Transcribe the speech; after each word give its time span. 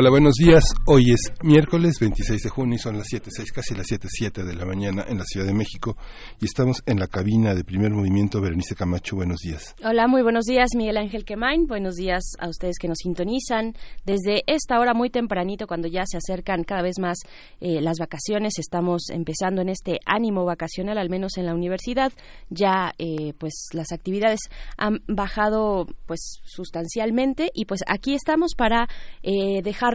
Hola, 0.00 0.10
buenos 0.10 0.34
días. 0.34 0.62
Hoy 0.86 1.10
es 1.10 1.32
miércoles 1.42 1.98
26 2.00 2.40
de 2.40 2.48
junio 2.48 2.76
y 2.76 2.78
son 2.78 2.98
las 2.98 3.08
7.06, 3.08 3.52
casi 3.52 3.74
las 3.74 3.88
7.07 3.88 4.44
de 4.44 4.54
la 4.54 4.64
mañana 4.64 5.04
en 5.08 5.18
la 5.18 5.24
Ciudad 5.24 5.44
de 5.44 5.52
México 5.52 5.96
y 6.40 6.44
estamos 6.44 6.84
en 6.86 7.00
la 7.00 7.08
cabina 7.08 7.52
de 7.52 7.64
primer 7.64 7.90
movimiento. 7.90 8.40
Berenice 8.40 8.76
Camacho, 8.76 9.16
buenos 9.16 9.38
días. 9.40 9.74
Hola, 9.82 10.06
muy 10.06 10.22
buenos 10.22 10.44
días, 10.44 10.68
Miguel 10.76 10.98
Ángel 10.98 11.24
Quemain. 11.24 11.66
Buenos 11.66 11.96
días 11.96 12.22
a 12.38 12.48
ustedes 12.48 12.78
que 12.78 12.86
nos 12.86 12.98
sintonizan 12.98 13.74
desde 14.06 14.44
esta 14.46 14.78
hora 14.78 14.94
muy 14.94 15.10
tempranito, 15.10 15.66
cuando 15.66 15.88
ya 15.88 16.04
se 16.06 16.18
acercan 16.18 16.62
cada 16.62 16.82
vez 16.82 17.00
más 17.00 17.18
eh, 17.60 17.80
las 17.80 17.98
vacaciones. 17.98 18.60
Estamos 18.60 19.10
empezando 19.10 19.62
en 19.62 19.68
este 19.68 19.98
ánimo 20.06 20.44
vacacional, 20.44 20.98
al 20.98 21.10
menos 21.10 21.38
en 21.38 21.46
la 21.46 21.54
universidad. 21.56 22.12
Ya, 22.50 22.92
eh, 22.98 23.32
pues, 23.36 23.70
las 23.72 23.90
actividades 23.90 24.42
han 24.76 25.02
bajado, 25.08 25.88
pues, 26.06 26.38
sustancialmente 26.44 27.50
y, 27.52 27.64
pues, 27.64 27.80
aquí 27.88 28.14
estamos 28.14 28.54
para 28.54 28.86
eh, 29.24 29.60
dejar 29.64 29.87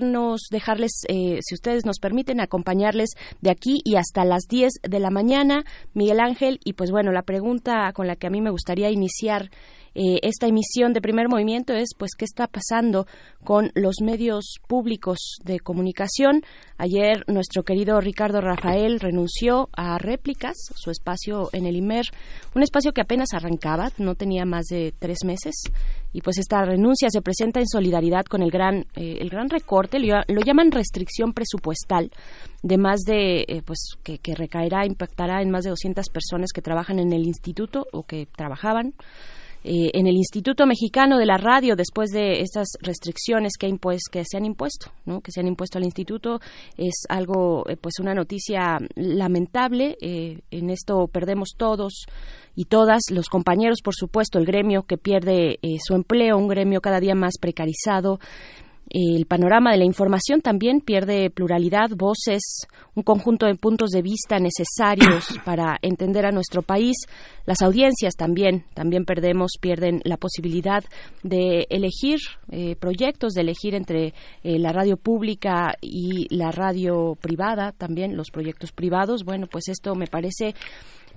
dejarles, 0.49 0.91
eh, 1.07 1.39
si 1.41 1.55
ustedes 1.55 1.85
nos 1.85 1.99
permiten, 1.99 2.39
acompañarles 2.39 3.11
de 3.41 3.51
aquí 3.51 3.81
y 3.83 3.95
hasta 3.95 4.25
las 4.25 4.47
10 4.47 4.71
de 4.83 4.99
la 4.99 5.09
mañana, 5.09 5.63
Miguel 5.93 6.19
Ángel. 6.19 6.59
Y 6.63 6.73
pues 6.73 6.91
bueno, 6.91 7.11
la 7.11 7.23
pregunta 7.23 7.91
con 7.93 8.07
la 8.07 8.15
que 8.15 8.27
a 8.27 8.29
mí 8.29 8.41
me 8.41 8.51
gustaría 8.51 8.89
iniciar 8.89 9.49
eh, 9.95 10.19
esta 10.23 10.47
emisión 10.47 10.93
de 10.93 11.01
primer 11.01 11.29
movimiento 11.29 11.73
es 11.73 11.89
pues 11.97 12.11
qué 12.17 12.25
está 12.25 12.47
pasando 12.47 13.05
con 13.43 13.71
los 13.75 14.01
medios 14.01 14.55
públicos 14.67 15.37
de 15.43 15.59
comunicación. 15.59 16.41
Ayer 16.77 17.23
nuestro 17.27 17.63
querido 17.63 18.01
Ricardo 18.01 18.41
Rafael 18.41 18.99
renunció 18.99 19.69
a 19.73 19.99
réplicas, 19.99 20.55
su 20.75 20.89
espacio 20.89 21.49
en 21.53 21.67
el 21.67 21.75
IMER, 21.75 22.05
un 22.55 22.63
espacio 22.63 22.91
que 22.93 23.01
apenas 23.01 23.33
arrancaba, 23.33 23.91
no 23.97 24.15
tenía 24.15 24.45
más 24.45 24.65
de 24.65 24.93
tres 24.97 25.19
meses 25.25 25.53
y 26.13 26.21
pues 26.21 26.37
esta 26.37 26.63
renuncia 26.63 27.09
se 27.09 27.21
presenta 27.21 27.59
en 27.59 27.67
solidaridad 27.67 28.25
con 28.25 28.41
el 28.41 28.51
gran 28.51 28.85
eh, 28.95 29.17
el 29.19 29.29
gran 29.29 29.49
recorte 29.49 29.99
lo, 29.99 30.41
llaman 30.45 30.71
restricción 30.71 31.33
presupuestal 31.33 32.11
de 32.61 32.77
más 32.77 33.01
de 33.01 33.45
eh, 33.47 33.61
pues 33.65 33.97
que, 34.03 34.19
que, 34.19 34.35
recaerá 34.35 34.85
impactará 34.85 35.41
en 35.41 35.49
más 35.49 35.63
de 35.63 35.71
200 35.71 36.05
personas 36.09 36.51
que 36.53 36.61
trabajan 36.61 36.99
en 36.99 37.11
el 37.11 37.25
instituto 37.25 37.87
o 37.91 38.03
que 38.03 38.27
trabajaban 38.35 38.93
eh, 39.65 39.91
en 39.93 40.07
el 40.07 40.15
Instituto 40.15 40.65
Mexicano 40.65 41.17
de 41.17 41.25
la 41.25 41.37
Radio 41.37 41.77
después 41.77 42.09
de 42.09 42.41
estas 42.41 42.67
restricciones 42.81 43.53
que, 43.57 43.73
que 44.11 44.23
se 44.25 44.37
han 44.37 44.45
impuesto, 44.45 44.91
¿no? 45.05 45.21
que 45.21 45.31
se 45.31 45.39
han 45.39 45.47
impuesto 45.47 45.77
al 45.77 45.85
instituto. 45.85 46.41
Es 46.77 47.05
algo, 47.07 47.63
eh, 47.69 47.77
pues 47.77 47.93
una 48.01 48.13
noticia 48.13 48.77
lamentable. 48.95 49.95
Eh, 50.01 50.41
en 50.51 50.69
esto 50.69 51.07
perdemos 51.07 51.51
todos 51.57 52.05
y 52.55 52.65
todas, 52.65 53.01
los 53.09 53.27
compañeros, 53.27 53.79
por 53.83 53.95
supuesto, 53.95 54.39
el 54.39 54.45
gremio 54.45 54.83
que 54.83 54.97
pierde 54.97 55.59
su 55.83 55.95
empleo, 55.95 56.37
un 56.37 56.47
gremio 56.47 56.81
cada 56.81 56.99
día 56.99 57.15
más 57.15 57.33
precarizado, 57.39 58.19
el 58.89 59.25
panorama 59.25 59.71
de 59.71 59.77
la 59.77 59.85
información 59.85 60.41
también 60.41 60.81
pierde 60.81 61.29
pluralidad, 61.29 61.89
voces, 61.95 62.67
un 62.93 63.03
conjunto 63.03 63.45
de 63.45 63.55
puntos 63.55 63.89
de 63.89 64.01
vista 64.01 64.37
necesarios 64.39 65.39
para 65.45 65.77
entender 65.81 66.25
a 66.25 66.31
nuestro 66.31 66.61
país. 66.61 66.97
Las 67.45 67.61
audiencias 67.61 68.13
también, 68.15 68.65
también 68.73 69.05
perdemos, 69.05 69.53
pierden 69.59 70.01
la 70.03 70.17
posibilidad 70.17 70.83
de 71.23 71.65
elegir 71.69 72.19
eh, 72.51 72.75
proyectos, 72.75 73.33
de 73.33 73.41
elegir 73.41 73.73
entre 73.73 74.13
eh, 74.43 74.59
la 74.59 74.71
radio 74.71 74.97
pública 74.97 75.73
y 75.81 76.27
la 76.29 76.51
radio 76.51 77.17
privada, 77.19 77.71
también 77.71 78.15
los 78.15 78.29
proyectos 78.31 78.71
privados. 78.71 79.23
Bueno, 79.23 79.47
pues 79.49 79.69
esto 79.69 79.95
me 79.95 80.07
parece 80.07 80.53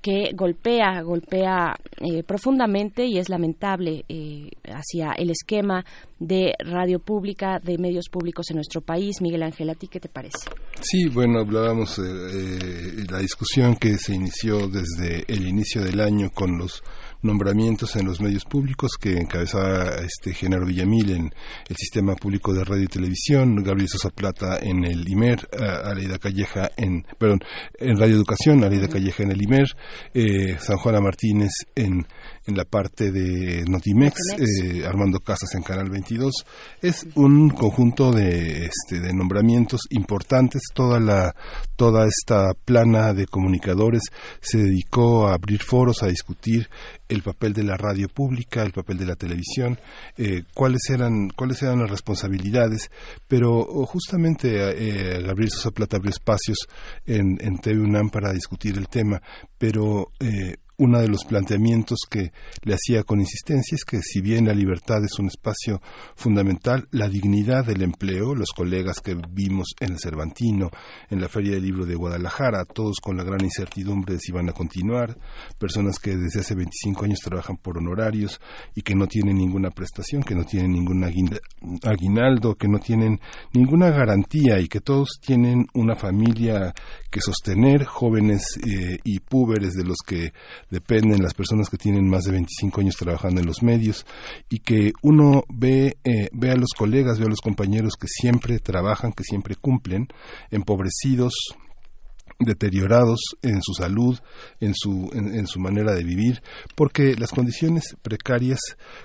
que 0.06 0.31
golpea, 0.34 1.03
golpea 1.03 1.77
eh, 1.97 2.22
profundamente 2.22 3.06
y 3.06 3.19
es 3.19 3.28
lamentable 3.28 4.05
eh, 4.09 4.50
hacia 4.67 5.11
el 5.19 5.31
esquema 5.31 5.84
de 6.21 6.55
radio 6.61 7.00
pública, 7.00 7.59
de 7.59 7.77
medios 7.77 8.09
públicos 8.09 8.47
en 8.50 8.55
nuestro 8.55 8.83
país. 8.83 9.21
Miguel 9.21 9.43
Ángel, 9.43 9.69
¿a 9.69 9.75
ti 9.75 9.89
qué 9.89 9.99
te 9.99 10.09
parece? 10.09 10.49
Sí, 10.81 11.09
bueno, 11.09 11.41
hablábamos 11.41 11.97
de 11.97 13.00
eh, 13.00 13.06
la 13.11 13.19
discusión 13.19 13.75
que 13.75 13.99
se 13.99 14.15
inició 14.15 14.69
desde 14.69 15.25
el 15.27 15.49
inicio 15.49 15.83
del 15.83 15.99
año 15.99 16.31
con 16.31 16.56
los 16.56 16.84
nombramientos 17.22 17.97
en 17.97 18.06
los 18.06 18.21
medios 18.21 18.44
públicos 18.44 18.93
que 19.00 19.19
encabezaba 19.19 19.97
este 19.97 20.34
Genaro 20.34 20.66
Villamil 20.66 21.10
en 21.10 21.34
el 21.69 21.77
Sistema 21.77 22.15
Público 22.15 22.53
de 22.53 22.65
Radio 22.65 22.84
y 22.84 22.88
Televisión, 22.88 23.62
Gabriel 23.62 23.88
Sosa 23.88 24.10
Plata 24.10 24.59
en 24.60 24.84
el 24.84 25.09
IMER, 25.09 25.49
Aleida 25.84 26.19
Calleja 26.19 26.71
en, 26.77 27.06
perdón, 27.19 27.41
en 27.78 27.99
Radio 27.99 28.16
Educación, 28.16 28.65
Aleida 28.65 28.88
Calleja 28.88 29.22
en 29.22 29.32
el 29.32 29.43
IMER, 29.43 29.69
eh, 30.15 30.56
San 30.60 30.77
Juana 30.77 31.00
Martínez 31.00 31.50
en 31.75 32.06
en 32.47 32.57
la 32.57 32.65
parte 32.65 33.11
de 33.11 33.65
Notimex, 33.69 34.15
eh, 34.39 34.87
Armando 34.87 35.21
Casas 35.21 35.55
en 35.55 35.62
Canal 35.62 35.91
22. 35.91 36.33
Es 36.81 37.07
un 37.15 37.51
conjunto 37.51 38.12
de, 38.12 38.67
este, 38.67 39.01
de 39.01 39.12
nombramientos 39.12 39.81
importantes. 39.91 40.62
Toda, 40.73 41.01
la, 41.01 41.34
toda 41.77 42.07
esta 42.07 42.53
plana 42.65 43.12
de 43.12 43.27
comunicadores 43.27 44.03
se 44.41 44.59
dedicó 44.59 45.27
a 45.27 45.34
abrir 45.34 45.62
foros, 45.62 46.03
a 46.03 46.07
discutir 46.09 46.69
el 47.09 47.23
papel 47.23 47.53
de 47.53 47.62
la 47.62 47.77
radio 47.77 48.09
pública, 48.09 48.63
el 48.63 48.73
papel 48.73 48.99
de 48.99 49.07
la 49.07 49.17
televisión, 49.17 49.78
eh, 50.17 50.43
cuáles 50.55 50.91
eran 50.91 51.28
cuáles 51.28 51.63
eran 51.63 51.81
las 51.81 51.91
responsabilidades, 51.91 52.91
pero 53.28 53.65
justamente 53.87 54.49
eh, 54.51 55.23
Gabriel 55.23 55.51
Sosa 55.51 55.71
Plata 55.71 55.97
abrió 55.97 56.11
espacios 56.11 56.59
en, 57.07 57.39
en 57.41 57.59
TV 57.59 57.81
UNAM 57.81 58.11
para 58.11 58.33
discutir 58.33 58.77
el 58.77 58.89
tema, 58.89 59.23
pero 59.59 60.09
eh, 60.21 60.57
uno 60.78 61.00
de 61.00 61.09
los 61.09 61.25
planteamientos 61.25 62.00
que 62.09 62.32
le 62.62 62.75
hacía 62.75 63.03
con 63.03 63.20
insistencia 63.20 63.75
es 63.75 63.84
que 63.84 64.00
si 64.03 64.20
bien 64.20 64.47
la 64.47 64.54
libertad 64.54 65.03
es 65.04 65.19
un 65.19 65.26
espacio 65.26 65.81
fundamental, 66.14 66.87
la 66.91 67.09
dignidad 67.09 67.64
del 67.64 67.82
empleo, 67.82 68.34
los 68.34 68.50
colegas 68.50 69.00
que 69.00 69.16
vimos 69.31 69.75
en 69.81 69.92
el 69.92 69.98
Cervantino, 69.98 70.70
en 71.09 71.20
la 71.20 71.28
Feria 71.28 71.54
del 71.54 71.65
Libro 71.65 71.86
de 71.86 71.94
Guadalajara, 71.94 72.65
todos 72.65 73.00
con 73.00 73.16
la 73.16 73.25
gran 73.25 73.42
incertidumbre 73.42 74.15
de 74.15 74.20
si 74.20 74.32
van 74.32 74.48
a 74.48 74.53
continuar, 74.53 75.16
personas 75.59 75.98
que 75.98 76.16
desde 76.16 76.41
hace 76.41 76.54
25 76.54 77.04
años 77.04 77.20
trabajan 77.20 77.56
por 77.56 77.78
honorarios 77.78 78.41
y 78.75 78.82
que 78.82 78.94
no 78.94 79.06
tienen 79.06 79.36
ninguna 79.36 79.70
prestación, 79.70 80.22
que 80.22 80.34
no 80.34 80.44
tienen 80.44 80.72
ningún 80.72 81.04
aguinaldo, 81.04 82.54
que 82.54 82.69
no 82.69 82.78
tienen 82.78 83.20
ninguna 83.53 83.91
garantía 83.91 84.60
y 84.60 84.69
que 84.69 84.81
todos 84.81 85.20
tienen 85.20 85.66
una 85.75 85.97
familia 85.97 86.75
que 87.10 87.20
sostener, 87.20 87.84
jóvenes 87.84 88.59
eh, 88.66 88.98
y 89.04 89.20
púberes 89.20 89.72
de 89.72 89.84
los 89.84 89.98
que 90.06 90.32
dependen 90.71 91.22
las 91.22 91.34
personas 91.34 91.69
que 91.69 91.77
tienen 91.77 92.09
más 92.09 92.25
de 92.25 92.32
25 92.32 92.81
años 92.81 92.97
trabajando 92.97 93.41
en 93.41 93.47
los 93.47 93.62
medios 93.62 94.06
y 94.49 94.60
que 94.60 94.93
uno 95.03 95.44
ve, 95.49 95.99
eh, 96.04 96.28
ve 96.32 96.50
a 96.50 96.56
los 96.56 96.71
colegas, 96.77 97.19
ve 97.19 97.27
a 97.27 97.31
los 97.31 97.41
compañeros 97.41 97.94
que 97.99 98.09
siempre 98.09 98.59
trabajan, 98.59 99.12
que 99.12 99.25
siempre 99.25 99.56
cumplen, 99.56 100.09
empobrecidos, 100.50 101.34
deteriorados 102.38 103.20
en 103.42 103.62
su 103.62 103.72
salud, 103.72 104.19
en 104.60 104.74
su, 104.74 105.10
en, 105.12 105.47
su 105.47 105.58
manera 105.58 105.94
de 105.94 106.04
vivir, 106.04 106.42
porque 106.74 107.14
las 107.16 107.30
condiciones 107.30 107.97
precarias 108.02 108.60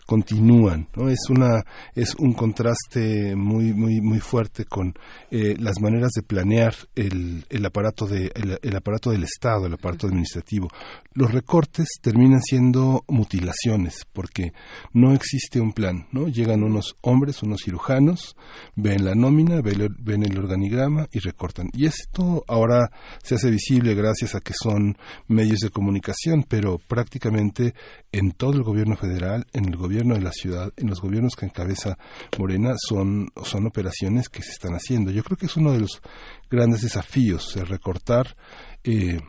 continúan, 0.05 0.87
¿no? 0.95 1.09
Es 1.09 1.29
una, 1.29 1.63
es 1.95 2.15
un 2.15 2.33
contraste 2.33 3.35
muy, 3.35 3.73
muy, 3.73 4.01
muy 4.01 4.19
fuerte 4.19 4.65
con 4.65 4.93
eh, 5.29 5.55
las 5.59 5.79
maneras 5.79 6.11
de 6.15 6.23
planear 6.23 6.75
el, 6.95 7.45
el 7.49 7.65
aparato 7.65 8.05
de, 8.05 8.31
el, 8.61 8.75
aparato 8.75 9.11
del 9.11 9.23
Estado, 9.23 9.65
el 9.65 9.73
aparato 9.73 10.07
administrativo. 10.07 10.67
Los 11.13 11.31
recortes 11.31 11.87
terminan 12.01 12.41
siendo 12.41 13.03
mutilaciones, 13.07 14.05
porque 14.11 14.53
no 14.93 15.13
existe 15.13 15.61
un 15.61 15.73
plan, 15.73 16.07
¿no? 16.11 16.27
Llegan 16.27 16.63
unos 16.63 16.95
hombres, 17.01 17.43
unos 17.43 17.61
cirujanos, 17.63 18.35
ven 18.75 19.05
la 19.05 19.15
nómina, 19.15 19.61
ven, 19.61 19.95
ven 19.99 20.23
el 20.23 20.37
organigrama 20.37 21.07
y 21.11 21.19
recortan. 21.19 21.69
Y 21.73 21.85
esto 21.85 22.43
ahora 22.47 22.91
se 23.23 23.35
hace 23.35 23.49
visible 23.49 23.93
gracias 23.93 24.35
a 24.35 24.41
que 24.41 24.53
son 24.53 24.97
medios 25.27 25.59
de 25.59 25.69
comunicación, 25.69 26.43
pero 26.47 26.77
prácticamente 26.77 27.73
en 28.11 28.31
todo 28.31 28.53
el 28.53 28.63
gobierno 28.63 28.95
federal, 28.95 29.45
en 29.53 29.65
el 29.65 29.75
gobierno 29.75 30.15
de 30.15 30.21
la 30.21 30.31
ciudad, 30.31 30.71
en 30.77 30.89
los 30.89 31.01
gobiernos 31.01 31.35
que 31.35 31.45
encabeza 31.45 31.97
Morena, 32.37 32.73
son, 32.77 33.29
son 33.43 33.67
operaciones 33.67 34.29
que 34.29 34.41
se 34.41 34.51
están 34.51 34.73
haciendo. 34.73 35.11
Yo 35.11 35.23
creo 35.23 35.37
que 35.37 35.45
es 35.45 35.55
uno 35.55 35.71
de 35.71 35.81
los 35.81 36.01
grandes 36.49 36.81
desafíos, 36.81 37.53
de 37.55 37.65
recortar 37.65 38.35
eh, 38.83 39.19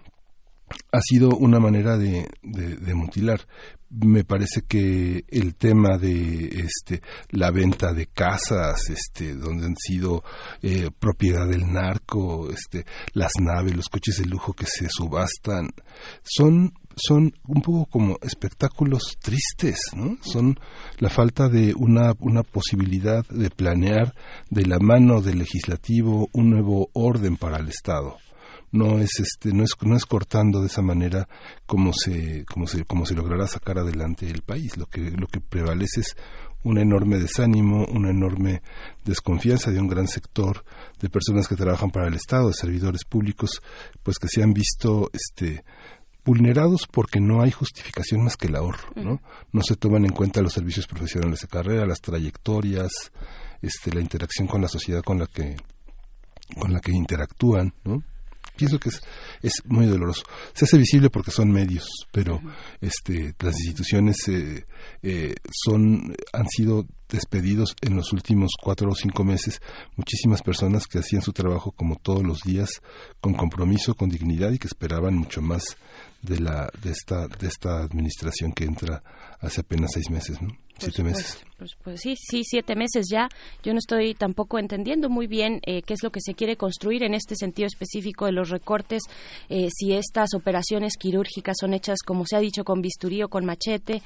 ha 0.90 1.00
sido 1.00 1.30
una 1.30 1.58
manera 1.58 1.96
de, 1.96 2.28
mutilar. 2.94 3.40
Me 3.90 4.24
parece 4.24 4.62
que 4.66 5.24
el 5.28 5.54
tema 5.54 5.98
de 5.98 6.46
este 6.64 7.02
la 7.30 7.50
venta 7.50 7.92
de 7.92 8.06
casas, 8.06 8.88
este, 8.88 9.34
donde 9.34 9.66
han 9.66 9.76
sido 9.76 10.24
eh, 10.62 10.90
propiedad 10.98 11.46
del 11.46 11.70
narco, 11.70 12.48
este, 12.50 12.86
las 13.12 13.32
naves, 13.38 13.76
los 13.76 13.88
coches 13.88 14.16
de 14.16 14.24
lujo 14.24 14.54
que 14.54 14.66
se 14.66 14.88
subastan, 14.88 15.68
son 16.22 16.72
son 16.96 17.32
un 17.46 17.62
poco 17.62 17.86
como 17.86 18.18
espectáculos 18.22 19.16
tristes, 19.20 19.78
¿no? 19.94 20.18
Son 20.22 20.58
la 20.98 21.08
falta 21.08 21.48
de 21.48 21.74
una, 21.74 22.12
una 22.20 22.42
posibilidad 22.42 23.26
de 23.28 23.48
planear 23.48 24.14
de 24.50 24.66
la 24.66 24.78
mano 24.78 25.22
del 25.22 25.38
legislativo 25.38 26.28
un 26.32 26.50
nuevo 26.50 26.90
orden 26.92 27.36
para 27.36 27.58
el 27.58 27.68
Estado 27.68 28.18
no 28.72 28.98
es 28.98 29.10
este 29.20 29.52
no 29.52 29.64
es 29.64 29.70
no 29.82 29.96
es 29.96 30.06
cortando 30.06 30.60
de 30.60 30.66
esa 30.66 30.82
manera 30.82 31.28
como 31.66 31.92
se 31.92 32.44
como 32.46 32.66
se 32.66 32.84
como 32.84 33.06
se 33.06 33.14
logrará 33.14 33.46
sacar 33.46 33.78
adelante 33.78 34.28
el 34.28 34.42
país 34.42 34.76
lo 34.76 34.86
que 34.86 35.10
lo 35.10 35.26
que 35.26 35.40
prevalece 35.40 36.00
es 36.00 36.16
un 36.64 36.78
enorme 36.78 37.18
desánimo, 37.18 37.84
una 37.86 38.10
enorme 38.10 38.62
desconfianza 39.04 39.70
de 39.70 39.80
un 39.80 39.88
gran 39.88 40.06
sector 40.06 40.64
de 41.00 41.08
personas 41.08 41.48
que 41.48 41.56
trabajan 41.56 41.90
para 41.90 42.08
el 42.08 42.14
Estado, 42.14 42.48
de 42.48 42.54
servidores 42.54 43.04
públicos, 43.04 43.60
pues 44.02 44.18
que 44.18 44.28
se 44.28 44.42
han 44.42 44.52
visto 44.52 45.10
este 45.12 45.64
vulnerados 46.24 46.86
porque 46.86 47.18
no 47.20 47.42
hay 47.42 47.50
justificación 47.50 48.22
más 48.22 48.36
que 48.36 48.46
el 48.46 48.54
ahorro, 48.54 48.90
¿no? 48.94 49.20
No 49.52 49.62
se 49.62 49.74
toman 49.74 50.04
en 50.04 50.12
cuenta 50.12 50.40
los 50.40 50.52
servicios 50.52 50.86
profesionales 50.86 51.40
de 51.40 51.48
carrera, 51.48 51.84
las 51.84 52.00
trayectorias, 52.00 52.92
este, 53.60 53.92
la 53.92 54.00
interacción 54.00 54.46
con 54.46 54.62
la 54.62 54.68
sociedad 54.68 55.02
con 55.02 55.18
la 55.18 55.26
que 55.26 55.56
con 56.60 56.72
la 56.72 56.80
que 56.80 56.92
interactúan, 56.92 57.74
¿no? 57.82 58.04
Pienso 58.56 58.78
que 58.78 58.88
es, 58.90 59.00
es 59.42 59.52
muy 59.66 59.86
doloroso. 59.86 60.22
Se 60.54 60.64
hace 60.64 60.78
visible 60.78 61.10
porque 61.10 61.30
son 61.30 61.50
medios, 61.50 61.86
pero 62.10 62.40
este, 62.80 63.34
las 63.40 63.54
instituciones 63.58 64.16
eh, 64.28 64.64
eh, 65.02 65.34
son, 65.64 66.14
han 66.32 66.48
sido 66.48 66.86
despedidos 67.12 67.76
en 67.82 67.96
los 67.96 68.12
últimos 68.12 68.52
cuatro 68.60 68.90
o 68.90 68.94
cinco 68.94 69.24
meses 69.24 69.60
muchísimas 69.96 70.42
personas 70.42 70.86
que 70.86 70.98
hacían 70.98 71.22
su 71.22 71.32
trabajo 71.32 71.72
como 71.72 71.96
todos 71.96 72.22
los 72.22 72.40
días 72.40 72.82
con 73.20 73.34
compromiso, 73.34 73.94
con 73.94 74.08
dignidad 74.08 74.50
y 74.52 74.58
que 74.58 74.68
esperaban 74.68 75.14
mucho 75.14 75.42
más 75.42 75.76
de 76.22 76.40
la 76.40 76.70
de 76.82 76.90
esta 76.90 77.26
de 77.28 77.48
esta 77.48 77.82
administración 77.82 78.52
que 78.52 78.64
entra 78.64 79.02
hace 79.40 79.60
apenas 79.60 79.92
seis 79.92 80.10
meses, 80.10 80.40
¿no? 80.40 80.48
siete 80.82 81.02
meses. 81.02 81.44
Pues, 81.84 82.00
sí, 82.00 82.14
sí, 82.16 82.42
siete 82.44 82.74
meses 82.74 83.06
ya. 83.10 83.28
Yo 83.62 83.72
no 83.72 83.78
estoy 83.78 84.14
tampoco 84.14 84.58
entendiendo 84.58 85.08
muy 85.08 85.26
bien 85.26 85.60
eh, 85.64 85.82
qué 85.82 85.94
es 85.94 86.02
lo 86.02 86.10
que 86.10 86.20
se 86.20 86.34
quiere 86.34 86.56
construir 86.56 87.04
en 87.04 87.14
este 87.14 87.36
sentido 87.36 87.66
específico 87.66 88.26
de 88.26 88.32
los 88.32 88.50
recortes, 88.50 89.02
eh, 89.48 89.68
si 89.72 89.92
estas 89.92 90.34
operaciones 90.34 90.96
quirúrgicas 90.96 91.56
son 91.60 91.74
hechas, 91.74 91.98
como 92.04 92.26
se 92.26 92.36
ha 92.36 92.40
dicho, 92.40 92.64
con 92.64 92.82
bisturí 92.82 93.22
o 93.22 93.28
con 93.28 93.44
machete. 93.44 94.02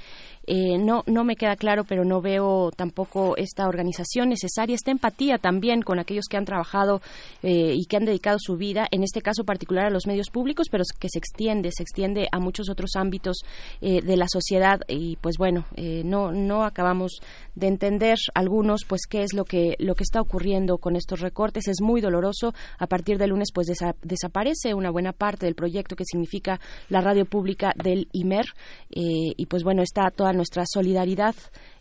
Eh, 0.47 0.79
no, 0.79 1.03
no 1.07 1.25
me 1.25 1.37
queda 1.37 1.57
claro, 1.57 1.85
pero 1.85 2.05
no 2.05 2.21
veo 2.21 2.71
tampoco 2.77 2.96
esta 3.37 3.69
organización 3.69 4.29
necesaria, 4.29 4.75
esta 4.75 4.91
empatía 4.91 5.39
también 5.39 5.83
con 5.83 5.99
aquellos 5.99 6.27
que 6.31 6.37
han 6.37 6.45
trabajado 6.45 7.01
y 7.43 7.85
que 7.87 7.97
han 7.97 8.05
dedicado 8.05 8.39
su 8.41 8.57
vida, 8.57 8.87
en 8.91 9.03
este 9.03 9.21
caso 9.21 9.45
particular 9.45 9.87
a 9.87 9.91
los 9.91 10.07
medios 10.07 10.31
públicos, 10.31 10.69
pero 10.71 10.85
que 10.99 11.09
se 11.09 11.19
extiende, 11.19 11.71
se 11.73 11.83
extiende 11.83 12.29
a 12.33 12.39
muchos 12.39 12.69
otros 12.71 12.91
ámbitos 12.97 13.39
de 13.81 14.17
la 14.17 14.27
sociedad. 14.29 14.81
Y 14.89 15.17
pues 15.17 15.37
bueno, 15.39 15.67
no, 15.77 16.33
no 16.33 16.65
acabamos 16.65 17.21
de 17.55 17.67
entender 17.67 18.17
algunos 18.35 18.85
pues 18.87 19.03
qué 19.09 19.23
es 19.23 19.35
lo 19.35 19.45
que 19.45 19.77
lo 19.79 19.95
que 19.95 20.05
está 20.05 20.21
ocurriendo 20.21 20.79
con 20.79 20.97
estos 20.97 21.21
recortes. 21.21 21.69
Es 21.69 21.81
muy 21.81 22.01
doloroso. 22.01 22.55
A 22.79 22.87
partir 22.87 23.19
del 23.19 23.31
lunes 23.31 23.49
pues 23.53 23.67
desaparece 24.03 24.75
una 24.75 24.91
buena 24.91 25.13
parte 25.13 25.47
del 25.47 25.55
proyecto 25.55 25.97
que 25.97 26.05
significa 26.05 26.61
la 26.89 27.01
radio 27.01 27.25
pública 27.25 27.73
del 27.83 28.09
IMER 28.13 28.47
eh, 28.91 29.35
y 29.37 29.47
pues 29.47 29.63
bueno 29.63 29.83
está 29.83 30.11
toda 30.11 30.33
nuestra 30.33 30.65
solidaridad 30.67 31.35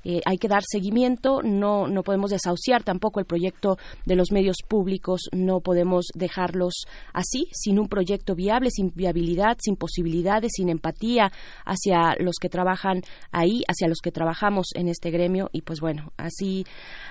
eh, 0.05 0.21
hay 0.25 0.37
que 0.37 0.47
dar 0.47 0.61
seguimiento, 0.63 1.41
no, 1.43 1.87
no 1.87 2.03
podemos 2.03 2.29
desahuciar 2.29 2.83
tampoco 2.83 3.19
el 3.19 3.25
proyecto 3.25 3.77
de 4.05 4.15
los 4.15 4.31
medios 4.31 4.57
públicos, 4.67 5.21
no 5.31 5.61
podemos 5.61 6.05
dejarlos 6.13 6.85
así, 7.11 7.47
sin 7.51 7.79
un 7.79 7.87
proyecto 7.87 8.35
viable, 8.35 8.69
sin 8.69 8.91
viabilidad, 8.93 9.57
sin 9.59 9.75
posibilidades, 9.75 10.51
sin 10.55 10.69
empatía 10.69 11.31
hacia 11.65 12.15
los 12.19 12.35
que 12.39 12.49
trabajan 12.49 13.01
ahí, 13.31 13.63
hacia 13.67 13.87
los 13.87 13.97
que 13.99 14.11
trabajamos 14.11 14.67
en 14.75 14.89
este 14.89 15.09
gremio 15.09 15.49
y 15.51 15.61
pues 15.61 15.79
bueno, 15.79 16.13
así, 16.17 16.65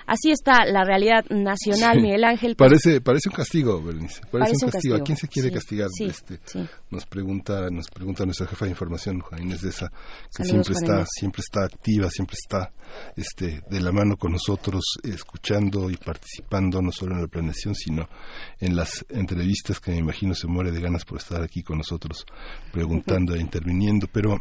así 0.06 0.31
está 0.31 0.64
la 0.64 0.85
realidad 0.85 1.25
nacional, 1.31 2.00
Miguel 2.00 2.23
Ángel. 2.23 2.55
Pues 2.55 2.70
parece, 2.70 3.00
parece 3.00 3.29
un 3.29 3.35
castigo, 3.35 3.82
Berenice, 3.82 4.20
parece, 4.31 4.64
un, 4.64 4.70
castigo. 4.70 4.94
¿A 4.94 5.00
quién 5.00 5.17
se 5.17 5.26
quiere 5.26 5.50
castigar? 5.50 5.88
este, 5.99 6.38
Nos 6.91 7.06
pregunta, 7.06 7.69
nos 7.70 7.91
pregunta 7.91 8.25
nuestra 8.25 8.46
jefa 8.46 8.67
de 8.67 8.70
información, 8.70 9.19
Juan 9.19 9.43
Inés 9.43 9.62
de 9.62 9.70
esa, 9.70 9.91
que 10.37 10.44
siempre 10.44 10.75
está, 10.75 11.05
siempre 11.06 11.41
está 11.41 11.64
activa, 11.64 12.08
siempre 12.08 12.37
está 12.41 12.70
este, 13.17 13.62
de 13.69 13.81
la 13.81 13.93
mano 13.93 14.17
con 14.17 14.32
nosotros, 14.32 14.82
escuchando 15.02 15.91
y 15.91 15.96
participando 15.96 16.81
no 16.82 16.93
solo 16.93 17.14
en 17.14 17.23
la 17.23 17.29
planeación, 17.29 17.75
sino 17.75 18.08
en 18.61 18.76
las 18.76 19.05
entrevistas 19.08 19.81
que 19.81 19.93
me 19.93 19.99
imagino 19.99 20.35
se 20.35 20.46
muere 20.46 20.70
de 20.73 20.81
ganas 20.81 21.05
por 21.05 21.19
estar 21.19 21.43
aquí 21.43 21.62
con 21.62 21.79
nosotros, 21.79 22.25
preguntando 22.73 23.35
e 23.35 23.41
interviniendo. 23.41 24.06
Pero 24.12 24.38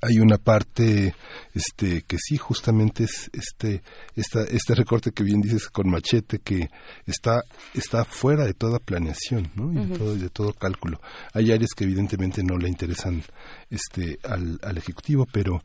hay 0.00 0.18
una 0.18 0.38
parte 0.38 1.14
este 1.52 2.02
que 2.02 2.16
sí 2.18 2.36
justamente 2.36 3.04
es 3.04 3.30
este 3.32 3.82
este 4.16 4.74
recorte 4.74 5.12
que 5.12 5.22
bien 5.22 5.40
dices 5.40 5.68
con 5.68 5.90
machete 5.90 6.38
que 6.38 6.68
está 7.06 7.42
está 7.74 8.04
fuera 8.04 8.44
de 8.44 8.54
toda 8.54 8.78
planeación 8.78 9.50
¿no? 9.54 9.72
y 9.72 9.86
de, 9.86 9.98
todo, 9.98 10.16
de 10.16 10.30
todo 10.30 10.52
cálculo 10.52 11.00
hay 11.32 11.52
áreas 11.52 11.70
que 11.76 11.84
evidentemente 11.84 12.42
no 12.42 12.56
le 12.56 12.68
interesan 12.68 13.22
este 13.70 14.18
al, 14.24 14.58
al 14.62 14.78
ejecutivo 14.78 15.26
pero 15.30 15.62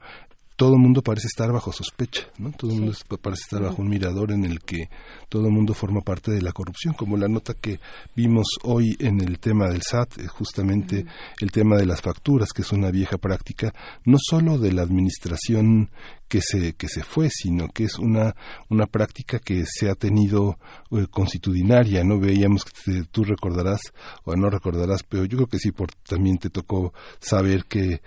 todo 0.60 0.74
el 0.74 0.82
mundo 0.82 1.02
parece 1.02 1.28
estar 1.28 1.54
bajo 1.54 1.72
sospecha, 1.72 2.28
¿no? 2.38 2.52
Todo 2.52 2.72
el 2.72 2.82
mundo 2.82 2.98
parece 3.22 3.44
estar 3.44 3.62
bajo 3.62 3.82
un 3.82 3.88
mirador 3.88 4.34
en 4.34 4.44
el 4.44 4.60
que 4.60 4.90
todo 5.30 5.46
el 5.46 5.54
mundo 5.54 5.74
forma 5.74 6.02
parte 6.02 6.32
de 6.32 6.42
la 6.42 6.52
corrupción, 6.52 6.94
como 6.96 7.16
la 7.16 7.30
nota 7.30 7.54
que 7.54 7.80
vimos 8.14 8.46
hoy 8.64 8.94
en 9.00 9.22
el 9.22 9.40
tema 9.40 9.70
del 9.70 9.82
SAT, 9.82 10.18
eh, 10.18 10.28
justamente 10.28 11.06
el 11.40 11.52
tema 11.54 11.78
de 11.78 11.86
las 11.86 12.02
facturas, 12.02 12.52
que 12.52 12.64
es 12.64 12.74
una 12.74 12.92
vieja 12.92 13.18
práctica, 13.18 13.74
no 14.04 14.18
solo 14.20 14.58
de 14.58 14.74
la 14.74 14.82
administración 14.82 15.92
que 16.28 16.42
se 16.42 16.74
que 16.74 16.90
se 16.90 17.04
fue, 17.04 17.30
sino 17.30 17.70
que 17.70 17.86
es 17.86 17.98
una 17.98 18.36
una 18.68 18.86
práctica 18.86 19.40
que 19.40 19.64
se 19.66 19.90
ha 19.90 19.96
tenido 19.96 20.60
eh, 20.92 21.08
constitucionaria, 21.10 22.04
no 22.04 22.20
veíamos 22.20 22.66
que 22.66 23.04
tú 23.10 23.24
recordarás 23.24 23.80
o 24.26 24.36
no 24.36 24.50
recordarás, 24.50 25.04
pero 25.04 25.24
yo 25.24 25.38
creo 25.38 25.48
que 25.48 25.58
sí 25.58 25.72
por 25.72 25.90
también 26.06 26.38
te 26.38 26.50
tocó 26.50 26.94
saber 27.22 27.64
que 27.64 28.02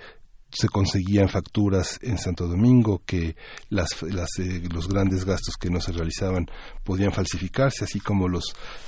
se 0.53 0.69
conseguían 0.69 1.29
facturas 1.29 1.99
en 2.03 2.19
Santo 2.19 2.47
Domingo, 2.47 3.03
que 3.07 3.37
las, 3.71 3.89
eh, 4.03 4.63
los 4.73 4.89
grandes 4.89 5.25
gastos 5.25 5.57
que 5.57 5.71
no 5.71 5.81
se 5.81 5.93
realizaban 5.93 6.47
podían 6.85 7.13
falsificarse, 7.13 7.85
así 7.85 8.01
como 8.01 8.29
los 8.29 8.45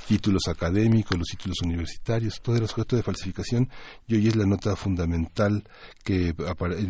títulos 0.07 0.43
académicos, 0.47 1.17
los 1.17 1.27
títulos 1.27 1.57
universitarios, 1.63 2.39
todo 2.41 2.55
era 2.55 2.65
objeto 2.65 2.95
de 2.95 3.03
falsificación. 3.03 3.69
Y 4.07 4.15
hoy 4.15 4.27
es 4.27 4.35
la 4.35 4.45
nota 4.45 4.75
fundamental 4.75 5.63
que, 6.03 6.35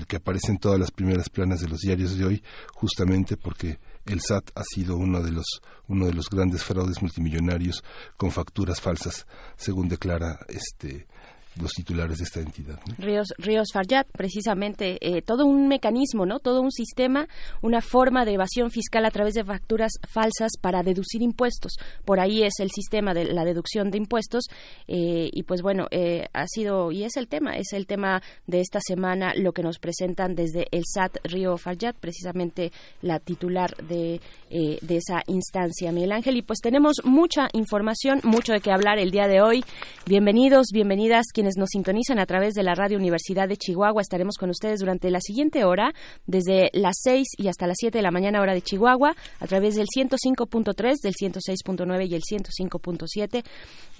que 0.07 0.15
aparece 0.17 0.51
en 0.51 0.57
todas 0.57 0.79
las 0.79 0.91
primeras 0.91 1.29
planas 1.29 1.61
de 1.61 1.69
los 1.69 1.79
diarios 1.79 2.17
de 2.17 2.25
hoy, 2.25 2.43
justamente 2.73 3.37
porque 3.37 3.79
el 4.05 4.21
SAT 4.21 4.51
ha 4.55 4.63
sido 4.63 4.97
uno 4.97 5.21
de 5.21 5.31
los 5.31 5.45
uno 5.87 6.07
de 6.07 6.13
los 6.13 6.29
grandes 6.29 6.63
fraudes 6.63 7.01
multimillonarios 7.01 7.83
con 8.17 8.31
facturas 8.31 8.81
falsas, 8.81 9.27
según 9.55 9.87
declara 9.87 10.39
este 10.47 11.07
los 11.61 11.71
titulares 11.71 12.17
de 12.17 12.23
esta 12.25 12.39
entidad. 12.39 12.79
Ríos, 12.97 13.29
Ríos 13.37 13.69
precisamente, 14.11 14.97
eh, 15.01 15.21
todo 15.21 15.45
un 15.45 15.67
mecanismo, 15.67 16.25
¿no? 16.25 16.39
Todo 16.39 16.61
un 16.61 16.71
sistema, 16.71 17.27
una 17.61 17.81
forma 17.81 18.25
de 18.25 18.33
evasión 18.33 18.71
fiscal 18.71 19.05
a 19.05 19.11
través 19.11 19.33
de 19.35 19.43
facturas 19.43 19.93
falsas 20.07 20.51
para 20.59 20.83
deducir 20.83 21.21
impuestos. 21.21 21.73
Por 22.03 22.19
ahí 22.19 22.43
es 22.43 22.53
el 22.59 22.71
sistema 22.71 23.13
de 23.13 23.25
la 23.25 23.45
deducción 23.45 23.91
de 23.91 23.97
impuestos 23.97 24.45
eh, 24.87 25.29
y 25.31 25.43
pues 25.43 25.61
bueno, 25.61 25.87
eh, 25.91 26.27
ha 26.33 26.47
sido 26.47 26.91
y 26.91 27.03
es 27.03 27.15
el 27.15 27.27
tema, 27.27 27.55
es 27.55 27.73
el 27.73 27.87
tema 27.87 28.21
de 28.47 28.61
esta 28.61 28.79
semana 28.81 29.33
lo 29.35 29.53
que 29.53 29.63
nos 29.63 29.79
presentan 29.79 30.35
desde 30.35 30.67
el 30.71 30.83
SAT 30.85 31.17
Río 31.23 31.57
Farjat, 31.57 31.95
precisamente 31.97 32.71
la 33.01 33.19
titular 33.19 33.75
de, 33.77 34.19
de 34.49 34.97
esa 34.97 35.21
instancia, 35.27 35.91
Miguel 35.91 36.11
Ángel. 36.11 36.37
Y 36.37 36.41
pues 36.41 36.59
tenemos 36.59 36.97
mucha 37.03 37.47
información, 37.53 38.19
mucho 38.23 38.53
de 38.53 38.59
qué 38.59 38.71
hablar 38.71 38.99
el 38.99 39.11
día 39.11 39.27
de 39.27 39.41
hoy. 39.41 39.63
Bienvenidos, 40.05 40.67
bienvenidas 40.73 41.25
nos 41.57 41.69
sintonizan 41.69 42.19
a 42.19 42.25
través 42.25 42.53
de 42.53 42.63
la 42.63 42.75
Radio 42.75 42.97
Universidad 42.97 43.47
de 43.47 43.57
Chihuahua. 43.57 44.01
Estaremos 44.01 44.37
con 44.37 44.49
ustedes 44.49 44.79
durante 44.79 45.09
la 45.11 45.19
siguiente 45.21 45.63
hora, 45.63 45.93
desde 46.25 46.69
las 46.73 46.95
6 47.03 47.27
y 47.37 47.47
hasta 47.47 47.67
las 47.67 47.77
7 47.79 47.97
de 47.97 48.01
la 48.01 48.11
mañana 48.11 48.41
hora 48.41 48.53
de 48.53 48.61
Chihuahua, 48.61 49.15
a 49.39 49.47
través 49.47 49.75
del 49.75 49.87
105.3, 49.87 51.01
del 51.01 51.13
106.9 51.13 52.09
y 52.09 52.15
el 52.15 52.21
105.7. 52.21 53.43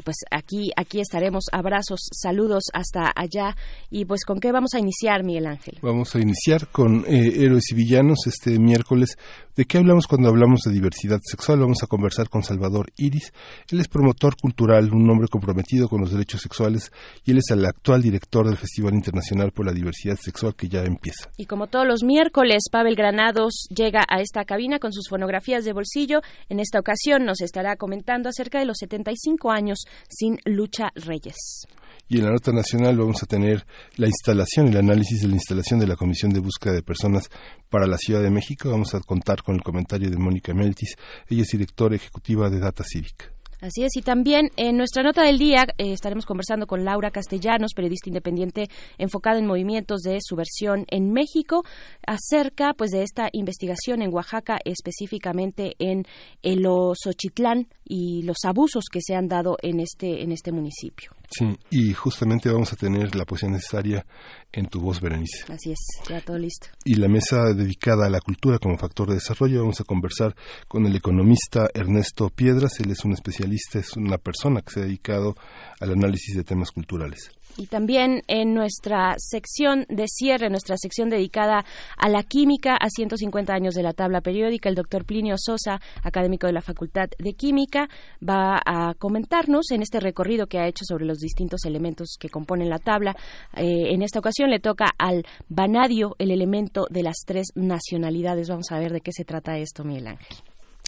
Pues 0.03 0.17
aquí, 0.31 0.71
aquí 0.75 0.99
estaremos. 0.99 1.45
Abrazos, 1.51 1.99
saludos 2.11 2.63
hasta 2.73 3.11
allá. 3.15 3.55
Y 3.89 4.05
pues, 4.05 4.25
¿con 4.25 4.39
qué 4.39 4.51
vamos 4.51 4.73
a 4.73 4.79
iniciar, 4.79 5.23
Miguel 5.23 5.47
Ángel? 5.47 5.77
Vamos 5.81 6.15
a 6.15 6.19
iniciar 6.19 6.67
con 6.71 7.05
eh, 7.07 7.43
Héroes 7.43 7.71
y 7.71 7.75
Villanos 7.75 8.27
este 8.27 8.59
miércoles. 8.59 9.17
¿De 9.55 9.63
qué 9.63 9.77
hablamos 9.77 10.05
cuando 10.05 10.27
hablamos 10.27 10.63
de 10.65 10.73
diversidad 10.73 11.21
sexual? 11.23 11.61
Vamos 11.61 11.81
a 11.81 11.87
conversar 11.87 12.27
con 12.27 12.43
Salvador 12.43 12.91
Iris. 12.97 13.31
Él 13.71 13.79
es 13.79 13.87
promotor 13.87 14.35
cultural, 14.35 14.91
un 14.91 15.09
hombre 15.09 15.29
comprometido 15.29 15.87
con 15.87 16.01
los 16.01 16.11
derechos 16.11 16.41
sexuales 16.41 16.91
y 17.23 17.31
él 17.31 17.37
es 17.37 17.49
el 17.51 17.63
actual 17.63 18.01
director 18.01 18.45
del 18.45 18.57
Festival 18.57 18.95
Internacional 18.95 19.53
por 19.53 19.65
la 19.65 19.71
Diversidad 19.71 20.17
Sexual 20.17 20.55
que 20.55 20.67
ya 20.67 20.83
empieza. 20.83 21.29
Y 21.37 21.45
como 21.45 21.67
todos 21.67 21.87
los 21.87 22.03
miércoles, 22.03 22.63
Pavel 22.69 22.95
Granados 22.95 23.69
llega 23.73 24.03
a 24.09 24.19
esta 24.19 24.43
cabina 24.43 24.79
con 24.79 24.91
sus 24.91 25.07
fonografías 25.07 25.63
de 25.63 25.71
bolsillo. 25.71 26.19
En 26.49 26.59
esta 26.59 26.77
ocasión 26.77 27.23
nos 27.23 27.39
estará 27.39 27.77
comentando 27.77 28.27
acerca 28.27 28.59
de 28.59 28.65
los 28.65 28.75
75 28.79 29.51
años 29.51 29.85
sin 30.09 30.37
Lucha 30.43 30.91
Reyes. 30.95 31.65
Y 32.07 32.19
en 32.19 32.25
la 32.25 32.31
nota 32.31 32.51
nacional 32.51 32.97
vamos 32.97 33.23
a 33.23 33.25
tener 33.25 33.65
la 33.97 34.07
instalación, 34.07 34.67
el 34.67 34.77
análisis 34.77 35.21
de 35.21 35.27
la 35.27 35.35
instalación 35.35 35.79
de 35.79 35.87
la 35.87 35.95
Comisión 35.95 36.31
de 36.31 36.39
Búsqueda 36.39 36.73
de 36.73 36.83
Personas 36.83 37.29
para 37.69 37.87
la 37.87 37.97
Ciudad 37.97 38.21
de 38.21 38.29
México. 38.29 38.69
Vamos 38.69 38.93
a 38.93 38.99
contar 38.99 39.41
con 39.41 39.55
el 39.55 39.63
comentario 39.63 40.09
de 40.09 40.17
Mónica 40.17 40.53
Meltis. 40.53 40.95
Ella 41.27 41.41
es 41.41 41.49
directora 41.49 41.95
ejecutiva 41.95 42.49
de 42.49 42.59
Data 42.59 42.83
Civic. 42.83 43.35
Así 43.61 43.83
es, 43.83 43.95
y 43.95 44.01
también 44.01 44.51
en 44.57 44.77
nuestra 44.77 45.01
nota 45.01 45.23
del 45.23 45.39
día 45.39 45.65
eh, 45.77 45.93
estaremos 45.93 46.25
conversando 46.25 46.67
con 46.67 46.83
Laura 46.83 47.09
Castellanos, 47.09 47.73
periodista 47.73 48.09
independiente 48.09 48.67
enfocada 48.97 49.39
en 49.39 49.47
movimientos 49.47 50.01
de 50.01 50.19
subversión 50.21 50.85
en 50.89 51.11
México, 51.11 51.63
acerca 52.05 52.73
pues 52.73 52.91
de 52.91 53.01
esta 53.01 53.29
investigación 53.31 54.01
en 54.01 54.13
Oaxaca, 54.13 54.59
específicamente 54.65 55.75
en 55.79 56.05
el 56.43 56.65
Osochitlán 56.67 57.67
y 57.83 58.23
los 58.23 58.37
abusos 58.45 58.85
que 58.91 58.99
se 59.01 59.15
han 59.15 59.27
dado 59.27 59.57
en 59.61 59.79
este 59.79 60.21
en 60.21 60.31
este 60.31 60.51
municipio. 60.51 61.11
Sí, 61.37 61.57
y 61.69 61.93
justamente 61.93 62.49
vamos 62.49 62.71
a 62.71 62.75
tener 62.75 63.15
la 63.15 63.25
poesía 63.25 63.49
necesaria 63.49 64.05
en 64.51 64.67
tu 64.67 64.79
voz, 64.79 65.01
Berenice. 65.01 65.51
Así 65.51 65.71
es, 65.71 65.79
ya 66.09 66.21
todo 66.21 66.37
listo. 66.37 66.67
Y 66.85 66.95
la 66.95 67.07
mesa 67.07 67.53
dedicada 67.53 68.05
a 68.05 68.09
la 68.09 68.21
cultura 68.21 68.57
como 68.57 68.77
factor 68.77 69.09
de 69.09 69.15
desarrollo, 69.15 69.59
vamos 69.59 69.81
a 69.81 69.83
conversar 69.83 70.35
con 70.67 70.85
el 70.85 70.95
economista 70.95 71.67
Ernesto 71.73 72.29
Piedras. 72.29 72.79
Él 72.79 72.91
es 72.91 73.03
un 73.03 73.11
especialista, 73.11 73.79
es 73.79 73.97
una 73.97 74.17
persona 74.17 74.61
que 74.61 74.71
se 74.71 74.79
ha 74.79 74.83
dedicado 74.83 75.35
al 75.79 75.91
análisis 75.91 76.35
de 76.35 76.43
temas 76.43 76.71
culturales. 76.71 77.31
Y 77.57 77.67
también 77.67 78.21
en 78.27 78.53
nuestra 78.53 79.15
sección 79.17 79.85
de 79.87 80.07
cierre, 80.07 80.49
nuestra 80.49 80.75
sección 80.77 81.09
dedicada 81.09 81.63
a 81.97 82.09
la 82.09 82.23
química, 82.23 82.75
a 82.75 82.89
150 82.89 83.53
años 83.53 83.75
de 83.75 83.83
la 83.83 83.93
tabla 83.93 84.19
periódica, 84.19 84.67
el 84.67 84.75
doctor 84.75 85.05
Plinio 85.05 85.35
Sosa, 85.37 85.79
académico 86.03 86.47
de 86.47 86.53
la 86.53 86.61
Facultad 86.61 87.09
de 87.17 87.33
Química, 87.33 87.87
va 88.27 88.59
a 88.65 88.93
comentarnos 88.95 89.71
en 89.71 89.81
este 89.81 90.01
recorrido 90.01 90.47
que 90.47 90.59
ha 90.59 90.67
hecho 90.67 90.83
sobre 90.85 91.05
los 91.05 91.19
distintos 91.25 91.65
elementos 91.65 92.17
que 92.19 92.29
componen 92.29 92.69
la 92.69 92.79
tabla. 92.79 93.15
Eh, 93.55 93.93
en 93.93 94.01
esta 94.01 94.19
ocasión 94.19 94.49
le 94.49 94.59
toca 94.59 94.85
al 94.97 95.25
vanadio, 95.49 96.15
el 96.19 96.31
elemento 96.31 96.85
de 96.89 97.03
las 97.03 97.17
tres 97.25 97.47
nacionalidades. 97.55 98.49
Vamos 98.49 98.71
a 98.71 98.79
ver 98.79 98.93
de 98.93 99.01
qué 99.01 99.11
se 99.11 99.25
trata 99.25 99.57
esto, 99.57 99.83
Miguel 99.83 100.07
Ángel. 100.07 100.37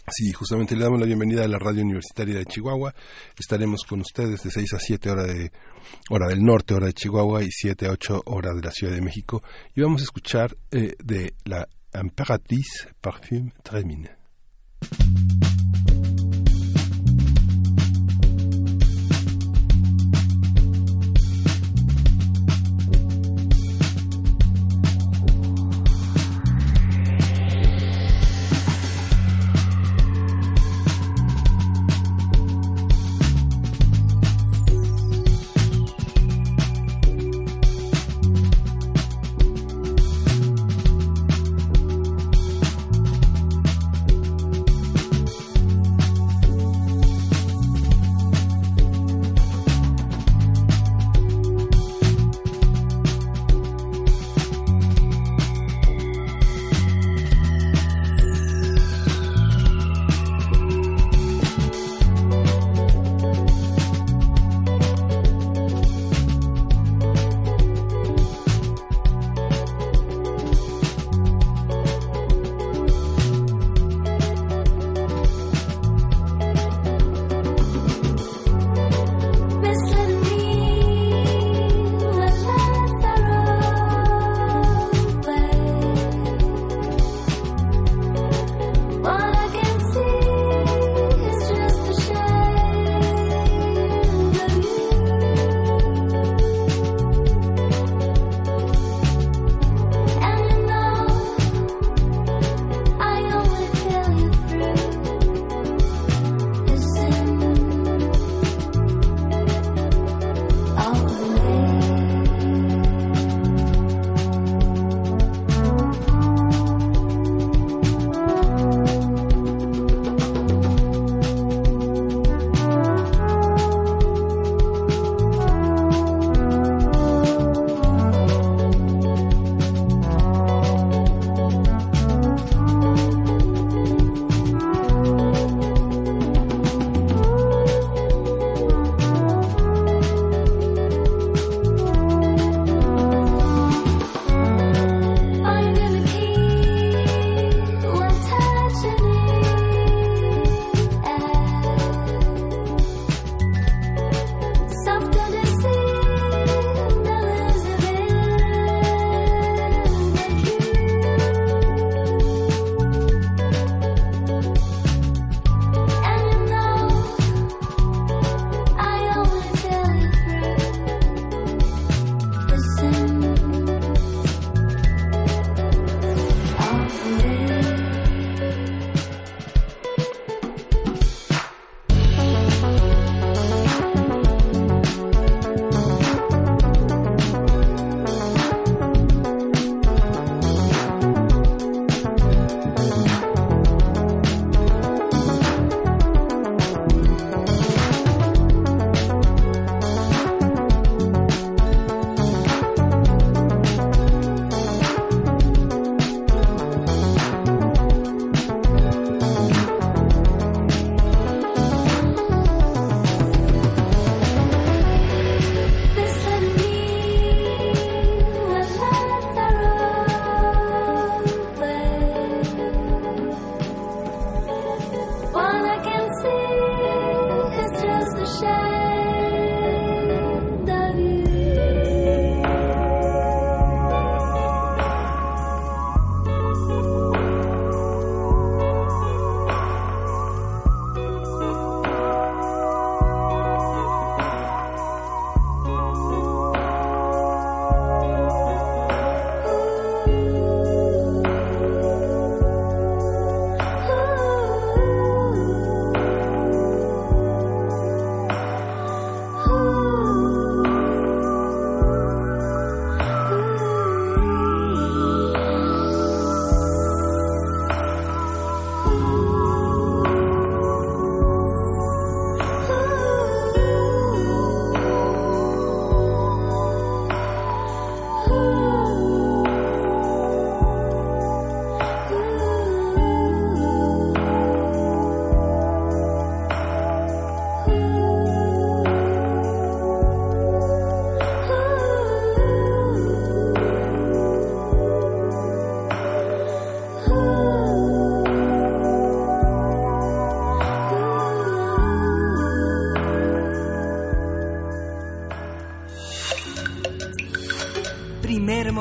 Sí, 0.10 0.32
justamente 0.32 0.76
le 0.76 0.84
damos 0.84 1.02
la 1.02 1.06
bienvenida 1.06 1.44
a 1.44 1.48
la 1.50 1.60
Radio 1.60 1.82
Universitaria 1.84 2.38
de 2.38 2.46
Chihuahua. 2.46 2.94
Estaremos 3.38 3.82
con 3.84 4.00
ustedes 4.00 4.42
de 4.42 4.52
6 4.52 4.74
a 4.76 4.80
7 4.80 5.10
hora, 5.10 5.26
de, 5.26 5.52
hora 6.10 6.28
del 6.30 6.42
norte, 6.42 6.76
hora 6.76 6.86
de 6.86 6.94
Chihuahua, 6.94 7.44
y 7.44 7.52
7 7.52 7.88
a 7.88 7.92
8 7.92 8.22
hora 8.26 8.54
de 8.54 8.62
la 8.62 8.72
Ciudad 8.72 8.94
de 8.94 9.02
México. 9.02 9.44
Y 9.76 9.82
vamos 9.82 10.00
a 10.02 10.06
escuchar 10.06 10.56
eh, 10.72 10.96
de 11.04 11.34
la 11.44 11.68
Imperatrice 11.94 12.94
Parfum 13.02 13.52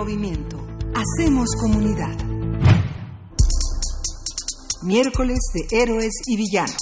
Tremine. 0.05 0.45
Hacemos 0.95 1.49
comunidad. 1.59 2.15
Miércoles 4.83 5.39
de 5.55 5.79
Héroes 5.79 6.13
y 6.27 6.37
Villanos. 6.37 6.77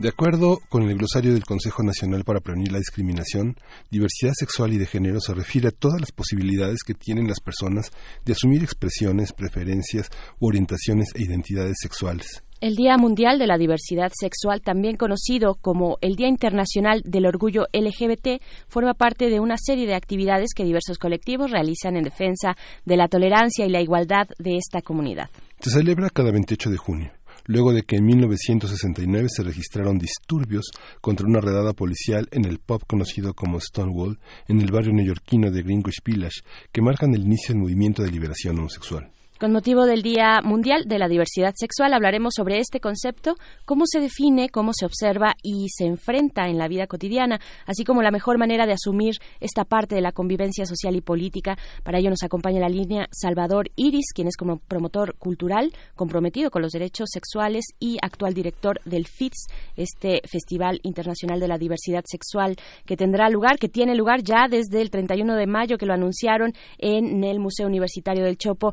De 0.00 0.08
acuerdo 0.08 0.60
con 0.68 0.82
el 0.82 0.96
glosario 0.96 1.34
del 1.34 1.44
Consejo 1.44 1.84
Nacional 1.84 2.24
para 2.24 2.40
Prevenir 2.40 2.72
la 2.72 2.78
Discriminación, 2.78 3.56
diversidad 3.88 4.32
sexual 4.34 4.72
y 4.72 4.78
de 4.78 4.86
género 4.86 5.20
se 5.20 5.34
refiere 5.34 5.68
a 5.68 5.70
todas 5.70 6.00
las 6.00 6.10
posibilidades 6.10 6.80
que 6.84 6.94
tienen 6.94 7.28
las 7.28 7.38
personas 7.38 7.92
de 8.24 8.32
asumir 8.32 8.64
expresiones, 8.64 9.32
preferencias 9.32 10.10
orientaciones 10.40 11.10
e 11.14 11.22
identidades 11.22 11.76
sexuales. 11.80 12.42
El 12.60 12.74
Día 12.74 12.96
Mundial 12.96 13.38
de 13.38 13.46
la 13.46 13.58
Diversidad 13.58 14.10
Sexual, 14.18 14.62
también 14.62 14.96
conocido 14.96 15.56
como 15.60 15.98
el 16.00 16.16
Día 16.16 16.28
Internacional 16.28 17.02
del 17.04 17.26
Orgullo 17.26 17.66
LGBT, 17.70 18.40
forma 18.66 18.94
parte 18.94 19.28
de 19.28 19.40
una 19.40 19.56
serie 19.58 19.86
de 19.86 19.94
actividades 19.94 20.54
que 20.56 20.64
diversos 20.64 20.96
colectivos 20.98 21.50
realizan 21.50 21.96
en 21.96 22.04
defensa 22.04 22.56
de 22.86 22.96
la 22.96 23.08
tolerancia 23.08 23.66
y 23.66 23.68
la 23.68 23.82
igualdad 23.82 24.28
de 24.38 24.56
esta 24.56 24.80
comunidad. 24.80 25.28
Se 25.60 25.70
celebra 25.70 26.08
cada 26.08 26.30
28 26.30 26.70
de 26.70 26.76
junio 26.78 27.10
luego 27.48 27.72
de 27.72 27.82
que 27.82 27.96
en 27.96 28.06
1969 28.06 29.28
se 29.30 29.44
registraron 29.44 29.98
disturbios 29.98 30.70
contra 31.00 31.28
una 31.28 31.40
redada 31.40 31.74
policial 31.74 32.28
en 32.32 32.44
el 32.44 32.58
pub 32.58 32.84
conocido 32.86 33.34
como 33.34 33.60
Stonewall 33.60 34.18
en 34.48 34.60
el 34.60 34.72
barrio 34.72 34.92
neoyorquino 34.92 35.52
de 35.52 35.62
Greenwich 35.62 36.02
Village, 36.04 36.40
que 36.72 36.82
marcan 36.82 37.14
el 37.14 37.22
inicio 37.22 37.54
del 37.54 37.62
movimiento 37.62 38.02
de 38.02 38.10
liberación 38.10 38.58
homosexual. 38.58 39.12
Con 39.38 39.52
motivo 39.52 39.84
del 39.84 40.00
Día 40.00 40.40
Mundial 40.42 40.84
de 40.86 40.98
la 40.98 41.08
Diversidad 41.08 41.52
Sexual 41.54 41.92
hablaremos 41.92 42.32
sobre 42.34 42.58
este 42.58 42.80
concepto, 42.80 43.34
cómo 43.66 43.84
se 43.84 44.00
define, 44.00 44.48
cómo 44.48 44.70
se 44.72 44.86
observa 44.86 45.34
y 45.42 45.66
se 45.68 45.84
enfrenta 45.84 46.48
en 46.48 46.56
la 46.56 46.68
vida 46.68 46.86
cotidiana, 46.86 47.38
así 47.66 47.84
como 47.84 48.00
la 48.00 48.10
mejor 48.10 48.38
manera 48.38 48.64
de 48.64 48.72
asumir 48.72 49.16
esta 49.40 49.64
parte 49.64 49.94
de 49.94 50.00
la 50.00 50.12
convivencia 50.12 50.64
social 50.64 50.96
y 50.96 51.02
política. 51.02 51.58
Para 51.82 51.98
ello 51.98 52.08
nos 52.08 52.22
acompaña 52.22 52.60
la 52.60 52.70
línea 52.70 53.08
Salvador 53.12 53.70
Iris, 53.76 54.06
quien 54.14 54.26
es 54.26 54.38
como 54.38 54.56
promotor 54.56 55.16
cultural 55.18 55.70
comprometido 55.96 56.50
con 56.50 56.62
los 56.62 56.72
derechos 56.72 57.10
sexuales 57.12 57.66
y 57.78 57.98
actual 58.00 58.32
director 58.32 58.80
del 58.86 59.06
FITS, 59.06 59.48
este 59.76 60.22
Festival 60.26 60.80
Internacional 60.82 61.40
de 61.40 61.48
la 61.48 61.58
Diversidad 61.58 62.04
Sexual 62.06 62.56
que 62.86 62.96
tendrá 62.96 63.28
lugar, 63.28 63.58
que 63.58 63.68
tiene 63.68 63.96
lugar 63.96 64.22
ya 64.22 64.48
desde 64.48 64.80
el 64.80 64.88
31 64.88 65.34
de 65.34 65.46
mayo, 65.46 65.76
que 65.76 65.84
lo 65.84 65.92
anunciaron 65.92 66.54
en 66.78 67.22
el 67.22 67.38
Museo 67.38 67.66
Universitario 67.66 68.24
del 68.24 68.38
Chopo. 68.38 68.72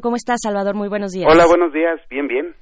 ¿Cómo 0.00 0.16
estás, 0.16 0.40
Salvador? 0.42 0.74
Muy 0.74 0.88
buenos 0.88 1.12
días. 1.12 1.28
Hola, 1.30 1.46
buenos 1.46 1.72
días. 1.72 2.00
Bien, 2.08 2.26
bien. 2.26 2.54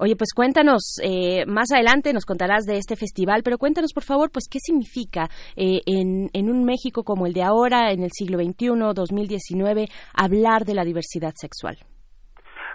Oye, 0.00 0.14
pues 0.14 0.32
cuéntanos, 0.32 1.00
eh, 1.02 1.44
más 1.46 1.72
adelante 1.72 2.12
nos 2.12 2.24
contarás 2.24 2.64
de 2.64 2.76
este 2.76 2.94
festival, 2.94 3.42
pero 3.42 3.58
cuéntanos, 3.58 3.92
por 3.92 4.04
favor, 4.04 4.30
pues 4.32 4.48
qué 4.48 4.60
significa 4.60 5.26
eh, 5.56 5.80
en, 5.86 6.30
en 6.32 6.50
un 6.50 6.64
México 6.64 7.02
como 7.02 7.26
el 7.26 7.32
de 7.32 7.42
ahora, 7.42 7.90
en 7.90 8.04
el 8.04 8.10
siglo 8.12 8.38
XXI, 8.38 8.94
2019, 8.94 9.86
hablar 10.14 10.64
de 10.64 10.74
la 10.74 10.84
diversidad 10.84 11.32
sexual. 11.34 11.78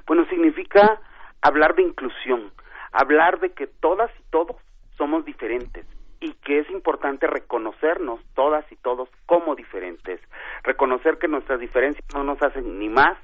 Bueno, 0.05 0.25
significa 0.29 0.99
hablar 1.41 1.75
de 1.75 1.83
inclusión, 1.83 2.51
hablar 2.91 3.39
de 3.39 3.51
que 3.51 3.67
todas 3.67 4.11
y 4.19 4.23
todos 4.29 4.57
somos 4.97 5.23
diferentes 5.23 5.85
y 6.19 6.33
que 6.45 6.59
es 6.59 6.69
importante 6.71 7.25
reconocernos 7.27 8.19
todas 8.33 8.69
y 8.69 8.75
todos 8.77 9.09
como 9.25 9.55
diferentes, 9.55 10.19
reconocer 10.63 11.17
que 11.19 11.27
nuestras 11.29 11.59
diferencias 11.59 12.05
no 12.13 12.23
nos 12.23 12.41
hacen 12.41 12.79
ni 12.79 12.89
más 12.89 13.17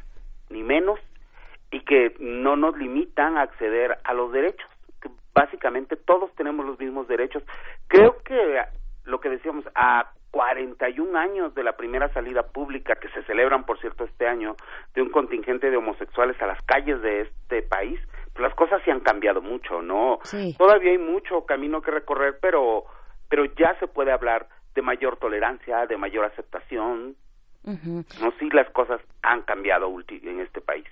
ni 0.50 0.64
menos 0.64 1.00
y 1.72 1.82
que 1.82 2.16
no 2.20 2.56
nos 2.56 2.78
limitan 2.78 3.38
a 3.38 3.44
acceder 3.44 4.00
a 4.04 4.14
los 4.14 4.32
derechos. 4.32 4.68
Que 5.02 5.10
básicamente 5.34 5.96
todos 5.96 6.34
tenemos 6.36 6.66
los 6.66 6.80
mismos 6.80 7.08
derechos. 7.08 7.44
Creo 7.88 8.18
que 8.24 8.62
lo 9.06 9.20
que 9.20 9.30
decíamos, 9.30 9.66
a 9.76 10.12
41 10.32 11.18
años 11.18 11.56
de 11.56 11.64
la 11.64 11.76
primera 11.76 12.12
salida 12.14 12.44
pública 12.44 12.96
que 12.96 13.10
se 13.10 13.24
celebran, 13.24 13.66
por 13.66 13.80
cierto, 13.80 14.04
este 14.04 14.28
año, 14.28 14.56
de 14.94 15.02
un 15.02 15.10
contingente 15.10 15.72
de 15.72 15.78
homosexuales 15.78 16.40
a 16.42 16.48
las 16.48 16.62
calles 16.64 17.02
de 17.02 17.22
este 17.22 17.64
país, 17.64 18.00
pues 18.34 18.42
las 18.42 18.54
cosas 18.56 18.82
se 18.84 18.92
han 18.92 19.00
cambiado 19.00 19.42
mucho, 19.42 19.82
¿no? 19.82 20.20
Todavía 20.58 20.92
hay 20.92 20.98
mucho 20.98 21.46
camino 21.46 21.82
que 21.82 21.92
recorrer, 21.92 22.38
pero, 22.40 22.86
pero 23.28 23.46
ya 23.46 23.78
se 23.80 23.88
puede 23.88 24.12
hablar 24.12 24.48
de 24.76 24.82
mayor 24.82 25.18
tolerancia, 25.18 25.88
de 25.88 25.98
mayor 25.98 26.26
aceptación, 26.26 27.16
no, 27.64 28.32
sí, 28.40 28.50
las 28.54 28.70
cosas 28.72 29.02
han 29.22 29.42
cambiado 29.44 29.88
en 30.10 30.40
este 30.40 30.62
país. 30.62 30.86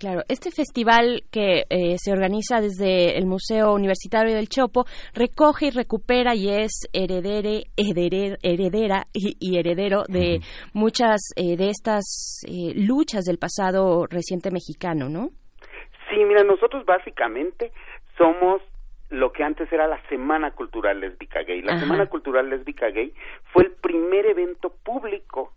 Claro, 0.00 0.22
este 0.28 0.50
festival 0.50 1.24
que 1.30 1.64
eh, 1.68 1.96
se 1.98 2.10
organiza 2.10 2.62
desde 2.62 3.18
el 3.18 3.26
Museo 3.26 3.74
Universitario 3.74 4.34
del 4.34 4.48
Chopo 4.48 4.86
recoge 5.12 5.66
y 5.66 5.70
recupera 5.72 6.34
y 6.34 6.48
es 6.48 6.88
heredere, 6.94 7.64
heredera 7.76 9.04
y, 9.12 9.58
heredero 9.58 10.04
de 10.08 10.40
muchas 10.72 11.20
eh, 11.36 11.58
de 11.58 11.68
estas 11.68 12.40
eh, 12.48 12.72
luchas 12.74 13.24
del 13.24 13.36
pasado 13.36 14.06
reciente 14.06 14.50
mexicano, 14.50 15.10
¿no? 15.10 15.28
Sí, 16.08 16.24
mira, 16.24 16.44
nosotros 16.44 16.86
básicamente 16.86 17.70
somos 18.16 18.62
lo 19.10 19.32
que 19.32 19.44
antes 19.44 19.70
era 19.70 19.86
la 19.86 20.00
Semana 20.08 20.52
Cultural 20.52 20.98
Lésbica 20.98 21.42
Gay. 21.42 21.60
La 21.60 21.78
Semana 21.78 22.06
Cultural 22.06 22.48
Lésbica 22.48 22.88
Gay 22.88 23.12
fue 23.52 23.64
el 23.64 23.72
primer 23.72 24.24
evento 24.24 24.72
público 24.82 25.52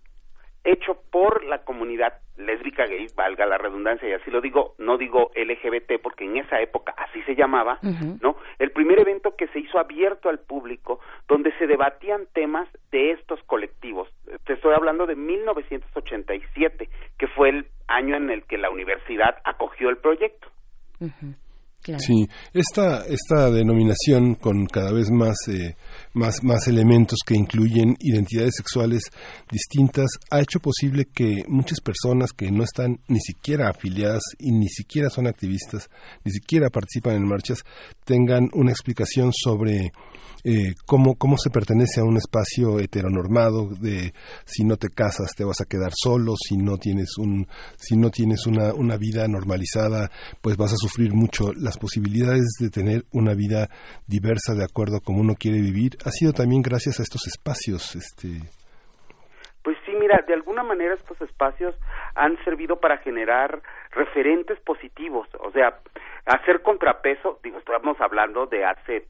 hecho 0.63 0.97
por 1.11 1.43
la 1.43 1.63
comunidad 1.63 2.13
lésbica 2.37 2.85
gay, 2.85 3.07
valga 3.15 3.45
la 3.45 3.57
redundancia, 3.57 4.07
y 4.07 4.13
así 4.13 4.31
lo 4.31 4.41
digo, 4.41 4.73
no 4.79 4.97
digo 4.97 5.31
LGBT 5.35 6.01
porque 6.01 6.25
en 6.25 6.37
esa 6.37 6.59
época 6.61 6.93
así 6.97 7.21
se 7.23 7.35
llamaba, 7.35 7.79
¿no? 8.21 8.37
El 8.59 8.71
primer 8.71 8.99
evento 8.99 9.35
que 9.35 9.47
se 9.47 9.59
hizo 9.59 9.77
abierto 9.77 10.29
al 10.29 10.39
público, 10.39 10.99
donde 11.27 11.51
se 11.57 11.67
debatían 11.67 12.27
temas 12.33 12.67
de 12.91 13.11
estos 13.11 13.41
colectivos. 13.43 14.09
Te 14.45 14.53
estoy 14.53 14.73
hablando 14.73 15.05
de 15.05 15.15
1987, 15.15 16.89
que 17.17 17.27
fue 17.27 17.49
el 17.49 17.67
año 17.87 18.15
en 18.15 18.31
el 18.31 18.43
que 18.45 18.57
la 18.57 18.71
universidad 18.71 19.37
acogió 19.43 19.89
el 19.89 19.97
proyecto. 19.97 20.47
Sí, 21.97 22.27
esta, 22.53 23.05
esta 23.05 23.51
denominación 23.51 24.35
con 24.35 24.65
cada 24.67 24.93
vez 24.93 25.11
más, 25.11 25.35
eh, 25.49 25.75
más, 26.13 26.43
más 26.43 26.67
elementos 26.67 27.19
que 27.25 27.35
incluyen 27.35 27.95
identidades 27.99 28.55
sexuales 28.57 29.03
distintas 29.51 30.11
ha 30.29 30.39
hecho 30.39 30.59
posible 30.59 31.05
que 31.05 31.43
muchas 31.47 31.79
personas 31.81 32.31
que 32.33 32.51
no 32.51 32.63
están 32.63 32.99
ni 33.07 33.19
siquiera 33.19 33.69
afiliadas 33.69 34.23
y 34.39 34.51
ni 34.51 34.67
siquiera 34.67 35.09
son 35.09 35.27
activistas, 35.27 35.89
ni 36.23 36.31
siquiera 36.31 36.69
participan 36.69 37.15
en 37.15 37.27
marchas, 37.27 37.63
tengan 38.05 38.49
una 38.53 38.71
explicación 38.71 39.31
sobre 39.33 39.91
eh, 40.45 40.73
cómo, 40.85 41.15
cómo 41.15 41.37
se 41.37 41.49
pertenece 41.49 42.01
a 42.01 42.03
un 42.03 42.17
espacio 42.17 42.79
heteronormado 42.79 43.69
de 43.79 44.13
si 44.43 44.65
no 44.65 44.75
te 44.75 44.89
casas 44.89 45.31
te 45.37 45.45
vas 45.45 45.61
a 45.61 45.65
quedar 45.65 45.93
solo, 45.95 46.33
si 46.35 46.57
no 46.57 46.77
tienes 46.77 47.17
un, 47.17 47.47
si 47.77 47.95
no 47.95 48.09
tienes 48.09 48.45
una, 48.45 48.73
una 48.73 48.97
vida 48.97 49.25
normalizada, 49.29 50.11
pues 50.41 50.57
vas 50.57 50.73
a 50.73 50.77
sufrir 50.77 51.13
mucho. 51.13 51.53
Las 51.53 51.77
posibilidades 51.77 52.43
de 52.59 52.69
tener 52.69 53.05
una 53.13 53.33
vida 53.33 53.69
diversa 54.05 54.53
de 54.53 54.65
acuerdo 54.65 54.99
como 54.99 55.21
uno 55.21 55.35
quiere 55.35 55.61
vivir 55.61 55.97
ha 56.05 56.11
sido 56.11 56.33
también 56.33 56.61
gracias 56.61 56.99
a 56.99 57.03
estos 57.03 57.27
espacios, 57.27 57.95
este 57.95 58.41
pues 59.63 59.77
sí, 59.85 59.93
mira, 59.97 60.21
de 60.27 60.33
alguna 60.33 60.61
manera 60.61 60.93
estos 60.93 61.19
espacios 61.21 61.73
han 62.15 62.37
servido 62.43 62.81
para 62.81 62.97
generar 62.97 63.61
referentes 63.91 64.59
positivos, 64.59 65.27
o 65.39 65.51
sea, 65.51 65.79
hacer 66.25 66.61
contrapeso, 66.61 67.39
digo, 67.41 67.59
estamos 67.59 67.95
hablando 68.01 68.45
de 68.45 68.65
hace 68.65 69.07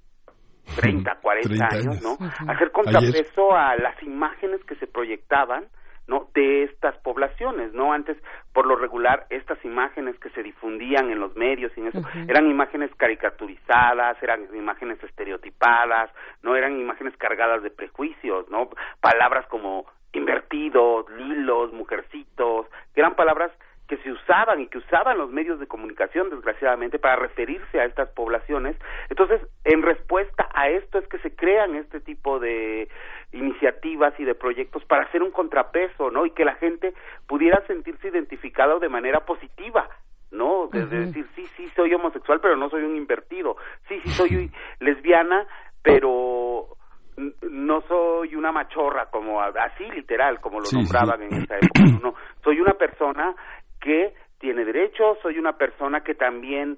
30, 0.76 1.20
40 1.22 1.66
años, 1.72 2.02
¿no? 2.04 2.18
Hacer 2.48 2.72
contrapeso 2.72 3.52
a 3.56 3.76
las 3.78 4.02
imágenes 4.04 4.64
que 4.66 4.76
se 4.76 4.86
proyectaban, 4.86 5.66
¿no? 6.08 6.30
De 6.34 6.64
estas 6.64 6.96
poblaciones, 6.98 7.74
¿no? 7.74 7.94
Antes, 7.94 8.18
por 8.54 8.66
lo 8.66 8.76
regular, 8.76 9.26
estas 9.30 9.64
imágenes 9.64 10.18
que 10.20 10.30
se 10.32 10.44
difundían 10.44 11.10
en 11.10 11.20
los 11.20 11.36
medios 11.36 11.72
y 11.76 11.82
en 11.82 11.88
eso, 11.88 12.02
eran 12.28 12.50
imágenes 12.50 12.92
caricaturizadas, 12.96 14.22
eran 14.22 14.48
imágenes 14.56 15.02
estereotipadas, 15.04 16.12
no 16.42 16.56
eran 16.56 16.80
imágenes 16.80 17.16
cargadas 17.18 17.64
de 17.64 17.70
prejuicios, 17.70 18.50
¿no? 18.50 18.70
Palabras 19.02 19.46
como 19.48 19.86
invertidos, 20.14 21.10
lilos, 21.12 21.74
mujercitos, 21.74 22.68
que 22.94 23.02
eran 23.02 23.16
palabras 23.16 23.52
que 23.88 23.98
se 23.98 24.12
usaban 24.12 24.62
y 24.62 24.68
que 24.68 24.78
usaban 24.78 25.18
los 25.18 25.30
medios 25.30 25.60
de 25.60 25.68
comunicación, 25.68 26.30
desgraciadamente, 26.30 27.00
para 27.00 27.18
referirse 27.18 27.80
a 27.80 27.86
estas 27.86 28.10
poblaciones. 28.10 28.78
Entonces, 29.10 29.42
en 29.66 29.82
respuesta 29.82 30.48
a 30.54 30.70
esto 30.70 31.00
es 31.00 31.08
que 31.08 31.20
se 31.20 31.36
crean 31.36 31.76
este 31.76 32.00
tipo 32.00 32.40
de 32.40 32.88
iniciativas 33.34 34.18
y 34.20 34.24
de 34.24 34.36
proyectos 34.36 34.86
para 34.86 35.04
hacer 35.04 35.22
un 35.22 35.32
contrapeso, 35.32 36.12
¿no? 36.12 36.26
Y 36.26 36.32
que 36.32 36.46
la 36.46 36.56
gente 36.56 36.94
pudiera 37.28 37.66
sentirse 37.68 38.08
identificada 38.08 38.80
de 38.80 38.90
manera 38.90 39.26
positiva, 39.26 39.90
¿no? 40.32 40.68
De, 40.68 40.86
decir, 40.86 41.28
sí, 41.36 41.46
sí, 41.58 41.70
soy 41.76 41.94
homosexual, 41.94 42.40
pero 42.42 42.56
no 42.56 42.70
soy 42.70 42.84
un 42.84 42.96
invertido. 42.96 43.58
Sí, 43.90 44.00
sí, 44.04 44.10
soy 44.12 44.52
lesbiana, 44.80 45.46
pero 45.82 46.78
no 47.18 47.82
soy 47.82 48.36
una 48.36 48.52
machorra 48.52 49.08
como 49.12 49.40
así 49.40 49.84
literal 49.92 50.40
como 50.42 50.60
lo 50.60 50.66
nombraban 50.72 51.22
en 51.22 51.44
esa 51.44 51.58
época 51.58 51.84
no 52.02 52.16
soy 52.44 52.60
una 52.60 52.74
persona 52.74 53.36
que 53.84 54.14
tiene 54.40 54.66
derechos, 54.66 55.18
soy 55.22 55.38
una 55.38 55.58
persona 55.58 56.02
que 56.04 56.16
también 56.16 56.78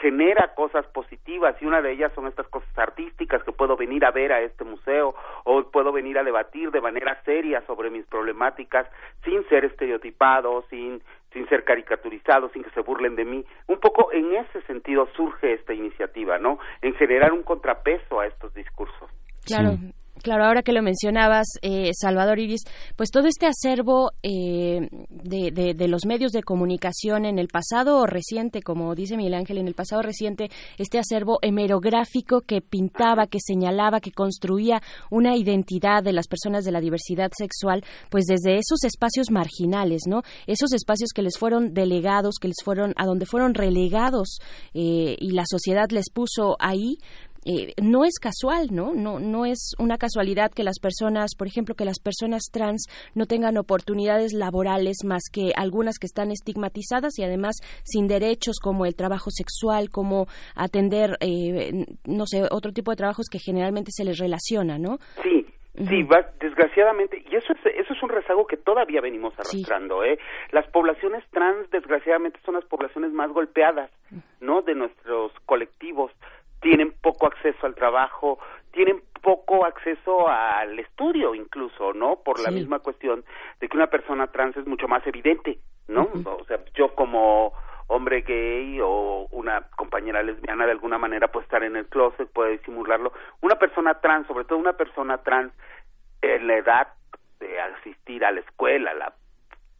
genera 0.00 0.54
cosas 0.54 0.86
positivas 0.86 1.56
y 1.60 1.66
una 1.66 1.80
de 1.80 1.92
ellas 1.92 2.12
son 2.14 2.26
estas 2.26 2.46
cosas 2.48 2.70
artísticas 2.76 3.42
que 3.42 3.52
puedo 3.52 3.76
venir 3.76 4.04
a 4.04 4.12
ver 4.12 4.32
a 4.32 4.40
este 4.40 4.64
museo 4.64 5.14
o 5.44 5.62
puedo 5.70 5.92
venir 5.92 6.18
a 6.18 6.24
debatir 6.24 6.70
de 6.70 6.80
manera 6.80 7.20
seria 7.24 7.64
sobre 7.66 7.90
mis 7.90 8.06
problemáticas 8.06 8.86
sin 9.24 9.46
ser 9.48 9.64
estereotipado, 9.64 10.64
sin 10.70 11.02
sin 11.32 11.48
ser 11.48 11.64
caricaturizado, 11.64 12.50
sin 12.50 12.62
que 12.62 12.70
se 12.70 12.82
burlen 12.82 13.16
de 13.16 13.24
mí. 13.24 13.42
Un 13.66 13.78
poco 13.78 14.12
en 14.12 14.34
ese 14.34 14.60
sentido 14.66 15.08
surge 15.16 15.54
esta 15.54 15.72
iniciativa, 15.72 16.38
¿no? 16.38 16.58
En 16.82 16.94
generar 16.94 17.32
un 17.32 17.42
contrapeso 17.42 18.20
a 18.20 18.26
estos 18.26 18.52
discursos. 18.52 19.08
Claro, 19.46 19.70
Claro, 20.22 20.44
ahora 20.44 20.62
que 20.62 20.72
lo 20.72 20.82
mencionabas, 20.82 21.46
eh, 21.62 21.90
Salvador 22.00 22.38
Iris, 22.38 22.62
pues 22.96 23.10
todo 23.10 23.26
este 23.26 23.46
acervo 23.46 24.12
eh, 24.22 24.88
de, 25.10 25.74
de, 25.74 25.88
los 25.88 26.06
medios 26.06 26.30
de 26.30 26.42
comunicación 26.42 27.24
en 27.24 27.38
el 27.38 27.48
pasado 27.48 28.06
reciente, 28.06 28.62
como 28.62 28.94
dice 28.94 29.16
Miguel 29.16 29.34
Ángel, 29.34 29.58
en 29.58 29.66
el 29.66 29.74
pasado 29.74 30.00
reciente, 30.00 30.48
este 30.78 30.98
acervo 30.98 31.38
hemerográfico 31.42 32.42
que 32.42 32.60
pintaba, 32.60 33.26
que 33.26 33.38
señalaba, 33.40 34.00
que 34.00 34.12
construía 34.12 34.80
una 35.10 35.36
identidad 35.36 36.04
de 36.04 36.12
las 36.12 36.28
personas 36.28 36.64
de 36.64 36.72
la 36.72 36.80
diversidad 36.80 37.32
sexual, 37.36 37.84
pues 38.08 38.26
desde 38.26 38.58
esos 38.58 38.84
espacios 38.84 39.30
marginales, 39.30 40.02
¿no? 40.06 40.22
Esos 40.46 40.72
espacios 40.72 41.10
que 41.12 41.22
les 41.22 41.36
fueron 41.36 41.74
delegados, 41.74 42.36
que 42.40 42.48
les 42.48 42.62
fueron, 42.64 42.94
a 42.96 43.06
donde 43.06 43.26
fueron 43.26 43.54
relegados 43.54 44.38
eh, 44.72 45.16
y 45.18 45.32
la 45.32 45.44
sociedad 45.46 45.90
les 45.90 46.10
puso 46.10 46.56
ahí, 46.60 46.98
eh, 47.44 47.72
no 47.82 48.04
es 48.04 48.18
casual, 48.20 48.68
¿no? 48.70 48.94
¿no? 48.94 49.18
No 49.18 49.44
es 49.46 49.74
una 49.78 49.98
casualidad 49.98 50.52
que 50.52 50.62
las 50.62 50.78
personas, 50.78 51.34
por 51.36 51.46
ejemplo, 51.46 51.74
que 51.74 51.84
las 51.84 51.98
personas 51.98 52.44
trans 52.52 52.86
no 53.14 53.26
tengan 53.26 53.58
oportunidades 53.58 54.32
laborales 54.32 54.98
más 55.04 55.22
que 55.32 55.52
algunas 55.56 55.98
que 55.98 56.06
están 56.06 56.30
estigmatizadas 56.30 57.18
y 57.18 57.24
además 57.24 57.56
sin 57.84 58.06
derechos 58.06 58.58
como 58.62 58.86
el 58.86 58.94
trabajo 58.94 59.30
sexual, 59.30 59.90
como 59.90 60.26
atender, 60.54 61.16
eh, 61.20 61.86
no 62.06 62.26
sé, 62.26 62.42
otro 62.50 62.72
tipo 62.72 62.90
de 62.92 62.96
trabajos 62.96 63.26
que 63.30 63.38
generalmente 63.38 63.90
se 63.92 64.04
les 64.04 64.18
relaciona, 64.18 64.78
¿no? 64.78 64.98
Sí, 65.22 65.46
Sí, 65.74 66.06
desgraciadamente, 66.38 67.24
y 67.30 67.34
eso 67.34 67.54
es, 67.54 67.58
eso 67.74 67.94
es 67.94 68.02
un 68.02 68.10
rezago 68.10 68.46
que 68.46 68.58
todavía 68.58 69.00
venimos 69.00 69.32
arrastrando, 69.38 70.04
¿eh? 70.04 70.18
Las 70.50 70.66
poblaciones 70.66 71.24
trans, 71.30 71.70
desgraciadamente, 71.70 72.38
son 72.44 72.56
las 72.56 72.64
poblaciones 72.66 73.10
más 73.12 73.30
golpeadas, 73.32 73.90
¿no? 74.40 74.60
De 74.60 74.74
nuestros 74.74 75.32
colectivos 75.46 76.12
tienen 76.62 76.92
poco 77.02 77.26
acceso 77.26 77.66
al 77.66 77.74
trabajo, 77.74 78.38
tienen 78.72 79.02
poco 79.20 79.66
acceso 79.66 80.28
al 80.28 80.78
estudio 80.78 81.34
incluso, 81.34 81.92
¿no? 81.92 82.16
Por 82.16 82.40
la 82.40 82.50
misma 82.50 82.78
cuestión 82.78 83.24
de 83.60 83.68
que 83.68 83.76
una 83.76 83.88
persona 83.88 84.28
trans 84.28 84.56
es 84.56 84.66
mucho 84.66 84.88
más 84.88 85.06
evidente, 85.06 85.58
¿no? 85.88 86.08
O 86.24 86.44
sea, 86.44 86.58
yo 86.74 86.94
como 86.94 87.52
hombre 87.88 88.22
gay 88.22 88.80
o 88.80 89.28
una 89.32 89.68
compañera 89.76 90.22
lesbiana 90.22 90.64
de 90.64 90.72
alguna 90.72 90.98
manera 90.98 91.28
puede 91.28 91.44
estar 91.44 91.62
en 91.62 91.76
el 91.76 91.86
closet, 91.86 92.28
puede 92.32 92.52
disimularlo. 92.52 93.12
Una 93.42 93.56
persona 93.56 94.00
trans, 94.00 94.26
sobre 94.26 94.44
todo 94.44 94.58
una 94.58 94.72
persona 94.72 95.18
trans 95.18 95.52
en 96.22 96.46
la 96.46 96.56
edad 96.56 96.88
de 97.38 97.60
asistir 97.60 98.24
a 98.24 98.30
la 98.30 98.40
escuela, 98.40 98.94
la 98.94 99.12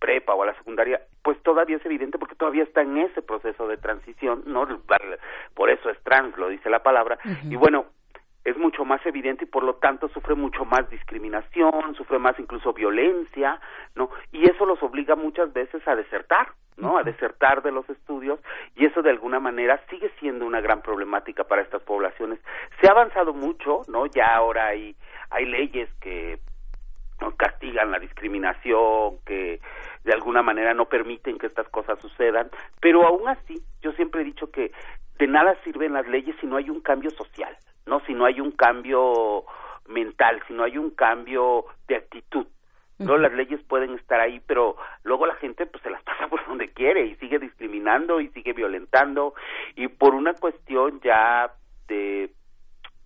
prepa 0.02 0.34
o 0.34 0.42
a 0.42 0.46
la 0.46 0.54
secundaria, 0.54 1.00
pues 1.22 1.40
todavía 1.44 1.76
es 1.76 1.86
evidente 1.86 2.18
porque 2.18 2.34
todavía 2.34 2.64
está 2.64 2.82
en 2.82 2.98
ese 2.98 3.22
proceso 3.22 3.68
de 3.68 3.76
transición, 3.76 4.42
¿no? 4.46 4.66
Por 5.54 5.70
eso 5.70 5.90
es 5.90 6.02
trans, 6.02 6.36
lo 6.36 6.48
dice 6.48 6.68
la 6.68 6.82
palabra. 6.82 7.18
Y 7.48 7.54
bueno, 7.54 7.86
es 8.44 8.56
mucho 8.56 8.84
más 8.84 9.04
evidente 9.06 9.44
y 9.44 9.46
por 9.46 9.62
lo 9.62 9.74
tanto 9.74 10.08
sufre 10.08 10.34
mucho 10.34 10.64
más 10.64 10.90
discriminación, 10.90 11.94
sufre 11.94 12.18
más 12.18 12.36
incluso 12.40 12.72
violencia, 12.72 13.60
¿no? 13.94 14.10
Y 14.32 14.50
eso 14.50 14.66
los 14.66 14.82
obliga 14.82 15.14
muchas 15.14 15.52
veces 15.52 15.86
a 15.86 15.94
desertar, 15.94 16.48
¿no? 16.76 16.98
A 16.98 17.04
desertar 17.04 17.62
de 17.62 17.70
los 17.70 17.88
estudios 17.88 18.40
y 18.74 18.86
eso 18.86 19.02
de 19.02 19.10
alguna 19.10 19.38
manera 19.38 19.80
sigue 19.88 20.10
siendo 20.18 20.44
una 20.44 20.60
gran 20.60 20.82
problemática 20.82 21.44
para 21.44 21.62
estas 21.62 21.82
poblaciones. 21.84 22.40
Se 22.80 22.88
ha 22.88 22.90
avanzado 22.90 23.32
mucho, 23.32 23.82
¿no? 23.86 24.06
Ya 24.06 24.34
ahora 24.34 24.66
hay 24.66 24.96
hay 25.30 25.46
leyes 25.46 25.88
que 26.00 26.40
castigan 27.30 27.90
la 27.90 27.98
discriminación, 27.98 29.18
que 29.24 29.60
de 30.04 30.12
alguna 30.12 30.42
manera 30.42 30.74
no 30.74 30.86
permiten 30.86 31.38
que 31.38 31.46
estas 31.46 31.68
cosas 31.68 32.00
sucedan, 32.00 32.50
pero 32.80 33.06
aún 33.06 33.28
así 33.28 33.62
yo 33.80 33.92
siempre 33.92 34.22
he 34.22 34.24
dicho 34.24 34.50
que 34.50 34.72
de 35.18 35.26
nada 35.26 35.56
sirven 35.64 35.92
las 35.92 36.06
leyes 36.08 36.34
si 36.40 36.46
no 36.46 36.56
hay 36.56 36.68
un 36.68 36.80
cambio 36.80 37.10
social, 37.10 37.56
no 37.86 38.00
si 38.00 38.12
no 38.12 38.24
hay 38.24 38.40
un 38.40 38.50
cambio 38.52 39.44
mental, 39.88 40.42
si 40.46 40.54
no 40.54 40.64
hay 40.64 40.78
un 40.78 40.90
cambio 40.90 41.66
de 41.86 41.96
actitud. 41.96 42.46
No, 42.98 43.16
las 43.16 43.32
leyes 43.32 43.60
pueden 43.64 43.94
estar 43.94 44.20
ahí, 44.20 44.40
pero 44.46 44.76
luego 45.02 45.26
la 45.26 45.34
gente 45.34 45.66
pues 45.66 45.82
se 45.82 45.90
las 45.90 46.02
pasa 46.04 46.28
por 46.28 46.46
donde 46.46 46.70
quiere 46.70 47.04
y 47.06 47.16
sigue 47.16 47.38
discriminando 47.38 48.20
y 48.20 48.28
sigue 48.28 48.52
violentando. 48.52 49.34
Y 49.74 49.88
por 49.88 50.14
una 50.14 50.34
cuestión 50.34 51.00
ya 51.00 51.52
de 51.88 52.30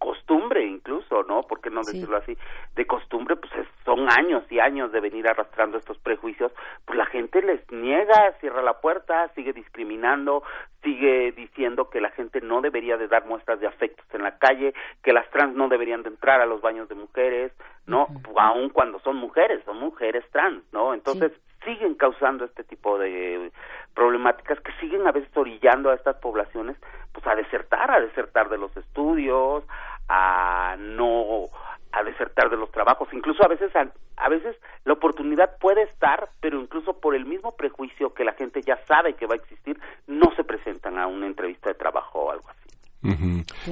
costumbre 0.06 0.64
incluso, 0.64 1.24
¿no? 1.24 1.42
¿Por 1.42 1.60
qué 1.60 1.68
no 1.68 1.80
decirlo 1.80 2.16
así? 2.16 2.38
De 2.76 2.86
costumbre, 2.86 3.34
pues 3.34 3.52
son 3.84 4.06
años 4.16 4.44
y 4.50 4.60
años 4.60 4.92
de 4.92 5.00
venir 5.00 5.26
arrastrando 5.26 5.78
estos 5.78 5.98
prejuicios, 5.98 6.52
pues 6.84 6.96
la 6.96 7.06
gente 7.06 7.42
les 7.42 7.60
niega, 7.72 8.32
cierra 8.38 8.62
la 8.62 8.80
puerta, 8.80 9.28
sigue 9.34 9.52
discriminando, 9.52 10.44
sigue 10.84 11.32
diciendo 11.32 11.90
que 11.90 12.00
la 12.00 12.10
gente 12.10 12.40
no 12.40 12.60
debería 12.60 12.96
de 12.96 13.08
dar 13.08 13.26
muestras 13.26 13.58
de 13.58 13.66
afectos 13.66 14.06
en 14.12 14.22
la 14.22 14.38
calle, 14.38 14.74
que 15.02 15.12
las 15.12 15.28
trans 15.30 15.56
no 15.56 15.68
deberían 15.68 16.04
de 16.04 16.10
entrar 16.10 16.40
a 16.40 16.46
los 16.46 16.60
baños 16.60 16.88
de 16.88 16.94
mujeres, 16.94 17.52
¿no? 17.86 18.06
Aun 18.36 18.68
cuando 18.68 19.00
son 19.00 19.16
mujeres, 19.16 19.64
son 19.64 19.78
mujeres 19.80 20.24
trans, 20.30 20.62
¿no? 20.72 20.94
Entonces, 20.94 21.32
siguen 21.64 21.96
causando 21.96 22.44
este 22.44 22.62
tipo 22.62 22.96
de 22.96 23.50
problemáticas 23.92 24.60
que 24.60 24.70
siguen 24.80 25.04
a 25.08 25.10
veces 25.10 25.36
orillando 25.36 25.90
a 25.90 25.94
estas 25.94 26.14
poblaciones 26.18 26.76
pues 27.16 27.26
a 27.26 27.34
desertar, 27.34 27.90
a 27.90 28.00
desertar 28.00 28.50
de 28.50 28.58
los 28.58 28.76
estudios, 28.76 29.64
a 30.08 30.76
no 30.78 31.48
a 31.92 32.02
desertar 32.02 32.50
de 32.50 32.58
los 32.58 32.70
trabajos, 32.70 33.08
incluso 33.12 33.42
a 33.42 33.48
veces 33.48 33.72
a, 33.74 34.28
veces 34.28 34.54
la 34.84 34.92
oportunidad 34.92 35.56
puede 35.58 35.82
estar, 35.84 36.28
pero 36.40 36.60
incluso 36.60 37.00
por 37.00 37.14
el 37.14 37.24
mismo 37.24 37.56
prejuicio 37.56 38.12
que 38.12 38.24
la 38.24 38.34
gente 38.34 38.60
ya 38.60 38.76
sabe 38.86 39.14
que 39.14 39.26
va 39.26 39.34
a 39.34 39.38
existir, 39.38 39.80
no 40.06 40.30
se 40.36 40.44
presentan 40.44 40.98
a 40.98 41.06
una 41.06 41.26
entrevista 41.26 41.70
de 41.70 41.74
trabajo 41.74 42.18
o 42.20 42.30
algo 42.32 42.50
así. 42.50 42.75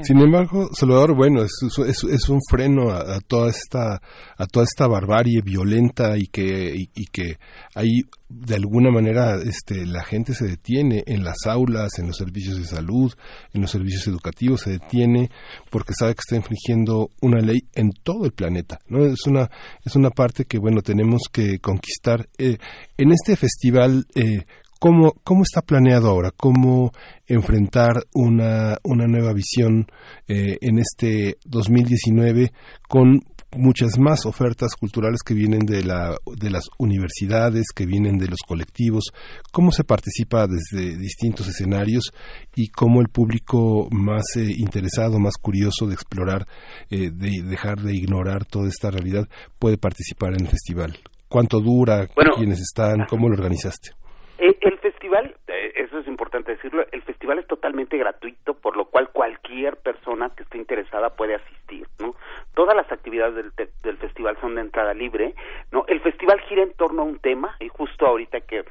Sin 0.03 0.21
embargo, 0.21 0.69
Salvador, 0.73 1.15
bueno, 1.17 1.43
es, 1.43 1.53
es, 1.87 2.05
es 2.05 2.29
un 2.29 2.41
freno 2.49 2.91
a, 2.91 3.19
toda 3.21 3.51
esta 3.51 4.01
a 4.37 4.47
toda 4.47 4.65
esta 4.65 4.87
barbarie 4.87 5.41
violenta 5.43 6.17
y 6.17 6.27
que 6.27 6.73
y, 6.95 7.07
que 7.07 7.39
ahí 7.75 8.03
de 8.29 8.55
alguna 8.55 8.91
manera 8.91 9.37
este 9.43 9.87
la 9.87 10.05
gente 10.05 10.35
se 10.35 10.47
detiene 10.47 11.03
en 11.07 11.25
las 11.25 11.47
aulas, 11.47 11.99
en 11.99 12.09
los 12.09 12.17
servicios 12.17 12.59
de 12.59 12.65
salud, 12.65 13.13
en 13.53 13.63
los 13.63 13.71
servicios 13.71 14.07
educativos 14.07 14.63
se 14.63 14.71
detiene 14.71 15.31
porque 15.71 15.95
sabe 15.99 16.15
que 16.15 16.21
está 16.21 16.37
infringiendo 16.37 17.11
una 17.21 17.41
ley 17.41 17.61
en 17.75 17.91
todo 17.91 18.27
el 18.27 18.33
planeta, 18.33 18.79
¿no? 18.89 19.05
Es 19.05 19.27
una 19.27 19.51
es 19.85 19.97
una 19.97 20.11
parte 20.11 20.45
que 20.45 20.59
bueno 20.59 20.81
tenemos 20.83 21.23
que 21.33 21.59
conquistar. 21.59 22.29
Eh, 22.39 22.59
en 22.97 23.11
este 23.11 23.37
festival 23.37 24.07
eh, 24.15 24.45
¿Cómo, 24.79 25.13
¿Cómo 25.25 25.43
está 25.43 25.63
planeado 25.63 26.09
ahora? 26.09 26.31
¿Cómo 26.37 26.93
enfrentar 27.27 28.05
una, 28.13 28.77
una 28.83 29.07
nueva 29.07 29.33
visión 29.33 29.87
eh, 30.29 30.59
en 30.61 30.79
este 30.79 31.39
2019 31.45 32.53
con 32.89 33.23
muchas 33.57 33.99
más 33.99 34.27
ofertas 34.27 34.75
culturales 34.77 35.23
que 35.23 35.35
vienen 35.35 35.61
de, 35.61 35.85
la, 35.85 36.17
de 36.37 36.51
las 36.51 36.65
universidades, 36.79 37.67
que 37.75 37.87
vienen 37.87 38.19
de 38.19 38.29
los 38.29 38.41
colectivos, 38.47 39.05
cómo 39.53 39.73
se 39.73 39.85
participa 39.85 40.47
desde 40.47 40.97
distintos 40.97 41.49
escenarios 41.49 42.13
y 42.55 42.69
cómo 42.69 43.01
el 43.01 43.09
público 43.09 43.89
más 43.91 44.25
eh, 44.37 44.53
interesado, 44.57 45.19
más 45.19 45.35
curioso 45.41 45.87
de 45.87 45.95
explorar, 45.95 46.47
eh, 46.91 47.11
de 47.11 47.43
dejar 47.43 47.81
de 47.81 47.95
ignorar 47.95 48.45
toda 48.45 48.69
esta 48.69 48.91
realidad, 48.91 49.29
puede 49.59 49.79
participar 49.79 50.35
en 50.35 50.43
el 50.43 50.49
festival. 50.49 50.99
¿Cuánto 51.29 51.61
dura? 51.61 52.07
¿Quiénes 52.37 52.61
están? 52.61 53.07
¿Cómo 53.09 53.29
lo 53.29 53.35
organizaste? 53.35 53.91
Eso 55.95 56.01
es 56.01 56.09
importante 56.09 56.51
decirlo, 56.51 56.85
el 56.91 57.03
festival 57.03 57.39
es 57.39 57.47
totalmente 57.47 57.97
gratuito, 57.97 58.55
por 58.55 58.77
lo 58.77 58.87
cual 58.87 59.11
cualquier 59.11 59.77
persona 59.77 60.29
que 60.31 60.43
esté 60.43 60.59
interesada 60.59 61.11
puede 61.11 61.37
asistir, 61.37 61.87
¿no? 62.01 62.17
Todas 62.55 62.75
las 62.75 62.91
actividades 62.91 63.37
del, 63.37 63.53
del 63.81 63.97
festival 63.99 64.37
son 64.41 64.57
de 64.57 64.63
entrada 64.63 64.93
libre, 64.93 65.37
¿no? 65.71 65.85
El 65.87 66.01
festival 66.01 66.41
gira 66.41 66.65
en 66.65 66.73
torno 66.73 67.03
a 67.03 67.05
un 67.05 67.21
tema, 67.21 67.55
y 67.61 67.69
justo 67.69 68.09
ahorita 68.09 68.41
que 68.41 68.65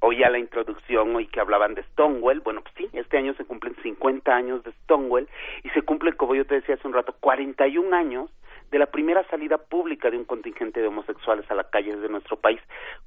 oía 0.00 0.28
la 0.30 0.40
introducción 0.40 1.20
y 1.20 1.28
que 1.28 1.38
hablaban 1.38 1.74
de 1.74 1.84
Stonewall, 1.92 2.40
bueno, 2.40 2.62
pues 2.62 2.74
sí, 2.76 2.88
este 2.92 3.18
año 3.18 3.34
se 3.34 3.44
cumplen 3.44 3.76
50 3.80 4.34
años 4.34 4.64
de 4.64 4.72
Stonewall, 4.82 5.28
y 5.62 5.68
se 5.68 5.82
cumplen, 5.82 6.16
como 6.16 6.34
yo 6.34 6.44
te 6.44 6.56
decía 6.56 6.74
hace 6.74 6.88
un 6.88 6.94
rato, 6.94 7.14
41 7.20 7.94
años 7.94 8.30
de 8.74 8.80
la 8.80 8.86
primera 8.86 9.22
salida 9.28 9.56
pública 9.56 10.10
de 10.10 10.16
un 10.16 10.24
contingente 10.24 10.80
de 10.80 10.88
homosexuales 10.88 11.48
a 11.48 11.54
las 11.54 11.68
calles 11.68 12.00
de 12.00 12.08
nuestro 12.08 12.36
país. 12.36 12.60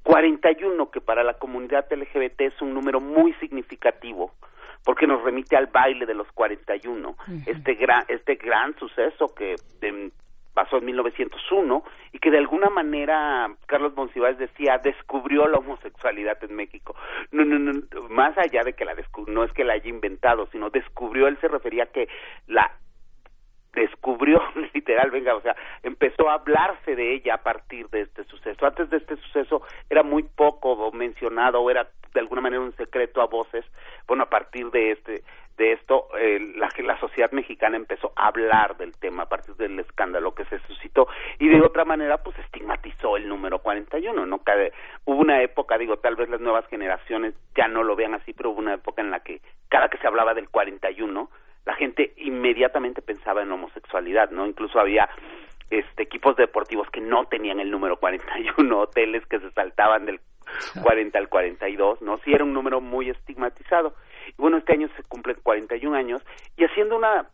41, 0.03 0.89
que 0.91 1.01
para 1.01 1.25
la 1.25 1.33
comunidad 1.33 1.91
LGBT 1.91 2.39
es 2.39 2.61
un 2.61 2.73
número 2.73 3.01
muy 3.01 3.33
significativo, 3.33 4.31
porque 4.85 5.05
nos 5.07 5.21
remite 5.21 5.57
al 5.57 5.67
baile 5.67 6.05
de 6.05 6.13
los 6.13 6.31
41, 6.31 7.17
este 7.47 7.73
gran, 7.73 8.05
este 8.07 8.35
gran 8.35 8.79
suceso 8.79 9.35
que 9.35 9.55
pasó 10.53 10.77
en 10.77 10.85
1901 10.85 11.83
y 12.13 12.19
que 12.19 12.31
de 12.31 12.37
alguna 12.37 12.69
manera 12.69 13.53
Carlos 13.65 13.93
Monsiváis 13.93 14.37
decía 14.37 14.79
descubrió 14.81 15.49
la 15.49 15.57
homosexualidad 15.57 16.41
en 16.45 16.55
México. 16.55 16.95
No, 17.31 17.43
no, 17.43 17.59
no, 17.59 17.73
más 18.09 18.37
allá 18.37 18.63
de 18.63 18.71
que 18.71 18.85
la 18.85 18.95
no 19.27 19.43
es 19.43 19.51
que 19.51 19.65
la 19.65 19.73
haya 19.73 19.89
inventado, 19.89 20.47
sino 20.53 20.69
descubrió, 20.69 21.27
él 21.27 21.37
se 21.41 21.49
refería 21.49 21.83
a 21.83 21.87
que 21.87 22.07
la 22.47 22.71
descubrió 23.81 24.41
literal, 24.73 25.11
venga, 25.11 25.35
o 25.35 25.41
sea, 25.41 25.55
empezó 25.83 26.29
a 26.29 26.35
hablarse 26.35 26.95
de 26.95 27.15
ella 27.15 27.35
a 27.35 27.43
partir 27.43 27.87
de 27.89 28.01
este 28.01 28.23
suceso. 28.25 28.65
Antes 28.65 28.89
de 28.89 28.97
este 28.97 29.15
suceso 29.17 29.61
era 29.89 30.03
muy 30.03 30.23
poco 30.23 30.91
mencionado, 30.91 31.61
o 31.61 31.69
era 31.69 31.87
de 32.13 32.19
alguna 32.19 32.41
manera 32.41 32.61
un 32.61 32.75
secreto 32.75 33.21
a 33.21 33.27
voces. 33.27 33.65
Bueno, 34.07 34.23
a 34.23 34.29
partir 34.29 34.69
de 34.71 34.91
este 34.91 35.23
de 35.57 35.71
esto, 35.71 36.07
eh, 36.19 36.39
la, 36.55 36.69
la 36.83 36.99
sociedad 36.99 37.31
mexicana 37.31 37.77
empezó 37.77 38.13
a 38.15 38.27
hablar 38.27 38.77
del 38.77 38.95
tema 38.95 39.23
a 39.23 39.29
partir 39.29 39.55
del 39.55 39.79
escándalo 39.79 40.35
que 40.35 40.45
se 40.45 40.59
suscitó 40.59 41.07
y 41.39 41.47
de 41.47 41.61
otra 41.61 41.83
manera, 41.83 42.19
pues 42.19 42.37
estigmatizó 42.37 43.17
el 43.17 43.27
número 43.27 43.59
41, 43.59 44.25
¿no? 44.27 44.37
Cada, 44.43 44.69
hubo 45.05 45.19
una 45.19 45.41
época, 45.41 45.79
digo, 45.79 45.97
tal 45.97 46.15
vez 46.15 46.29
las 46.29 46.41
nuevas 46.41 46.67
generaciones 46.67 47.33
ya 47.55 47.67
no 47.67 47.81
lo 47.81 47.95
vean 47.95 48.13
así, 48.13 48.33
pero 48.33 48.51
hubo 48.51 48.59
una 48.59 48.75
época 48.75 49.01
en 49.01 49.09
la 49.09 49.21
que 49.21 49.41
cada 49.67 49.89
que 49.89 49.97
se 49.97 50.05
hablaba 50.05 50.35
del 50.35 50.47
41, 50.47 51.27
la 51.67 51.75
gente 51.75 52.13
inmediatamente 52.15 53.01
pensaba 53.01 53.41
en 53.41 53.51
homosexualidad, 53.51 54.31
¿no? 54.31 54.47
Incluso 54.47 54.79
había 54.79 55.09
este 55.69 56.03
equipos 56.03 56.37
deportivos 56.37 56.89
que 56.89 57.01
no 57.01 57.25
tenían 57.25 57.59
el 57.59 57.69
número 57.69 57.97
41, 57.97 58.79
hoteles 58.79 59.25
que 59.25 59.41
se 59.41 59.51
saltaban 59.51 60.05
del 60.05 60.21
40 60.81 61.19
al 61.19 61.27
42, 61.27 62.01
¿no? 62.01 62.19
Sí 62.19 62.31
era 62.31 62.45
un 62.45 62.53
número 62.53 62.79
muy 62.79 63.09
estigmatizado. 63.09 63.95
Y 64.29 64.41
bueno, 64.41 64.55
este 64.55 64.71
año 64.71 64.87
se 64.95 65.03
cumplen 65.03 65.35
41 65.43 65.93
años 65.93 66.21
y 66.55 66.63
haciendo 66.63 66.95
una 66.95 67.27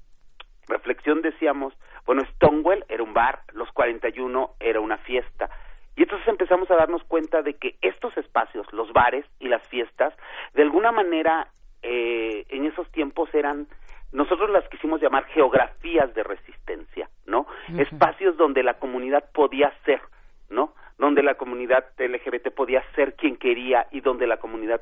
reflexión 0.67 1.21
decíamos, 1.21 1.75
bueno, 2.07 2.23
Stonewall 2.33 2.85
era 2.89 3.03
un 3.03 3.13
bar, 3.13 3.41
los 3.53 3.71
41 3.71 4.55
era 4.59 4.79
una 4.79 4.97
fiesta. 4.97 5.51
Y 5.95 6.01
entonces 6.01 6.27
empezamos 6.27 6.71
a 6.71 6.75
darnos 6.75 7.03
cuenta 7.03 7.43
de 7.43 7.53
que 7.53 7.75
estos 7.81 8.17
espacios, 8.17 8.65
los 8.73 8.91
bares 8.93 9.27
y 9.37 9.47
las 9.47 9.61
fiestas, 9.67 10.11
de 10.55 10.63
alguna 10.63 10.91
manera 10.91 11.49
eh, 11.83 12.45
en 12.49 12.65
esos 12.65 12.89
tiempos 12.91 13.29
eran 13.35 13.67
nosotros 14.13 14.52
las 14.52 14.67
quisimos 14.69 15.02
llamar 15.02 15.26
geografías 15.26 16.13
de 16.13 16.23
resistencia, 16.23 17.10
¿no? 17.26 17.47
Espacios 17.78 18.38
donde 18.38 18.62
la 18.63 18.76
comunidad 18.76 19.26
podía 19.34 19.73
ser, 19.86 20.02
¿no? 20.49 20.73
Donde 20.99 21.23
la 21.23 21.34
comunidad 21.34 21.86
LGBT 21.97 22.52
podía 22.52 22.84
ser 22.95 23.15
quien 23.15 23.38
quería 23.38 23.88
y 23.91 24.02
donde 24.02 24.28
la 24.28 24.38
comunidad 24.38 24.82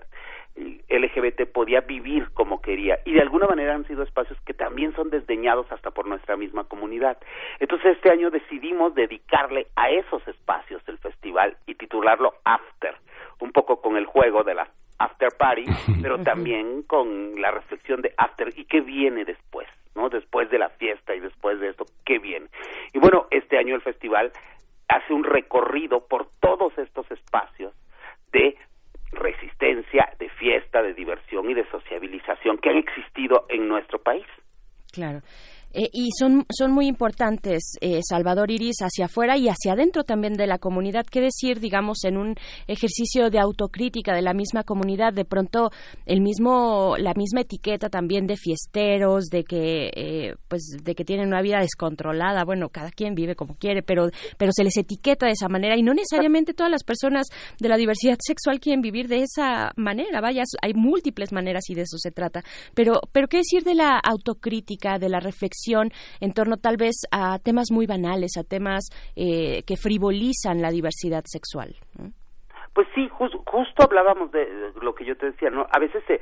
eh, 0.56 0.82
LGBT 0.90 1.50
podía 1.50 1.80
vivir 1.80 2.30
como 2.34 2.62
quería. 2.62 3.00
Y 3.06 3.14
de 3.14 3.22
alguna 3.22 3.48
manera 3.48 3.74
han 3.74 3.88
sido 3.88 4.04
espacios 4.04 4.38
que 4.42 4.54
también 4.54 4.94
son 4.96 5.10
desdeñados 5.10 5.72
hasta 5.72 5.92
por 5.92 6.08
nuestra 6.08 6.36
misma 6.36 6.66
comunidad. 6.66 7.18
Entonces 7.60 7.96
este 7.96 8.12
año 8.12 8.32
decidimos 8.32 8.94
dedicarle 8.96 9.68
a 9.78 9.90
esos 9.90 10.28
espacios 10.28 10.84
el 10.88 10.98
festival 10.98 11.56
y 11.66 11.76
titularlo 11.76 12.34
After, 12.44 12.96
un 13.40 13.54
poco 13.54 13.82
con 13.82 13.96
el 13.96 14.06
juego 14.06 14.44
de 14.44 14.56
la 14.56 14.68
after 15.04 15.30
party, 15.38 15.66
pero 16.02 16.22
también 16.24 16.84
con 16.84 17.40
la 17.42 17.52
reflexión 17.52 18.02
de 18.02 18.14
after 18.18 18.50
y 18.56 18.66
qué 18.66 18.82
viene 18.82 19.26
después, 19.26 19.68
¿no? 19.96 20.10
Después 20.10 20.50
de 20.50 20.60
la 20.60 20.70
fiesta 20.70 21.16
y 21.16 21.20
después 21.20 21.60
de 21.60 21.70
esto, 21.70 21.86
¿qué 22.06 22.20
viene? 22.20 22.48
Y 22.94 23.00
bueno, 23.00 23.28
este 23.32 23.58
año 23.58 23.76
el 23.76 23.82
festival 23.82 24.32
hace 24.88 25.14
un 25.14 25.24
recorrido 25.24 26.06
por 26.08 26.28
todos 26.40 26.78
estos 26.78 27.10
espacios 27.12 27.74
de 28.32 28.58
resistencia, 29.12 30.14
de 30.20 30.30
fiesta, 30.30 30.82
de 30.82 30.94
diversión 30.94 31.50
y 31.50 31.54
de 31.54 31.70
sociabilización 31.70 32.58
que 32.58 32.70
han 32.70 32.78
existido 32.78 33.46
en 33.50 33.68
nuestro 33.68 34.00
país. 34.00 34.26
Claro. 34.92 35.22
Eh, 35.74 35.90
y 35.94 36.10
son, 36.18 36.46
son 36.50 36.72
muy 36.72 36.88
importantes, 36.88 37.78
eh, 37.82 38.02
Salvador 38.08 38.52
Iris, 38.52 38.78
hacia 38.82 39.06
afuera 39.06 39.38
y 39.38 39.48
hacia 39.48 39.74
adentro 39.74 40.04
también 40.04 40.34
de 40.34 40.48
la 40.48 40.58
comunidad. 40.58 41.06
¿Qué 41.10 41.22
decir, 41.22 41.60
digamos, 41.60 42.04
en 42.04 42.18
un 42.18 42.36
ejercicio 42.68 43.30
de 43.30 43.40
autocrítica 43.40 44.14
de 44.14 44.22
la 44.22 44.34
misma 44.34 44.64
comunidad? 44.64 45.14
De 45.14 45.26
pronto, 45.26 45.72
el 46.06 46.22
mismo, 46.22 46.96
la 46.98 47.14
misma 47.14 47.42
etiqueta 47.42 47.90
también 47.90 48.28
de 48.28 48.36
fiesteros, 48.36 49.26
de 49.26 49.44
que, 49.44 49.92
eh, 49.96 50.36
pues, 50.48 50.78
de 50.84 50.96
que 50.96 51.06
tienen 51.06 51.28
una 51.28 51.42
vida 51.42 51.60
descontrolada. 51.60 52.44
Bueno, 52.44 52.70
cada 52.70 52.92
quien 52.92 53.16
vive 53.16 53.36
como 53.36 53.56
quiere, 53.56 53.82
pero, 53.82 54.10
pero 54.38 54.52
se 54.54 54.64
les 54.64 54.76
etiqueta 54.78 55.26
de 55.26 55.34
esa 55.34 55.48
manera 55.48 55.78
y 55.78 55.84
no 55.84 55.94
necesariamente 55.94 56.54
todas 56.54 56.72
las 56.72 56.84
personas 56.84 57.28
de 57.60 57.70
la 57.70 57.78
diversidad 57.78 58.18
sexual 58.20 58.60
quieren 58.60 58.82
vivir 58.82 59.08
de 59.08 59.24
esa 59.24 59.72
manera. 59.78 60.20
Vaya, 60.20 60.44
hay 60.62 60.74
múltiples 60.74 61.32
maneras 61.32 61.70
y 61.70 61.76
de 61.76 61.84
eso 61.84 61.98
se 61.98 62.12
trata. 62.12 62.44
Pero, 62.74 63.00
pero 63.12 63.28
¿qué 63.28 63.38
decir 63.38 63.64
de 63.64 63.76
la 63.76 63.98
autocrítica, 63.98 65.00
de 65.00 65.10
la 65.10 65.20
reflexión? 65.20 65.61
En 66.20 66.34
torno 66.34 66.58
tal 66.58 66.78
vez 66.78 66.96
a 67.12 67.40
temas 67.40 67.72
muy 67.72 67.86
banales, 67.86 68.38
a 68.38 68.44
temas 68.44 68.90
eh, 69.16 69.64
que 69.66 69.78
frivolizan 69.78 70.62
la 70.62 70.72
diversidad 70.72 71.24
sexual. 71.26 71.76
Pues 72.74 72.88
sí, 72.96 73.10
justo 73.10 73.84
hablábamos 73.84 74.32
de, 74.32 74.72
lo 74.82 74.96
que 74.96 75.06
yo 75.06 75.16
te 75.18 75.28
decía, 75.28 75.50
¿no? 75.50 75.68
A 75.72 75.80
veces 75.80 76.04
se, 76.08 76.22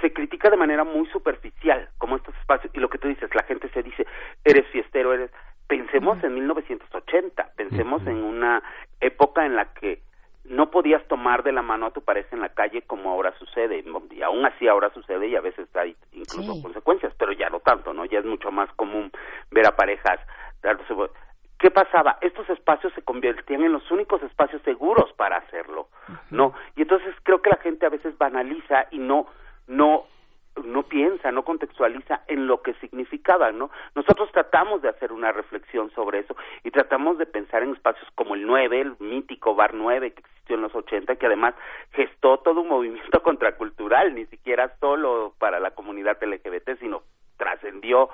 se 0.00 0.12
critica 0.12 0.50
de 0.50 0.56
manera 0.56 0.84
muy 0.84 1.06
superficial, 1.08 1.88
como 1.98 2.16
estos 2.16 2.34
espacios, 2.36 2.74
y 2.74 2.80
lo 2.80 2.88
que 2.88 2.98
tú 2.98 3.08
dices, 3.08 3.30
la 3.34 3.44
gente 3.44 3.68
se 3.70 3.82
dice, 3.82 4.06
eres 4.44 4.66
fiestero, 4.68 5.14
eres... 5.14 5.30
Pensemos 5.66 6.22
en 6.22 6.32
1980, 6.34 7.50
pensemos 7.56 8.06
en 8.06 8.22
una 8.22 8.62
época 9.00 9.44
en 9.44 9.56
la 9.56 9.64
que 9.72 10.00
no 10.48 10.70
podías 10.70 11.06
tomar 11.08 11.42
de 11.42 11.52
la 11.52 11.62
mano 11.62 11.86
a 11.86 11.90
tu 11.92 12.02
pareja 12.02 12.28
en 12.32 12.40
la 12.40 12.50
calle 12.50 12.82
como 12.82 13.10
ahora 13.10 13.34
sucede, 13.38 13.84
y 14.10 14.22
aún 14.22 14.44
así 14.46 14.68
ahora 14.68 14.90
sucede 14.90 15.28
y 15.28 15.36
a 15.36 15.40
veces 15.40 15.68
hay 15.74 15.96
incluso 16.12 16.60
consecuencias, 16.62 17.12
pero 17.18 17.32
ya 17.32 17.50
no 17.50 17.60
tanto, 17.60 17.92
¿no? 17.92 18.04
Ya 18.04 18.20
es 18.20 18.24
mucho 18.24 18.50
más 18.50 18.70
común 18.74 19.10
ver 19.50 19.66
a 19.66 19.76
parejas 19.76 20.20
¿Qué 21.58 21.70
pasaba? 21.70 22.18
Estos 22.20 22.48
espacios 22.50 22.92
se 22.94 23.02
convertían 23.02 23.62
en 23.62 23.72
los 23.72 23.90
únicos 23.90 24.22
espacios 24.22 24.60
seguros 24.62 25.12
para 25.14 25.38
hacerlo, 25.38 25.88
¿no? 26.30 26.52
Y 26.76 26.82
entonces 26.82 27.14
creo 27.22 27.40
que 27.40 27.50
la 27.50 27.56
gente 27.56 27.86
a 27.86 27.90
veces 27.90 28.16
banaliza 28.18 28.86
y 28.90 28.98
no 28.98 29.26
no 29.66 30.04
no 30.64 30.84
piensa, 30.84 31.30
no 31.32 31.44
contextualiza 31.44 32.22
en 32.28 32.46
lo 32.46 32.62
que 32.62 32.74
significaba, 32.74 33.52
¿no? 33.52 33.70
Nosotros 33.94 34.30
tratamos 34.32 34.82
de 34.82 34.88
hacer 34.88 35.12
una 35.12 35.32
reflexión 35.32 35.90
sobre 35.90 36.20
eso 36.20 36.36
y 36.64 36.70
tratamos 36.70 37.18
de 37.18 37.26
pensar 37.26 37.62
en 37.62 37.72
espacios 37.72 38.08
como 38.14 38.34
el 38.34 38.46
9, 38.46 38.80
el 38.80 38.96
mítico 38.98 39.54
Bar 39.54 39.74
9 39.74 40.12
que 40.12 40.22
existió 40.46 40.56
en 40.56 40.62
los 40.62 40.74
80, 40.74 41.16
que 41.16 41.26
además 41.26 41.54
gestó 41.92 42.38
todo 42.38 42.60
un 42.60 42.68
movimiento 42.68 43.22
contracultural, 43.22 44.14
ni 44.14 44.26
siquiera 44.26 44.76
solo 44.78 45.34
para 45.38 45.60
la 45.60 45.72
comunidad 45.72 46.18
LGBT, 46.22 46.78
sino 46.78 47.02
trascendió 47.36 48.08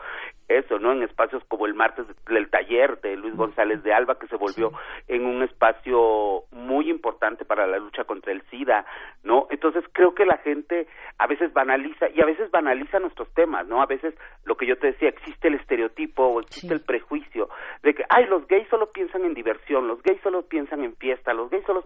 eso, 0.48 0.78
¿no? 0.78 0.92
En 0.92 1.02
espacios 1.02 1.42
como 1.48 1.66
el 1.66 1.74
martes 1.74 2.04
del 2.26 2.50
taller 2.50 3.00
de 3.00 3.16
Luis 3.16 3.34
González 3.36 3.82
de 3.82 3.94
Alba, 3.94 4.18
que 4.18 4.26
se 4.26 4.36
volvió 4.36 4.72
en 5.08 5.24
un 5.24 5.42
espacio 5.42 6.44
muy 6.50 6.90
importante 6.90 7.44
para 7.44 7.66
la 7.66 7.78
lucha 7.78 8.04
contra 8.04 8.32
el 8.32 8.42
SIDA, 8.50 8.84
¿no? 9.22 9.46
Entonces 9.50 9.84
creo 9.92 10.14
que 10.14 10.26
la 10.26 10.38
gente 10.38 10.86
a 11.18 11.26
veces 11.26 11.52
banaliza, 11.52 12.08
y 12.10 12.20
a 12.20 12.26
veces 12.26 12.50
banaliza 12.50 12.98
nuestros 12.98 13.32
temas, 13.32 13.66
¿no? 13.66 13.80
A 13.80 13.86
veces 13.86 14.14
lo 14.44 14.56
que 14.56 14.66
yo 14.66 14.76
te 14.76 14.88
decía, 14.88 15.08
existe 15.08 15.48
el 15.48 15.54
estereotipo 15.54 16.26
o 16.26 16.40
existe 16.40 16.74
el 16.74 16.82
prejuicio 16.82 17.48
de 17.82 17.94
que, 17.94 18.04
ay, 18.08 18.26
los 18.26 18.46
gays 18.46 18.68
solo 18.68 18.92
piensan 18.92 19.24
en 19.24 19.34
diversión, 19.34 19.88
los 19.88 20.02
gays 20.02 20.20
solo 20.22 20.42
piensan 20.42 20.84
en 20.84 20.96
fiesta, 20.96 21.32
los 21.32 21.48
gays 21.50 21.64
solo... 21.64 21.84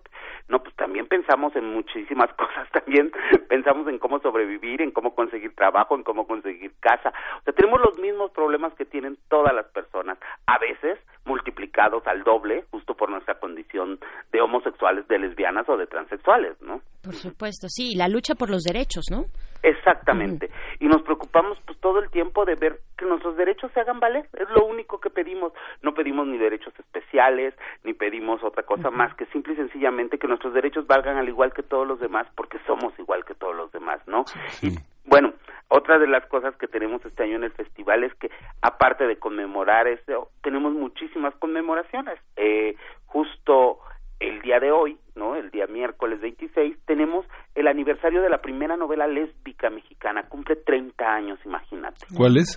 No, 0.48 0.62
pues 0.62 0.74
también 0.76 1.06
pensamos 1.08 1.54
en 1.56 1.72
muchísimas 1.72 2.32
cosas, 2.36 2.70
también 2.70 3.10
pensamos 3.48 3.88
en 3.88 3.98
cómo 3.98 4.20
sobrevivir, 4.20 4.80
en 4.80 4.92
cómo 4.92 5.14
conseguir 5.14 5.54
trabajo, 5.54 5.94
en 5.96 6.04
cómo 6.04 6.26
conseguir 6.26 6.72
casa. 6.80 7.12
O 7.40 7.42
sea, 7.42 7.52
tenemos 7.52 7.80
los 7.80 7.98
mismos 7.98 8.30
problemas 8.30 8.72
que 8.74 8.84
tienen 8.84 9.18
todas 9.28 9.54
las 9.54 9.66
personas, 9.66 10.18
a 10.46 10.58
veces 10.58 10.98
multiplicados 11.24 12.06
al 12.06 12.22
doble, 12.22 12.64
justo 12.70 12.94
por 12.94 13.10
nuestra 13.10 13.38
condición 13.40 13.98
de 14.32 14.40
homosexuales, 14.40 15.06
de 15.08 15.18
lesbianas 15.18 15.68
o 15.68 15.76
de 15.76 15.86
transexuales, 15.86 16.60
¿no? 16.62 16.80
Por 17.02 17.14
supuesto, 17.14 17.68
sí, 17.68 17.96
la 17.96 18.08
lucha 18.08 18.34
por 18.34 18.48
los 18.48 18.62
derechos, 18.62 19.06
¿no? 19.10 19.24
Exactamente. 19.62 20.50
Y 20.78 20.86
nos 20.86 21.02
preocupamos 21.02 21.58
pues 21.66 21.78
todo 21.80 21.98
el 21.98 22.10
tiempo 22.10 22.44
de 22.44 22.54
ver 22.54 22.80
que 22.96 23.04
nuestros 23.04 23.36
derechos 23.36 23.72
se 23.72 23.80
hagan 23.80 23.98
valer. 23.98 24.28
Es 24.34 24.48
lo 24.50 24.64
único 24.64 25.00
que 25.00 25.10
pedimos. 25.10 25.52
No 25.82 25.92
pedimos 25.92 26.26
ni 26.28 26.38
derechos 26.38 26.72
especiales, 27.16 27.54
ni 27.84 27.94
pedimos 27.94 28.42
otra 28.42 28.62
cosa 28.62 28.90
más 28.90 29.14
que 29.14 29.26
simple 29.26 29.54
y 29.54 29.56
sencillamente 29.56 30.18
que 30.18 30.28
nuestros 30.28 30.54
derechos 30.54 30.86
valgan 30.86 31.16
al 31.16 31.28
igual 31.28 31.52
que 31.52 31.62
todos 31.62 31.86
los 31.86 32.00
demás, 32.00 32.26
porque 32.34 32.58
somos 32.66 32.92
igual 32.98 33.24
que 33.24 33.34
todos 33.34 33.56
los 33.56 33.72
demás, 33.72 34.00
¿no? 34.06 34.24
Y 34.62 34.76
bueno, 35.04 35.32
otra 35.68 35.98
de 35.98 36.06
las 36.06 36.26
cosas 36.26 36.54
que 36.56 36.68
tenemos 36.68 37.04
este 37.04 37.22
año 37.22 37.36
en 37.36 37.44
el 37.44 37.52
festival 37.52 38.04
es 38.04 38.14
que, 38.14 38.30
aparte 38.60 39.06
de 39.06 39.16
conmemorar 39.16 39.86
eso, 39.86 40.30
tenemos 40.42 40.72
muchísimas 40.72 41.34
conmemoraciones. 41.36 42.18
Eh, 42.36 42.76
justo 43.06 43.78
el 44.18 44.40
día 44.42 44.58
de 44.60 44.72
hoy, 44.72 44.98
¿no? 45.14 45.36
El 45.36 45.50
día 45.50 45.66
miércoles 45.66 46.20
26, 46.20 46.76
tenemos 46.86 47.26
el 47.54 47.68
aniversario 47.68 48.22
de 48.22 48.30
la 48.30 48.38
primera 48.38 48.76
novela 48.76 49.06
lésbica 49.06 49.70
mexicana. 49.70 50.24
Cumple 50.28 50.56
30 50.56 51.04
años, 51.04 51.38
imagínate. 51.44 52.06
¿Cuál 52.16 52.38
es? 52.38 52.56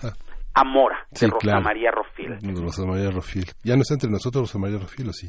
Amora, 0.54 1.06
de 1.10 1.28
Rosa 1.28 1.60
María 1.60 1.92
Rofil. 2.36 2.62
Rosa 2.62 2.86
María 2.86 3.10
Rofil. 3.10 3.44
¿Ya 3.64 3.74
no 3.74 3.82
está 3.82 3.94
entre 3.94 4.10
nosotros 4.10 4.42
Rosa 4.42 4.58
María 4.58 4.78
Rofil 4.78 5.08
o 5.08 5.12
sí? 5.12 5.28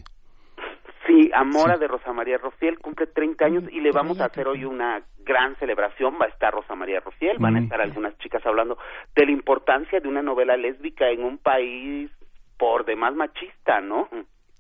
Sí, 1.08 1.30
Amora 1.34 1.78
de 1.78 1.88
Rosa 1.88 2.14
María 2.14 2.38
Rofiel 2.38 2.80
cumple 2.80 3.08
30 3.08 3.46
años 3.46 3.64
y 3.72 3.82
le 3.82 3.92
vamos 3.92 4.22
a 4.22 4.26
hacer 4.26 4.48
hoy 4.48 4.64
una 4.64 5.02
gran 5.26 5.58
celebración. 5.58 6.16
Va 6.22 6.26
a 6.26 6.30
estar 6.30 6.54
Rosa 6.54 6.76
María 6.76 7.00
Rofiel, 7.00 7.38
van 7.40 7.56
a 7.56 7.60
estar 7.60 7.82
algunas 7.82 8.18
chicas 8.20 8.46
hablando 8.46 8.78
de 9.16 9.26
la 9.26 9.32
importancia 9.32 10.00
de 10.00 10.08
una 10.08 10.22
novela 10.22 10.56
lésbica 10.56 11.10
en 11.10 11.24
un 11.24 11.38
país 11.38 12.12
por 12.58 12.86
demás 12.86 13.16
machista, 13.16 13.82
¿no? 13.82 14.08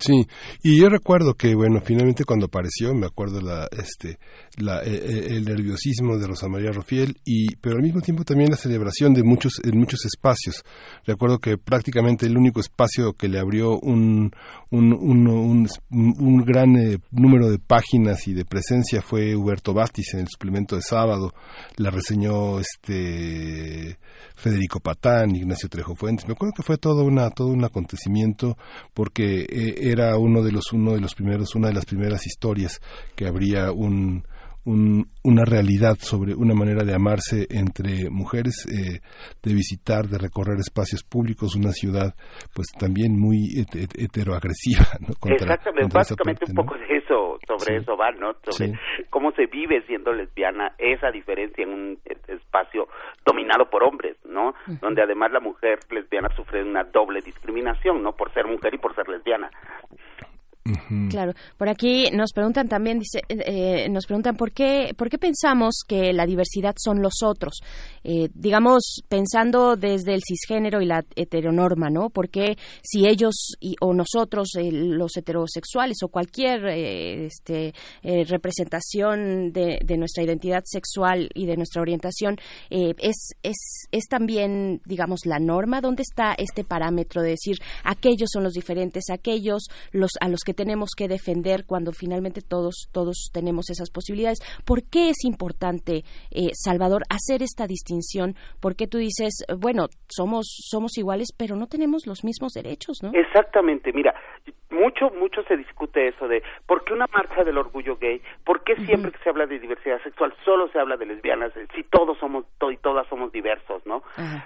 Sí, 0.01 0.27
y 0.63 0.79
yo 0.79 0.89
recuerdo 0.89 1.35
que, 1.35 1.53
bueno, 1.53 1.79
finalmente 1.79 2.25
cuando 2.25 2.47
apareció, 2.47 2.91
me 2.95 3.05
acuerdo 3.05 3.39
la, 3.39 3.67
este, 3.71 4.17
la, 4.57 4.81
eh, 4.81 4.95
eh, 4.95 5.27
el 5.29 5.45
nerviosismo 5.45 6.17
de 6.17 6.25
Rosa 6.25 6.47
María 6.47 6.71
Rofiel, 6.71 7.17
y, 7.23 7.55
pero 7.57 7.75
al 7.75 7.83
mismo 7.83 8.01
tiempo 8.01 8.23
también 8.23 8.49
la 8.49 8.57
celebración 8.57 9.13
de 9.13 9.21
muchos, 9.21 9.61
en 9.63 9.77
muchos 9.77 10.03
espacios. 10.05 10.63
Recuerdo 11.05 11.37
que 11.37 11.59
prácticamente 11.59 12.25
el 12.25 12.35
único 12.35 12.59
espacio 12.61 13.13
que 13.13 13.27
le 13.27 13.37
abrió 13.37 13.77
un, 13.77 14.31
un, 14.71 14.93
un, 14.93 15.67
un, 15.91 16.45
gran 16.45 16.77
eh, 16.77 16.97
número 17.11 17.49
de 17.49 17.59
páginas 17.59 18.27
y 18.27 18.33
de 18.33 18.45
presencia 18.45 19.01
fue 19.01 19.35
Huberto 19.35 19.73
Bastis 19.73 20.13
en 20.13 20.21
el 20.21 20.27
suplemento 20.29 20.77
de 20.77 20.81
sábado. 20.81 21.33
La 21.75 21.91
reseñó 21.91 22.59
este 22.59 23.99
Federico 24.35 24.79
Patán, 24.79 25.35
Ignacio 25.35 25.67
Trejo 25.67 25.95
Fuentes. 25.95 26.25
Me 26.25 26.33
acuerdo 26.33 26.53
que 26.55 26.63
fue 26.63 26.77
todo 26.77 27.03
una 27.03 27.29
todo 27.31 27.49
un 27.49 27.65
acontecimiento 27.65 28.57
porque 28.93 29.41
eh, 29.41 29.91
era 29.91 30.17
uno 30.17 30.41
de 30.41 30.53
los 30.53 30.71
uno 30.71 30.93
de 30.93 31.01
los 31.01 31.15
primeros 31.15 31.53
una 31.53 31.67
de 31.67 31.73
las 31.73 31.85
primeras 31.85 32.25
historias 32.25 32.79
que 33.15 33.27
habría 33.27 33.73
un 33.73 34.25
una 34.65 35.43
realidad 35.45 35.97
sobre 35.99 36.35
una 36.35 36.53
manera 36.53 36.83
de 36.83 36.93
amarse 36.93 37.47
entre 37.49 38.09
mujeres, 38.09 38.65
eh, 38.69 39.01
de 39.41 39.53
visitar, 39.53 40.05
de 40.05 40.19
recorrer 40.19 40.59
espacios 40.59 41.03
públicos, 41.03 41.55
una 41.55 41.71
ciudad 41.71 42.13
pues 42.53 42.67
también 42.77 43.17
muy 43.17 43.49
heteroagresiva. 43.57 44.85
¿no? 45.01 45.13
Exactamente, 45.33 45.89
básicamente 45.93 46.45
un 46.47 46.55
poco 46.55 46.75
de 46.77 46.97
eso, 46.97 47.39
sobre 47.47 47.77
eso 47.77 47.97
va, 47.97 48.11
¿no? 48.11 48.33
Sobre 48.43 48.77
cómo 49.09 49.31
se 49.31 49.47
vive 49.47 49.81
siendo 49.87 50.13
lesbiana, 50.13 50.73
esa 50.77 51.09
diferencia 51.11 51.63
en 51.63 51.69
un 51.69 51.99
espacio 52.27 52.87
dominado 53.25 53.69
por 53.69 53.83
hombres, 53.83 54.17
¿no? 54.25 54.53
Donde 54.79 55.01
además 55.01 55.31
la 55.31 55.39
mujer 55.39 55.79
lesbiana 55.89 56.29
sufre 56.35 56.63
una 56.63 56.83
doble 56.83 57.21
discriminación, 57.21 58.03
¿no? 58.03 58.13
Por 58.13 58.31
ser 58.33 58.45
mujer 58.45 58.73
y 58.75 58.77
por 58.77 58.93
ser 58.95 59.07
lesbiana. 59.09 59.49
Claro, 61.09 61.33
por 61.57 61.69
aquí 61.69 62.09
nos 62.11 62.31
preguntan 62.33 62.67
también, 62.67 62.99
dice, 62.99 63.21
eh, 63.29 63.89
nos 63.89 64.05
preguntan 64.05 64.35
por 64.35 64.51
qué, 64.51 64.93
por 64.97 65.09
qué 65.09 65.17
pensamos 65.17 65.83
que 65.87 66.13
la 66.13 66.25
diversidad 66.25 66.75
son 66.77 67.01
los 67.01 67.23
otros, 67.23 67.59
eh, 68.03 68.29
digamos 68.33 69.03
pensando 69.07 69.75
desde 69.75 70.13
el 70.13 70.21
cisgénero 70.27 70.81
y 70.81 70.85
la 70.85 71.03
heteronorma, 71.15 71.89
¿no? 71.89 72.09
Porque 72.09 72.57
si 72.81 73.07
ellos 73.07 73.55
y, 73.59 73.75
o 73.81 73.93
nosotros, 73.93 74.55
eh, 74.57 74.71
los 74.71 75.15
heterosexuales 75.17 75.97
o 76.03 76.07
cualquier 76.09 76.65
este, 76.67 77.73
representación 78.03 79.51
de, 79.51 79.79
de, 79.83 79.97
nuestra 79.97 80.23
identidad 80.23 80.63
sexual 80.65 81.29
y 81.33 81.45
de 81.45 81.57
nuestra 81.57 81.81
orientación 81.81 82.37
es, 82.69 83.33
es, 83.43 83.87
es 83.91 84.05
también, 84.09 84.81
digamos, 84.85 85.25
la 85.25 85.39
norma. 85.39 85.81
¿Dónde 85.81 86.03
está 86.03 86.33
este 86.37 86.63
parámetro 86.63 87.21
de 87.21 87.31
decir 87.31 87.57
aquellos 87.83 88.29
son 88.31 88.43
los 88.43 88.53
diferentes, 88.53 89.09
aquellos 89.09 89.67
los 89.91 90.11
a 90.19 90.27
los 90.29 90.41
que 90.41 90.53
tenemos 90.61 90.91
que 90.95 91.07
defender 91.07 91.65
cuando 91.65 91.91
finalmente 91.91 92.41
todos, 92.47 92.87
todos 92.93 93.31
tenemos 93.33 93.71
esas 93.71 93.89
posibilidades. 93.89 94.37
¿Por 94.63 94.83
qué 94.87 95.09
es 95.09 95.25
importante, 95.25 96.03
eh, 96.29 96.51
Salvador, 96.53 97.01
hacer 97.09 97.41
esta 97.41 97.65
distinción? 97.65 98.35
Porque 98.61 98.85
tú 98.85 98.99
dices, 98.99 99.43
bueno, 99.57 99.87
somos, 100.07 100.45
somos 100.69 100.99
iguales, 100.99 101.29
pero 101.35 101.55
no 101.55 101.65
tenemos 101.65 102.05
los 102.05 102.23
mismos 102.23 102.53
derechos, 102.53 102.99
¿no? 103.01 103.09
Exactamente, 103.11 103.91
mira, 103.91 104.13
mucho, 104.69 105.09
mucho 105.09 105.41
se 105.47 105.57
discute 105.57 106.09
eso 106.09 106.27
de 106.27 106.43
por 106.67 106.83
qué 106.83 106.93
una 106.93 107.07
marcha 107.11 107.43
del 107.43 107.57
orgullo 107.57 107.97
gay, 107.97 108.21
por 108.45 108.63
qué 108.63 108.75
siempre 108.85 109.11
que 109.11 109.17
se 109.23 109.29
habla 109.29 109.47
de 109.47 109.57
diversidad 109.57 109.99
sexual 110.03 110.31
solo 110.45 110.69
se 110.69 110.79
habla 110.79 110.95
de 110.95 111.07
lesbianas, 111.07 111.53
si 111.73 111.83
todos 111.85 112.19
somos, 112.19 112.45
y 112.71 112.77
todas 112.77 113.07
somos 113.07 113.31
diversos, 113.31 113.83
¿no? 113.87 114.03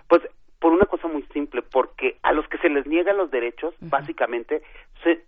Pues 0.08 0.22
por 0.60 0.72
una 0.72 0.86
cosa 0.86 1.08
muy 1.08 1.24
simple, 1.34 1.62
porque 1.62 2.18
a 2.24 2.32
los 2.32 2.48
que 2.48 2.58
se 2.58 2.70
les 2.70 2.86
niegan 2.88 3.18
los 3.18 3.32
derechos, 3.32 3.74
básicamente, 3.80 4.62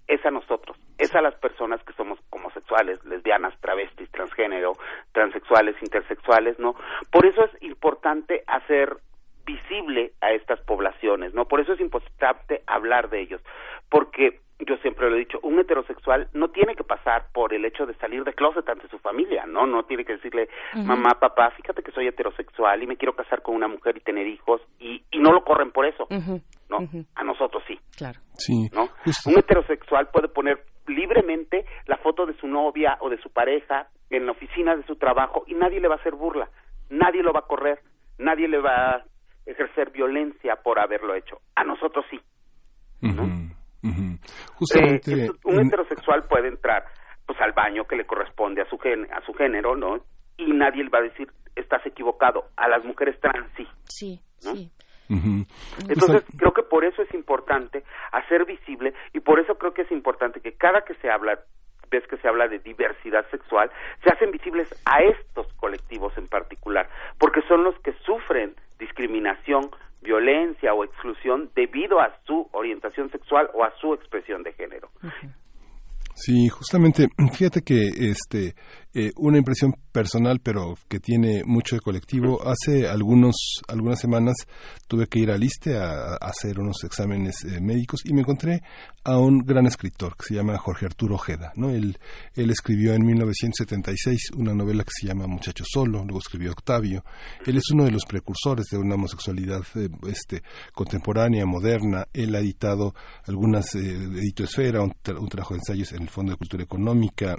es 0.07 0.25
a 0.25 0.31
nosotros, 0.31 0.77
es 0.97 1.13
a 1.15 1.21
las 1.21 1.35
personas 1.35 1.83
que 1.83 1.93
somos 1.93 2.19
homosexuales, 2.31 3.03
lesbianas, 3.05 3.53
travestis, 3.61 4.09
transgénero, 4.11 4.73
transexuales, 5.11 5.75
intersexuales, 5.81 6.57
¿no? 6.57 6.75
Por 7.11 7.25
eso 7.25 7.45
es 7.45 7.61
importante 7.61 8.43
hacer 8.47 8.97
visible 9.45 10.13
a 10.21 10.31
estas 10.31 10.59
poblaciones, 10.61 11.33
¿no? 11.33 11.45
Por 11.45 11.59
eso 11.59 11.73
es 11.73 11.79
importante 11.79 12.63
hablar 12.65 13.09
de 13.09 13.21
ellos, 13.21 13.41
porque 13.89 14.39
yo 14.65 14.75
siempre 14.77 15.09
lo 15.09 15.15
he 15.15 15.19
dicho, 15.19 15.39
un 15.43 15.59
heterosexual 15.59 16.29
no 16.33 16.49
tiene 16.49 16.75
que 16.75 16.83
pasar 16.83 17.27
por 17.31 17.53
el 17.53 17.63
hecho 17.65 17.85
de 17.85 17.93
salir 17.95 18.23
de 18.23 18.33
closet 18.33 18.67
ante 18.67 18.87
su 18.87 18.97
familia, 18.99 19.45
¿no? 19.45 19.67
No 19.67 19.83
tiene 19.83 20.03
que 20.03 20.13
decirle, 20.13 20.49
mamá, 20.73 21.19
papá, 21.19 21.51
fíjate 21.51 21.83
que 21.83 21.91
soy 21.91 22.07
heterosexual 22.07 22.81
y 22.81 22.87
me 22.87 22.97
quiero 22.97 23.15
casar 23.15 23.41
con 23.41 23.55
una 23.55 23.67
mujer 23.67 23.97
y 23.97 24.01
tener 24.01 24.25
hijos 24.27 24.61
y, 24.79 25.03
y 25.11 25.19
no 25.19 25.31
lo 25.31 25.43
corren 25.43 25.71
por 25.71 25.85
eso, 25.85 26.07
¿no? 26.69 26.77
A 27.15 27.23
nosotros 27.23 27.63
sí. 27.67 27.79
Claro. 27.97 28.19
Sí. 28.33 28.69
¿No? 28.73 28.89
Un 29.25 29.37
heterosexual 29.37 30.09
puede 30.11 30.27
poner 30.27 30.63
libremente 30.87 31.65
la 31.85 31.97
foto 31.97 32.25
de 32.25 32.33
su 32.37 32.47
novia 32.47 32.97
o 33.01 33.09
de 33.09 33.17
su 33.19 33.29
pareja 33.29 33.87
en 34.09 34.25
la 34.25 34.31
oficina 34.31 34.75
de 34.75 34.83
su 34.83 34.95
trabajo 34.95 35.43
y 35.47 35.53
nadie 35.53 35.79
le 35.79 35.87
va 35.87 35.95
a 35.95 35.97
hacer 35.97 36.15
burla, 36.15 36.49
nadie 36.89 37.21
lo 37.21 37.33
va 37.33 37.41
a 37.41 37.47
correr, 37.47 37.79
nadie 38.17 38.47
le 38.47 38.59
va 38.59 38.95
a 38.95 39.03
ejercer 39.45 39.91
violencia 39.91 40.55
por 40.63 40.79
haberlo 40.79 41.13
hecho. 41.13 41.39
A 41.55 41.63
nosotros 41.63 42.05
sí. 42.09 42.19
¿no? 43.01 43.23
Justamente, 44.55 45.25
eh, 45.25 45.31
un 45.43 45.59
heterosexual 45.59 46.23
puede 46.27 46.47
entrar 46.47 46.85
pues 47.25 47.39
al 47.41 47.51
baño 47.51 47.85
que 47.85 47.95
le 47.95 48.05
corresponde 48.05 48.61
a 48.61 48.69
su 48.69 48.75
a 48.75 49.25
su 49.25 49.33
género, 49.33 49.75
¿no? 49.75 49.97
Y 50.37 50.51
nadie 50.53 50.83
le 50.83 50.89
va 50.89 50.99
a 50.99 51.03
decir 51.03 51.27
estás 51.55 51.85
equivocado. 51.85 52.45
A 52.55 52.67
las 52.67 52.83
mujeres 52.85 53.19
trans 53.19 53.47
sí. 53.55 53.67
Sí, 53.85 54.21
sí. 54.39 54.71
Entonces 55.09 56.23
creo 56.37 56.53
que 56.53 56.63
por 56.63 56.83
eso 56.83 57.01
es 57.01 57.13
importante 57.13 57.83
hacer 58.11 58.45
visible 58.45 58.93
y 59.13 59.19
por 59.21 59.39
eso 59.39 59.55
creo 59.57 59.73
que 59.73 59.83
es 59.83 59.91
importante 59.91 60.41
que 60.41 60.53
cada 60.53 60.81
que 60.81 60.95
se 60.95 61.09
habla 61.09 61.39
ves 61.89 62.05
que 62.07 62.17
se 62.17 62.27
habla 62.27 62.47
de 62.47 62.59
diversidad 62.59 63.25
sexual, 63.31 63.71
se 64.03 64.09
hacen 64.09 64.31
visibles 64.31 64.67
a 64.85 65.01
estos 65.03 65.47
colectivos 65.53 66.17
en 66.17 66.27
particular, 66.27 66.89
porque 67.17 67.41
son 67.47 67.63
los 67.63 67.79
que 67.79 67.93
sufren 68.05 68.55
discriminación, 68.77 69.69
violencia 70.01 70.73
o 70.73 70.83
exclusión 70.83 71.51
debido 71.55 71.99
a 71.99 72.13
su 72.25 72.47
orientación 72.51 73.09
sexual 73.11 73.49
o 73.53 73.63
a 73.63 73.73
su 73.79 73.93
expresión 73.93 74.43
de 74.43 74.53
género. 74.53 74.89
Sí, 76.13 76.49
justamente, 76.49 77.07
fíjate 77.33 77.61
que 77.61 77.87
este 78.09 78.55
eh, 78.99 79.11
una 79.17 79.37
impresión 79.37 79.75
personal, 79.91 80.39
pero 80.41 80.75
que 80.87 80.99
tiene 80.99 81.43
mucho 81.45 81.75
de 81.75 81.81
colectivo. 81.81 82.41
Hace 82.43 82.87
algunos, 82.87 83.35
algunas 83.67 83.99
semanas 83.99 84.35
tuve 84.87 85.05
que 85.05 85.19
ir 85.19 85.29
al 85.29 85.43
ISTE 85.43 85.77
a, 85.77 86.15
hacer 86.15 86.59
unos 86.59 86.83
exámenes 86.83 87.43
eh, 87.43 87.61
médicos 87.61 88.01
y 88.05 88.13
me 88.13 88.21
encontré 88.21 88.63
a 89.03 89.19
un 89.19 89.45
gran 89.45 89.67
escritor 89.67 90.17
que 90.17 90.25
se 90.25 90.33
llama 90.33 90.57
Jorge 90.57 90.87
Arturo 90.87 91.13
Ojeda. 91.13 91.53
¿no? 91.55 91.69
Él, 91.69 91.99
él 92.33 92.49
escribió 92.49 92.95
en 92.95 93.05
1976 93.05 94.31
una 94.35 94.55
novela 94.55 94.83
que 94.83 94.93
se 94.99 95.05
llama 95.05 95.27
Muchacho 95.27 95.63
Solo, 95.71 96.03
luego 96.03 96.17
escribió 96.17 96.51
Octavio. 96.53 97.05
Él 97.45 97.57
es 97.57 97.69
uno 97.71 97.85
de 97.85 97.91
los 97.91 98.05
precursores 98.05 98.65
de 98.71 98.79
una 98.79 98.95
homosexualidad 98.95 99.61
eh, 99.75 99.89
este, 100.07 100.41
contemporánea, 100.73 101.45
moderna. 101.45 102.07
Él 102.13 102.33
ha 102.33 102.39
editado 102.39 102.95
algunas, 103.27 103.75
eh, 103.75 103.93
editó 103.93 104.43
Esfera, 104.43 104.81
un, 104.81 104.95
un 105.19 105.29
trabajo 105.29 105.53
de 105.53 105.59
ensayos 105.59 105.91
en 105.93 106.01
el 106.01 106.09
Fondo 106.09 106.31
de 106.31 106.37
Cultura 106.37 106.63
Económica, 106.63 107.35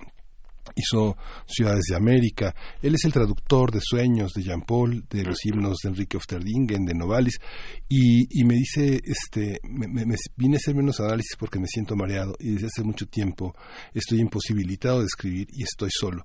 hizo 0.74 1.16
Ciudades 1.46 1.84
de 1.90 1.96
América. 1.96 2.54
Él 2.82 2.94
es 2.94 3.04
el 3.04 3.12
traductor 3.12 3.70
de 3.70 3.80
Sueños 3.82 4.32
de 4.32 4.42
Jean 4.42 4.62
Paul, 4.62 5.04
de 5.08 5.24
los 5.24 5.44
himnos 5.44 5.78
de 5.82 5.90
Enrique 5.90 6.16
Ofterdingen, 6.16 6.84
de 6.84 6.94
Novalis, 6.94 7.38
y, 7.88 8.26
y 8.40 8.44
me 8.44 8.54
dice, 8.54 9.00
este, 9.04 9.60
me, 9.62 9.88
me, 9.88 10.16
vine 10.36 10.56
a 10.56 10.58
hacer 10.58 10.74
menos 10.74 11.00
análisis 11.00 11.36
porque 11.38 11.58
me 11.58 11.66
siento 11.66 11.96
mareado 11.96 12.34
y 12.38 12.52
desde 12.52 12.66
hace 12.66 12.82
mucho 12.82 13.06
tiempo 13.06 13.54
estoy 13.94 14.20
imposibilitado 14.20 15.00
de 15.00 15.06
escribir 15.06 15.48
y 15.52 15.62
estoy 15.62 15.90
solo 15.90 16.24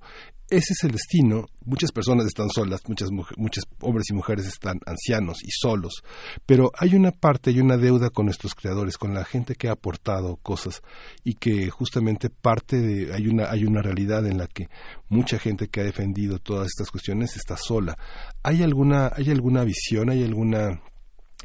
ese 0.56 0.72
es 0.72 0.84
el 0.84 0.92
destino. 0.92 1.46
Muchas 1.64 1.92
personas 1.92 2.26
están 2.26 2.48
solas, 2.50 2.80
muchas, 2.86 3.10
muchos 3.36 3.64
hombres 3.80 4.06
y 4.10 4.14
mujeres 4.14 4.46
están 4.46 4.78
ancianos 4.86 5.42
y 5.42 5.50
solos, 5.50 6.02
pero 6.46 6.70
hay 6.78 6.94
una 6.94 7.10
parte 7.10 7.50
y 7.50 7.60
una 7.60 7.76
deuda 7.76 8.10
con 8.10 8.26
nuestros 8.26 8.54
creadores, 8.54 8.98
con 8.98 9.14
la 9.14 9.24
gente 9.24 9.54
que 9.54 9.68
ha 9.68 9.72
aportado 9.72 10.36
cosas 10.36 10.82
y 11.24 11.34
que 11.34 11.70
justamente 11.70 12.30
parte 12.30 12.80
de 12.80 13.14
hay 13.14 13.26
una 13.26 13.50
hay 13.50 13.64
una 13.64 13.82
realidad 13.82 14.26
en 14.26 14.38
la 14.38 14.46
que 14.46 14.68
mucha 15.08 15.38
gente 15.38 15.68
que 15.68 15.80
ha 15.80 15.84
defendido 15.84 16.38
todas 16.38 16.66
estas 16.66 16.90
cuestiones 16.90 17.36
está 17.36 17.56
sola. 17.56 17.96
¿Hay 18.42 18.62
alguna 18.62 19.10
hay 19.14 19.30
alguna 19.30 19.64
visión, 19.64 20.10
hay 20.10 20.22
alguna 20.22 20.80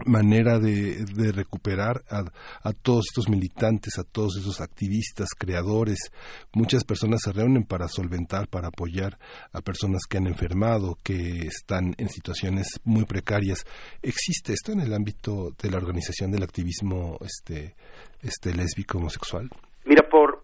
manera 0.06 0.60
de, 0.60 1.06
de 1.06 1.32
recuperar 1.32 2.02
a, 2.10 2.24
a, 2.68 2.74
todos 2.74 3.06
estos 3.10 3.30
militantes, 3.30 3.98
a 3.98 4.04
todos 4.04 4.38
esos 4.38 4.62
activistas, 4.62 5.30
creadores. 5.38 6.12
Muchas 6.54 6.84
personas 6.84 7.22
se 7.24 7.32
reúnen 7.32 7.64
para 7.64 7.88
solventar, 7.88 8.48
para 8.48 8.68
apoyar 8.68 9.18
a 9.54 9.62
personas 9.62 10.04
que 10.10 10.18
han 10.18 10.28
enfermado, 10.28 10.98
que 11.04 11.48
están 11.48 11.94
en 11.98 12.10
situaciones 12.10 12.80
muy 12.84 13.06
precarias. 13.06 13.66
¿Existe 14.02 14.54
esto 14.54 14.72
en 14.72 14.82
el 14.82 14.94
ámbito 14.94 15.52
de 15.62 15.72
la 15.72 15.78
organización 15.78 16.32
del 16.32 16.44
activismo 16.44 17.18
este, 17.22 17.76
este 18.22 18.54
lésbico 18.54 18.98
homosexual? 18.98 19.50
Mira, 19.86 20.08
por 20.10 20.44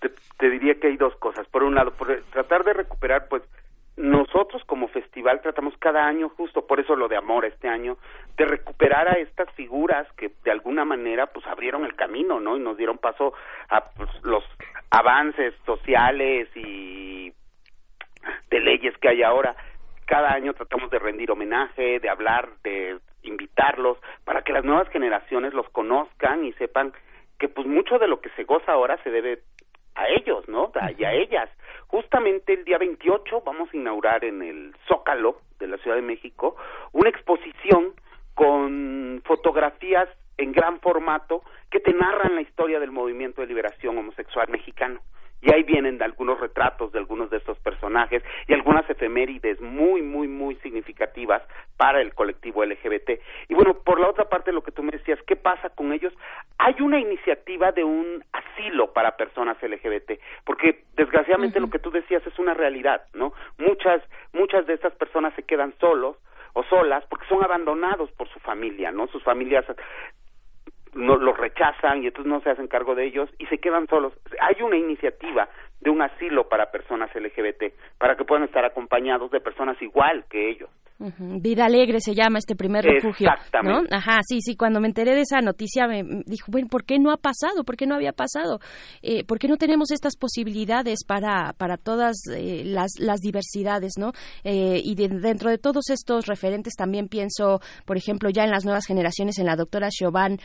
te, 0.00 0.10
te 0.38 0.50
diría 0.50 0.74
que 0.80 0.88
hay 0.88 0.96
dos 0.96 1.14
cosas. 1.16 1.46
Por 1.48 1.62
un 1.62 1.74
lado, 1.74 1.92
por 1.92 2.08
tratar 2.30 2.64
de 2.64 2.72
recuperar, 2.72 3.26
pues 3.28 3.42
nosotros 3.96 4.62
como 4.64 4.88
festival 4.88 5.40
tratamos 5.40 5.74
cada 5.78 6.06
año, 6.06 6.28
justo 6.30 6.66
por 6.66 6.80
eso 6.80 6.96
lo 6.96 7.06
de 7.08 7.16
amor 7.16 7.44
este 7.44 7.68
año, 7.68 7.96
de 8.36 8.44
recuperar 8.44 9.08
a 9.08 9.18
estas 9.18 9.48
figuras 9.52 10.10
que 10.16 10.32
de 10.42 10.50
alguna 10.50 10.84
manera 10.84 11.26
pues 11.26 11.46
abrieron 11.46 11.84
el 11.84 11.94
camino, 11.94 12.40
¿no? 12.40 12.56
Y 12.56 12.60
nos 12.60 12.76
dieron 12.76 12.98
paso 12.98 13.34
a 13.68 13.84
pues, 13.90 14.10
los 14.24 14.42
avances 14.90 15.54
sociales 15.64 16.48
y 16.56 17.32
de 18.50 18.60
leyes 18.60 18.96
que 18.98 19.08
hay 19.08 19.22
ahora. 19.22 19.54
Cada 20.06 20.32
año 20.32 20.54
tratamos 20.54 20.90
de 20.90 20.98
rendir 20.98 21.30
homenaje, 21.30 22.00
de 22.00 22.08
hablar, 22.08 22.48
de 22.64 22.98
invitarlos 23.22 23.98
para 24.24 24.42
que 24.42 24.52
las 24.52 24.64
nuevas 24.64 24.88
generaciones 24.88 25.54
los 25.54 25.68
conozcan 25.70 26.44
y 26.44 26.52
sepan 26.54 26.92
que 27.38 27.48
pues 27.48 27.66
mucho 27.66 27.98
de 27.98 28.08
lo 28.08 28.20
que 28.20 28.30
se 28.30 28.44
goza 28.44 28.72
ahora 28.72 28.98
se 29.02 29.10
debe 29.10 29.40
a 29.94 30.08
ellos, 30.08 30.48
¿no? 30.48 30.72
Y 30.98 31.04
a 31.04 31.12
ellas. 31.12 31.48
Justamente 31.88 32.54
el 32.54 32.64
día 32.64 32.78
28 32.78 33.42
vamos 33.44 33.68
a 33.72 33.76
inaugurar 33.76 34.24
en 34.24 34.42
el 34.42 34.74
Zócalo 34.88 35.40
de 35.58 35.68
la 35.68 35.76
Ciudad 35.78 35.96
de 35.96 36.02
México 36.02 36.56
una 36.92 37.08
exposición 37.08 37.94
con 38.34 39.22
fotografías 39.24 40.08
en 40.36 40.52
gran 40.52 40.80
formato 40.80 41.42
que 41.70 41.80
te 41.80 41.92
narran 41.92 42.34
la 42.34 42.40
historia 42.42 42.80
del 42.80 42.90
movimiento 42.90 43.40
de 43.40 43.46
liberación 43.46 43.96
homosexual 43.98 44.48
mexicano 44.48 45.00
y 45.44 45.52
ahí 45.52 45.62
vienen 45.62 46.02
algunos 46.02 46.40
retratos 46.40 46.90
de 46.92 46.98
algunos 46.98 47.28
de 47.28 47.36
estos 47.36 47.58
personajes 47.58 48.22
y 48.48 48.54
algunas 48.54 48.88
efemérides 48.88 49.60
muy, 49.60 50.00
muy, 50.00 50.26
muy 50.26 50.54
significativas 50.56 51.42
para 51.76 52.00
el 52.00 52.14
colectivo 52.14 52.64
LGBT. 52.64 53.20
Y 53.48 53.54
bueno, 53.54 53.74
por 53.74 54.00
la 54.00 54.08
otra 54.08 54.24
parte, 54.24 54.52
lo 54.52 54.62
que 54.62 54.72
tú 54.72 54.82
me 54.82 54.92
decías, 54.92 55.18
¿qué 55.26 55.36
pasa 55.36 55.68
con 55.70 55.92
ellos? 55.92 56.14
Hay 56.58 56.76
una 56.80 56.98
iniciativa 56.98 57.72
de 57.72 57.84
un 57.84 58.24
asilo 58.32 58.92
para 58.94 59.18
personas 59.18 59.58
LGBT, 59.62 60.18
porque 60.44 60.84
desgraciadamente 60.96 61.60
lo 61.60 61.68
que 61.68 61.78
tú 61.78 61.90
decías 61.90 62.26
es 62.26 62.38
una 62.38 62.54
realidad, 62.54 63.02
¿no? 63.12 63.34
Muchas, 63.58 64.02
muchas 64.32 64.66
de 64.66 64.74
estas 64.74 64.94
personas 64.94 65.34
se 65.34 65.42
quedan 65.42 65.74
solos 65.78 66.16
o 66.54 66.62
solas 66.64 67.04
porque 67.10 67.26
son 67.26 67.44
abandonados 67.44 68.10
por 68.12 68.28
su 68.28 68.40
familia, 68.40 68.90
¿no? 68.92 69.08
Sus 69.08 69.22
familias 69.22 69.64
no, 70.94 71.16
los 71.16 71.36
rechazan 71.36 72.02
y 72.02 72.06
entonces 72.06 72.30
no 72.30 72.40
se 72.40 72.50
hacen 72.50 72.68
cargo 72.68 72.94
de 72.94 73.06
ellos 73.06 73.30
y 73.38 73.46
se 73.46 73.58
quedan 73.58 73.86
solos. 73.88 74.12
Hay 74.40 74.62
una 74.62 74.76
iniciativa 74.76 75.48
de 75.80 75.90
un 75.90 76.02
asilo 76.02 76.48
para 76.48 76.70
personas 76.70 77.10
LGBT, 77.14 77.74
para 77.98 78.16
que 78.16 78.24
puedan 78.24 78.44
estar 78.44 78.64
acompañados 78.64 79.30
de 79.30 79.40
personas 79.40 79.80
igual 79.82 80.24
que 80.30 80.50
ellos. 80.50 80.70
Vida 80.96 81.64
Alegre 81.64 81.98
se 82.00 82.14
llama 82.14 82.38
este 82.38 82.54
primer 82.54 82.84
refugio. 82.84 83.28
Exactamente. 83.28 83.88
¿no? 83.90 83.96
Ajá, 83.96 84.20
sí, 84.22 84.40
sí, 84.40 84.56
cuando 84.56 84.80
me 84.80 84.86
enteré 84.86 85.14
de 85.14 85.22
esa 85.22 85.40
noticia 85.40 85.88
me 85.88 86.04
dijo, 86.24 86.46
bueno, 86.50 86.68
¿por 86.68 86.84
qué 86.84 86.98
no 86.98 87.10
ha 87.10 87.16
pasado? 87.16 87.64
¿Por 87.64 87.76
qué 87.76 87.86
no 87.86 87.96
había 87.96 88.12
pasado? 88.12 88.60
Eh, 89.02 89.24
¿Por 89.24 89.38
qué 89.38 89.48
no 89.48 89.56
tenemos 89.56 89.90
estas 89.90 90.16
posibilidades 90.16 91.04
para, 91.04 91.52
para 91.58 91.76
todas 91.78 92.16
eh, 92.32 92.62
las, 92.64 92.92
las 93.00 93.18
diversidades, 93.20 93.94
no? 93.98 94.12
Eh, 94.44 94.80
y 94.82 94.94
dentro 94.94 95.50
de 95.50 95.58
todos 95.58 95.90
estos 95.90 96.26
referentes 96.26 96.74
también 96.74 97.08
pienso, 97.08 97.60
por 97.84 97.96
ejemplo, 97.96 98.30
ya 98.30 98.44
en 98.44 98.50
las 98.50 98.64
nuevas 98.64 98.86
generaciones, 98.86 99.38
en 99.38 99.46
la 99.46 99.56
doctora 99.56 99.88
Siobhan 99.90 100.38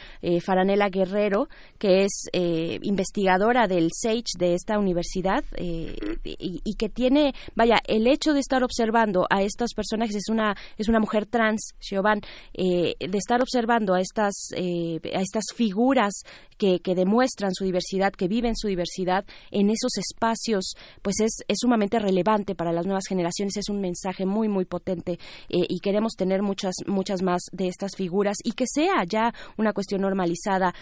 Faranela 0.44 0.90
Guerrero, 0.90 1.48
que 1.78 2.04
es 2.04 2.30
investigadora 2.34 3.68
del 3.68 3.90
SAGE 3.94 4.38
de 4.38 4.56
esta 4.56 4.80
universidad 4.80 5.19
y, 5.58 6.62
y 6.64 6.74
que 6.76 6.90
tiene, 6.90 7.34
vaya, 7.56 7.80
el 7.88 8.08
hecho 8.08 8.34
de 8.34 8.40
estar 8.40 8.64
observando 8.64 9.26
a 9.30 9.42
estos 9.44 9.74
personajes 9.74 10.16
es 10.16 10.30
una 10.30 10.56
es 10.78 10.88
una 10.88 11.00
mujer 11.00 11.26
trans, 11.26 11.74
Giovanni, 11.80 12.22
eh, 12.54 12.96
de 13.00 13.18
estar 13.18 13.42
observando 13.42 13.94
a 13.94 14.02
estas, 14.02 14.34
eh, 14.56 15.00
a 15.16 15.22
estas 15.22 15.46
figuras 15.56 16.24
que, 16.58 16.80
que, 16.80 16.96
demuestran 16.96 17.54
su 17.54 17.64
diversidad, 17.64 18.12
que 18.12 18.28
viven 18.28 18.56
su 18.56 18.68
diversidad 18.68 19.26
en 19.52 19.70
esos 19.70 19.98
espacios, 19.98 20.74
pues 21.02 21.20
es, 21.22 21.44
es 21.48 21.58
sumamente 21.60 22.00
relevante 22.00 22.56
para 22.56 22.74
las 22.74 22.86
nuevas 22.86 23.06
generaciones, 23.08 23.56
es 23.58 23.70
un 23.70 23.80
mensaje 23.80 24.26
muy, 24.26 24.50
muy 24.50 24.66
potente 24.66 25.14
eh, 25.50 25.66
y 25.68 25.80
queremos 25.80 26.14
tener 26.14 26.42
muchas, 26.42 26.76
muchas 26.86 27.22
más 27.22 27.44
de 27.52 27.68
estas 27.68 27.96
figuras 27.96 28.38
y 28.44 28.52
que 28.54 28.66
sea 28.68 29.04
ya 29.08 29.34
una 29.58 29.74
cuestión 29.74 30.02
normalizada. 30.02 30.74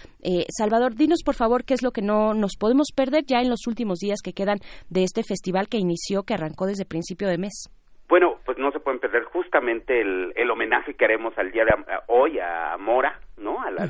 Salvador, 0.49 0.95
dinos 0.95 1.21
por 1.23 1.35
favor 1.35 1.63
qué 1.63 1.73
es 1.73 1.81
lo 1.81 1.91
que 1.91 2.01
no 2.01 2.33
nos 2.33 2.55
podemos 2.57 2.87
perder 2.93 3.23
ya 3.25 3.39
en 3.39 3.49
los 3.49 3.67
últimos 3.67 3.99
días 3.99 4.19
que 4.27 4.33
quedan 4.33 4.59
de 4.89 5.03
este 5.03 5.23
festival 5.23 5.67
que 5.69 5.77
inició, 5.77 6.23
que 6.23 6.33
arrancó 6.33 6.65
desde 6.65 6.85
principio 6.85 7.29
de 7.29 7.37
mes. 7.37 7.69
Bueno, 8.09 8.39
pues 8.45 8.57
no 8.57 8.71
se 8.71 8.79
pueden 8.79 8.99
perder 8.99 9.23
justamente 9.23 10.01
el, 10.01 10.33
el 10.35 10.51
homenaje 10.51 10.95
que 10.95 11.05
haremos 11.05 11.37
al 11.37 11.51
día 11.51 11.63
de 11.65 11.73
hoy 12.07 12.39
a 12.39 12.77
Mora, 12.77 13.19
¿no? 13.37 13.61
A 13.61 13.71
la 13.71 13.89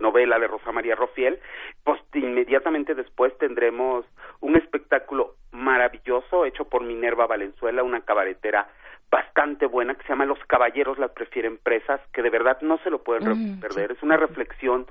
novela 0.00 0.38
de 0.38 0.46
Rosa 0.46 0.72
María 0.72 0.94
Rofiel. 0.94 1.38
Pues 1.82 2.00
inmediatamente 2.14 2.94
después 2.94 3.36
tendremos 3.38 4.04
un 4.40 4.56
espectáculo 4.56 5.34
maravilloso 5.52 6.44
hecho 6.44 6.64
por 6.64 6.84
Minerva 6.84 7.26
Valenzuela, 7.26 7.82
una 7.82 8.00
cabaretera 8.02 8.68
bastante 9.10 9.66
buena 9.66 9.94
que 9.94 10.02
se 10.02 10.08
llama 10.08 10.24
Los 10.24 10.40
Caballeros 10.46 10.98
las 10.98 11.12
prefieren 11.12 11.58
presas, 11.58 12.00
que 12.12 12.22
de 12.22 12.30
verdad 12.30 12.58
no 12.62 12.78
se 12.78 12.90
lo 12.90 13.02
pueden 13.02 13.56
mm, 13.56 13.60
perder. 13.60 13.92
Es 13.92 14.02
una 14.02 14.16
reflexión 14.16 14.86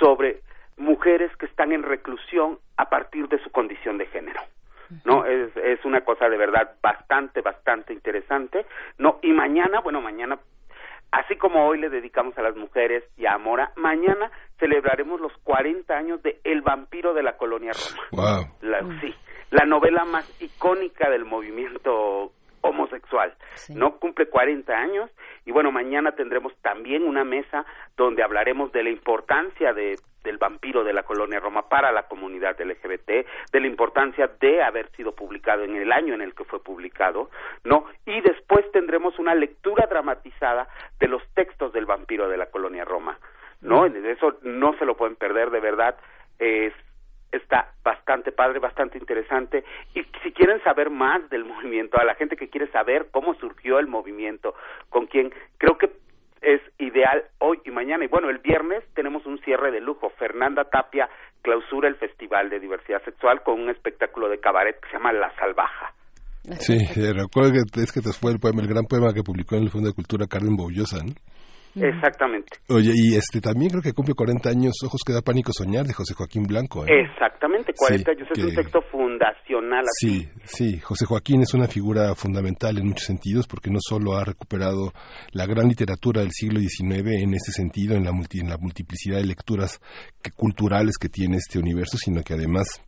sobre 0.00 0.40
mujeres 0.76 1.34
que 1.36 1.46
están 1.46 1.72
en 1.72 1.82
reclusión 1.82 2.58
a 2.76 2.88
partir 2.88 3.28
de 3.28 3.38
su 3.42 3.50
condición 3.50 3.98
de 3.98 4.06
género. 4.06 4.40
¿no? 5.04 5.24
Es, 5.24 5.56
es 5.56 5.84
una 5.84 6.02
cosa 6.02 6.28
de 6.28 6.36
verdad 6.36 6.74
bastante, 6.82 7.40
bastante 7.40 7.92
interesante, 7.92 8.66
¿no? 8.98 9.18
Y 9.22 9.32
mañana, 9.32 9.80
bueno, 9.80 10.00
mañana, 10.00 10.38
así 11.10 11.36
como 11.36 11.66
hoy 11.66 11.78
le 11.78 11.88
dedicamos 11.88 12.36
a 12.38 12.42
las 12.42 12.56
mujeres 12.56 13.04
y 13.16 13.26
a 13.26 13.34
Amora, 13.34 13.72
mañana 13.76 14.30
celebraremos 14.58 15.20
los 15.20 15.32
40 15.44 15.94
años 15.94 16.22
de 16.22 16.40
El 16.44 16.62
vampiro 16.62 17.14
de 17.14 17.22
la 17.22 17.36
colonia 17.36 17.72
Roma. 18.12 18.48
La, 18.60 18.80
sí, 19.00 19.14
la 19.50 19.64
novela 19.64 20.04
más 20.04 20.42
icónica 20.42 21.10
del 21.10 21.24
movimiento 21.24 22.32
homosexual, 22.62 23.34
¿no? 23.70 23.98
Cumple 23.98 24.26
40 24.28 24.72
años 24.72 25.10
y 25.44 25.50
bueno, 25.50 25.72
mañana 25.72 26.12
tendremos 26.12 26.54
también 26.62 27.02
una 27.02 27.24
mesa 27.24 27.64
donde 27.96 28.22
hablaremos 28.22 28.70
de 28.72 28.84
la 28.84 28.90
importancia 28.90 29.72
de 29.72 29.96
del 30.22 30.38
vampiro 30.38 30.84
de 30.84 30.92
la 30.92 31.02
colonia 31.02 31.40
Roma 31.40 31.68
para 31.68 31.92
la 31.92 32.04
comunidad 32.04 32.60
LGBT, 32.60 33.26
de 33.52 33.60
la 33.60 33.66
importancia 33.66 34.30
de 34.40 34.62
haber 34.62 34.90
sido 34.92 35.14
publicado 35.14 35.64
en 35.64 35.76
el 35.76 35.92
año 35.92 36.14
en 36.14 36.22
el 36.22 36.34
que 36.34 36.44
fue 36.44 36.62
publicado, 36.62 37.30
¿no? 37.64 37.86
Y 38.06 38.20
después 38.20 38.70
tendremos 38.72 39.18
una 39.18 39.34
lectura 39.34 39.86
dramatizada 39.86 40.68
de 40.98 41.08
los 41.08 41.22
textos 41.34 41.72
del 41.72 41.86
vampiro 41.86 42.28
de 42.28 42.36
la 42.36 42.46
colonia 42.46 42.84
Roma, 42.84 43.18
¿no? 43.60 43.86
Eso 43.86 44.38
no 44.42 44.76
se 44.78 44.84
lo 44.84 44.96
pueden 44.96 45.16
perder, 45.16 45.50
de 45.50 45.60
verdad. 45.60 45.96
Es 46.38 46.72
está 47.32 47.72
bastante 47.82 48.30
padre, 48.30 48.58
bastante 48.58 48.98
interesante. 48.98 49.64
Y 49.94 50.04
si 50.22 50.32
quieren 50.32 50.62
saber 50.62 50.90
más 50.90 51.28
del 51.30 51.44
movimiento, 51.52 51.98
a 51.98 52.04
la 52.04 52.14
gente 52.14 52.36
que 52.36 52.48
quiere 52.48 52.70
saber 52.70 53.08
cómo 53.10 53.34
surgió 53.34 53.78
el 53.78 53.86
movimiento, 53.86 54.54
con 54.90 55.06
quién, 55.06 55.32
creo 55.58 55.78
que 55.78 55.90
es 56.42 56.60
ideal 56.78 57.24
hoy 57.38 57.60
y 57.64 57.70
mañana. 57.70 58.04
Y 58.04 58.08
bueno, 58.08 58.28
el 58.28 58.38
viernes 58.38 58.84
tenemos 58.94 59.24
un 59.26 59.38
cierre 59.40 59.70
de 59.70 59.80
lujo. 59.80 60.10
Fernanda 60.18 60.64
Tapia 60.64 61.08
clausura 61.42 61.88
el 61.88 61.96
Festival 61.96 62.50
de 62.50 62.60
Diversidad 62.60 63.02
Sexual 63.04 63.42
con 63.42 63.60
un 63.60 63.70
espectáculo 63.70 64.28
de 64.28 64.40
cabaret 64.40 64.78
que 64.80 64.88
se 64.88 64.96
llama 64.96 65.12
La 65.12 65.34
Salvaja. 65.36 65.94
Sí, 66.58 66.76
recuerdo 67.12 67.52
que 67.52 67.80
es 67.80 67.92
que 67.92 68.00
te 68.00 68.12
fue 68.12 68.32
el 68.32 68.40
poema, 68.40 68.62
el 68.62 68.68
gran 68.68 68.84
poema 68.84 69.14
que 69.14 69.22
publicó 69.22 69.54
en 69.54 69.62
el 69.62 69.70
Fondo 69.70 69.88
de 69.88 69.94
Cultura 69.94 70.26
Carmen 70.26 70.56
Boullosa, 70.56 70.98
¿no? 71.04 71.12
Exactamente. 71.74 72.58
Oye, 72.68 72.92
y 72.94 73.14
este 73.14 73.40
también 73.40 73.70
creo 73.70 73.82
que 73.82 73.92
cumple 73.92 74.14
40 74.14 74.48
años 74.48 74.74
Ojos 74.84 75.00
que 75.06 75.12
da 75.12 75.22
pánico 75.22 75.52
soñar 75.52 75.86
de 75.86 75.94
José 75.94 76.14
Joaquín 76.14 76.44
Blanco. 76.44 76.86
¿eh? 76.86 77.02
Exactamente, 77.02 77.72
40 77.74 78.10
años. 78.10 78.28
Es 78.34 78.44
un 78.44 78.54
texto 78.54 78.82
fundacional. 78.90 79.84
Sí, 79.98 80.28
sí. 80.44 80.80
José 80.80 81.06
Joaquín 81.06 81.42
es 81.42 81.54
una 81.54 81.66
figura 81.66 82.14
fundamental 82.14 82.78
en 82.78 82.88
muchos 82.88 83.06
sentidos 83.06 83.46
porque 83.46 83.70
no 83.70 83.78
solo 83.80 84.16
ha 84.16 84.24
recuperado 84.24 84.92
la 85.32 85.46
gran 85.46 85.68
literatura 85.68 86.20
del 86.20 86.32
siglo 86.32 86.60
XIX 86.60 87.22
en 87.22 87.34
ese 87.34 87.52
sentido, 87.52 87.96
en 87.96 88.04
la, 88.04 88.10
en 88.10 88.48
la 88.48 88.58
multiplicidad 88.58 89.18
de 89.18 89.26
lecturas 89.26 89.80
culturales 90.36 90.98
que 90.98 91.08
tiene 91.08 91.36
este 91.36 91.58
universo, 91.58 91.96
sino 91.96 92.22
que 92.22 92.34
además 92.34 92.82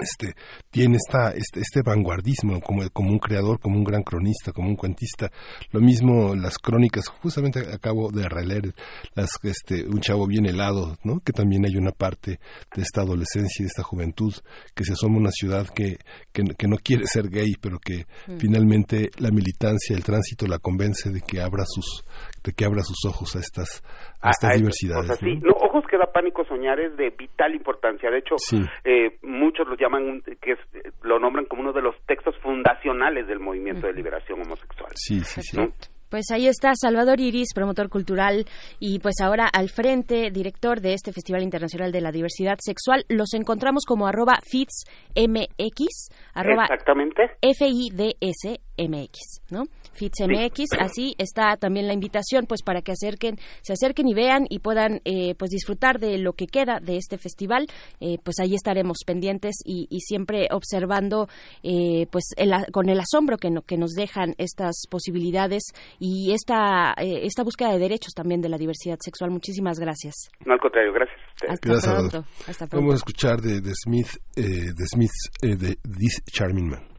este, 0.00 0.34
tiene 0.70 0.96
esta, 0.96 1.30
este, 1.30 1.60
este 1.60 1.82
vanguardismo 1.82 2.60
como, 2.60 2.88
como 2.90 3.10
un 3.10 3.18
creador, 3.18 3.60
como 3.60 3.76
un 3.76 3.84
gran 3.84 4.02
cronista, 4.02 4.52
como 4.52 4.68
un 4.68 4.76
cuentista. 4.76 5.30
Lo 5.70 5.80
mismo 5.80 6.34
las 6.34 6.58
crónicas, 6.58 7.08
justamente 7.08 7.60
acabo 7.72 8.10
de 8.10 8.28
releer 8.28 8.74
las, 9.14 9.30
este, 9.42 9.84
un 9.86 10.00
chavo 10.00 10.26
bien 10.26 10.46
helado, 10.46 10.96
¿no? 11.04 11.20
que 11.20 11.32
también 11.32 11.64
hay 11.64 11.76
una 11.76 11.92
parte 11.92 12.38
de 12.74 12.82
esta 12.82 13.02
adolescencia 13.02 13.62
y 13.62 13.64
de 13.64 13.68
esta 13.68 13.82
juventud 13.82 14.34
que 14.74 14.84
se 14.84 14.92
asoma 14.92 15.16
a 15.16 15.20
una 15.20 15.30
ciudad 15.30 15.66
que, 15.68 15.98
que, 16.32 16.66
no 16.66 16.76
quiere 16.78 17.06
ser 17.06 17.28
gay, 17.28 17.54
pero 17.60 17.78
que 17.78 18.06
mm. 18.26 18.38
finalmente 18.38 19.10
la 19.18 19.30
militancia, 19.30 19.96
el 19.96 20.04
tránsito 20.04 20.46
la 20.46 20.58
convence 20.58 21.10
de 21.10 21.20
que 21.20 21.40
abra 21.40 21.64
sus, 21.66 22.04
de 22.46 22.52
que 22.52 22.64
abra 22.64 22.82
sus 22.82 23.04
ojos 23.04 23.34
a 23.34 23.40
estas, 23.40 23.82
a 24.22 24.30
estas 24.30 24.56
diversidades. 24.56 25.20
¿no? 25.42 25.52
ojos 25.76 25.84
que 25.90 25.98
da 25.98 26.06
pánico 26.06 26.44
soñar 26.44 26.78
es 26.80 26.96
de 26.96 27.10
vital 27.10 27.54
importancia. 27.54 28.10
De 28.10 28.18
hecho, 28.18 28.36
eh, 28.84 29.18
muchos 29.22 29.66
lo 29.66 29.76
llaman, 29.76 30.22
que 30.40 30.54
lo 31.02 31.18
nombran 31.18 31.46
como 31.46 31.62
uno 31.62 31.72
de 31.72 31.82
los 31.82 31.94
textos 32.06 32.34
fundacionales 32.42 33.26
del 33.26 33.40
movimiento 33.40 33.86
de 33.86 33.92
liberación 33.92 34.40
homosexual. 34.40 34.92
Sí, 34.94 35.20
sí, 35.20 35.42
sí. 35.42 35.58
Pues 36.08 36.26
ahí 36.32 36.46
está 36.46 36.70
Salvador 36.80 37.18
Iris, 37.18 37.48
promotor 37.52 37.88
cultural 37.88 38.46
y 38.78 39.00
pues 39.00 39.16
ahora 39.20 39.48
al 39.52 39.68
frente, 39.68 40.30
director 40.30 40.80
de 40.80 40.94
este 40.94 41.12
Festival 41.12 41.42
Internacional 41.42 41.90
de 41.90 42.00
la 42.00 42.12
Diversidad 42.12 42.58
Sexual. 42.60 43.04
Los 43.08 43.34
encontramos 43.34 43.84
como 43.84 44.06
arroba 44.06 44.38
FITSMX, 44.48 46.10
arroba 46.32 46.62
Exactamente. 46.62 47.32
F-I-D-S 47.42 48.60
MX, 48.78 49.42
¿no? 49.50 49.64
FITS 49.94 50.26
MX, 50.28 50.78
así 50.78 51.14
está 51.18 51.56
también 51.56 51.86
la 51.86 51.94
invitación, 51.94 52.46
pues 52.46 52.62
para 52.62 52.82
que 52.82 52.92
acerquen, 52.92 53.36
se 53.62 53.72
acerquen 53.72 54.08
y 54.08 54.14
vean 54.14 54.46
y 54.48 54.58
puedan, 54.58 55.00
eh, 55.04 55.34
pues 55.38 55.50
disfrutar 55.50 55.98
de 55.98 56.18
lo 56.18 56.32
que 56.34 56.46
queda 56.46 56.78
de 56.80 56.96
este 56.96 57.18
festival. 57.18 57.66
Eh, 58.00 58.18
pues 58.22 58.36
ahí 58.40 58.54
estaremos 58.54 58.98
pendientes 59.06 59.56
y, 59.64 59.86
siempre 60.00 60.48
observando, 60.50 61.28
eh, 61.62 62.06
pues 62.10 62.34
con 62.72 62.88
el 62.88 63.00
asombro 63.00 63.38
que, 63.38 63.48
que 63.66 63.76
nos 63.76 63.92
dejan 63.92 64.34
estas 64.38 64.82
posibilidades 64.90 65.64
y 65.98 66.32
esta 66.32 66.94
esta 66.96 67.42
búsqueda 67.42 67.72
de 67.72 67.78
derechos 67.78 68.12
también 68.14 68.40
de 68.40 68.48
la 68.48 68.58
diversidad 68.58 68.98
sexual. 69.00 69.30
Muchísimas 69.30 69.78
gracias. 69.78 70.14
No, 70.44 70.52
al 70.52 70.60
contrario, 70.60 70.92
gracias. 70.92 71.18
Hasta 71.48 71.94
pronto. 71.94 72.24
Hasta 72.46 72.66
Vamos 72.72 72.94
a 72.94 72.96
escuchar 72.96 73.40
de, 73.40 73.60
Smith, 73.74 74.08
de 74.34 74.86
Smith, 74.86 75.10
de 75.40 75.76
This 75.98 76.22
Charming 76.30 76.68
Man. 76.68 76.96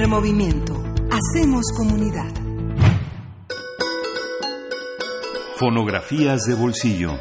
Primer 0.00 0.16
movimiento. 0.16 0.82
Hacemos 1.10 1.62
comunidad. 1.76 2.32
Fonografías 5.56 6.40
de 6.44 6.54
bolsillo. 6.54 7.18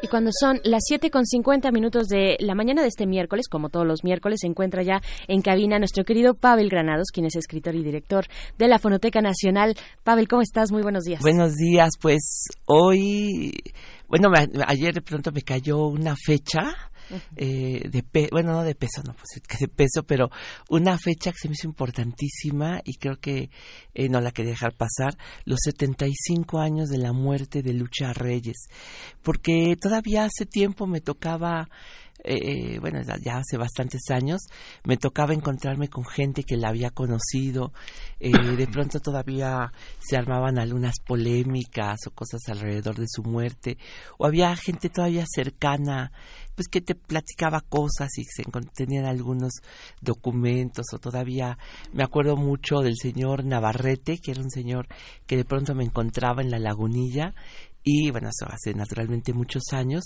Y 0.00 0.08
cuando 0.08 0.30
son 0.32 0.58
las 0.64 0.84
7 0.86 1.10
con 1.10 1.26
50 1.26 1.70
minutos 1.72 2.08
de 2.08 2.38
la 2.40 2.54
mañana 2.54 2.80
de 2.80 2.88
este 2.88 3.06
miércoles, 3.06 3.48
como 3.50 3.68
todos 3.68 3.86
los 3.86 4.02
miércoles, 4.02 4.38
se 4.40 4.46
encuentra 4.46 4.82
ya 4.82 5.02
en 5.28 5.42
cabina 5.42 5.78
nuestro 5.78 6.04
querido 6.04 6.32
Pavel 6.32 6.70
Granados, 6.70 7.08
quien 7.12 7.26
es 7.26 7.36
escritor 7.36 7.74
y 7.74 7.84
director 7.84 8.24
de 8.56 8.68
la 8.68 8.78
Fonoteca 8.78 9.20
Nacional. 9.20 9.74
Pavel, 10.04 10.26
¿cómo 10.26 10.40
estás? 10.40 10.72
Muy 10.72 10.80
buenos 10.80 11.04
días. 11.04 11.20
Buenos 11.20 11.52
días, 11.56 11.90
pues 12.00 12.46
hoy, 12.64 13.52
bueno, 14.08 14.30
ayer 14.66 14.94
de 14.94 15.02
pronto 15.02 15.32
me 15.32 15.42
cayó 15.42 15.86
una 15.88 16.16
fecha 16.16 16.62
eh, 17.36 17.88
de 17.88 18.28
bueno, 18.30 18.52
no 18.52 18.62
de 18.62 18.74
peso, 18.74 19.02
no, 19.04 19.14
pues 19.14 19.60
de 19.60 19.68
peso, 19.68 20.02
pero 20.04 20.30
una 20.68 20.98
fecha 20.98 21.32
que 21.32 21.38
se 21.40 21.48
me 21.48 21.54
hizo 21.54 21.68
importantísima 21.68 22.80
y 22.84 22.94
creo 22.94 23.16
que 23.16 23.50
eh, 23.94 24.08
no 24.08 24.20
la 24.20 24.32
quería 24.32 24.52
dejar 24.52 24.74
pasar, 24.74 25.16
los 25.44 25.60
75 25.64 26.58
años 26.58 26.88
de 26.88 26.98
la 26.98 27.12
muerte 27.12 27.62
de 27.62 27.72
Lucha 27.72 28.12
Reyes, 28.12 28.68
porque 29.22 29.76
todavía 29.80 30.24
hace 30.24 30.46
tiempo 30.46 30.86
me 30.86 31.00
tocaba 31.00 31.68
eh, 32.24 32.78
bueno, 32.80 33.00
ya 33.02 33.38
hace 33.38 33.56
bastantes 33.56 34.10
años, 34.10 34.40
me 34.84 34.96
tocaba 34.96 35.34
encontrarme 35.34 35.88
con 35.88 36.04
gente 36.04 36.42
que 36.42 36.56
la 36.56 36.68
había 36.68 36.90
conocido, 36.90 37.72
eh, 38.20 38.32
de 38.32 38.66
pronto 38.72 39.00
todavía 39.00 39.72
se 39.98 40.16
armaban 40.16 40.58
algunas 40.58 41.00
polémicas 41.00 41.98
o 42.06 42.10
cosas 42.10 42.40
alrededor 42.48 42.96
de 42.96 43.06
su 43.08 43.22
muerte, 43.22 43.78
o 44.18 44.26
había 44.26 44.54
gente 44.56 44.88
todavía 44.88 45.24
cercana 45.26 46.12
pues 46.56 46.68
que 46.68 46.80
te 46.80 46.94
platicaba 46.94 47.60
cosas 47.60 48.08
y 48.16 48.24
se 48.24 48.42
tenían 48.74 49.04
algunos 49.04 49.52
documentos 50.00 50.86
o 50.94 50.98
todavía 50.98 51.58
me 51.92 52.02
acuerdo 52.02 52.36
mucho 52.36 52.80
del 52.80 52.96
señor 52.96 53.44
Navarrete, 53.44 54.18
que 54.18 54.30
era 54.30 54.40
un 54.40 54.50
señor 54.50 54.88
que 55.26 55.36
de 55.36 55.44
pronto 55.44 55.74
me 55.74 55.84
encontraba 55.84 56.40
en 56.40 56.50
la 56.50 56.58
lagunilla 56.58 57.34
y 57.88 58.10
bueno, 58.10 58.30
eso 58.30 58.50
hace 58.50 58.74
naturalmente 58.74 59.32
muchos 59.32 59.62
años 59.72 60.04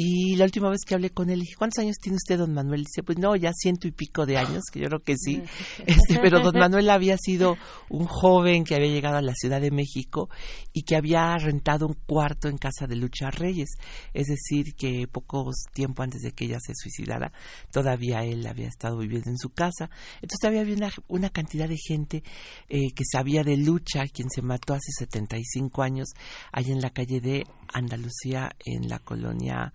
y 0.00 0.36
la 0.36 0.44
última 0.44 0.70
vez 0.70 0.82
que 0.86 0.94
hablé 0.94 1.10
con 1.10 1.28
él, 1.28 1.40
dije, 1.40 1.56
¿cuántos 1.58 1.80
años 1.80 1.96
tiene 2.00 2.18
usted, 2.18 2.38
don 2.38 2.54
Manuel? 2.54 2.84
Dice, 2.84 3.02
pues 3.02 3.18
no, 3.18 3.34
ya 3.34 3.50
ciento 3.52 3.88
y 3.88 3.90
pico 3.90 4.26
de 4.26 4.36
años, 4.36 4.62
que 4.72 4.78
yo 4.78 4.86
creo 4.86 5.02
que 5.02 5.16
sí. 5.16 5.42
Este, 5.86 6.20
pero 6.22 6.38
don 6.38 6.56
Manuel 6.56 6.88
había 6.90 7.16
sido 7.18 7.56
un 7.88 8.06
joven 8.06 8.62
que 8.62 8.76
había 8.76 8.92
llegado 8.92 9.16
a 9.16 9.22
la 9.22 9.34
Ciudad 9.34 9.60
de 9.60 9.72
México 9.72 10.30
y 10.72 10.82
que 10.82 10.94
había 10.94 11.36
rentado 11.38 11.88
un 11.88 11.94
cuarto 11.94 12.46
en 12.46 12.58
casa 12.58 12.86
de 12.86 12.94
Lucha 12.94 13.32
Reyes. 13.32 13.70
Es 14.14 14.28
decir, 14.28 14.76
que 14.76 15.08
poco 15.08 15.50
tiempo 15.74 16.04
antes 16.04 16.22
de 16.22 16.30
que 16.30 16.44
ella 16.44 16.58
se 16.64 16.74
suicidara, 16.76 17.32
todavía 17.72 18.22
él 18.22 18.46
había 18.46 18.68
estado 18.68 18.98
viviendo 18.98 19.30
en 19.30 19.38
su 19.38 19.50
casa. 19.50 19.90
Entonces 20.22 20.44
había 20.44 20.62
una, 20.62 20.92
una 21.08 21.30
cantidad 21.30 21.68
de 21.68 21.76
gente 21.76 22.22
eh, 22.68 22.92
que 22.94 23.02
sabía 23.04 23.42
de 23.42 23.56
Lucha, 23.56 24.04
quien 24.06 24.30
se 24.30 24.42
mató 24.42 24.74
hace 24.74 24.92
75 24.96 25.82
años, 25.82 26.10
allá 26.52 26.72
en 26.72 26.82
la 26.82 26.90
calle 26.90 27.20
de 27.20 27.46
Andalucía, 27.72 28.50
en 28.64 28.88
la 28.88 28.98
colonia 28.98 29.72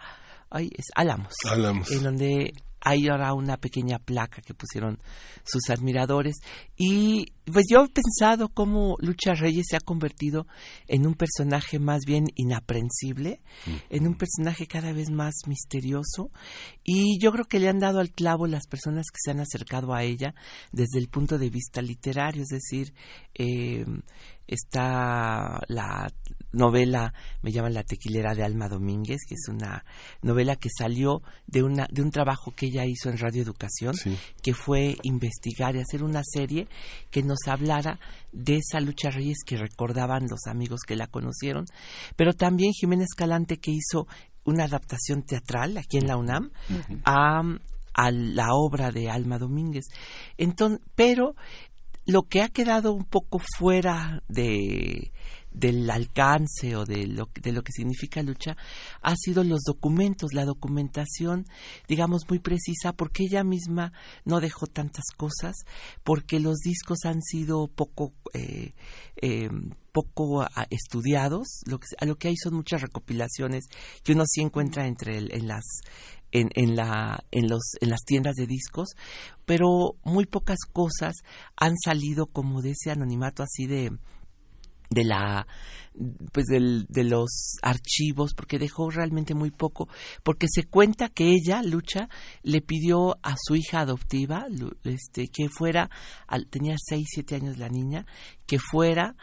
ay, 0.50 0.70
es 0.78 0.86
Álamos, 0.96 1.34
Álamos. 1.50 1.91
en 1.91 2.04
donde 2.04 2.54
hay 2.80 3.08
ahora 3.08 3.34
una 3.34 3.58
pequeña 3.58 3.98
placa 3.98 4.41
que 4.41 4.54
pusieron 4.54 5.00
sus 5.44 5.70
admiradores 5.70 6.36
y 6.78 7.34
pues 7.52 7.66
yo 7.70 7.84
he 7.84 7.89
pensado 7.89 8.50
cómo 8.50 8.96
Lucha 9.00 9.34
Reyes 9.34 9.66
se 9.70 9.76
ha 9.76 9.82
convertido 9.82 10.48
en 10.88 11.06
un 11.06 11.16
personaje 11.16 11.80
más 11.80 12.02
bien 12.06 12.28
inaprensible, 12.36 13.41
en 13.89 14.08
un 14.08 14.16
personaje 14.16 14.66
cada 14.66 14.94
vez 14.94 15.10
más 15.10 15.34
misterioso 15.48 16.30
y 16.84 17.20
yo 17.20 17.32
creo 17.32 17.46
que 17.46 17.60
le 17.60 17.70
han 17.70 17.80
dado 17.80 18.00
al 18.00 18.12
clavo 18.12 18.48
las 18.48 18.68
personas 18.68 19.08
que 19.12 19.20
se 19.22 19.32
han 19.32 19.39
acercado 19.39 19.94
a 19.94 20.04
ella 20.04 20.36
desde 20.72 21.00
el 21.00 21.10
punto 21.10 21.38
de 21.38 21.50
vista 21.50 21.82
literario, 21.82 22.44
es 22.44 22.50
decir, 22.50 22.94
eh, 23.34 23.86
está 24.48 25.62
la 25.68 26.12
novela 26.52 27.14
me 27.41 27.52
llaman 27.52 27.74
la 27.74 27.84
tequilera 27.84 28.36
de 28.36 28.44
Alma 28.44 28.68
Domínguez 28.68 29.22
que 29.28 29.36
es 29.36 29.48
una 29.48 29.86
novela 30.22 30.56
que 30.56 30.70
salió 30.70 31.22
de 31.48 31.64
una 31.64 31.88
de 31.89 32.02
un 32.02 32.12
trabajo 32.12 32.54
que 32.56 32.68
ella 32.68 32.86
hizo 32.86 33.10
en 33.10 33.18
Radio 33.18 33.41
Educación 33.41 33.96
que 34.41 34.54
fue 34.54 34.96
investigar 35.04 35.76
y 35.76 35.80
hacer 35.80 36.04
una 36.04 36.22
serie 36.24 36.68
que 37.10 37.24
nos 37.24 37.32
hablara 37.47 37.99
de 38.31 38.57
esa 38.57 38.79
lucha 38.79 39.09
reyes 39.09 39.39
que 39.45 39.57
recordaban 39.57 40.27
los 40.29 40.47
amigos 40.47 40.81
que 40.88 40.95
la 40.95 41.07
conocieron 41.07 41.65
pero 42.15 42.34
también 42.34 42.71
Jiménez 42.73 43.09
Calante 43.15 43.57
que 43.57 43.71
hizo 43.71 44.07
una 44.45 44.65
adaptación 44.65 45.23
teatral 45.23 45.77
aquí 45.77 45.97
en 45.97 46.07
la 46.07 46.17
UNAM 46.17 46.51
a 47.05 47.41
a 47.93 48.11
la 48.11 48.53
obra 48.53 48.91
de 48.91 49.09
Alma 49.09 49.38
Domínguez. 49.38 49.86
Entonces, 50.38 50.81
pero 50.95 51.36
lo 52.05 52.23
que 52.23 52.41
ha 52.41 52.49
quedado 52.49 52.93
un 52.93 53.05
poco 53.05 53.39
fuera 53.57 54.23
de 54.27 55.11
del 55.54 55.89
alcance 55.89 56.76
o 56.76 56.86
de 56.86 57.08
lo, 57.08 57.30
de 57.41 57.51
lo 57.51 57.62
que 57.62 57.72
significa 57.72 58.22
lucha 58.24 58.58
ha 59.01 59.16
sido 59.16 59.43
los 59.43 59.62
documentos, 59.62 60.34
la 60.34 60.45
documentación, 60.45 61.45
digamos, 61.88 62.24
muy 62.30 62.39
precisa, 62.39 62.93
porque 62.93 63.24
ella 63.24 63.43
misma 63.43 63.93
no 64.26 64.39
dejó 64.39 64.68
tantas 64.68 65.06
cosas, 65.16 65.56
porque 66.04 66.39
los 66.39 66.58
discos 66.60 67.06
han 67.06 67.22
sido 67.22 67.68
poco, 67.68 68.14
eh, 68.34 68.74
eh, 69.18 69.49
poco 69.91 70.45
estudiados, 70.70 71.62
lo 71.66 71.80
que, 71.80 71.88
a 71.99 72.06
lo 72.06 72.16
que 72.16 72.30
hay 72.30 72.36
son 72.36 72.56
muchas 72.56 72.82
recopilaciones 72.82 73.66
que 74.04 74.14
uno 74.14 74.24
sí 74.28 74.41
encuentra 74.41 74.88
entre 74.88 75.18
en 75.18 75.47
las 75.47 75.64
en, 76.34 76.49
en, 76.56 76.76
la, 76.76 77.24
en, 77.32 77.47
los, 77.47 77.62
en 77.80 77.89
las 77.89 78.01
tiendas 78.01 78.34
de 78.36 78.47
discos, 78.47 78.89
pero 79.45 79.95
muy 80.04 80.26
pocas 80.26 80.58
cosas 80.72 81.18
han 81.56 81.78
salido 81.78 82.26
como 82.26 82.62
de 82.62 82.72
ese 82.72 82.89
anonimato 82.89 83.43
así 83.43 83.68
de 83.68 83.91
de 84.89 85.03
la 85.03 85.47
pues 86.31 86.47
del, 86.47 86.86
de 86.89 87.03
los 87.03 87.57
archivos 87.61 88.34
porque 88.36 88.57
dejó 88.57 88.89
realmente 88.89 89.36
muy 89.36 89.51
poco 89.51 89.88
porque 90.23 90.47
se 90.49 90.63
cuenta 90.63 91.09
que 91.09 91.31
ella 91.31 91.61
lucha 91.61 92.09
le 92.41 92.61
pidió 92.61 93.17
a 93.21 93.36
su 93.39 93.55
hija 93.55 93.81
adoptiva 93.81 94.47
este 94.84 95.27
que 95.27 95.49
fuera 95.49 95.89
tenía 96.49 96.75
seis 96.79 97.07
siete 97.11 97.36
años 97.36 97.59
la 97.59 97.69
niña 97.69 98.07
que 98.47 98.57
fuera 98.57 99.15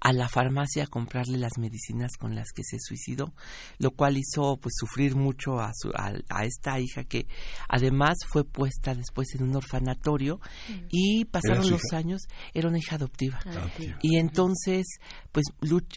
a 0.00 0.12
la 0.12 0.28
farmacia 0.28 0.84
a 0.84 0.86
comprarle 0.86 1.38
las 1.38 1.58
medicinas 1.58 2.12
con 2.18 2.34
las 2.34 2.52
que 2.52 2.62
se 2.64 2.78
suicidó, 2.78 3.32
lo 3.78 3.90
cual 3.92 4.16
hizo 4.18 4.56
pues 4.58 4.74
sufrir 4.78 5.16
mucho 5.16 5.60
a, 5.60 5.72
su, 5.74 5.90
a, 5.94 6.44
esta 6.44 6.78
hija 6.78 7.04
que 7.04 7.26
además 7.68 8.18
fue 8.28 8.44
puesta 8.44 8.94
después 8.94 9.34
en 9.34 9.42
un 9.42 9.56
orfanatorio 9.56 10.38
mm. 10.68 10.86
y 10.90 11.24
pasaron 11.24 11.70
los 11.70 11.92
años, 11.92 12.22
era 12.54 12.68
una 12.68 12.78
hija 12.78 12.96
adoptiva. 12.96 13.40
Ah, 13.46 13.68
y 14.02 14.18
entonces 14.18 14.86
pues 15.32 15.44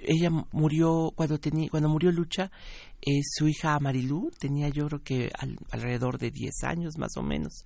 ella 0.01 0.29
murió 0.51 1.11
cuando 1.15 1.37
tenía 1.39 1.69
cuando 1.69 1.89
murió 1.89 2.11
Lucha 2.11 2.51
eh, 3.01 3.21
su 3.23 3.47
hija 3.47 3.79
Marilú 3.79 4.29
tenía 4.37 4.69
yo 4.69 4.87
creo 4.87 5.03
que 5.03 5.31
alrededor 5.71 6.17
de 6.17 6.31
10 6.31 6.63
años 6.63 6.97
más 6.97 7.15
o 7.17 7.21
menos. 7.21 7.63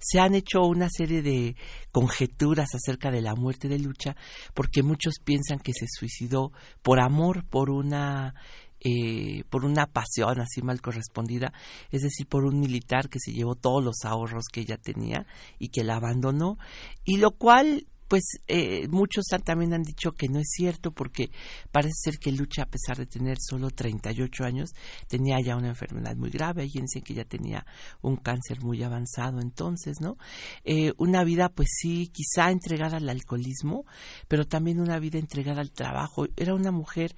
Se 0.00 0.20
han 0.20 0.34
hecho 0.34 0.62
una 0.62 0.88
serie 0.90 1.22
de 1.22 1.56
conjeturas 1.90 2.68
acerca 2.74 3.10
de 3.10 3.20
la 3.20 3.34
muerte 3.34 3.68
de 3.68 3.78
Lucha 3.78 4.16
porque 4.54 4.82
muchos 4.82 5.14
piensan 5.24 5.58
que 5.58 5.72
se 5.72 5.86
suicidó 5.88 6.52
por 6.82 7.00
amor, 7.00 7.44
por 7.44 7.70
una 7.70 8.34
eh, 8.80 9.42
por 9.50 9.64
una 9.64 9.86
pasión 9.86 10.38
así 10.40 10.62
mal 10.62 10.80
correspondida, 10.80 11.52
es 11.90 12.02
decir, 12.02 12.28
por 12.28 12.44
un 12.44 12.60
militar 12.60 13.08
que 13.08 13.18
se 13.18 13.32
llevó 13.32 13.56
todos 13.56 13.82
los 13.82 14.04
ahorros 14.04 14.44
que 14.52 14.60
ella 14.60 14.76
tenía 14.76 15.26
y 15.58 15.70
que 15.70 15.82
la 15.82 15.96
abandonó, 15.96 16.58
y 17.02 17.16
lo 17.16 17.32
cual 17.32 17.86
pues 18.08 18.24
eh, 18.46 18.86
muchos 18.88 19.24
también 19.44 19.74
han 19.74 19.82
dicho 19.82 20.12
que 20.12 20.28
no 20.28 20.38
es 20.38 20.48
cierto 20.50 20.92
porque 20.92 21.30
parece 21.72 21.94
ser 22.04 22.18
que 22.18 22.32
Lucha, 22.32 22.62
a 22.62 22.66
pesar 22.66 22.96
de 22.96 23.06
tener 23.06 23.38
solo 23.40 23.70
38 23.70 24.44
años, 24.44 24.70
tenía 25.08 25.40
ya 25.40 25.56
una 25.56 25.68
enfermedad 25.68 26.16
muy 26.16 26.30
grave. 26.30 26.62
Hay 26.62 26.68
dicen 26.68 27.02
que 27.02 27.14
ya 27.14 27.24
tenía 27.24 27.66
un 28.02 28.16
cáncer 28.16 28.60
muy 28.62 28.82
avanzado 28.82 29.40
entonces, 29.40 30.00
¿no? 30.00 30.16
Eh, 30.64 30.92
una 30.98 31.24
vida, 31.24 31.48
pues 31.48 31.68
sí, 31.80 32.10
quizá 32.12 32.50
entregada 32.50 32.98
al 32.98 33.08
alcoholismo, 33.08 33.84
pero 34.28 34.46
también 34.46 34.80
una 34.80 34.98
vida 34.98 35.18
entregada 35.18 35.60
al 35.60 35.72
trabajo. 35.72 36.26
Era 36.36 36.54
una 36.54 36.70
mujer 36.70 37.14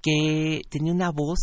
que 0.00 0.62
tenía 0.70 0.92
una 0.92 1.10
voz 1.10 1.38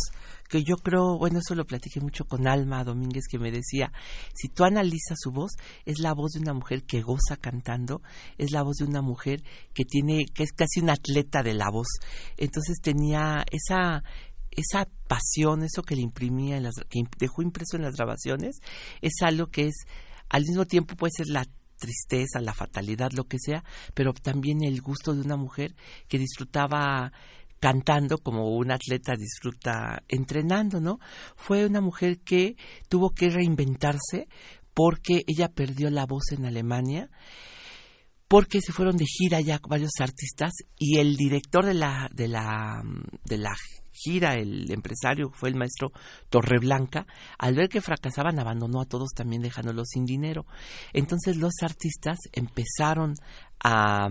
que 0.48 0.62
yo 0.62 0.76
creo, 0.76 1.18
bueno, 1.18 1.38
eso 1.38 1.54
lo 1.54 1.64
platiqué 1.64 2.00
mucho 2.00 2.24
con 2.24 2.46
Alma 2.46 2.84
Domínguez, 2.84 3.24
que 3.30 3.38
me 3.38 3.50
decía, 3.50 3.92
si 4.34 4.48
tú 4.48 4.64
analizas 4.64 5.18
su 5.20 5.30
voz, 5.30 5.52
es 5.84 5.98
la 5.98 6.12
voz 6.12 6.32
de 6.32 6.40
una 6.40 6.54
mujer 6.54 6.84
que 6.84 7.02
goza 7.02 7.36
cantando, 7.40 8.02
es 8.38 8.50
la 8.50 8.62
voz 8.62 8.76
de 8.76 8.84
una 8.84 9.02
mujer 9.02 9.42
que 9.74 9.84
tiene, 9.84 10.24
que 10.26 10.42
es 10.42 10.52
casi 10.52 10.80
un 10.80 10.90
atleta 10.90 11.42
de 11.42 11.54
la 11.54 11.70
voz. 11.70 11.88
Entonces 12.36 12.78
tenía 12.80 13.44
esa, 13.50 14.02
esa 14.50 14.88
pasión, 15.06 15.62
eso 15.62 15.82
que 15.82 15.96
le 15.96 16.02
imprimía, 16.02 16.56
en 16.56 16.64
las, 16.64 16.74
que 16.88 17.02
dejó 17.18 17.42
impreso 17.42 17.76
en 17.76 17.82
las 17.82 17.96
grabaciones, 17.96 18.60
es 19.00 19.14
algo 19.22 19.48
que 19.48 19.66
es, 19.68 19.74
al 20.28 20.42
mismo 20.42 20.64
tiempo 20.64 20.96
puede 20.96 21.12
ser 21.16 21.26
la 21.28 21.46
tristeza, 21.78 22.40
la 22.40 22.54
fatalidad, 22.54 23.12
lo 23.12 23.24
que 23.24 23.38
sea, 23.38 23.64
pero 23.94 24.12
también 24.14 24.64
el 24.64 24.80
gusto 24.80 25.14
de 25.14 25.20
una 25.20 25.36
mujer 25.36 25.74
que 26.08 26.18
disfrutaba 26.18 27.12
cantando 27.60 28.18
como 28.18 28.56
un 28.56 28.70
atleta 28.70 29.14
disfruta 29.16 30.02
entrenando, 30.08 30.80
¿no? 30.80 30.98
Fue 31.36 31.66
una 31.66 31.80
mujer 31.80 32.18
que 32.18 32.56
tuvo 32.88 33.10
que 33.10 33.30
reinventarse 33.30 34.28
porque 34.74 35.22
ella 35.26 35.48
perdió 35.48 35.90
la 35.90 36.04
voz 36.04 36.32
en 36.32 36.44
Alemania, 36.44 37.08
porque 38.28 38.60
se 38.60 38.72
fueron 38.72 38.96
de 38.96 39.06
gira 39.06 39.40
ya 39.40 39.60
varios 39.68 39.92
artistas 40.00 40.52
y 40.76 40.98
el 40.98 41.16
director 41.16 41.64
de 41.64 41.74
la 41.74 42.10
de 42.12 42.28
la 42.28 42.82
de 43.24 43.38
la 43.38 43.54
gira, 43.96 44.34
el 44.34 44.70
empresario 44.70 45.30
fue 45.32 45.48
el 45.48 45.54
maestro 45.54 45.92
Torreblanca, 46.28 47.06
al 47.38 47.54
ver 47.54 47.68
que 47.68 47.80
fracasaban 47.80 48.38
abandonó 48.38 48.82
a 48.82 48.86
todos 48.86 49.10
también 49.14 49.42
dejándolos 49.42 49.88
sin 49.88 50.04
dinero. 50.04 50.44
Entonces 50.92 51.36
los 51.36 51.54
artistas 51.62 52.18
empezaron 52.32 53.14
a, 53.64 54.08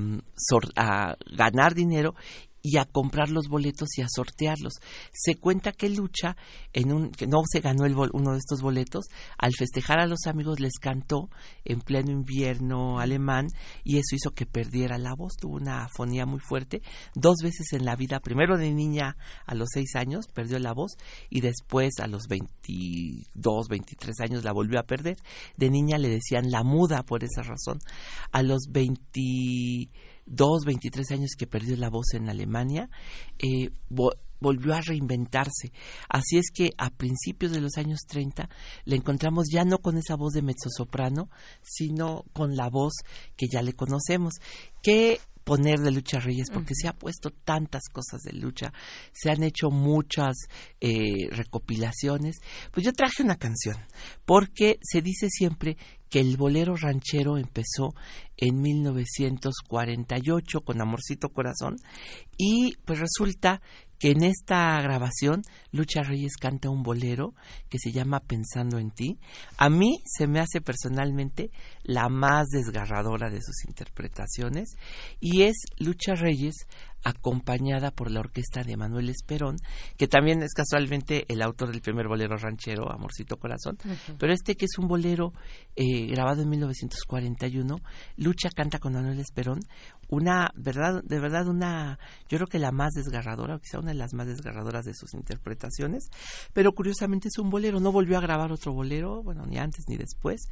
a 0.76 1.16
ganar 1.32 1.76
dinero 1.76 2.16
y 2.66 2.78
a 2.78 2.86
comprar 2.86 3.30
los 3.30 3.48
boletos 3.48 3.90
y 3.96 4.02
a 4.02 4.08
sortearlos. 4.10 4.74
Se 5.14 5.36
cuenta 5.36 5.72
que 5.72 5.88
Lucha, 5.88 6.36
en 6.74 6.92
un, 6.92 7.12
que 7.12 7.28
no 7.28 7.44
se 7.46 7.60
ganó 7.60 7.86
el 7.86 7.96
uno 7.96 8.32
de 8.32 8.40
estos 8.40 8.64
boletos, 8.64 9.06
al 9.38 9.54
festejar 9.54 10.00
a 10.00 10.08
los 10.08 10.26
amigos 10.26 10.60
les 10.60 10.80
cantó 10.80 11.30
en 11.64 11.82
pleno 11.82 12.12
invierno 12.12 13.00
alemán 13.00 13.50
y 13.84 13.98
eso 13.98 14.16
hizo 14.16 14.32
que 14.32 14.48
perdiera 14.48 14.98
la 14.98 15.14
voz, 15.14 15.34
tuvo 15.40 15.58
una 15.58 15.84
afonía 15.84 16.26
muy 16.26 16.40
fuerte. 16.40 16.82
Dos 17.14 17.36
veces 17.44 17.72
en 17.74 17.86
la 17.86 17.96
vida, 17.96 18.20
primero 18.20 18.58
de 18.58 18.72
niña 18.72 19.16
a 19.46 19.54
los 19.54 19.70
seis 19.72 19.96
años, 19.96 20.26
perdió 20.34 20.58
la 20.58 20.74
voz 20.74 20.94
y 21.30 21.42
después 21.42 22.00
a 22.00 22.08
los 22.08 22.24
22, 22.28 23.68
23 23.70 24.20
años 24.22 24.44
la 24.44 24.54
volvió 24.54 24.80
a 24.80 24.88
perder. 24.88 25.18
De 25.56 25.70
niña 25.70 26.00
le 26.00 26.10
decían 26.10 26.50
la 26.50 26.64
muda 26.64 27.04
por 27.04 27.24
esa 27.24 27.44
razón. 27.44 27.78
A 28.32 28.42
los 28.42 28.70
20 28.72 29.92
dos, 30.26 30.66
23 30.66 31.12
años 31.12 31.32
que 31.38 31.48
perdió 31.48 31.78
la 31.78 31.90
voz 31.90 32.14
en 32.14 32.30
Alemania, 32.30 32.90
eh, 33.40 33.70
volvió 34.40 34.74
a 34.74 34.82
reinventarse. 34.82 35.72
Así 36.10 36.38
es 36.38 36.52
que 36.54 36.72
a 36.78 36.90
principios 36.90 37.52
de 37.52 37.62
los 37.62 37.78
años 37.78 38.02
30 38.08 38.50
le 38.86 38.96
encontramos 38.96 39.46
ya 39.52 39.64
no 39.66 39.80
con 39.80 39.98
esa 39.98 40.16
voz 40.16 40.34
de 40.34 40.42
mezzosoprano, 40.42 41.30
sino 41.62 42.26
con 42.34 42.56
la 42.56 42.70
voz 42.70 42.94
que 43.36 43.48
ya 43.52 43.62
le 43.62 43.74
conocemos, 43.74 44.34
que 44.82 45.20
poner 45.46 45.80
de 45.80 45.92
Lucha 45.92 46.20
Reyes, 46.20 46.50
porque 46.50 46.76
se 46.76 46.90
ha 46.90 46.94
puesto 46.94 47.30
tantas 47.30 47.84
cosas 47.94 48.22
de 48.24 48.34
lucha, 48.34 48.74
se 49.14 49.30
han 49.30 49.44
hecho 49.44 49.70
muchas 49.70 50.36
eh, 50.82 51.30
recopilaciones. 51.30 52.40
Pues 52.72 52.86
yo 52.86 52.92
traje 52.92 53.24
una 53.24 53.38
canción, 53.38 53.78
porque 54.26 54.78
se 54.82 55.02
dice 55.02 55.30
siempre 55.30 55.78
que 56.10 56.20
el 56.20 56.36
bolero 56.36 56.76
ranchero 56.76 57.38
empezó 57.38 57.94
en 58.38 58.60
1948 58.60 60.62
con 60.62 60.82
Amorcito 60.82 61.30
Corazón 61.30 61.78
y 62.38 62.76
pues 62.86 63.00
resulta 63.00 63.62
que 64.00 64.12
en 64.12 64.24
esta 64.24 64.80
grabación 64.82 65.42
Lucha 65.72 66.04
Reyes 66.04 66.38
canta 66.38 66.70
un 66.70 66.84
bolero 66.84 67.34
que 67.70 67.80
se 67.80 67.92
llama 67.92 68.20
Pensando 68.20 68.78
en 68.78 68.92
ti. 68.92 69.20
A 69.58 69.70
mí 69.70 70.02
se 70.06 70.28
me 70.28 70.40
hace 70.40 70.62
personalmente 70.62 71.52
la 71.84 72.10
más 72.10 72.48
desgarradora 72.48 73.30
de 73.30 73.42
sus 73.42 73.66
interpretaciones 73.68 74.76
y 75.20 75.44
es 75.44 75.56
Lucha 75.78 76.16
Reyes 76.16 76.56
acompañada 77.06 77.92
por 77.92 78.10
la 78.10 78.20
orquesta 78.20 78.64
de 78.64 78.76
Manuel 78.76 79.10
Esperón, 79.10 79.58
que 79.96 80.08
también 80.08 80.42
es 80.42 80.54
casualmente 80.54 81.24
el 81.32 81.44
autor 81.44 81.72
del 81.72 81.82
primer 81.82 82.08
bolero 82.08 82.36
ranchero, 82.36 82.92
Amorcito 82.92 83.38
Corazón, 83.38 83.78
pero 84.18 84.34
este 84.34 84.56
que 84.56 84.66
es 84.66 84.80
un 84.80 84.88
bolero 84.88 85.32
eh, 85.76 86.08
grabado 86.08 86.42
en 86.42 86.50
1941, 86.50 87.78
Lucha 88.18 88.50
canta 88.50 88.80
con 88.80 88.94
Manuel 88.94 89.20
Esperón, 89.20 89.60
una 90.10 90.50
verdad, 90.56 91.04
de 91.04 91.20
verdad 91.20 91.48
una, 91.48 92.00
yo 92.28 92.40
creo 92.40 92.48
que 92.48 92.60
la 92.60 92.72
más 92.72 92.94
desgarradora, 92.94 93.60
quizá 93.60 93.80
una 93.80 93.92
de 93.92 93.98
las 93.98 94.16
más 94.16 94.26
desgarradoras 94.26 94.86
de 94.86 94.96
sus 94.96 95.14
interpretaciones, 95.14 96.10
pero 96.54 96.72
curiosamente 96.72 97.28
es 97.28 97.38
un 97.38 97.52
bolero, 97.52 97.80
no 97.80 97.92
volvió 97.92 98.18
a 98.18 98.22
grabar 98.22 98.52
otro 98.52 98.74
bolero, 98.74 99.22
bueno, 99.22 99.46
ni 99.46 99.60
antes 99.60 99.86
ni 99.88 99.96
después, 99.96 100.48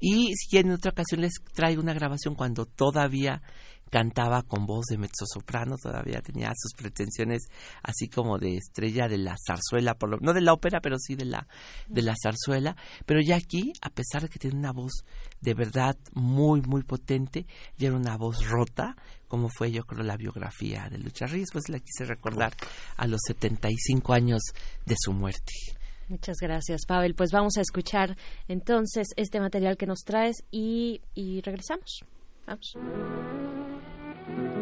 y 0.00 0.32
si 0.36 0.56
en 0.56 0.70
otra 0.70 0.92
ocasión 0.92 1.20
les 1.20 1.34
traigo 1.52 1.82
una 1.82 1.92
grabación 1.92 2.34
cuando 2.34 2.64
todavía 2.64 3.42
cantaba 3.90 4.42
con 4.42 4.66
voz 4.66 4.86
de 4.86 4.98
mezzosoprano, 4.98 5.76
todavía 5.76 6.20
tenía 6.20 6.52
sus 6.56 6.72
pretensiones 6.74 7.48
así 7.82 8.08
como 8.08 8.38
de 8.38 8.56
estrella 8.56 9.08
de 9.08 9.18
la 9.18 9.36
zarzuela, 9.46 9.94
por 9.94 10.10
lo, 10.10 10.18
no 10.20 10.32
de 10.32 10.40
la 10.40 10.52
ópera, 10.52 10.80
pero 10.80 10.96
sí 10.98 11.14
de 11.14 11.24
la, 11.24 11.46
de 11.88 12.02
la 12.02 12.14
zarzuela. 12.20 12.76
Pero 13.06 13.20
ya 13.20 13.36
aquí, 13.36 13.72
a 13.80 13.90
pesar 13.90 14.22
de 14.22 14.28
que 14.28 14.38
tiene 14.38 14.58
una 14.58 14.72
voz 14.72 15.04
de 15.40 15.54
verdad 15.54 15.96
muy, 16.12 16.60
muy 16.62 16.82
potente, 16.82 17.46
ya 17.76 17.88
era 17.88 17.96
una 17.96 18.16
voz 18.16 18.46
rota, 18.46 18.96
como 19.26 19.48
fue 19.48 19.70
yo 19.70 19.84
creo 19.84 20.02
la 20.02 20.16
biografía 20.16 20.88
de 20.90 20.98
Lucha 20.98 21.26
Ríos, 21.26 21.50
pues 21.52 21.68
la 21.68 21.80
quise 21.80 22.04
recordar 22.04 22.54
a 22.96 23.06
los 23.06 23.20
75 23.26 24.12
años 24.12 24.42
de 24.86 24.94
su 24.98 25.12
muerte. 25.12 25.52
Muchas 26.08 26.38
gracias, 26.40 26.86
Pavel. 26.86 27.14
Pues 27.14 27.30
vamos 27.32 27.58
a 27.58 27.60
escuchar 27.60 28.16
entonces 28.48 29.08
este 29.16 29.40
material 29.40 29.76
que 29.76 29.86
nos 29.86 30.00
traes 30.04 30.42
y, 30.50 31.02
y 31.14 31.42
regresamos. 31.42 32.00
Vamos. 32.46 33.67
Como 34.28 34.57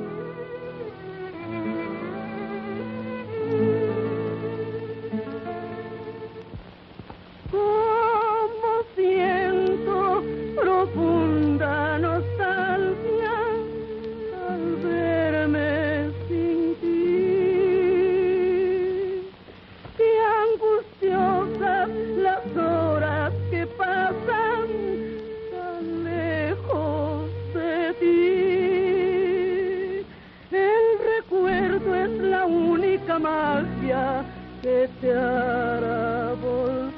que 34.66 34.88
te 35.00 35.12
hará 35.12 36.34
volver. 36.42 36.90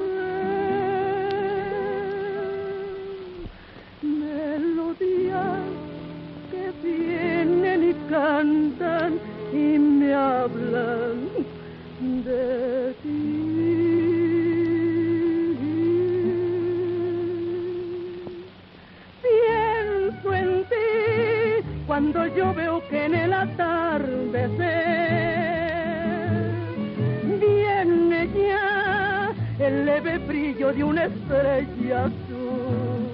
Melodías 4.00 5.66
que 6.50 6.64
vienen 6.82 7.90
y 7.90 7.94
cantan 8.08 9.20
y 9.52 9.78
me 9.78 10.14
hablan 10.14 11.16
de 12.24 12.94
ti. 13.02 13.18
Pienso 19.22 20.34
en 20.34 20.64
ti 20.70 20.86
cuando 21.86 22.26
yo 22.28 22.54
veo 22.54 22.80
que 22.88 23.04
en 23.04 23.14
el 23.14 23.32
atardecer 23.34 24.87
el 29.68 29.84
leve 29.84 30.18
brillo 30.18 30.72
de 30.72 30.82
una 30.82 31.04
estrella 31.04 32.06
azul. 32.06 33.06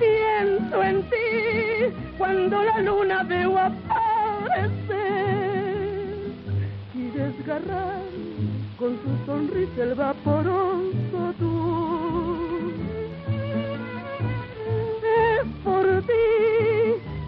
Pienso 0.00 0.82
en 0.82 1.02
ti 1.10 1.94
cuando 2.18 2.64
la 2.64 2.80
luna 2.80 3.22
veo 3.22 3.56
aparecer 3.56 4.96
y 6.92 7.02
desgarrar 7.18 8.02
con 8.76 8.98
su 9.02 9.10
sonrisa 9.26 9.82
el 9.82 9.94
vaporoso 9.94 11.34
tú. 11.38 12.72
Es 15.28 15.46
por 15.62 15.86
ti 16.02 16.26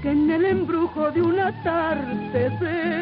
que 0.02 0.10
en 0.10 0.30
el 0.30 0.44
embrujo 0.46 1.12
de 1.12 1.22
un 1.22 1.38
atardecer 1.38 2.96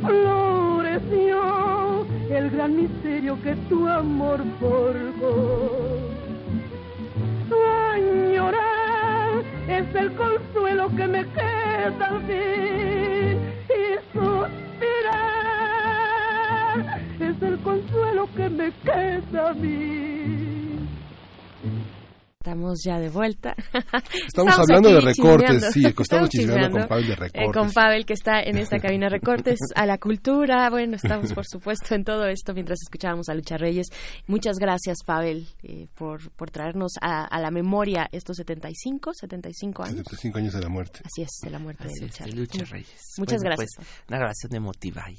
floreció 0.00 1.81
el 2.34 2.50
gran 2.50 2.76
misterio 2.76 3.40
que 3.42 3.54
tu 3.68 3.88
amor 3.88 4.40
forjó. 4.58 5.98
Añorar 7.92 9.44
es 9.68 9.94
el 9.94 10.12
consuelo 10.14 10.88
que 10.96 11.06
me 11.06 11.26
queda 11.26 12.06
al 12.06 12.22
fin 12.22 13.38
y 13.68 13.98
suspirar 14.12 14.72
es 17.20 17.42
el 17.42 17.58
consuelo 17.58 18.28
que 18.34 18.48
me 18.48 18.72
queda 18.84 19.50
a 19.50 19.54
mí. 19.54 20.51
Estamos 22.44 22.80
ya 22.84 22.98
de 22.98 23.08
vuelta. 23.08 23.54
Estamos, 24.26 24.58
hablando 24.58 24.88
de 24.92 25.00
recortes, 25.00 25.48
chismeando. 25.48 25.70
sí, 25.70 25.80
estamos 25.86 26.00
Estamos 26.00 26.28
chismeando 26.28 26.70
con 26.70 26.80
chismeando, 26.82 26.88
Pavel 26.88 27.06
de 27.06 27.12
eh, 27.12 27.16
recortes. 27.16 27.52
con 27.62 27.72
Pavel 27.72 28.04
que 28.04 28.12
está 28.14 28.42
en 28.42 28.58
esta 28.58 28.78
cabina 28.80 29.08
recortes 29.08 29.60
a 29.76 29.86
la 29.86 29.98
cultura. 29.98 30.68
Bueno, 30.68 30.96
estamos 30.96 31.32
por 31.32 31.46
supuesto 31.48 31.94
en 31.94 32.02
todo 32.02 32.26
esto 32.26 32.52
mientras 32.52 32.80
escuchábamos 32.82 33.28
a 33.28 33.34
Lucha 33.34 33.58
Reyes. 33.58 33.86
Muchas 34.26 34.56
gracias, 34.58 34.98
Pavel, 35.06 35.46
eh, 35.62 35.86
por, 35.94 36.32
por 36.32 36.50
traernos 36.50 36.94
a, 37.00 37.26
a 37.26 37.40
la 37.40 37.52
memoria 37.52 38.08
estos 38.10 38.36
75, 38.38 39.12
75 39.14 39.82
años. 39.84 39.96
75 39.98 40.38
años 40.38 40.52
de 40.54 40.60
la 40.62 40.68
muerte. 40.68 41.00
Así 41.04 41.22
es, 41.22 41.30
de 41.44 41.50
la 41.50 41.60
muerte 41.60 41.84
Así 41.84 42.00
de 42.00 42.06
es, 42.06 42.12
Lucha, 42.12 42.24
de 42.24 42.32
Lucha 42.32 42.64
Reyes. 42.64 43.00
Muchas 43.18 43.40
Bueno, 43.40 43.54
gracias. 43.56 43.70
pues, 43.76 43.88
una 44.08 44.18
grabación 44.18 44.54
emotiva 44.56 45.04
ahí. 45.06 45.16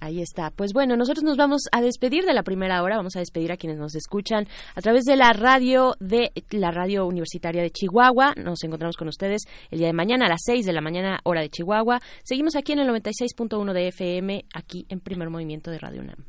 Ahí 0.00 0.20
está. 0.20 0.50
Pues 0.50 0.72
bueno, 0.72 0.96
nosotros 0.96 1.24
nos 1.24 1.36
vamos 1.36 1.62
a 1.72 1.80
despedir 1.80 2.24
de 2.24 2.34
la 2.34 2.42
primera 2.42 2.82
hora, 2.82 2.96
vamos 2.96 3.16
a 3.16 3.20
despedir 3.20 3.52
a 3.52 3.56
quienes 3.56 3.78
nos 3.78 3.94
escuchan 3.94 4.46
a 4.74 4.80
través 4.80 5.04
de 5.04 5.16
la 5.16 5.32
radio 5.32 5.94
de 6.00 6.32
la 6.50 6.70
radio 6.70 7.06
universitaria 7.06 7.62
de 7.62 7.70
Chihuahua. 7.70 8.34
Nos 8.36 8.62
encontramos 8.64 8.96
con 8.96 9.08
ustedes 9.08 9.42
el 9.70 9.78
día 9.78 9.88
de 9.88 9.92
mañana 9.92 10.26
a 10.26 10.28
las 10.28 10.42
6 10.44 10.66
de 10.66 10.72
la 10.72 10.80
mañana, 10.80 11.20
hora 11.24 11.40
de 11.40 11.50
Chihuahua. 11.50 12.00
Seguimos 12.24 12.56
aquí 12.56 12.72
en 12.72 12.80
el 12.80 12.88
96.1 12.88 13.72
de 13.72 13.88
FM, 13.88 14.44
aquí 14.54 14.86
en 14.88 15.00
Primer 15.00 15.30
Movimiento 15.30 15.70
de 15.70 15.78
Radio 15.78 16.02
UNAM. 16.02 16.24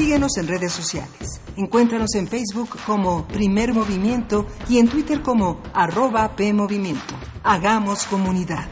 Síguenos 0.00 0.38
en 0.38 0.48
redes 0.48 0.72
sociales. 0.72 1.42
Encuéntranos 1.56 2.14
en 2.14 2.28
Facebook 2.28 2.70
como 2.86 3.26
Primer 3.26 3.74
Movimiento 3.74 4.46
y 4.68 4.78
en 4.78 4.88
Twitter 4.88 5.20
como 5.20 5.60
arroba 5.74 6.36
PMovimiento. 6.36 7.14
Hagamos 7.42 8.04
comunidad. 8.04 8.66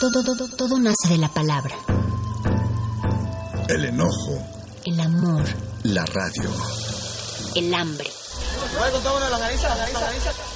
Todo, 0.00 0.22
todo, 0.22 0.48
todo 0.48 0.78
nace 0.78 1.08
de 1.08 1.18
la 1.18 1.28
palabra. 1.28 1.74
El 3.68 3.84
enojo, 3.86 4.38
El 4.84 5.00
amor, 5.00 5.42
la 5.84 6.04
radio. 6.06 6.50
el 7.54 7.74
hambre. 7.74 8.10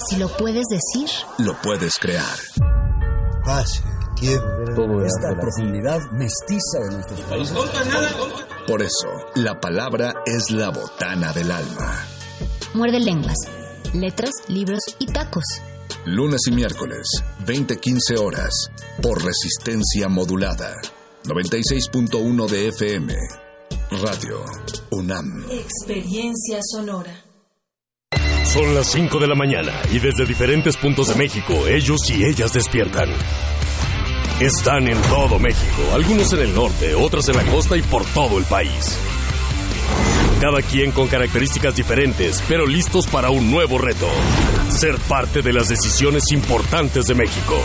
Si 0.08 0.16
lo 0.16 0.28
puedes 0.36 0.64
decir, 0.68 1.08
Lo 1.38 1.60
puedes 1.62 1.94
crear. 1.98 2.36
Paz, 3.44 3.82
tiempo. 4.16 4.46
Esta 5.02 5.40
profundidad 5.40 5.98
mestiza 6.12 6.78
de 6.84 6.90
nuestros 6.96 7.20
países. 7.22 7.56
Por 8.66 8.82
eso, 8.82 9.08
la 9.36 9.58
palabra 9.58 10.14
es 10.26 10.50
la 10.50 10.68
botana 10.70 11.32
del 11.32 11.50
alma. 11.50 12.04
muerde 12.74 13.00
lenguas, 13.00 13.36
letras, 13.94 14.30
libros 14.48 14.80
y 14.98 15.06
tacos. 15.06 15.44
Lunes 16.06 16.40
y 16.48 16.52
miércoles, 16.52 17.06
20-15 17.46 18.18
horas, 18.18 18.70
por 19.02 19.24
resistencia 19.24 20.08
modulada. 20.08 20.76
96.1 21.24 22.48
de 22.48 22.68
FM. 22.68 23.14
Radio 23.90 24.44
UNAM. 24.90 25.44
Experiencia 25.50 26.60
sonora. 26.62 27.24
Son 28.44 28.74
las 28.74 28.88
5 28.88 29.18
de 29.18 29.28
la 29.28 29.34
mañana 29.34 29.72
y 29.92 29.98
desde 29.98 30.26
diferentes 30.26 30.76
puntos 30.76 31.08
de 31.08 31.14
México 31.14 31.66
ellos 31.68 32.10
y 32.10 32.24
ellas 32.24 32.52
despiertan. 32.52 33.08
Están 34.40 34.88
en 34.88 35.00
todo 35.02 35.38
México, 35.38 35.82
algunos 35.92 36.32
en 36.32 36.40
el 36.40 36.54
norte, 36.54 36.94
otros 36.94 37.28
en 37.28 37.36
la 37.36 37.44
costa 37.44 37.76
y 37.76 37.82
por 37.82 38.04
todo 38.06 38.38
el 38.38 38.44
país. 38.44 38.98
Cada 40.40 40.62
quien 40.62 40.90
con 40.90 41.06
características 41.06 41.76
diferentes, 41.76 42.42
pero 42.48 42.66
listos 42.66 43.06
para 43.06 43.28
un 43.28 43.50
nuevo 43.50 43.76
reto. 43.76 44.08
Ser 44.70 44.96
parte 45.00 45.42
de 45.42 45.52
las 45.52 45.68
decisiones 45.68 46.32
importantes 46.32 47.04
de 47.04 47.14
México. 47.14 47.56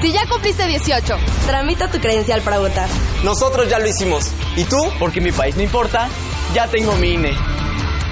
Si 0.00 0.12
ya 0.12 0.26
cumpliste 0.26 0.66
18, 0.66 1.14
tramita 1.46 1.90
tu 1.90 1.98
credencial 1.98 2.40
para 2.40 2.58
votar. 2.58 2.88
Nosotros 3.22 3.68
ya 3.68 3.78
lo 3.78 3.86
hicimos. 3.86 4.32
¿Y 4.56 4.64
tú? 4.64 4.78
Porque 4.98 5.20
mi 5.20 5.30
país 5.30 5.54
no 5.56 5.62
importa, 5.62 6.08
ya 6.54 6.68
tengo 6.68 6.96
mi 6.96 7.12
INE. 7.12 7.32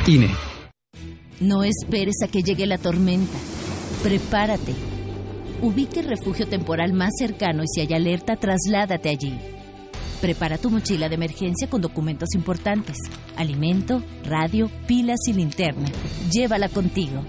INE. 0.06 0.36
No 1.40 1.64
esperes 1.64 2.16
a 2.22 2.28
que 2.28 2.42
llegue 2.42 2.66
la 2.66 2.76
tormenta. 2.76 3.38
Prepárate. 4.02 4.74
Ubique 5.62 6.00
el 6.00 6.08
refugio 6.08 6.46
temporal 6.46 6.92
más 6.92 7.12
cercano 7.18 7.62
y 7.62 7.68
si 7.68 7.80
hay 7.80 7.94
alerta, 7.94 8.36
trasládate 8.36 9.08
allí. 9.08 9.61
Prepara 10.22 10.56
tu 10.56 10.70
mochila 10.70 11.08
de 11.08 11.16
emergencia 11.16 11.68
con 11.68 11.80
documentos 11.80 12.28
importantes, 12.36 12.96
alimento, 13.34 14.04
radio, 14.24 14.70
pilas 14.86 15.18
y 15.26 15.32
linterna. 15.32 15.88
Llévala 16.30 16.68
contigo. 16.68 17.24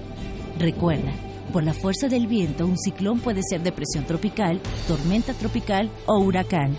Recuerda, 0.59 1.11
por 1.51 1.63
la 1.63 1.73
fuerza 1.73 2.07
del 2.07 2.27
viento, 2.27 2.67
un 2.67 2.77
ciclón 2.77 3.19
puede 3.19 3.41
ser 3.49 3.63
depresión 3.63 4.05
tropical, 4.05 4.61
tormenta 4.87 5.33
tropical 5.33 5.89
o 6.05 6.19
huracán. 6.19 6.77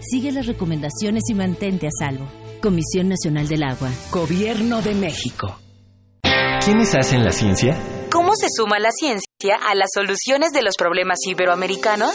Sigue 0.00 0.30
las 0.30 0.46
recomendaciones 0.46 1.24
y 1.28 1.34
mantente 1.34 1.88
a 1.88 1.90
salvo. 1.90 2.26
Comisión 2.62 3.08
Nacional 3.08 3.48
del 3.48 3.64
Agua. 3.64 3.90
Gobierno 4.12 4.82
de 4.82 4.94
México. 4.94 5.58
¿Quiénes 6.64 6.94
hacen 6.94 7.24
la 7.24 7.32
ciencia? 7.32 7.76
¿Cómo 8.12 8.36
se 8.36 8.46
suma 8.56 8.78
la 8.78 8.92
ciencia 8.92 9.56
a 9.68 9.74
las 9.74 9.88
soluciones 9.92 10.52
de 10.52 10.62
los 10.62 10.76
problemas 10.76 11.18
iberoamericanos? 11.26 12.14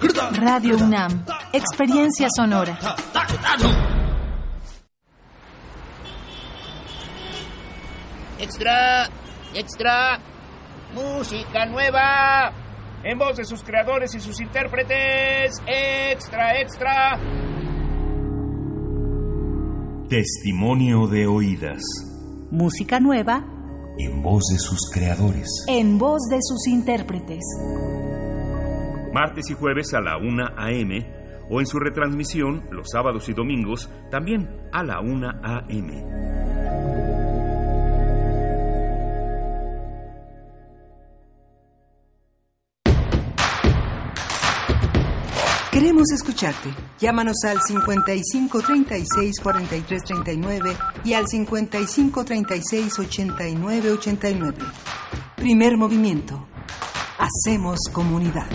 Radio 0.00 0.76
UNAM. 0.76 1.24
Experiencia 1.52 2.28
sonora. 2.34 2.78
Extra, 8.38 9.08
extra, 9.54 10.20
música 10.94 11.66
nueva. 11.66 12.52
En 13.02 13.18
voz 13.18 13.36
de 13.36 13.44
sus 13.44 13.62
creadores 13.62 14.14
y 14.14 14.20
sus 14.20 14.40
intérpretes. 14.40 15.54
Extra, 15.66 16.60
extra. 16.60 17.18
Testimonio 20.08 21.08
de 21.08 21.26
oídas. 21.26 21.82
Música 22.50 23.00
nueva. 23.00 23.44
En 23.98 24.22
voz 24.22 24.44
de 24.52 24.58
sus 24.58 24.78
creadores. 24.92 25.64
En 25.66 25.98
voz 25.98 26.22
de 26.30 26.38
sus 26.40 26.68
intérpretes. 26.68 27.44
Martes 29.12 29.50
y 29.50 29.54
jueves 29.54 29.94
a 29.94 30.00
la 30.00 30.16
1 30.16 30.46
a.m. 30.56 31.06
o 31.50 31.60
en 31.60 31.66
su 31.66 31.78
retransmisión 31.78 32.64
los 32.70 32.90
sábados 32.90 33.28
y 33.28 33.32
domingos 33.32 33.90
también 34.10 34.48
a 34.72 34.82
la 34.82 35.00
1 35.00 35.28
a.m. 35.42 36.38
Queremos 45.78 46.10
escucharte. 46.10 46.74
Llámanos 46.98 47.36
al 47.44 47.60
55 47.60 48.62
36 48.62 49.40
43 49.40 50.02
39 50.02 50.76
y 51.04 51.12
al 51.12 51.28
55 51.28 52.24
36 52.24 52.98
89 52.98 53.92
89. 53.92 54.58
Primer 55.36 55.76
movimiento. 55.76 56.48
Hacemos 57.18 57.78
comunidad. 57.92 58.48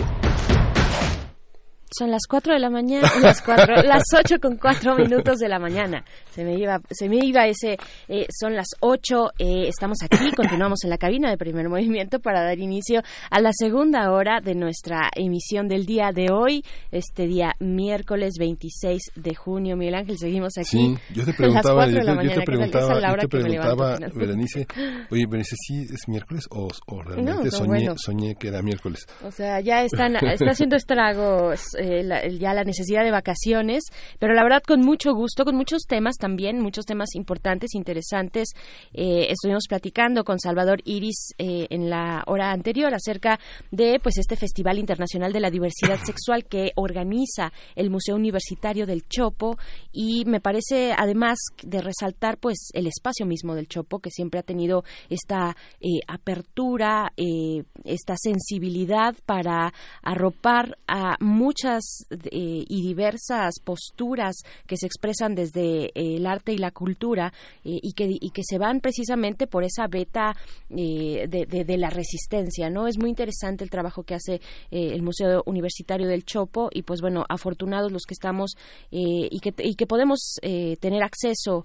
Son 1.96 2.10
las 2.10 2.22
4 2.28 2.54
de 2.54 2.58
la 2.58 2.70
mañana, 2.70 3.08
las, 3.22 3.40
cuatro, 3.40 3.76
las 3.76 4.02
8 4.12 4.40
con 4.42 4.56
4 4.56 4.96
minutos 4.96 5.38
de 5.38 5.48
la 5.48 5.60
mañana. 5.60 6.04
Se 6.30 6.42
me 6.42 6.58
iba, 6.58 6.80
se 6.90 7.08
me 7.08 7.18
iba 7.22 7.46
ese, 7.46 7.76
eh, 8.08 8.26
son 8.36 8.56
las 8.56 8.66
8, 8.80 9.30
eh, 9.38 9.68
estamos 9.68 9.98
aquí, 10.02 10.32
continuamos 10.36 10.82
en 10.82 10.90
la 10.90 10.98
cabina 10.98 11.30
de 11.30 11.36
primer 11.36 11.68
movimiento 11.68 12.18
para 12.18 12.42
dar 12.42 12.58
inicio 12.58 13.00
a 13.30 13.40
la 13.40 13.50
segunda 13.52 14.10
hora 14.10 14.40
de 14.40 14.56
nuestra 14.56 15.08
emisión 15.14 15.68
del 15.68 15.86
día 15.86 16.10
de 16.12 16.32
hoy, 16.32 16.64
este 16.90 17.28
día 17.28 17.54
miércoles 17.60 18.34
26 18.40 19.12
de 19.14 19.34
junio. 19.36 19.76
Miguel 19.76 19.94
Ángel, 19.94 20.18
seguimos 20.18 20.58
aquí. 20.58 20.66
Sí, 20.66 20.98
yo 21.14 21.24
te 21.24 21.32
preguntaba, 21.36 21.86
yo, 21.86 22.00
te 22.00 22.42
preguntaba, 22.42 23.00
yo 23.00 23.16
te 23.18 23.28
preguntaba, 23.28 23.98
Berenice, 24.12 24.66
oye, 25.12 25.26
Berenice, 25.26 25.54
¿sí 25.56 25.82
es 25.82 26.08
miércoles 26.08 26.48
o, 26.50 26.66
o 26.86 27.02
realmente 27.02 27.44
No, 27.44 27.50
soñé, 27.52 27.68
bueno. 27.68 27.94
soñé 27.98 28.34
que 28.34 28.48
era 28.48 28.62
miércoles? 28.62 29.06
O 29.22 29.30
sea, 29.30 29.60
ya 29.60 29.84
están, 29.84 30.16
está 30.26 30.50
haciendo 30.50 30.74
estragos 30.74 31.76
eh, 31.84 32.02
la- 32.02 32.26
ya 32.28 32.54
la 32.54 32.64
necesidad 32.64 33.04
de 33.04 33.10
vacaciones, 33.10 33.84
pero 34.18 34.34
la 34.34 34.42
verdad 34.42 34.62
con 34.66 34.80
mucho 34.80 35.12
gusto, 35.14 35.44
con 35.44 35.54
muchos 35.56 35.82
temas 35.86 36.16
también, 36.16 36.60
muchos 36.60 36.84
temas 36.86 37.14
importantes, 37.14 37.74
interesantes. 37.74 38.48
Eh, 38.92 39.26
estuvimos 39.30 39.64
platicando 39.68 40.24
con 40.24 40.38
Salvador 40.38 40.80
Iris 40.84 41.34
eh, 41.38 41.66
en 41.70 41.90
la 41.90 42.22
hora 42.26 42.50
anterior 42.50 42.94
acerca 42.94 43.38
de 43.70 44.00
pues 44.02 44.18
este 44.18 44.36
Festival 44.36 44.78
Internacional 44.78 45.32
de 45.32 45.40
la 45.40 45.50
Diversidad 45.50 45.98
Sexual 46.04 46.44
que 46.46 46.72
organiza 46.76 47.52
el 47.76 47.90
Museo 47.90 48.16
Universitario 48.16 48.86
del 48.86 49.06
Chopo 49.08 49.56
y 49.92 50.24
me 50.26 50.40
parece 50.40 50.92
además 50.96 51.38
de 51.62 51.80
resaltar 51.80 52.38
pues 52.38 52.70
el 52.72 52.86
espacio 52.86 53.26
mismo 53.26 53.54
del 53.54 53.68
Chopo 53.68 53.98
que 53.98 54.10
siempre 54.10 54.40
ha 54.40 54.42
tenido 54.42 54.84
esta 55.10 55.56
apertura, 56.08 57.12
esta 57.84 58.14
sensibilidad 58.16 59.14
para 59.26 59.72
arropar 60.02 60.78
a 60.86 61.16
muchas 61.20 61.73
eh, 62.10 62.64
y 62.68 62.82
diversas 62.82 63.54
posturas 63.62 64.36
que 64.66 64.76
se 64.76 64.86
expresan 64.86 65.34
desde 65.34 65.86
eh, 65.86 66.16
el 66.16 66.26
arte 66.26 66.52
y 66.52 66.58
la 66.58 66.70
cultura 66.70 67.32
eh, 67.64 67.78
y, 67.82 67.92
que, 67.92 68.06
y 68.08 68.30
que 68.30 68.42
se 68.44 68.58
van 68.58 68.80
precisamente 68.80 69.46
por 69.46 69.64
esa 69.64 69.86
beta 69.86 70.34
de, 70.68 71.26
de- 71.28 71.74
la 71.76 71.90
resistencia, 71.90 72.70
¿no? 72.70 72.86
Es 72.86 72.98
muy 72.98 73.10
interesante 73.10 73.64
el 73.64 73.70
trabajo 73.70 74.04
que 74.04 74.14
hace 74.14 74.40
el 74.70 75.02
Museo 75.02 75.42
Universitario 75.44 76.06
del 76.06 76.24
Chopo 76.24 76.68
y 76.72 76.82
pues 76.82 77.00
bueno, 77.00 77.24
afortunados 77.28 77.90
los 77.90 78.02
que 78.06 78.14
estamos 78.14 78.52
y, 78.90 79.40
que, 79.40 79.52
y 79.58 79.74
que 79.74 79.86
podemos 79.86 80.36
tener 80.80 81.02
acceso 81.02 81.64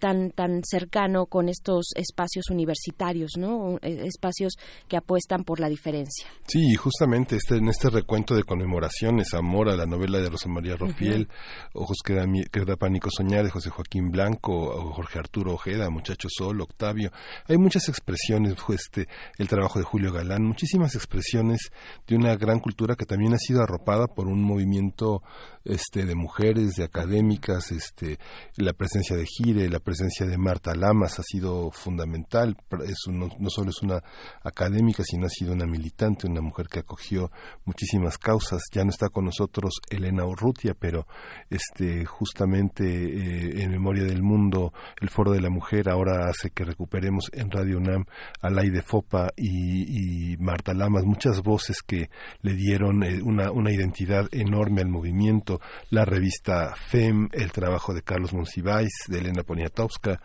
tan, 0.00 0.30
tan 0.32 0.62
cercano 0.64 1.26
con 1.26 1.48
estos 1.48 1.90
espacios 1.94 2.50
universitarios, 2.50 3.32
¿no? 3.38 3.78
Eh, 3.82 4.06
Espacios 4.06 4.54
que 4.88 4.96
apuestan 4.96 5.44
por 5.44 5.60
la 5.60 5.68
diferencia. 5.68 6.26
Sí, 6.48 6.60
y 6.72 6.74
justamente 6.74 7.36
este, 7.36 7.56
en 7.56 7.68
este 7.68 7.90
recuento 7.90 8.34
de 8.34 8.42
conmemoraciones, 8.42 9.34
Amor 9.34 9.43
a 9.44 9.76
la 9.76 9.86
novela 9.86 10.18
de 10.18 10.30
Rosa 10.30 10.48
María 10.48 10.76
Rofiel, 10.76 11.28
Ojos 11.74 11.98
que 12.04 12.14
da, 12.14 12.26
que 12.50 12.64
da 12.64 12.76
pánico 12.76 13.10
soñar 13.10 13.44
de 13.44 13.50
José 13.50 13.70
Joaquín 13.70 14.10
Blanco, 14.10 14.92
Jorge 14.92 15.18
Arturo 15.18 15.52
Ojeda, 15.52 15.90
Muchacho 15.90 16.28
Sol, 16.30 16.60
Octavio. 16.60 17.12
Hay 17.46 17.58
muchas 17.58 17.88
expresiones, 17.88 18.56
este, 18.70 19.06
el 19.38 19.46
trabajo 19.48 19.78
de 19.78 19.84
Julio 19.84 20.12
Galán, 20.12 20.44
muchísimas 20.44 20.94
expresiones 20.94 21.70
de 22.06 22.16
una 22.16 22.36
gran 22.36 22.58
cultura 22.58 22.96
que 22.96 23.04
también 23.04 23.34
ha 23.34 23.38
sido 23.38 23.62
arropada 23.62 24.06
por 24.06 24.28
un 24.28 24.42
movimiento 24.42 25.22
este, 25.64 26.04
de 26.04 26.14
mujeres, 26.14 26.74
de 26.76 26.84
académicas, 26.84 27.72
este, 27.72 28.18
la 28.56 28.72
presencia 28.72 29.16
de 29.16 29.24
Gire, 29.26 29.68
la 29.68 29.80
presencia 29.80 30.26
de 30.26 30.36
Marta 30.38 30.74
Lamas 30.74 31.18
ha 31.18 31.22
sido 31.22 31.70
fundamental. 31.70 32.56
Es 32.86 33.06
un- 33.06 33.30
no, 33.38 33.50
solo 33.50 33.70
es 33.70 33.82
una 33.82 34.02
académica, 34.42 35.02
sino 35.04 35.26
ha 35.26 35.30
sido 35.30 35.52
una 35.52 35.66
militante, 35.66 36.26
una 36.26 36.40
mujer 36.40 36.66
que 36.68 36.80
acogió 36.80 37.30
muchísimas 37.64 38.18
causas. 38.18 38.62
Ya 38.72 38.84
no 38.84 38.90
está 38.90 39.08
con 39.08 39.24
nosotros 39.24 39.72
Elena 39.90 40.24
Urrutia, 40.26 40.74
pero 40.78 41.06
este 41.50 42.04
justamente 42.04 42.84
eh, 42.84 43.62
en 43.62 43.70
Memoria 43.70 44.04
del 44.04 44.22
Mundo, 44.22 44.72
el 45.00 45.08
Foro 45.10 45.32
de 45.32 45.40
la 45.40 45.50
Mujer 45.50 45.88
ahora 45.88 46.28
hace 46.28 46.50
que 46.50 46.64
recuperemos 46.64 47.30
en 47.32 47.50
Radio 47.50 47.78
UNAM 47.78 48.04
a 48.40 48.50
Laide 48.50 48.82
Fopa 48.82 49.30
y, 49.36 50.36
Marta 50.38 50.74
Lamas, 50.74 51.04
muchas 51.04 51.42
voces 51.42 51.82
que 51.82 52.10
le 52.42 52.54
dieron 52.54 53.02
eh, 53.04 53.22
una 53.22 53.72
identidad 53.72 54.26
enorme 54.32 54.80
al 54.82 54.88
movimiento, 54.88 55.53
la 55.90 56.04
revista 56.04 56.74
FEM, 56.74 57.28
el 57.32 57.52
trabajo 57.52 57.94
de 57.94 58.02
Carlos 58.02 58.32
Monsiváis, 58.32 58.92
de 59.08 59.18
Elena 59.18 59.42
Poniatowska. 59.42 60.20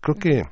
Creo 0.00 0.16
que 0.16 0.42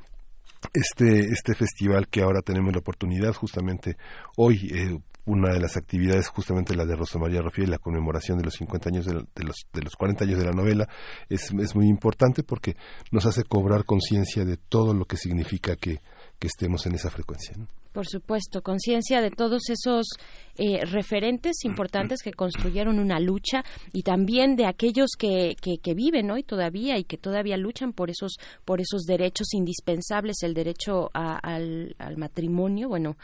este, 0.73 1.27
este 1.31 1.55
festival 1.55 2.07
que 2.07 2.21
ahora 2.21 2.41
tenemos 2.41 2.71
la 2.73 2.79
oportunidad 2.79 3.33
justamente 3.33 3.97
hoy 4.37 4.69
eh, 4.73 4.99
una 5.25 5.53
de 5.53 5.59
las 5.59 5.77
actividades 5.77 6.27
justamente 6.29 6.75
la 6.75 6.85
de 6.85 6.95
Rosa 6.95 7.19
María 7.19 7.41
Rafiel, 7.41 7.69
la 7.69 7.77
conmemoración 7.77 8.37
de 8.37 8.45
los 8.45 8.55
50 8.55 8.89
años 8.89 9.05
de, 9.05 9.13
los, 9.13 9.67
de 9.71 9.81
los 9.81 9.95
40 9.95 10.23
años 10.23 10.39
de 10.39 10.45
la 10.45 10.51
novela, 10.51 10.87
es, 11.29 11.51
es 11.51 11.75
muy 11.75 11.87
importante 11.87 12.43
porque 12.43 12.75
nos 13.11 13.25
hace 13.25 13.43
cobrar 13.43 13.85
conciencia 13.85 14.45
de 14.45 14.57
todo 14.57 14.93
lo 14.93 15.05
que 15.05 15.17
significa 15.17 15.75
que, 15.75 16.01
que 16.39 16.47
estemos 16.47 16.85
en 16.85 16.95
esa 16.95 17.09
frecuencia. 17.09 17.55
Por 17.91 18.07
supuesto, 18.07 18.61
conciencia 18.61 19.21
de 19.21 19.31
todos 19.31 19.69
esos 19.69 20.07
eh, 20.57 20.85
referentes 20.85 21.65
importantes 21.65 22.21
que 22.23 22.31
construyeron 22.31 22.99
una 22.99 23.19
lucha 23.19 23.63
y 23.91 24.03
también 24.03 24.55
de 24.55 24.65
aquellos 24.65 25.11
que, 25.17 25.55
que, 25.61 25.93
viven 25.93 26.31
hoy 26.31 26.43
todavía 26.43 26.97
y 26.97 27.03
que 27.03 27.17
todavía 27.17 27.57
luchan 27.57 27.91
por 27.91 28.09
esos 28.09 28.37
por 28.63 28.79
esos 28.79 29.03
derechos 29.03 29.53
indispensables, 29.53 30.43
el 30.43 30.53
derecho 30.53 31.09
al, 31.13 31.95
al 31.99 32.17
matrimonio, 32.17 32.87
bueno, 32.87 33.17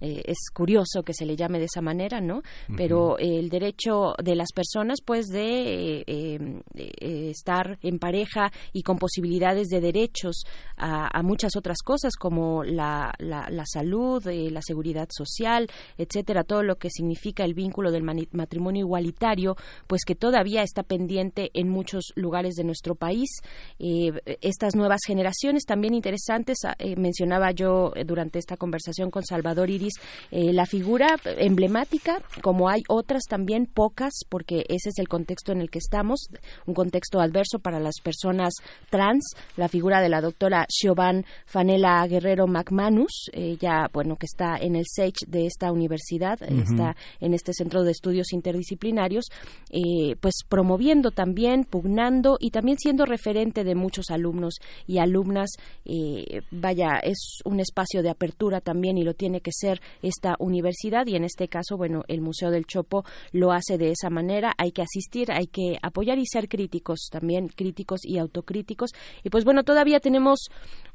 eh, 0.00 0.22
es 0.26 0.50
curioso 0.52 1.02
que 1.02 1.14
se 1.14 1.24
le 1.24 1.36
llame 1.36 1.58
de 1.58 1.66
esa 1.66 1.80
manera, 1.80 2.20
¿no? 2.20 2.42
Pero 2.76 3.18
el 3.18 3.48
derecho 3.48 4.14
de 4.22 4.34
las 4.34 4.52
personas, 4.52 5.00
pues, 5.04 5.28
de 5.28 6.04
eh, 6.06 6.62
eh, 6.74 7.30
estar 7.30 7.78
en 7.82 7.98
pareja 7.98 8.52
y 8.72 8.82
con 8.82 8.98
posibilidades 8.98 9.68
de 9.68 9.80
derechos 9.80 10.44
a, 10.76 11.22
muchas 11.22 11.56
otras 11.56 11.78
cosas 11.82 12.16
como 12.16 12.64
la, 12.64 13.14
la, 13.18 13.48
la 13.48 13.64
salud, 13.64 14.22
la 14.26 14.60
seguridad 14.60 15.08
social, 15.10 15.68
etcétera, 15.96 16.44
todo 16.44 16.62
lo 16.62 16.76
que 16.76 16.90
significa 16.90 17.44
el 17.44 17.54
vínculo 17.54 17.90
del 17.90 18.02
matrimonio 18.02 18.80
igualitario, 18.80 19.56
pues 19.86 20.04
que 20.04 20.14
todavía 20.14 20.62
está 20.62 20.82
pendiente 20.82 21.50
en 21.54 21.70
muchos 21.70 22.12
lugares 22.14 22.56
de 22.56 22.64
nuestro 22.64 22.94
país. 22.94 23.30
estas 23.78 24.74
nuevas 24.74 25.00
generaciones 25.06 25.64
también 25.64 25.94
interesantes, 25.94 26.58
ah, 26.64 26.76
mencionaba 26.96 27.52
yo 27.52 27.92
durante 28.04 28.38
esta 28.38 28.56
conversación 28.56 29.10
con 29.10 29.24
Salvador 29.24 29.70
Iris 29.70 29.83
eh, 30.30 30.52
la 30.52 30.66
figura 30.66 31.16
emblemática, 31.38 32.22
como 32.42 32.68
hay 32.68 32.82
otras 32.88 33.24
también 33.28 33.66
pocas, 33.66 34.12
porque 34.28 34.64
ese 34.68 34.90
es 34.90 34.98
el 34.98 35.08
contexto 35.08 35.52
en 35.52 35.60
el 35.60 35.70
que 35.70 35.78
estamos, 35.78 36.28
un 36.66 36.74
contexto 36.74 37.20
adverso 37.20 37.58
para 37.58 37.80
las 37.80 38.00
personas 38.02 38.54
trans, 38.90 39.34
la 39.56 39.68
figura 39.68 40.00
de 40.00 40.08
la 40.08 40.20
doctora 40.20 40.66
Siobhan 40.68 41.24
Fanela 41.46 42.06
Guerrero 42.06 42.46
McManus, 42.46 43.30
ella, 43.32 43.88
bueno, 43.92 44.16
que 44.16 44.26
está 44.26 44.56
en 44.56 44.76
el 44.76 44.84
SAGE 44.86 45.26
de 45.26 45.46
esta 45.46 45.72
universidad, 45.72 46.42
está 46.42 46.96
en 47.20 47.34
este 47.34 47.52
centro 47.52 47.82
de 47.82 47.90
estudios 47.90 48.32
interdisciplinarios, 48.32 49.26
eh, 49.70 50.16
pues 50.20 50.40
promoviendo 50.48 51.10
también, 51.10 51.64
pugnando 51.64 52.36
y 52.40 52.50
también 52.50 52.78
siendo 52.78 53.06
referente 53.06 53.64
de 53.64 53.74
muchos 53.74 54.10
alumnos 54.10 54.54
y 54.86 54.98
alumnas. 54.98 55.50
Eh, 55.84 56.42
vaya, 56.50 56.98
es 57.02 57.40
un 57.44 57.60
espacio 57.60 58.02
de 58.02 58.10
apertura 58.10 58.60
también 58.60 58.98
y 58.98 59.04
lo 59.04 59.14
tiene 59.14 59.40
que 59.40 59.52
ser 59.52 59.73
esta 60.02 60.36
universidad 60.38 61.06
y 61.06 61.16
en 61.16 61.24
este 61.24 61.48
caso, 61.48 61.76
bueno, 61.76 62.02
el 62.08 62.20
Museo 62.20 62.50
del 62.50 62.66
Chopo 62.66 63.04
lo 63.32 63.52
hace 63.52 63.78
de 63.78 63.90
esa 63.90 64.10
manera. 64.10 64.54
Hay 64.58 64.72
que 64.72 64.82
asistir, 64.82 65.32
hay 65.32 65.46
que 65.46 65.78
apoyar 65.82 66.18
y 66.18 66.26
ser 66.26 66.48
críticos 66.48 67.08
también, 67.10 67.48
críticos 67.48 68.00
y 68.04 68.18
autocríticos. 68.18 68.90
Y 69.22 69.30
pues 69.30 69.44
bueno, 69.44 69.64
todavía 69.64 70.00
tenemos 70.00 70.48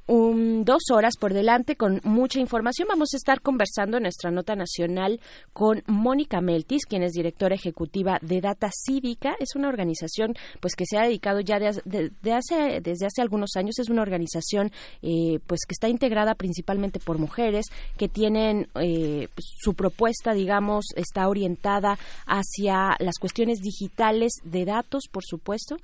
dos 0.07 0.81
horas 0.91 1.13
por 1.19 1.33
delante 1.33 1.75
con 1.75 2.01
mucha 2.03 2.39
información. 2.39 2.87
Vamos 2.89 3.13
a 3.13 3.17
estar 3.17 3.41
conversando 3.41 3.97
en 3.97 4.03
nuestra 4.03 4.31
nota 4.31 4.55
nacional 4.55 5.19
con 5.53 5.83
Mónica 5.85 6.41
Meltis, 6.41 6.85
quien 6.85 7.03
es 7.03 7.11
directora 7.11 7.55
ejecutiva 7.55 8.17
de 8.21 8.41
Data 8.41 8.69
Cívica. 8.73 9.35
Es 9.39 9.55
una 9.55 9.69
organización 9.69 10.33
pues 10.59 10.75
que 10.75 10.85
se 10.85 10.97
ha 10.97 11.03
dedicado 11.03 11.41
ya 11.41 11.59
de, 11.59 12.33
hace, 12.33 12.81
desde 12.81 13.05
hace 13.05 13.21
algunos 13.21 13.51
años. 13.55 13.77
Es 13.77 13.89
una 13.89 14.01
organización 14.01 14.71
eh, 15.01 15.39
pues 15.45 15.61
que 15.67 15.73
está 15.73 15.89
integrada 15.89 16.35
principalmente 16.35 16.99
por 16.99 17.19
mujeres 17.19 17.67
que 17.97 18.09
tienen 18.09 18.67
eh, 18.81 19.27
su 19.37 19.73
propuesta, 19.75 20.33
digamos, 20.33 20.85
está 20.95 21.27
orientada 21.27 21.97
hacia 22.25 22.95
las 22.99 23.17
cuestiones 23.19 23.59
digitales 23.59 24.33
de 24.43 24.65
datos, 24.65 25.03
por 25.11 25.23
supuesto, 25.23 25.77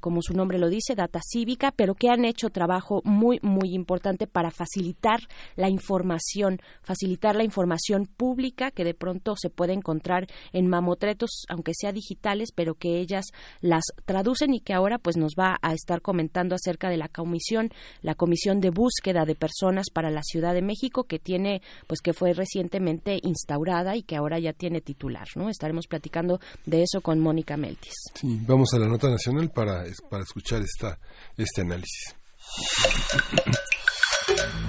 como 0.00 0.22
su 0.22 0.34
nombre 0.34 0.58
lo 0.58 0.68
dice, 0.68 0.94
Data 0.94 1.20
Cívica, 1.22 1.72
pero 1.74 1.94
que 1.94 2.08
han 2.08 2.24
hecho 2.24 2.50
trabajo 2.50 3.00
muy, 3.04 3.38
muy 3.42 3.74
importante 3.74 4.26
para 4.26 4.50
facilitar 4.50 5.20
la 5.56 5.68
información, 5.68 6.60
facilitar 6.82 7.36
la 7.36 7.44
información 7.44 8.06
pública 8.06 8.70
que 8.70 8.84
de 8.84 8.94
pronto 8.94 9.34
se 9.36 9.50
puede 9.50 9.72
encontrar 9.72 10.26
en 10.52 10.66
mamotretos, 10.68 11.44
aunque 11.48 11.72
sea 11.74 11.92
digitales, 11.92 12.50
pero 12.54 12.74
que 12.74 12.98
ellas 12.98 13.26
las 13.60 13.84
traducen 14.04 14.54
y 14.54 14.60
que 14.60 14.74
ahora 14.74 14.98
pues 14.98 15.16
nos 15.16 15.34
va 15.38 15.56
a 15.62 15.72
estar 15.72 16.02
comentando 16.02 16.54
acerca 16.54 16.88
de 16.90 16.96
la 16.96 17.08
comisión, 17.08 17.70
la 18.02 18.14
comisión 18.14 18.60
de 18.60 18.70
búsqueda 18.70 19.24
de 19.24 19.34
personas 19.34 19.86
para 19.92 20.10
la 20.10 20.22
Ciudad 20.22 20.54
de 20.54 20.62
México 20.62 21.04
que 21.04 21.18
tiene, 21.18 21.62
pues 21.86 22.00
que 22.00 22.12
fue 22.12 22.32
recientemente 22.32 23.18
instaurada 23.22 23.96
y 23.96 24.02
que 24.02 24.16
ahora 24.16 24.38
ya 24.38 24.52
tiene 24.52 24.80
titular, 24.80 25.26
¿no? 25.36 25.48
Estaremos 25.48 25.86
platicando 25.86 26.40
de 26.64 26.82
eso 26.82 27.00
con 27.00 27.20
Mónica 27.20 27.56
Meltis. 27.56 27.94
Vamos 28.22 28.72
a 28.74 28.78
la 28.78 28.88
nota 28.88 29.08
nacional 29.08 29.50
para 29.50 29.75
para, 30.10 30.22
escuchar 30.22 30.62
esta, 30.62 30.98
este 31.36 31.62
análisis. 31.62 32.14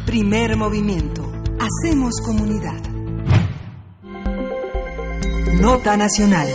Primer 0.06 0.56
movimiento. 0.56 1.32
Hacemos 1.60 2.14
comunidad. 2.24 2.82
Nota 5.60 5.98
nacional. 5.98 6.48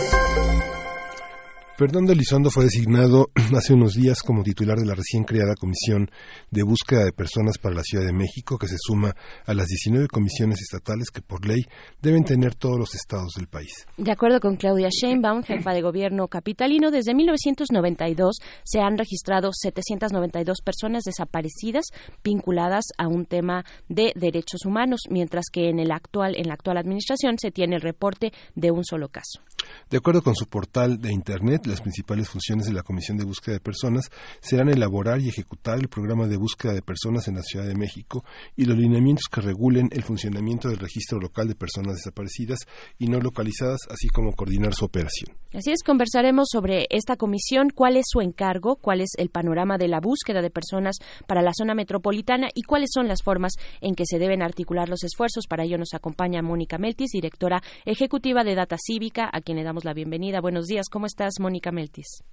Fernando 1.75 2.13
Elizondo 2.13 2.51
fue 2.51 2.65
designado 2.65 3.31
hace 3.57 3.73
unos 3.73 3.93
días 3.93 4.21
como 4.21 4.43
titular 4.43 4.77
de 4.77 4.85
la 4.85 4.93
recién 4.93 5.23
creada 5.23 5.55
Comisión 5.55 6.11
de 6.51 6.61
Búsqueda 6.61 7.03
de 7.03 7.13
Personas 7.13 7.57
para 7.57 7.73
la 7.73 7.81
Ciudad 7.81 8.05
de 8.05 8.13
México, 8.13 8.59
que 8.59 8.67
se 8.67 8.75
suma 8.77 9.15
a 9.47 9.53
las 9.55 9.65
19 9.65 10.07
comisiones 10.07 10.61
estatales 10.61 11.09
que 11.09 11.23
por 11.23 11.47
ley 11.47 11.63
deben 11.99 12.25
tener 12.25 12.53
todos 12.53 12.77
los 12.77 12.93
estados 12.93 13.33
del 13.37 13.47
país. 13.47 13.87
De 13.97 14.11
acuerdo 14.11 14.39
con 14.39 14.55
Claudia 14.55 14.89
Sheinbaum, 14.91 15.41
jefa 15.41 15.73
de 15.73 15.81
gobierno 15.81 16.27
capitalino, 16.27 16.91
desde 16.91 17.15
1992 17.15 18.37
se 18.63 18.79
han 18.79 18.95
registrado 18.95 19.49
792 19.51 20.59
personas 20.63 21.01
desaparecidas 21.03 21.85
vinculadas 22.23 22.85
a 22.99 23.07
un 23.07 23.25
tema 23.25 23.65
de 23.89 24.13
derechos 24.15 24.65
humanos, 24.67 25.01
mientras 25.09 25.45
que 25.51 25.69
en, 25.69 25.79
el 25.79 25.91
actual, 25.91 26.35
en 26.37 26.49
la 26.49 26.53
actual 26.53 26.77
administración 26.77 27.39
se 27.39 27.49
tiene 27.49 27.77
el 27.77 27.81
reporte 27.81 28.31
de 28.53 28.69
un 28.69 28.85
solo 28.85 29.09
caso. 29.09 29.41
De 29.89 29.97
acuerdo 29.97 30.21
con 30.21 30.35
su 30.35 30.47
portal 30.47 30.99
de 30.99 31.11
Internet, 31.11 31.65
las 31.65 31.81
principales 31.81 32.29
funciones 32.29 32.65
de 32.65 32.73
la 32.73 32.83
Comisión 32.83 33.17
de 33.17 33.25
Búsqueda 33.25 33.55
de 33.55 33.59
Personas 33.59 34.09
serán 34.41 34.69
elaborar 34.69 35.21
y 35.21 35.29
ejecutar 35.29 35.79
el 35.79 35.87
programa 35.87 36.27
de 36.27 36.37
búsqueda 36.37 36.73
de 36.73 36.81
personas 36.81 37.27
en 37.27 37.35
la 37.35 37.43
Ciudad 37.43 37.65
de 37.65 37.75
México 37.75 38.23
y 38.55 38.65
los 38.65 38.77
lineamientos 38.77 39.25
que 39.31 39.41
regulen 39.41 39.89
el 39.91 40.03
funcionamiento 40.03 40.69
del 40.69 40.79
registro 40.79 41.19
local 41.19 41.47
de 41.47 41.55
personas 41.55 41.95
desaparecidas 41.95 42.59
y 42.97 43.07
no 43.07 43.19
localizadas, 43.19 43.81
así 43.89 44.07
como 44.07 44.33
coordinar 44.33 44.73
su 44.73 44.85
operación. 44.85 45.35
Así 45.53 45.71
es, 45.71 45.83
conversaremos 45.83 46.47
sobre 46.51 46.87
esta 46.89 47.15
comisión, 47.15 47.69
cuál 47.69 47.95
es 47.95 48.05
su 48.07 48.21
encargo, 48.21 48.75
cuál 48.75 49.01
es 49.01 49.11
el 49.17 49.29
panorama 49.29 49.77
de 49.77 49.87
la 49.87 49.99
búsqueda 49.99 50.41
de 50.41 50.49
personas 50.49 50.97
para 51.27 51.43
la 51.43 51.51
zona 51.55 51.75
metropolitana 51.75 52.49
y 52.55 52.63
cuáles 52.63 52.89
son 52.91 53.07
las 53.07 53.21
formas 53.21 53.53
en 53.79 53.93
que 53.93 54.05
se 54.07 54.17
deben 54.17 54.41
articular 54.41 54.89
los 54.89 55.03
esfuerzos. 55.03 55.45
Para 55.47 55.63
ello 55.63 55.77
nos 55.77 55.93
acompaña 55.93 56.41
Mónica 56.41 56.79
Meltis, 56.79 57.11
directora 57.11 57.61
ejecutiva 57.85 58.43
de 58.43 58.55
Data 58.55 58.77
Cívica, 58.83 59.29
a 59.31 59.41
quien 59.41 59.52
le 59.55 59.63
damos 59.63 59.85
la 59.85 59.93
bienvenida. 59.93 60.41
Buenos 60.41 60.65
días, 60.65 60.89
¿cómo 60.91 61.05
estás, 61.05 61.33
Mónica 61.39 61.71
Meltis? 61.71 62.23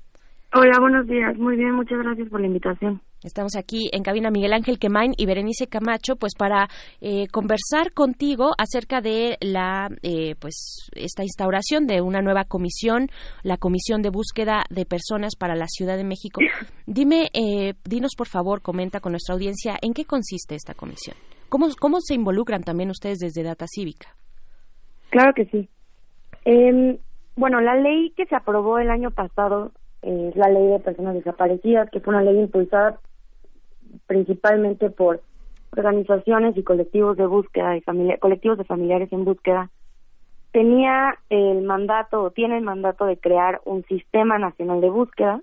Hola, 0.53 0.79
buenos 0.81 1.07
días. 1.07 1.39
Muy 1.39 1.57
bien, 1.57 1.75
muchas 1.75 1.99
gracias 1.99 2.29
por 2.29 2.41
la 2.41 2.49
invitación. 2.49 3.01
Estamos 3.23 3.55
aquí 3.55 3.89
en 3.93 4.03
cabina 4.03 4.31
Miguel 4.31 4.53
Ángel 4.53 4.81
Quemain 4.81 5.13
y 5.17 5.27
Berenice 5.27 5.69
Camacho, 5.69 6.17
pues 6.17 6.33
para 6.37 6.69
eh, 7.01 7.29
conversar 7.29 7.93
contigo 7.93 8.51
acerca 8.59 9.01
de 9.01 9.37
la, 9.41 9.89
eh, 10.03 10.35
pues 10.41 10.91
esta 10.97 11.23
instauración 11.23 11.87
de 11.87 12.01
una 12.01 12.21
nueva 12.21 12.45
comisión, 12.45 13.09
la 13.45 13.59
Comisión 13.59 14.03
de 14.03 14.11
Búsqueda 14.11 14.65
de 14.71 14.87
Personas 14.87 15.37
para 15.39 15.55
la 15.55 15.67
Ciudad 15.69 15.97
de 15.97 16.05
México. 16.05 16.41
Dime, 16.87 17.29
eh, 17.33 17.75
dinos 17.85 18.13
por 18.17 18.27
favor, 18.27 18.61
comenta 18.61 18.99
con 18.99 19.13
nuestra 19.13 19.35
audiencia 19.35 19.77
en 19.83 19.93
qué 19.93 20.05
consiste 20.05 20.57
esta 20.57 20.75
comisión. 20.75 21.17
¿Cómo, 21.49 21.69
cómo 21.79 22.01
se 22.01 22.15
involucran 22.15 22.63
también 22.63 22.91
ustedes 22.91 23.19
desde 23.19 23.45
Data 23.45 23.67
Cívica? 23.69 24.17
Claro 25.11 25.33
que 25.35 25.45
sí. 25.45 25.69
Eh, 27.41 27.43
bueno, 27.43 27.61
la 27.63 27.75
ley 27.75 28.11
que 28.17 28.27
se 28.27 28.37
aprobó 28.37 28.79
el 28.79 28.91
año 28.91 29.11
pasado 29.11 29.73
es 30.03 30.37
la 30.37 30.49
ley 30.49 30.67
de 30.67 30.79
personas 30.79 31.15
desaparecidas, 31.15 31.91
que 31.91 32.01
fue 32.01 32.15
una 32.15 32.23
ley 32.23 32.39
impulsada 32.39 33.01
principalmente 34.07 34.91
por 34.91 35.23
organizaciones 35.77 36.57
y 36.57 36.63
colectivos 36.63 37.17
de 37.17 37.27
búsqueda 37.27 37.77
y 37.77 37.83
colectivos 38.19 38.59
de 38.59 38.65
familiares 38.65 39.13
en 39.13 39.25
búsqueda 39.25 39.71
tenía 40.53 41.17
el 41.29 41.63
mandato 41.63 42.23
o 42.25 42.31
tiene 42.31 42.59
el 42.59 42.65
mandato 42.65 43.07
de 43.07 43.17
crear 43.17 43.61
un 43.65 43.85
sistema 43.85 44.37
nacional 44.37 44.81
de 44.81 44.91
búsqueda. 44.91 45.41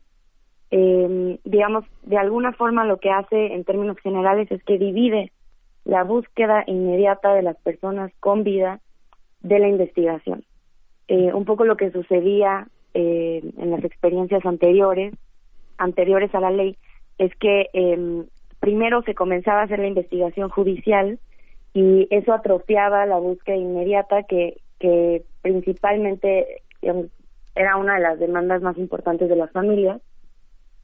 Eh, 0.69 1.39
digamos, 1.45 1.85
de 2.03 2.17
alguna 2.17 2.51
forma 2.51 2.83
lo 2.83 2.97
que 2.97 3.09
hace 3.09 3.53
en 3.53 3.63
términos 3.63 3.97
generales 4.03 4.51
es 4.51 4.61
que 4.65 4.77
divide 4.77 5.31
la 5.85 6.03
búsqueda 6.03 6.63
inmediata 6.67 7.33
de 7.33 7.41
las 7.41 7.55
personas 7.61 8.11
con 8.19 8.43
vida 8.43 8.81
de 9.39 9.59
la 9.59 9.69
investigación. 9.69 10.43
Eh, 11.07 11.33
un 11.33 11.45
poco 11.45 11.65
lo 11.65 11.77
que 11.77 11.91
sucedía 11.91 12.67
eh, 12.93 13.41
en 13.57 13.71
las 13.71 13.83
experiencias 13.83 14.45
anteriores, 14.45 15.13
anteriores 15.77 16.33
a 16.35 16.39
la 16.39 16.51
ley, 16.51 16.77
es 17.17 17.33
que 17.35 17.69
eh, 17.73 18.23
primero 18.59 19.01
se 19.03 19.15
comenzaba 19.15 19.61
a 19.61 19.63
hacer 19.63 19.79
la 19.79 19.87
investigación 19.87 20.49
judicial 20.49 21.19
y 21.73 22.07
eso 22.09 22.33
atrofiaba 22.33 23.05
la 23.05 23.17
búsqueda 23.17 23.55
inmediata 23.55 24.23
que, 24.23 24.61
que 24.79 25.23
principalmente 25.41 26.61
era 27.55 27.77
una 27.77 27.95
de 27.95 28.01
las 28.01 28.19
demandas 28.19 28.61
más 28.61 28.77
importantes 28.77 29.29
de 29.29 29.35
las 29.35 29.51
familias 29.51 30.01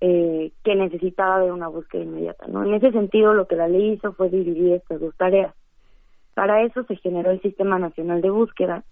eh, 0.06 0.52
que 0.64 0.76
necesitaba 0.76 1.40
de 1.40 1.52
una 1.52 1.70
búsqueda 1.70 2.04
inmediata. 2.04 2.46
¿no? 2.48 2.66
En 2.66 2.74
ese 2.74 2.92
sentido, 2.92 3.34
lo 3.34 3.48
que 3.48 3.56
la 3.56 3.68
ley 3.68 3.94
hizo 3.94 4.14
fue 4.14 4.30
dividir 4.30 4.74
estas 4.74 5.00
dos 5.00 5.16
tareas. 5.16 5.54
Para 6.34 6.62
eso 6.64 6.84
se 6.84 6.96
generó 6.98 7.32
el 7.32 7.42
Sistema 7.42 7.80
Nacional 7.80 8.22
de 8.22 8.30
Búsqueda 8.30 8.84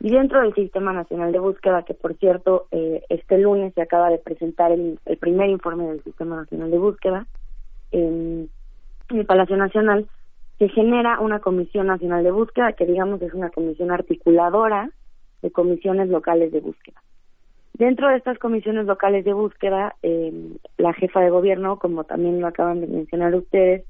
y 0.00 0.10
dentro 0.10 0.40
del 0.40 0.54
Sistema 0.54 0.92
Nacional 0.92 1.32
de 1.32 1.38
Búsqueda, 1.38 1.82
que 1.82 1.94
por 1.94 2.14
cierto 2.14 2.66
eh, 2.70 3.02
este 3.08 3.38
lunes 3.38 3.74
se 3.74 3.82
acaba 3.82 4.10
de 4.10 4.18
presentar 4.18 4.72
el, 4.72 4.98
el 5.06 5.16
primer 5.16 5.50
informe 5.50 5.86
del 5.86 6.02
Sistema 6.04 6.36
Nacional 6.36 6.70
de 6.70 6.78
Búsqueda 6.78 7.26
en 7.90 8.48
el 9.10 9.26
Palacio 9.26 9.56
Nacional, 9.56 10.06
se 10.58 10.68
genera 10.68 11.20
una 11.20 11.40
Comisión 11.40 11.88
Nacional 11.88 12.24
de 12.24 12.30
Búsqueda, 12.30 12.72
que 12.72 12.86
digamos 12.86 13.20
es 13.22 13.34
una 13.34 13.50
comisión 13.50 13.90
articuladora 13.90 14.90
de 15.42 15.50
comisiones 15.50 16.08
locales 16.08 16.52
de 16.52 16.60
búsqueda. 16.60 17.02
Dentro 17.74 18.08
de 18.08 18.16
estas 18.16 18.38
comisiones 18.38 18.86
locales 18.86 19.24
de 19.24 19.32
búsqueda, 19.32 19.96
eh, 20.02 20.32
la 20.78 20.92
jefa 20.92 21.20
de 21.20 21.30
gobierno, 21.30 21.78
como 21.78 22.04
también 22.04 22.40
lo 22.40 22.46
acaban 22.46 22.80
de 22.80 22.86
mencionar 22.86 23.34
ustedes, 23.34 23.84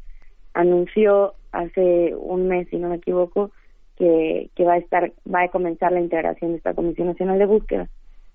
anunció 0.55 1.35
hace 1.51 2.15
un 2.17 2.49
mes, 2.49 2.69
si 2.71 2.77
no 2.77 2.89
me 2.89 2.97
equivoco, 2.97 3.51
que, 3.97 4.51
que 4.55 4.65
va 4.65 4.75
a 4.75 4.79
estar, 4.79 5.13
va 5.33 5.43
a 5.43 5.49
comenzar 5.49 5.93
la 5.93 6.01
integración 6.01 6.53
de 6.53 6.57
esta 6.59 6.75
Comisión 6.75 7.09
Nacional 7.09 7.39
de 7.39 7.47
Búsqueda. 7.47 7.89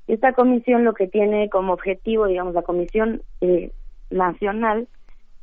Esta 0.07 0.31
comisión 0.33 0.85
lo 0.85 0.93
que 0.93 1.07
tiene 1.07 1.49
como 1.49 1.73
objetivo, 1.73 2.27
digamos, 2.27 2.53
la 2.53 2.61
Comisión 2.61 3.21
eh, 3.41 3.71
Nacional 4.09 4.87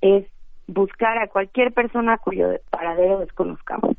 es 0.01 0.25
buscar 0.67 1.19
a 1.19 1.29
cualquier 1.29 1.73
persona 1.73 2.17
cuyo 2.19 2.49
paradero 2.71 3.21
desconozcamos. 3.21 3.97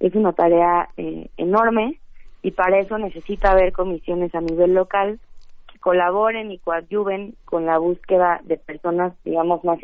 Es 0.00 0.14
una 0.14 0.32
tarea 0.32 0.88
eh, 0.96 1.28
enorme 1.36 2.00
y 2.42 2.52
para 2.52 2.78
eso 2.78 2.96
necesita 2.98 3.52
haber 3.52 3.72
comisiones 3.72 4.34
a 4.34 4.40
nivel 4.40 4.74
local 4.74 5.20
que 5.70 5.78
colaboren 5.78 6.50
y 6.50 6.58
coadyuven 6.58 7.34
con 7.44 7.66
la 7.66 7.78
búsqueda 7.78 8.40
de 8.44 8.56
personas, 8.56 9.12
digamos, 9.24 9.64
más 9.64 9.82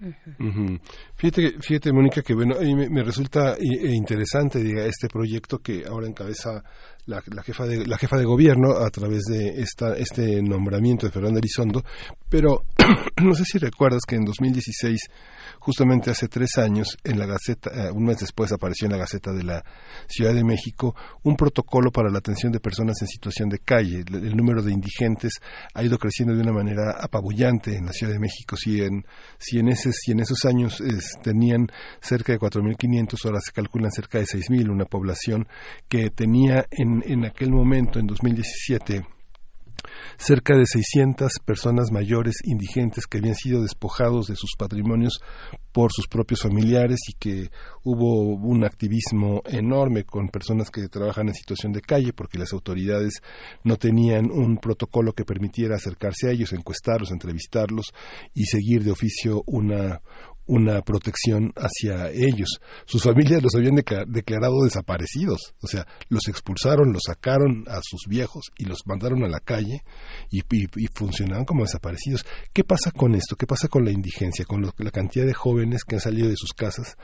inmediatas. 0.00 0.80
Fíjate, 1.16 1.60
fíjate, 1.60 1.92
Mónica, 1.92 2.22
que 2.22 2.34
bueno, 2.34 2.56
a 2.56 2.60
mí 2.60 2.74
me, 2.74 3.02
resulta 3.02 3.54
eh, 3.54 3.94
interesante 3.94 4.62
diga, 4.62 4.84
este 4.84 5.08
proyecto 5.08 5.58
que 5.58 5.84
ahora 5.86 6.06
encabeza 6.06 6.62
la, 7.06 7.22
la, 7.26 7.42
jefa 7.42 7.66
de, 7.66 7.86
la 7.86 7.98
jefa 7.98 8.16
de 8.16 8.24
gobierno 8.24 8.76
a 8.76 8.90
través 8.90 9.22
de 9.24 9.60
esta, 9.60 9.94
este 9.94 10.42
nombramiento 10.42 11.06
de 11.06 11.12
Fernando 11.12 11.38
Elizondo, 11.38 11.84
pero 12.28 12.64
no 13.22 13.34
sé 13.34 13.44
si 13.44 13.58
recuerdas 13.58 14.02
que 14.06 14.16
en 14.16 14.24
2016 14.24 15.00
justamente 15.58 16.10
hace 16.10 16.28
tres 16.28 16.58
años, 16.58 16.96
en 17.04 17.18
la 17.18 17.26
Gaceta, 17.26 17.70
eh, 17.74 17.90
un 17.90 18.04
mes 18.04 18.18
después 18.18 18.52
apareció 18.52 18.86
en 18.86 18.92
la 18.92 18.98
Gaceta 18.98 19.32
de 19.32 19.42
la 19.42 19.64
Ciudad 20.08 20.34
de 20.34 20.44
México 20.44 20.94
un 21.22 21.36
protocolo 21.36 21.90
para 21.90 22.10
la 22.10 22.18
atención 22.18 22.52
de 22.52 22.60
personas 22.60 22.96
en 23.00 23.08
situación 23.08 23.48
de 23.48 23.58
calle. 23.58 24.04
El, 24.06 24.36
número 24.36 24.62
de 24.62 24.72
indigentes 24.72 25.40
ha 25.74 25.82
ido 25.82 25.98
creciendo 25.98 26.34
de 26.34 26.42
una 26.42 26.52
manera 26.52 26.96
apabullante 27.00 27.74
en 27.76 27.86
la 27.86 27.92
Ciudad 27.92 28.12
de 28.12 28.18
México. 28.18 28.56
Si 28.56 28.82
en, 28.82 29.04
si 29.38 29.58
en, 29.58 29.68
ese, 29.68 29.92
si 29.92 30.12
en 30.12 30.20
esos 30.20 30.44
años 30.44 30.82
tenían 31.22 31.68
cerca 32.00 32.32
de 32.32 32.38
4.500, 32.38 33.24
ahora 33.24 33.40
se 33.40 33.52
calculan 33.52 33.90
cerca 33.90 34.18
de 34.18 34.24
6.000, 34.24 34.70
una 34.70 34.84
población 34.84 35.48
que 35.88 36.10
tenía 36.10 36.66
en, 36.70 36.95
en 37.04 37.24
aquel 37.24 37.50
momento, 37.50 37.98
en 37.98 38.06
2017, 38.06 39.04
cerca 40.18 40.56
de 40.56 40.64
600 40.66 41.32
personas 41.44 41.90
mayores 41.90 42.36
indigentes 42.44 43.06
que 43.06 43.18
habían 43.18 43.34
sido 43.34 43.62
despojados 43.62 44.26
de 44.26 44.36
sus 44.36 44.52
patrimonios 44.58 45.20
por 45.72 45.92
sus 45.92 46.06
propios 46.08 46.42
familiares 46.42 47.00
y 47.08 47.12
que 47.18 47.50
hubo 47.84 48.34
un 48.34 48.64
activismo 48.64 49.42
enorme 49.44 50.04
con 50.04 50.28
personas 50.28 50.70
que 50.70 50.88
trabajan 50.88 51.28
en 51.28 51.34
situación 51.34 51.72
de 51.72 51.82
calle 51.82 52.12
porque 52.12 52.38
las 52.38 52.52
autoridades 52.52 53.20
no 53.62 53.76
tenían 53.76 54.30
un 54.30 54.56
protocolo 54.58 55.12
que 55.12 55.24
permitiera 55.24 55.76
acercarse 55.76 56.28
a 56.28 56.32
ellos, 56.32 56.52
encuestarlos, 56.52 57.10
entrevistarlos 57.10 57.92
y 58.34 58.44
seguir 58.44 58.84
de 58.84 58.92
oficio 58.92 59.42
una, 59.46 60.00
una 60.46 60.80
protección 60.82 61.52
hacia 61.56 62.10
ellos. 62.10 62.60
Sus 62.86 63.02
familias 63.02 63.42
los 63.42 63.54
habían 63.54 63.74
declarado 63.74 64.62
desaparecidos, 64.64 65.54
o 65.60 65.66
sea, 65.66 65.86
los 66.08 66.28
expulsaron, 66.28 66.92
los 66.92 67.02
sacaron 67.06 67.64
a 67.68 67.80
sus 67.82 68.02
viejos 68.08 68.50
y 68.56 68.64
los 68.64 68.86
mandaron 68.86 69.24
a 69.24 69.28
la 69.28 69.40
calle 69.40 69.82
y, 70.30 70.42
funcionaban 70.94 71.44
como 71.44 71.64
desaparecidos. 71.64 72.24
¿Qué 72.52 72.64
pasa 72.64 72.90
con 72.90 73.14
esto? 73.14 73.36
¿Qué 73.36 73.46
pasa 73.46 73.68
con 73.68 73.84
la 73.84 73.90
indigencia, 73.90 74.44
con 74.44 74.62
la 74.62 74.90
cantidad 74.90 75.26
de 75.26 75.34
jóvenes 75.34 75.84
que 75.84 75.96
han 75.96 76.00
salido 76.00 76.28
de 76.28 76.36
sus 76.36 76.52
casas 76.52 76.96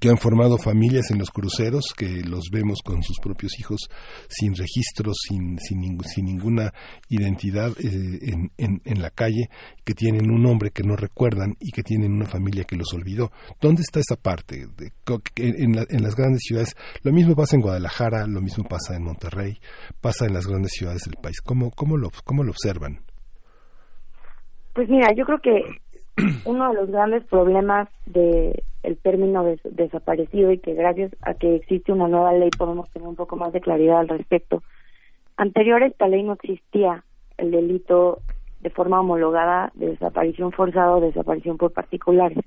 que 0.00 0.08
han 0.08 0.16
formado 0.16 0.56
familias 0.56 1.10
en 1.10 1.18
los 1.18 1.30
cruceros, 1.30 1.92
que 1.96 2.22
los 2.22 2.44
vemos 2.50 2.80
con 2.82 3.02
sus 3.02 3.18
propios 3.20 3.58
hijos 3.58 3.88
sin 4.28 4.54
registros, 4.54 5.16
sin, 5.28 5.58
sin, 5.58 6.00
sin 6.00 6.24
ninguna 6.24 6.72
identidad 7.08 7.70
eh, 7.78 8.18
en, 8.56 8.80
en, 8.84 9.02
la 9.02 9.10
calle, 9.10 9.50
que 9.84 9.94
tienen 9.94 10.30
un 10.30 10.42
nombre 10.42 10.70
que 10.70 10.82
no 10.82 10.96
recuerdan 10.96 11.54
y 11.60 11.70
que 11.70 11.82
tienen 11.82 12.12
una 12.12 12.24
familia 12.24 12.64
que 12.64 12.76
los 12.76 12.92
olvidó. 12.94 13.30
¿Dónde 13.60 13.82
está 13.82 14.00
esa 14.00 14.16
parte? 14.16 14.66
De, 14.76 14.92
en, 15.36 15.76
en, 15.76 16.02
las 16.02 16.16
grandes 16.16 16.40
ciudades, 16.42 16.74
lo 17.02 17.12
mismo 17.12 17.36
pasa 17.36 17.56
en 17.56 17.62
Guadalajara, 17.62 18.26
lo 18.26 18.40
mismo 18.40 18.64
pasa 18.64 18.96
en 18.96 19.04
Monterrey, 19.04 19.58
pasa 20.00 20.24
en 20.24 20.32
las 20.32 20.46
grandes 20.46 20.72
ciudades 20.72 21.02
del 21.04 21.20
país. 21.22 21.40
¿Cómo, 21.42 21.70
cómo, 21.70 21.98
lo, 21.98 22.10
cómo 22.24 22.42
lo 22.42 22.52
observan? 22.52 23.00
Pues 24.74 24.88
mira, 24.88 25.08
yo 25.14 25.24
creo 25.24 25.38
que 25.40 25.83
uno 26.44 26.68
de 26.68 26.74
los 26.74 26.90
grandes 26.90 27.24
problemas 27.24 27.88
de 28.06 28.62
el 28.82 28.98
término 28.98 29.44
desaparecido 29.64 30.52
y 30.52 30.58
que 30.58 30.74
gracias 30.74 31.10
a 31.22 31.34
que 31.34 31.56
existe 31.56 31.90
una 31.90 32.06
nueva 32.06 32.34
ley 32.34 32.50
podemos 32.50 32.90
tener 32.90 33.08
un 33.08 33.16
poco 33.16 33.36
más 33.36 33.52
de 33.52 33.62
claridad 33.62 33.98
al 33.98 34.08
respecto. 34.08 34.62
Anterior 35.36 35.82
a 35.82 35.86
esta 35.86 36.06
ley 36.06 36.22
no 36.22 36.34
existía 36.34 37.02
el 37.38 37.50
delito 37.50 38.20
de 38.60 38.70
forma 38.70 39.00
homologada 39.00 39.72
de 39.74 39.88
desaparición 39.88 40.52
forzada 40.52 40.96
o 40.96 41.00
desaparición 41.00 41.56
por 41.56 41.72
particulares. 41.72 42.38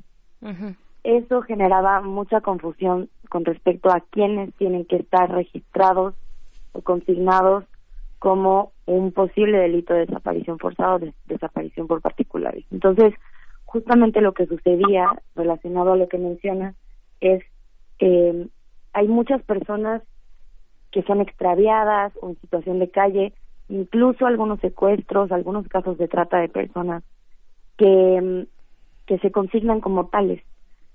Eso 1.03 1.41
generaba 1.41 2.02
mucha 2.02 2.41
confusión 2.41 3.10
con 3.30 3.44
respecto 3.44 3.89
a 3.89 4.02
quienes 4.11 4.53
tienen 4.56 4.85
que 4.85 4.98
estar 4.98 5.31
registrados 5.31 6.15
o 6.73 6.81
consignados 6.81 7.65
como 8.19 8.72
un 8.85 9.11
posible 9.11 9.57
delito 9.57 9.94
de 9.94 10.06
desaparición 10.06 10.60
forzada 10.60 10.95
o 10.95 10.99
de 10.99 11.14
desaparición 11.26 11.88
por 11.88 12.02
particulares. 12.02 12.65
Entonces, 12.72 13.14
justamente 13.68 14.22
lo 14.22 14.34
que 14.34 14.48
sucedía 14.48 15.10
relacionado 15.35 15.91
a 15.91 15.98
lo 15.98 16.07
que 16.07 16.18
menciona 16.18 16.73
es 17.19 17.44
que 17.99 18.48
hay 18.94 19.07
muchas 19.07 19.44
personas 19.44 20.02
que 20.91 21.03
son 21.03 21.19
extraviadas 21.19 22.14
o 22.22 22.30
en 22.30 22.39
situación 22.39 22.80
de 22.80 22.89
calle, 22.89 23.34
incluso 23.68 24.26
algunos 24.26 24.61
secuestros, 24.61 25.31
algunos 25.31 25.68
casos 25.68 25.98
de 25.98 26.07
trata 26.07 26.38
de 26.39 26.48
personas 26.48 27.03
que, 27.77 28.48
que 29.06 29.19
se 29.19 29.31
consignan 29.31 29.81
como 29.81 30.07
tales. 30.07 30.41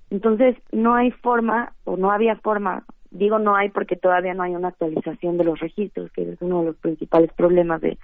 Entonces, 0.08 0.56
no 0.72 0.94
hay 0.94 1.10
forma 1.10 1.74
o 1.84 1.98
no 1.98 2.10
había 2.10 2.36
forma, 2.36 2.84
digo 3.10 3.38
no 3.38 3.54
hay 3.54 3.68
porque 3.68 3.96
todavía 3.96 4.32
no 4.32 4.44
hay 4.44 4.54
una 4.54 4.68
actualización 4.68 5.36
de 5.36 5.44
los 5.44 5.60
registros, 5.60 6.10
que 6.12 6.22
es 6.22 6.40
uno 6.40 6.60
de 6.60 6.66
los 6.68 6.76
principales 6.76 7.30
problemas 7.34 7.82
de 7.82 7.98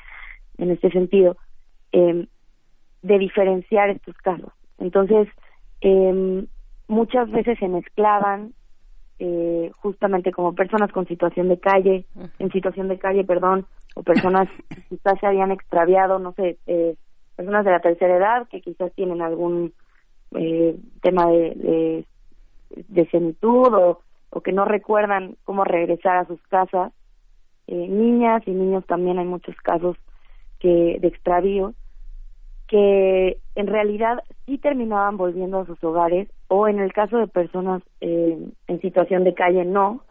en 0.58 0.70
este 0.70 0.90
sentido, 0.90 1.38
eh, 1.92 2.26
de 3.00 3.18
diferenciar 3.18 3.88
estos 3.88 4.16
casos. 4.18 4.52
Entonces, 4.78 5.28
eh, 5.80 6.46
muchas 6.88 7.30
veces 7.30 7.58
se 7.58 7.68
mezclaban 7.68 8.52
eh, 9.18 9.72
justamente 9.80 10.30
como 10.32 10.54
personas 10.54 10.92
con 10.92 11.06
situación 11.06 11.48
de 11.48 11.58
calle, 11.58 12.04
en 12.38 12.52
situación 12.52 12.88
de 12.88 12.98
calle, 12.98 13.24
perdón, 13.24 13.66
o 13.94 14.02
personas 14.02 14.48
que 14.68 14.82
quizás 14.88 15.18
se 15.20 15.26
habían 15.26 15.50
extraviado, 15.50 16.18
no 16.18 16.32
sé, 16.32 16.58
eh, 16.66 16.94
personas 17.36 17.64
de 17.64 17.70
la 17.72 17.80
tercera 17.80 18.16
edad 18.16 18.48
que 18.48 18.60
quizás 18.60 18.92
tienen 18.94 19.22
algún 19.22 19.72
eh, 20.32 20.76
tema 21.02 21.26
de, 21.26 21.54
de, 21.54 22.04
de 22.88 23.10
senitud 23.10 23.72
o, 23.74 24.00
o 24.30 24.40
que 24.40 24.52
no 24.52 24.64
recuerdan 24.64 25.36
cómo 25.44 25.64
regresar 25.64 26.18
a 26.18 26.26
sus 26.26 26.40
casas, 26.48 26.92
eh, 27.66 27.86
niñas 27.88 28.42
y 28.46 28.50
niños 28.52 28.86
también 28.86 29.18
hay 29.18 29.26
muchos 29.26 29.56
casos 29.56 29.96
que 30.58 30.98
de 31.00 31.08
extravío 31.08 31.74
que 32.68 33.38
en 33.54 33.66
realidad 33.66 34.22
sí 34.46 34.58
terminaban 34.58 35.16
volviendo 35.16 35.60
a 35.60 35.66
sus 35.66 35.82
hogares 35.82 36.28
o 36.48 36.68
en 36.68 36.78
el 36.78 36.92
caso 36.92 37.18
de 37.18 37.26
personas 37.26 37.82
eh, 38.00 38.38
en 38.66 38.80
situación 38.80 39.24
de 39.24 39.34
calle 39.34 39.64
no, 39.64 40.04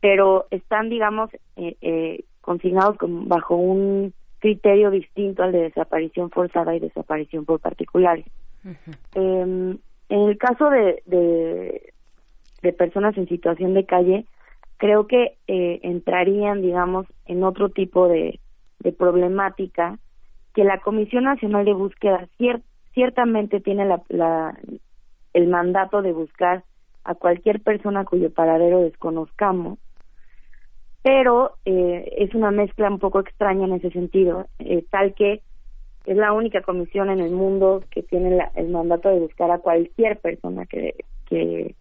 pero 0.00 0.46
están, 0.50 0.88
digamos, 0.88 1.30
eh, 1.56 1.76
eh, 1.80 2.24
consignados 2.40 2.96
bajo 3.00 3.54
un 3.54 4.12
criterio 4.40 4.90
distinto 4.90 5.44
al 5.44 5.52
de 5.52 5.62
desaparición 5.62 6.30
forzada 6.30 6.74
y 6.74 6.80
desaparición 6.80 7.44
por 7.44 7.60
particulares. 7.60 8.26
Em, 9.14 9.78
en 10.08 10.20
el 10.20 10.38
caso 10.38 10.68
de, 10.70 11.02
de, 11.06 12.72
personas 12.72 13.16
en 13.16 13.28
situación 13.28 13.74
de 13.74 13.86
calle, 13.86 14.26
creo 14.78 15.06
que 15.06 15.36
eh, 15.46 15.80
entrarían, 15.84 16.62
digamos, 16.62 17.06
en 17.26 17.44
otro 17.44 17.68
tipo 17.68 18.08
de, 18.08 18.40
de 18.80 18.92
problemática 18.92 19.98
que 20.54 20.64
la 20.64 20.78
Comisión 20.78 21.24
Nacional 21.24 21.64
de 21.64 21.72
Búsqueda 21.72 22.28
ciertamente 22.92 23.60
tiene 23.60 23.86
la, 23.86 24.02
la, 24.08 24.58
el 25.32 25.48
mandato 25.48 26.02
de 26.02 26.12
buscar 26.12 26.64
a 27.04 27.14
cualquier 27.14 27.60
persona 27.60 28.04
cuyo 28.04 28.32
paradero 28.32 28.80
desconozcamos, 28.80 29.78
pero 31.02 31.56
eh, 31.64 32.14
es 32.18 32.34
una 32.34 32.50
mezcla 32.50 32.88
un 32.88 32.98
poco 32.98 33.20
extraña 33.20 33.64
en 33.64 33.72
ese 33.72 33.90
sentido, 33.90 34.46
eh, 34.58 34.84
tal 34.90 35.14
que 35.14 35.42
es 36.04 36.16
la 36.16 36.32
única 36.32 36.62
comisión 36.62 37.10
en 37.10 37.20
el 37.20 37.32
mundo 37.32 37.82
que 37.90 38.02
tiene 38.02 38.38
el 38.54 38.68
mandato 38.68 39.08
de 39.08 39.20
buscar 39.20 39.50
a 39.50 39.58
cualquier 39.58 40.18
persona 40.18 40.66
que, 40.66 40.94
que 41.26 41.74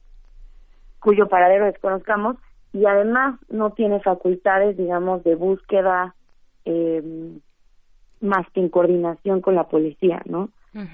cuyo 1.00 1.28
paradero 1.28 1.66
desconozcamos 1.66 2.38
y 2.74 2.86
además 2.86 3.40
no 3.50 3.72
tiene 3.72 4.00
facultades, 4.00 4.78
digamos, 4.78 5.24
de 5.24 5.36
búsqueda 5.36 6.16
eh, 6.66 7.04
más 8.22 8.50
que 8.52 8.60
en 8.60 8.70
coordinación 8.70 9.42
con 9.42 9.56
la 9.56 9.66
policía, 9.66 10.22
¿no? 10.26 10.50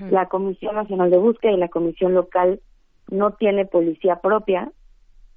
La 0.10 0.26
Comisión 0.26 0.74
Nacional 0.76 1.12
de 1.12 1.18
Búsqueda 1.18 1.52
y 1.52 1.58
la 1.58 1.68
Comisión 1.68 2.16
Local 2.16 2.60
no 3.12 3.32
tiene 3.32 3.66
policía 3.66 4.22
propia, 4.22 4.72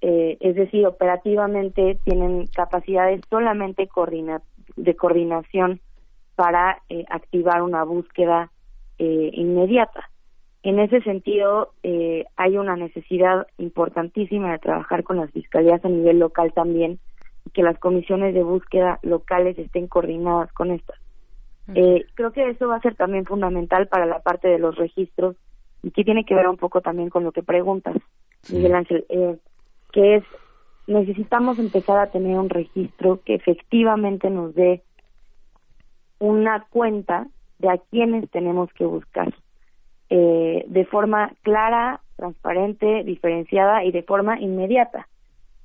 eh, 0.01 0.39
es 0.41 0.57
decir, 0.57 0.87
operativamente 0.87 1.99
tienen 2.05 2.47
capacidades 2.47 3.21
solamente 3.29 3.87
de 4.77 4.97
coordinación 4.97 5.81
para 6.37 6.81
eh, 6.89 7.05
activar 7.11 7.61
una 7.61 7.85
búsqueda 7.85 8.51
eh, 8.99 9.31
inmediata. 9.35 10.11
En 10.63 10.79
ese 10.79 11.01
sentido, 11.01 11.73
eh, 11.83 12.27
hay 12.37 12.59
una 12.59 12.77
necesidad 12.77 13.47
importantísima 13.57 14.53
de 14.53 14.59
trabajar 14.59 15.05
con 15.05 15.17
las 15.17 15.31
fiscalías 15.31 15.83
a 15.85 15.89
nivel 15.89 16.19
local 16.19 16.53
también 16.53 16.99
que 17.55 17.63
las 17.63 17.79
comisiones 17.79 18.35
de 18.35 18.43
búsqueda 18.43 18.99
locales 19.03 19.59
estén 19.59 19.89
coordinadas 19.89 20.53
con 20.53 20.71
estas. 20.71 21.00
Eh, 21.75 22.07
creo 22.15 22.33
que 22.33 22.51
eso 22.51 22.69
va 22.69 22.77
a 22.77 22.81
ser 22.81 22.95
también 22.95 23.25
fundamental 23.25 23.87
para 23.89 24.07
la 24.07 24.21
parte 24.21 24.49
de 24.49 24.59
los 24.59 24.77
registros 24.77 25.37
y 25.83 25.91
que 25.91 26.05
tiene 26.05 26.25
que 26.25 26.35
ver 26.35 26.49
un 26.49 26.57
poco 26.57 26.81
también 26.81 27.11
con 27.11 27.25
lo 27.25 27.33
que 27.33 27.43
preguntas, 27.43 27.97
Miguel 28.51 28.75
Ángel, 28.75 29.05
eh, 29.09 29.37
que 29.93 30.17
es 30.17 30.25
necesitamos 30.87 31.59
empezar 31.59 31.99
a 31.99 32.11
tener 32.11 32.37
un 32.37 32.51
registro 32.51 33.21
que 33.25 33.35
efectivamente 33.35 34.29
nos 34.29 34.55
dé 34.55 34.83
una 36.19 36.67
cuenta 36.71 37.29
de 37.59 37.71
a 37.71 37.79
quienes 37.79 38.29
tenemos 38.31 38.73
que 38.73 38.85
buscar 38.85 39.33
eh, 40.09 40.65
de 40.67 40.85
forma 40.87 41.33
clara, 41.43 42.01
transparente, 42.17 43.05
diferenciada 43.05 43.85
y 43.85 43.93
de 43.93 44.03
forma 44.03 44.41
inmediata. 44.41 45.07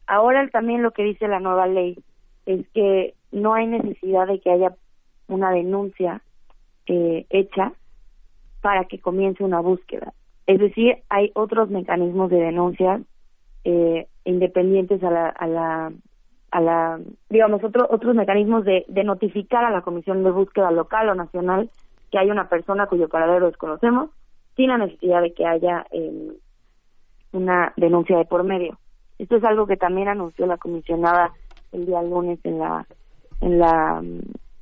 Ahora 0.06 0.48
también 0.50 0.84
lo 0.84 0.92
que 0.92 1.04
dice 1.04 1.28
la 1.28 1.40
nueva 1.40 1.66
ley 1.66 1.98
es 2.46 2.68
que 2.74 3.16
no 3.32 3.56
hay 3.56 3.66
necesidad 3.66 4.28
de 4.28 4.40
que 4.40 4.52
haya 4.52 4.76
una 5.28 5.52
denuncia 5.52 6.22
eh, 6.88 7.26
hecha 7.30 7.74
para 8.62 8.86
que 8.86 9.00
comience 9.00 9.44
una 9.44 9.60
búsqueda. 9.60 10.14
Es 10.48 10.60
decir, 10.60 10.98
hay 11.10 11.32
otros 11.34 11.70
mecanismos 11.70 12.30
de 12.30 12.38
denuncia 12.38 13.02
eh, 13.64 14.08
independientes 14.24 15.04
a 15.04 15.10
la, 15.10 15.30
a 15.30 15.48
la, 15.48 15.92
a 16.52 16.62
la 16.62 17.00
digamos, 17.30 17.64
otro, 17.64 17.88
otros 17.90 18.16
mecanismos 18.16 18.64
de, 18.66 18.86
de 18.88 19.04
notificar 19.04 19.66
a 19.66 19.72
la 19.72 19.82
Comisión 19.82 20.24
de 20.24 20.32
Búsqueda 20.32 20.72
local 20.72 21.10
o 21.10 21.16
nacional 21.16 21.70
que 22.12 22.20
hay 22.20 22.30
una 22.30 22.48
persona 22.48 22.88
cuyo 22.88 23.10
paradero 23.10 23.48
desconocemos, 23.48 24.10
sin 24.56 24.70
la 24.70 24.78
necesidad 24.78 25.22
de 25.22 25.34
que 25.34 25.46
haya 25.46 25.86
eh, 25.92 26.34
una 27.32 27.74
denuncia 27.76 28.18
de 28.18 28.26
por 28.26 28.44
medio. 28.44 28.78
Esto 29.18 29.38
es 29.38 29.44
algo 29.44 29.66
que 29.68 29.78
también 29.78 30.08
anunció 30.08 30.46
la 30.46 30.58
comisionada 30.58 31.32
el 31.72 31.86
día 31.86 32.02
lunes 32.02 32.40
en 32.44 32.60
la 32.60 32.86
en 33.42 33.60
la 33.60 34.02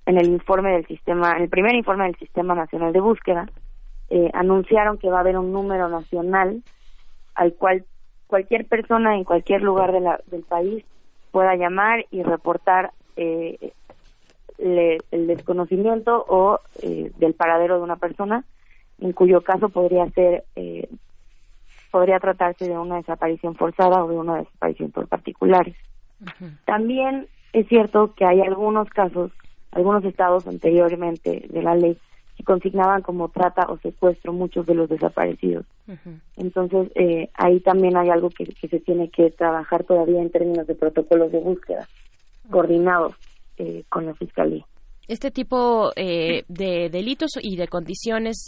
en 0.05 0.17
el 0.17 0.27
informe 0.27 0.71
del 0.71 0.85
sistema, 0.87 1.35
en 1.35 1.43
el 1.43 1.49
primer 1.49 1.75
informe 1.75 2.05
del 2.05 2.15
Sistema 2.17 2.55
Nacional 2.55 2.93
de 2.93 2.99
Búsqueda, 2.99 3.49
eh, 4.09 4.29
anunciaron 4.33 4.97
que 4.97 5.09
va 5.09 5.17
a 5.17 5.21
haber 5.21 5.37
un 5.37 5.51
número 5.51 5.89
nacional 5.89 6.61
al 7.35 7.53
cual 7.53 7.85
cualquier 8.27 8.65
persona 8.67 9.15
en 9.15 9.23
cualquier 9.23 9.61
lugar 9.61 9.91
de 9.91 10.01
la, 10.01 10.19
del 10.27 10.43
país 10.43 10.83
pueda 11.31 11.55
llamar 11.55 12.05
y 12.11 12.21
reportar 12.21 12.91
eh, 13.15 13.73
el 14.57 15.27
desconocimiento 15.27 16.23
o 16.27 16.59
eh, 16.81 17.11
del 17.17 17.33
paradero 17.33 17.77
de 17.77 17.83
una 17.83 17.95
persona, 17.95 18.45
en 18.99 19.11
cuyo 19.13 19.41
caso 19.41 19.69
podría 19.69 20.09
ser 20.11 20.43
eh, 20.55 20.87
podría 21.91 22.19
tratarse 22.19 22.67
de 22.67 22.77
una 22.77 22.95
desaparición 22.95 23.55
forzada 23.55 24.03
o 24.03 24.09
de 24.09 24.17
una 24.17 24.37
desaparición 24.37 24.91
por 24.91 25.07
particulares. 25.07 25.75
También 26.65 27.27
es 27.51 27.67
cierto 27.67 28.13
que 28.15 28.25
hay 28.25 28.41
algunos 28.41 28.89
casos 28.89 29.31
algunos 29.73 30.03
estados 30.05 30.47
anteriormente 30.47 31.47
de 31.49 31.61
la 31.61 31.75
ley 31.75 31.97
que 32.37 32.43
consignaban 32.43 33.01
como 33.01 33.29
trata 33.29 33.67
o 33.69 33.77
secuestro 33.77 34.33
muchos 34.33 34.65
de 34.65 34.75
los 34.75 34.89
desaparecidos. 34.89 35.65
Entonces, 36.37 36.91
eh, 36.95 37.29
ahí 37.35 37.59
también 37.59 37.97
hay 37.97 38.09
algo 38.09 38.29
que, 38.29 38.45
se 38.45 38.79
tiene 38.79 39.09
que 39.09 39.29
trabajar 39.31 39.83
todavía 39.83 40.21
en 40.21 40.31
términos 40.31 40.65
de 40.65 40.75
protocolos 40.75 41.31
de 41.31 41.39
búsqueda 41.39 41.87
coordinados 42.49 43.13
eh, 43.57 43.83
con 43.89 44.05
la 44.05 44.13
Fiscalía. 44.15 44.65
Este 45.07 45.31
tipo 45.31 45.91
eh, 45.95 46.43
de 46.47 46.89
delitos 46.89 47.31
y 47.41 47.57
de 47.57 47.67
condiciones, 47.67 48.47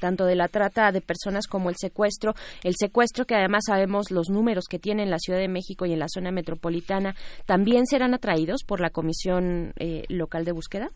tanto 0.00 0.26
de 0.26 0.36
la 0.36 0.48
trata 0.48 0.92
de 0.92 1.00
personas 1.00 1.46
como 1.46 1.70
el 1.70 1.76
secuestro, 1.76 2.34
el 2.62 2.74
secuestro 2.76 3.24
que 3.24 3.34
además 3.34 3.64
sabemos 3.66 4.10
los 4.10 4.28
números 4.28 4.66
que 4.68 4.78
tiene 4.78 5.02
en 5.02 5.10
la 5.10 5.18
Ciudad 5.18 5.38
de 5.38 5.48
México 5.48 5.86
y 5.86 5.92
en 5.92 5.98
la 5.98 6.08
zona 6.08 6.30
metropolitana, 6.30 7.14
¿también 7.46 7.86
serán 7.86 8.14
atraídos 8.14 8.64
por 8.66 8.80
la 8.80 8.90
Comisión 8.90 9.72
eh, 9.78 10.04
Local 10.08 10.44
de 10.44 10.52
Búsqueda? 10.52 10.90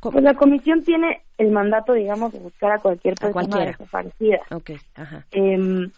Pues 0.00 0.24
la 0.24 0.34
comisión 0.34 0.82
tiene 0.82 1.22
el 1.38 1.52
mandato, 1.52 1.92
digamos, 1.92 2.32
de 2.32 2.40
buscar 2.40 2.72
a 2.72 2.78
cualquier 2.78 3.14
persona 3.14 3.66
desaparecida. 3.66 4.40
Okay, 4.50 4.78
ajá. 4.96 5.24
Em, 5.30 5.92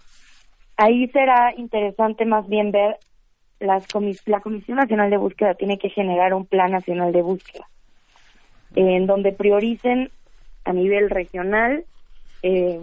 ahí 0.77 1.09
será 1.09 1.55
interesante 1.57 2.27
más 2.27 2.47
bien 2.47 2.71
ver 2.71 2.99
las 3.65 3.87
la 4.27 4.41
Comisión 4.41 4.77
Nacional 4.77 5.11
de 5.11 5.17
Búsqueda 5.17 5.55
tiene 5.55 5.79
que 5.79 5.91
generar 5.91 6.35
un 6.35 6.47
plan 6.47 6.73
nacional 6.73 7.13
de 7.13 7.23
búsqueda 7.23 7.67
en 8.75 9.07
donde 9.07 9.33
prioricen 9.33 10.11
a 10.65 10.73
nivel 10.73 11.11
regional 11.11 11.85
eh, 12.43 12.81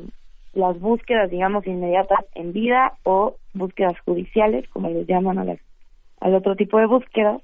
las 0.54 0.80
búsquedas, 0.80 1.30
digamos, 1.30 1.66
inmediatas 1.66 2.26
en 2.36 2.54
vida 2.54 2.94
o 3.04 3.36
búsquedas 3.54 4.00
judiciales, 4.02 4.68
como 4.70 4.90
les 4.90 5.08
llaman 5.08 5.40
a 5.40 5.46
las, 5.46 5.60
al 6.20 6.36
otro 6.36 6.56
tipo 6.56 6.78
de 6.78 6.88
búsquedas. 6.88 7.42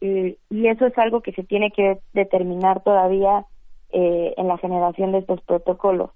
Eh, 0.00 0.36
y 0.50 0.66
eso 0.66 0.86
es 0.86 0.96
algo 0.98 1.22
que 1.22 1.32
se 1.32 1.42
tiene 1.42 1.70
que 1.70 1.98
determinar 2.12 2.82
todavía 2.82 3.44
eh, 3.92 4.34
en 4.36 4.48
la 4.48 4.58
generación 4.58 5.12
de 5.12 5.18
estos 5.18 5.40
protocolos. 5.42 6.10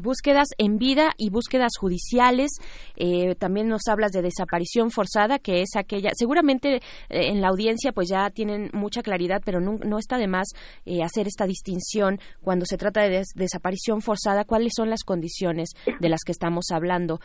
Búsquedas 0.00 0.48
en 0.58 0.78
vida 0.78 1.12
y 1.16 1.30
búsquedas 1.30 1.72
judiciales. 1.78 2.50
Eh, 2.96 3.34
también 3.34 3.68
nos 3.68 3.82
hablas 3.88 4.12
de 4.12 4.22
desaparición 4.22 4.90
forzada, 4.90 5.38
que 5.38 5.62
es 5.62 5.76
aquella. 5.76 6.10
Seguramente 6.14 6.76
eh, 6.76 6.80
en 7.08 7.40
la 7.40 7.48
audiencia, 7.48 7.92
pues 7.92 8.08
ya 8.08 8.30
tienen 8.30 8.70
mucha 8.72 9.02
claridad, 9.02 9.42
pero 9.44 9.60
no, 9.60 9.98
está 9.98 10.18
de 10.18 10.28
más 10.28 10.48
eh, 10.86 11.02
hacer 11.02 11.26
esta 11.26 11.46
distinción 11.46 12.20
cuando 12.40 12.66
se 12.66 12.76
trata 12.76 13.02
de 13.02 13.22
desaparición 13.34 14.00
forzada. 14.00 14.44
¿Cuáles 14.44 14.72
son 14.76 14.90
las 14.90 15.02
condiciones 15.04 15.70
de 16.00 16.08
las 16.08 16.20
que 16.24 16.32
estamos 16.32 16.66
hablando, 16.70 17.20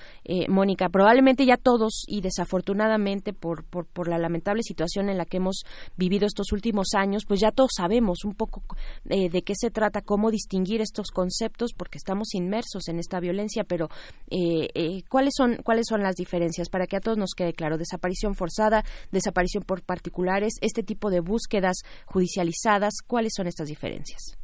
Mónica? 0.48 0.90
Probablemente 0.90 1.46
ya 1.46 1.58
todos 1.58 2.04
y 2.08 2.22
desafortunadamente 2.22 3.34
por, 3.34 3.64
por 3.66 4.08
la 4.08 4.18
lamentable 4.18 4.64
situación 4.64 5.10
en 5.10 5.18
la 5.18 5.26
que 5.26 5.38
hemos 5.38 5.64
vivido 5.98 6.26
estos 6.26 6.52
últimos 6.52 6.94
años, 6.96 7.26
pues 7.28 7.40
ya 7.40 7.52
todos 7.52 7.72
sabemos 7.76 8.26
un 8.26 8.34
poco 8.36 8.64
de 9.04 9.42
qué 9.44 9.54
se 9.56 9.70
trata, 9.70 10.02
cómo 10.02 10.32
distinguir 10.32 10.82
estos 10.82 11.12
conceptos, 11.12 11.72
porque 11.76 11.98
estamos 11.98 12.23
inmersos 12.34 12.88
en 12.88 13.00
esta 13.00 13.20
violencia, 13.20 13.64
pero 13.64 13.88
eh, 14.30 14.68
eh, 14.74 15.02
¿cuáles 15.10 15.34
son 15.36 15.58
cuáles 15.64 15.86
son 15.88 16.02
las 16.02 16.16
diferencias 16.16 16.70
para 16.70 16.88
que 16.88 16.98
a 16.98 17.00
todos 17.00 17.18
nos 17.18 17.34
quede 17.36 17.54
claro? 17.54 17.78
Desaparición 17.78 18.36
forzada, 18.36 18.84
desaparición 19.12 19.64
por 19.64 19.84
particulares, 19.84 20.54
este 20.62 20.84
tipo 20.84 21.10
de 21.10 21.20
búsquedas 21.20 21.78
judicializadas, 22.06 22.94
¿cuáles 23.06 23.34
son 23.36 23.48
estas 23.48 23.68
diferencias? 23.68 24.38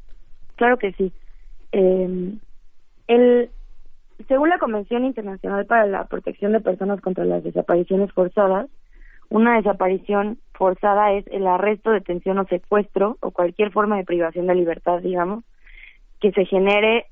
Claro 0.56 0.78
que 0.78 0.92
sí. 0.94 1.12
Em, 1.72 2.40
el, 3.08 3.50
según 4.28 4.50
la 4.50 4.60
Convención 4.60 5.06
Internacional 5.06 5.66
para 5.66 5.86
la 5.86 6.06
Protección 6.06 6.52
de 6.52 6.60
Personas 6.60 7.00
contra 7.02 7.26
las 7.26 7.44
Desapariciones 7.44 8.12
Forzadas, 8.14 8.70
una 9.30 9.58
desaparición 9.58 10.40
forzada 10.54 11.14
es 11.14 11.26
el 11.28 11.46
arresto, 11.46 11.92
detención 11.92 12.40
o 12.40 12.46
secuestro 12.46 13.18
o 13.22 13.32
cualquier 13.32 13.72
forma 13.72 13.98
de 13.98 14.04
privación 14.04 14.48
de 14.48 14.56
libertad, 14.56 15.00
digamos, 15.02 15.44
que 16.20 16.32
se 16.32 16.46
genere 16.46 17.06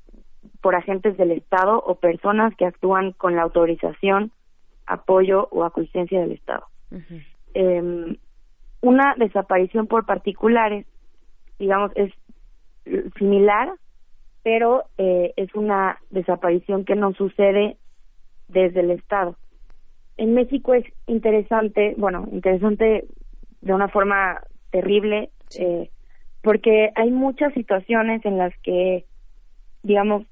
por 0.60 0.74
agentes 0.74 1.16
del 1.16 1.32
Estado 1.32 1.82
o 1.84 1.96
personas 1.96 2.54
que 2.56 2.66
actúan 2.66 3.12
con 3.12 3.36
la 3.36 3.42
autorización, 3.42 4.32
apoyo 4.86 5.48
o 5.50 5.64
aquiescencia 5.64 6.20
del 6.20 6.32
Estado. 6.32 6.66
Em, 7.54 8.16
una 8.80 9.14
desaparición 9.16 9.86
por 9.86 10.06
particulares, 10.06 10.86
digamos, 11.58 11.92
es 11.94 12.12
similar, 13.18 13.72
pero 14.42 14.84
eh, 14.96 15.32
es 15.36 15.54
una 15.54 15.98
desaparición 16.10 16.84
que 16.84 16.94
no 16.94 17.12
sucede 17.12 17.76
desde 18.48 18.80
el 18.80 18.90
Estado. 18.92 19.36
En 20.16 20.34
México 20.34 20.74
es 20.74 20.84
interesante, 21.06 21.94
bueno, 21.98 22.26
interesante 22.32 23.04
de 23.60 23.74
una 23.74 23.88
forma 23.88 24.40
terrible, 24.70 25.30
eh, 25.58 25.90
porque 26.42 26.90
hay 26.94 27.10
muchas 27.10 27.52
situaciones 27.54 28.24
en 28.24 28.38
las 28.38 28.56
que, 28.62 29.04
digamos, 29.82 30.24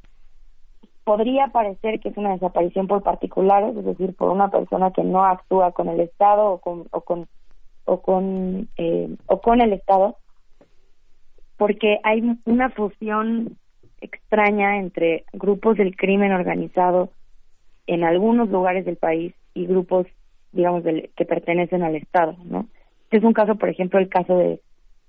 podría 1.05 1.48
parecer 1.48 2.01
que 2.01 2.09
es 2.09 2.16
una 2.16 2.32
desaparición 2.32 2.89
por 2.89 3.02
particulares, 3.02 3.77
es 3.77 3.85
decir, 3.85 4.14
por 4.14 4.31
una 4.31 4.51
persona 4.51 4.90
que 4.90 5.05
no 5.05 5.24
actúa 5.24 5.73
con 5.73 5.89
el 5.89 6.01
Estado 6.01 6.52
o 6.52 6.59
con 6.59 6.86
o 6.90 7.01
con 7.01 7.28
o 7.85 8.02
con 8.02 8.68
eh, 8.77 9.09
o 9.27 9.40
con 9.40 9.60
el 9.60 9.73
Estado, 9.73 10.16
porque 11.56 12.01
hay 12.02 12.23
una 12.44 12.70
fusión 12.70 13.56
extraña 14.01 14.78
entre 14.78 15.24
grupos 15.32 15.77
del 15.77 15.97
crimen 15.97 16.32
organizado 16.32 17.10
en 17.86 18.05
algunos 18.05 18.48
lugares 18.51 18.85
del 18.85 18.97
país 18.97 19.32
y 19.55 19.66
grupos, 19.66 20.06
digamos, 20.52 20.82
que 20.82 21.24
pertenecen 21.24 21.82
al 21.82 21.94
Estado, 21.94 22.36
¿no? 22.44 22.66
Este 23.05 23.18
es 23.18 23.24
un 23.24 23.32
caso, 23.32 23.55
por 23.55 23.68
ejemplo, 23.68 24.01
el 24.01 24.09
caso 24.09 24.36
de, 24.36 24.60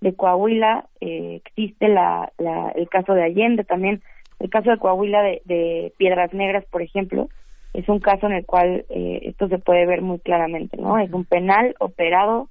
de 0.01 0.13
Coahuila, 0.13 0.85
eh, 1.01 1.41
existe 1.43 1.87
la, 1.87 2.31
la, 2.37 2.69
el 2.69 2.87
caso 2.87 3.13
de 3.13 3.23
Allende 3.23 3.63
también, 3.63 4.03
el 4.39 4.49
caso 4.49 4.69
de 4.69 4.77
Coahuila 4.77 5.21
de, 5.21 5.41
de 5.45 5.93
Piedras 5.97 6.33
Negras, 6.33 6.65
por 6.65 6.81
ejemplo, 6.81 7.29
es 7.73 7.87
un 7.89 7.99
caso 7.99 8.27
en 8.27 8.33
el 8.33 8.45
cual 8.45 8.85
eh, 8.89 9.19
esto 9.23 9.47
se 9.47 9.59
puede 9.59 9.85
ver 9.85 10.01
muy 10.01 10.19
claramente, 10.19 10.77
¿no? 10.77 10.97
Es 10.97 11.11
un 11.11 11.25
penal 11.25 11.75
operado 11.79 12.49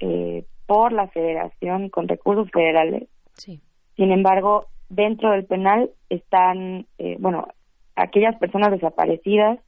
eh, 0.00 0.44
por 0.66 0.92
la 0.92 1.08
Federación 1.08 1.88
con 1.88 2.08
recursos 2.08 2.50
federales. 2.50 3.08
Sí. 3.34 3.60
Sin 3.96 4.12
embargo, 4.12 4.66
dentro 4.88 5.30
del 5.32 5.44
penal 5.44 5.90
están, 6.10 6.86
eh, 6.98 7.16
bueno, 7.18 7.48
aquellas 7.96 8.36
personas 8.36 8.70
desaparecidas 8.70 9.58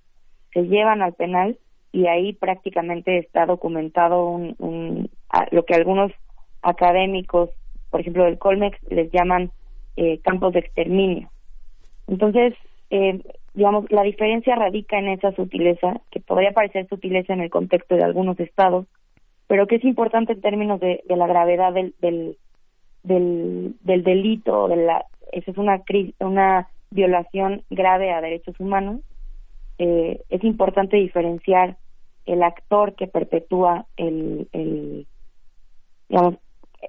se 0.53 0.63
llevan 0.63 1.03
al 1.03 1.15
penal 1.15 1.59
y 1.93 2.07
ahí 2.07 2.33
prácticamente 2.33 3.19
está 3.19 3.47
documentado 3.47 4.27
un, 4.27 4.55
un 4.59 5.11
lo 5.51 5.65
que 5.65 5.75
algunos 5.75 6.13
académicos, 6.63 7.51
por 7.91 8.01
ejemplo 8.01 8.25
del 8.25 8.39
Colmex, 8.39 8.79
les 8.91 9.11
llaman 9.13 9.51
eh, 9.97 10.21
campos 10.21 10.53
de 10.53 10.61
exterminio. 10.61 11.31
Entonces, 12.07 12.55
eh, 12.91 13.21
digamos, 13.55 13.91
la 13.91 14.03
diferencia 14.03 14.57
radica 14.57 14.99
en 14.99 15.09
esa 15.09 15.33
sutileza, 15.33 16.01
que 16.11 16.21
podría 16.21 16.53
parecer 16.53 16.89
sutileza 16.89 17.33
en 17.33 17.41
el 17.41 17.51
contexto 17.51 17.95
de 17.95 18.03
algunos 18.03 18.39
estados, 18.41 18.87
pero 19.47 19.67
que 19.67 19.77
es 19.77 19.85
importante 19.85 20.33
en 20.33 20.41
términos 20.41 20.81
de, 20.81 21.03
la 21.07 21.27
gravedad 21.27 21.73
del, 21.73 21.95
del, 22.01 22.37
del, 23.03 23.77
del 23.83 24.03
delito, 24.03 24.69
de 24.69 24.77
la, 24.77 25.05
esa 25.33 25.51
es 25.51 25.57
una, 25.57 25.83
una 26.21 26.69
violación 26.91 27.63
grave 27.71 28.13
a 28.13 28.21
derechos 28.21 28.59
humanos, 28.59 29.01
eh, 29.79 30.21
es 30.31 30.45
importante 30.45 30.97
diferenciar 30.97 31.77
el 32.27 32.43
actor 32.43 32.95
que 32.95 33.07
perpetúa 33.07 33.87
el, 33.97 34.49
el 34.53 35.07
digamos, 36.09 36.37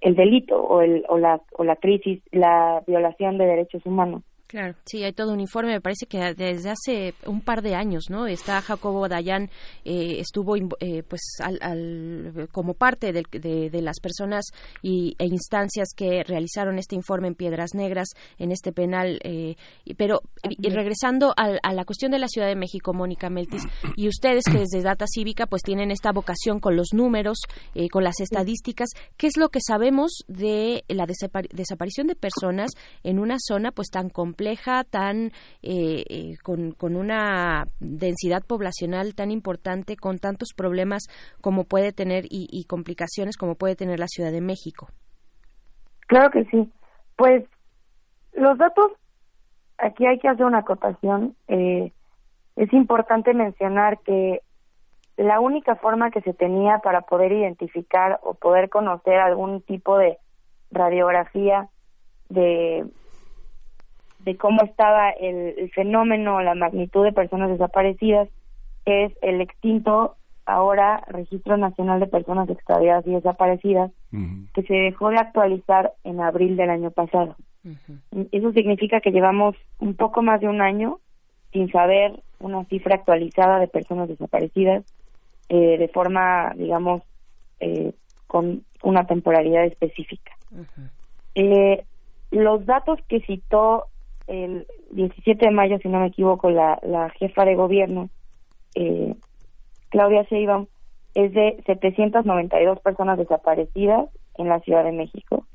el 0.02 0.16
delito 0.16 0.62
o, 0.62 0.82
el, 0.82 1.04
o, 1.10 1.18
la, 1.18 1.42
o 1.58 1.64
la 1.64 1.76
crisis, 1.76 2.22
la 2.32 2.84
violación 2.88 3.38
de 3.38 3.46
derechos 3.46 3.86
humanos 3.86 4.24
Claro, 4.48 4.76
sí, 4.86 5.04
hay 5.04 5.12
todo 5.12 5.34
un 5.34 5.40
informe. 5.40 5.72
Me 5.72 5.82
parece 5.82 6.06
que 6.06 6.20
desde 6.36 6.70
hace 6.70 7.16
un 7.26 7.42
par 7.42 7.64
de 7.64 7.74
años, 7.74 8.06
¿no? 8.10 8.28
Está 8.28 8.62
Jacobo 8.62 9.08
Dayan, 9.08 9.50
eh, 9.84 10.20
estuvo 10.20 10.56
eh, 10.56 11.02
pues 11.08 11.22
al, 11.40 12.48
como 12.52 12.76
parte 12.76 13.12
de, 13.12 13.24
de, 13.32 13.82
las 13.82 14.00
personas 14.00 14.46
y, 14.84 15.16
e 15.18 15.26
instancias 15.26 15.90
que 15.96 16.24
realizaron 16.24 16.78
este 16.78 16.96
informe 16.96 17.28
en 17.28 17.34
Piedras 17.34 17.74
Negras, 17.74 18.10
en 18.38 18.52
este 18.52 18.72
penal. 18.72 19.20
Eh, 19.24 19.56
pero 19.98 20.22
y 20.48 20.70
regresando 20.70 21.34
a, 21.36 21.74
la 21.74 21.86
cuestión 21.86 22.12
de 22.12 22.20
la 22.20 22.28
Ciudad 22.28 22.48
de 22.48 22.56
México, 22.56 22.94
Mónica 22.94 23.32
Meltis, 23.32 23.64
y 23.96 24.08
ustedes 24.08 24.44
que 24.46 24.60
desde 24.60 24.84
Data 24.84 25.06
Cívica 25.12 25.48
pues 25.48 25.64
tienen 25.64 25.90
esta 25.90 26.12
vocación 26.12 26.60
con 26.60 26.76
los 26.76 26.90
números, 26.94 27.40
eh, 27.74 27.90
con 27.90 28.04
las 28.04 28.20
estadísticas, 28.20 28.90
¿qué 29.18 29.26
es 29.26 29.38
lo 29.38 29.50
que 29.50 29.60
sabemos 29.66 30.24
de 30.28 30.84
la 30.88 31.08
desaparición 31.08 32.06
de 32.06 32.16
personas 32.16 32.72
en 33.04 33.18
una 33.18 33.38
zona 33.40 33.72
pues 33.72 33.90
tan 33.90 34.10
compleja? 34.10 34.35
Compleja, 34.36 34.84
tan 34.84 35.28
eh, 35.64 36.04
eh, 36.10 36.34
con, 36.44 36.72
con 36.72 36.98
una 36.98 37.66
densidad 37.80 38.42
poblacional 38.46 39.16
tan 39.16 39.32
importante, 39.32 39.96
con 39.96 40.18
tantos 40.18 40.50
problemas 40.56 41.04
como 41.42 41.64
puede 41.64 41.94
tener 41.94 42.26
y, 42.30 42.66
complicaciones 42.68 43.38
como 43.38 43.56
puede 43.56 43.76
tener 43.76 44.00
la 44.00 44.08
Ciudad 44.08 44.32
de 44.32 44.42
México. 44.42 44.88
Claro 46.08 46.32
que 46.32 46.44
sí. 46.46 46.70
Pues 47.16 47.46
los 48.34 48.58
datos, 48.58 48.92
aquí 49.78 50.06
hay 50.06 50.20
que 50.20 50.28
hacer 50.28 50.46
una 50.46 50.60
acotación. 50.60 51.36
Eh, 51.48 51.94
es 52.58 52.74
importante 52.74 53.34
mencionar 53.34 54.00
que 54.00 54.42
la 55.16 55.40
única 55.40 55.76
forma 55.76 56.12
que 56.12 56.22
se 56.22 56.34
tenía 56.34 56.80
para 56.80 57.02
poder 57.02 57.32
identificar 57.32 58.20
o 58.22 58.34
poder 58.34 58.70
conocer 58.70 59.16
algún 59.16 59.62
tipo 59.62 59.98
de 59.98 60.18
radiografía 60.72 61.70
de 62.28 62.86
de 64.26 64.36
cómo 64.38 64.64
estaba 64.64 65.12
el, 65.12 65.72
fenómeno, 65.74 66.42
la 66.42 66.56
magnitud 66.56 67.04
de 67.06 67.14
personas 67.14 67.50
desaparecidas, 67.50 68.28
es 68.86 69.14
el 69.22 69.40
extinto 69.40 70.16
ahora 70.48 71.04
Registro 71.08 71.58
Nacional 71.58 72.00
de 72.00 72.08
Personas 72.08 72.50
Extraviadas 72.50 73.06
y 73.08 73.12
Desaparecidas, 73.12 73.92
que 74.54 74.64
se 74.64 74.74
dejó 74.74 75.10
de 75.10 75.18
actualizar 75.18 75.94
en 76.04 76.22
abril 76.22 76.56
del 76.56 76.70
año 76.70 76.92
pasado. 76.92 77.36
Eso 78.32 78.52
significa 78.52 79.00
que 79.00 79.12
llevamos 79.12 79.56
un 79.80 79.96
poco 79.96 80.22
más 80.22 80.42
de 80.42 80.48
un 80.48 80.62
año 80.62 81.00
sin 81.52 81.72
saber 81.72 82.20
una 82.40 82.64
cifra 82.66 82.96
actualizada 82.96 83.60
de 83.60 83.68
personas 83.68 84.08
desaparecidas 84.08 84.84
eh, 85.50 85.78
de 85.78 85.88
forma, 85.88 86.54
digamos, 86.56 87.02
eh, 87.60 87.94
con 88.28 88.64
una 88.84 89.06
temporalidad 89.06 89.66
específica. 89.66 90.32
eh, 91.36 91.84
los 92.32 92.66
datos 92.66 93.00
que 93.08 93.22
citó 93.22 93.86
el 94.28 94.68
17 94.92 95.46
de 95.46 95.52
mayo, 95.52 95.78
si 95.80 95.88
no 95.88 96.00
me 96.00 96.08
equivoco, 96.08 96.50
la, 96.50 96.80
la 96.84 97.10
jefa 97.12 97.46
de 97.46 97.56
gobierno, 97.56 98.10
eh, 98.76 99.16
Claudia 99.90 100.24
Sheinbaum, 100.24 100.68
es 101.14 101.34
de 101.34 101.62
792 101.66 102.80
personas 102.82 103.18
desaparecidas 103.18 104.10
en 104.38 104.50
la 104.50 104.60
Ciudad 104.60 104.84
de 104.84 104.92
México. 104.92 105.46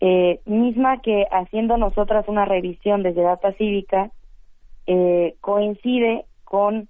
Eh, 0.00 0.40
misma 0.46 1.00
que 1.02 1.26
haciendo 1.30 1.76
nosotras 1.76 2.26
una 2.28 2.44
revisión 2.44 3.02
desde 3.02 3.22
Data 3.22 3.52
Cívica, 3.54 4.10
eh, 4.86 5.34
coincide 5.40 6.24
con 6.44 6.88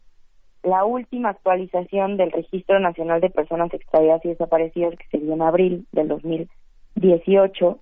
la 0.62 0.84
última 0.84 1.30
actualización 1.30 2.16
del 2.16 2.32
Registro 2.32 2.80
Nacional 2.80 3.20
de 3.20 3.30
Personas 3.30 3.72
Extraviadas 3.72 4.24
y 4.24 4.28
Desaparecidas 4.28 4.94
que 4.96 5.06
se 5.10 5.18
dio 5.18 5.34
en 5.34 5.42
abril 5.42 5.86
del 5.92 6.08
2018, 6.08 7.78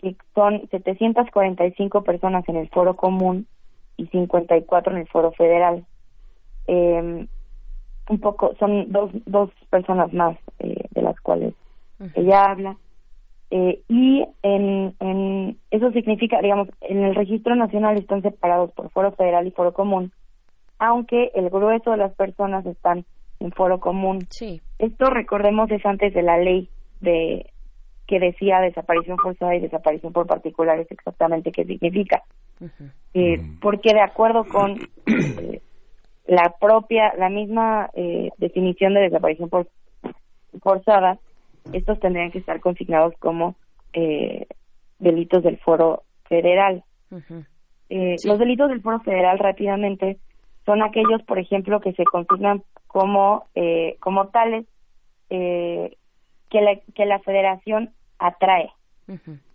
que 0.00 0.16
son 0.34 0.68
745 0.70 2.02
personas 2.02 2.48
en 2.48 2.56
el 2.56 2.68
foro 2.68 2.94
común 2.94 3.46
y 3.96 4.06
54 4.06 4.92
en 4.92 4.98
el 4.98 5.08
foro 5.08 5.32
federal. 5.32 5.84
Eh, 6.66 7.26
un 8.08 8.20
poco, 8.20 8.54
son 8.58 8.90
dos, 8.90 9.10
dos 9.26 9.50
personas 9.70 10.12
más 10.12 10.36
eh, 10.60 10.84
de 10.90 11.02
las 11.02 11.18
cuales 11.20 11.54
ella 12.14 12.44
habla. 12.44 12.76
Eh, 13.50 13.80
y 13.88 14.24
en, 14.42 14.94
en 15.00 15.58
eso 15.70 15.90
significa, 15.92 16.40
digamos, 16.40 16.68
en 16.82 17.02
el 17.02 17.14
registro 17.14 17.56
nacional 17.56 17.96
están 17.96 18.22
separados 18.22 18.70
por 18.72 18.90
foro 18.90 19.12
federal 19.12 19.46
y 19.46 19.50
foro 19.50 19.72
común, 19.72 20.12
aunque 20.78 21.30
el 21.34 21.48
grueso 21.48 21.90
de 21.90 21.96
las 21.96 22.14
personas 22.14 22.64
están 22.66 23.04
en 23.40 23.52
foro 23.52 23.80
común. 23.80 24.20
Sí. 24.30 24.60
Esto, 24.78 25.06
recordemos, 25.06 25.70
es 25.70 25.84
antes 25.86 26.12
de 26.12 26.22
la 26.22 26.38
ley 26.38 26.68
de 27.00 27.50
que 28.08 28.18
decía 28.18 28.60
desaparición 28.60 29.18
forzada 29.18 29.54
y 29.54 29.60
desaparición 29.60 30.12
por 30.12 30.26
particulares 30.26 30.86
exactamente 30.90 31.52
qué 31.52 31.64
significa. 31.64 32.22
eh, 33.14 33.38
porque 33.60 33.92
de 33.92 34.00
acuerdo 34.00 34.44
con 34.46 34.80
eh, 35.06 35.60
la 36.26 36.54
propia, 36.58 37.12
la 37.16 37.28
misma 37.28 37.90
eh, 37.94 38.30
definición 38.38 38.94
de 38.94 39.02
desaparición 39.02 39.50
por, 39.50 39.68
forzada, 40.62 41.18
estos 41.72 42.00
tendrían 42.00 42.30
que 42.30 42.38
estar 42.38 42.60
consignados 42.60 43.14
como 43.18 43.56
eh, 43.92 44.46
delitos 44.98 45.42
del 45.42 45.58
foro 45.58 46.02
federal. 46.28 46.82
Eh, 47.90 48.16
los 48.24 48.38
delitos 48.38 48.70
del 48.70 48.80
foro 48.80 49.00
federal 49.00 49.38
rápidamente 49.38 50.16
son 50.64 50.82
aquellos, 50.82 51.22
por 51.24 51.38
ejemplo, 51.38 51.80
que 51.80 51.92
se 51.92 52.04
consignan 52.04 52.62
como 52.86 53.44
eh, 53.54 53.96
como 54.00 54.28
tales 54.28 54.64
eh, 55.28 55.96
que 56.50 56.60
la, 56.60 56.76
que 56.94 57.06
la 57.06 57.18
federación 57.20 57.90
atrae. 58.18 58.70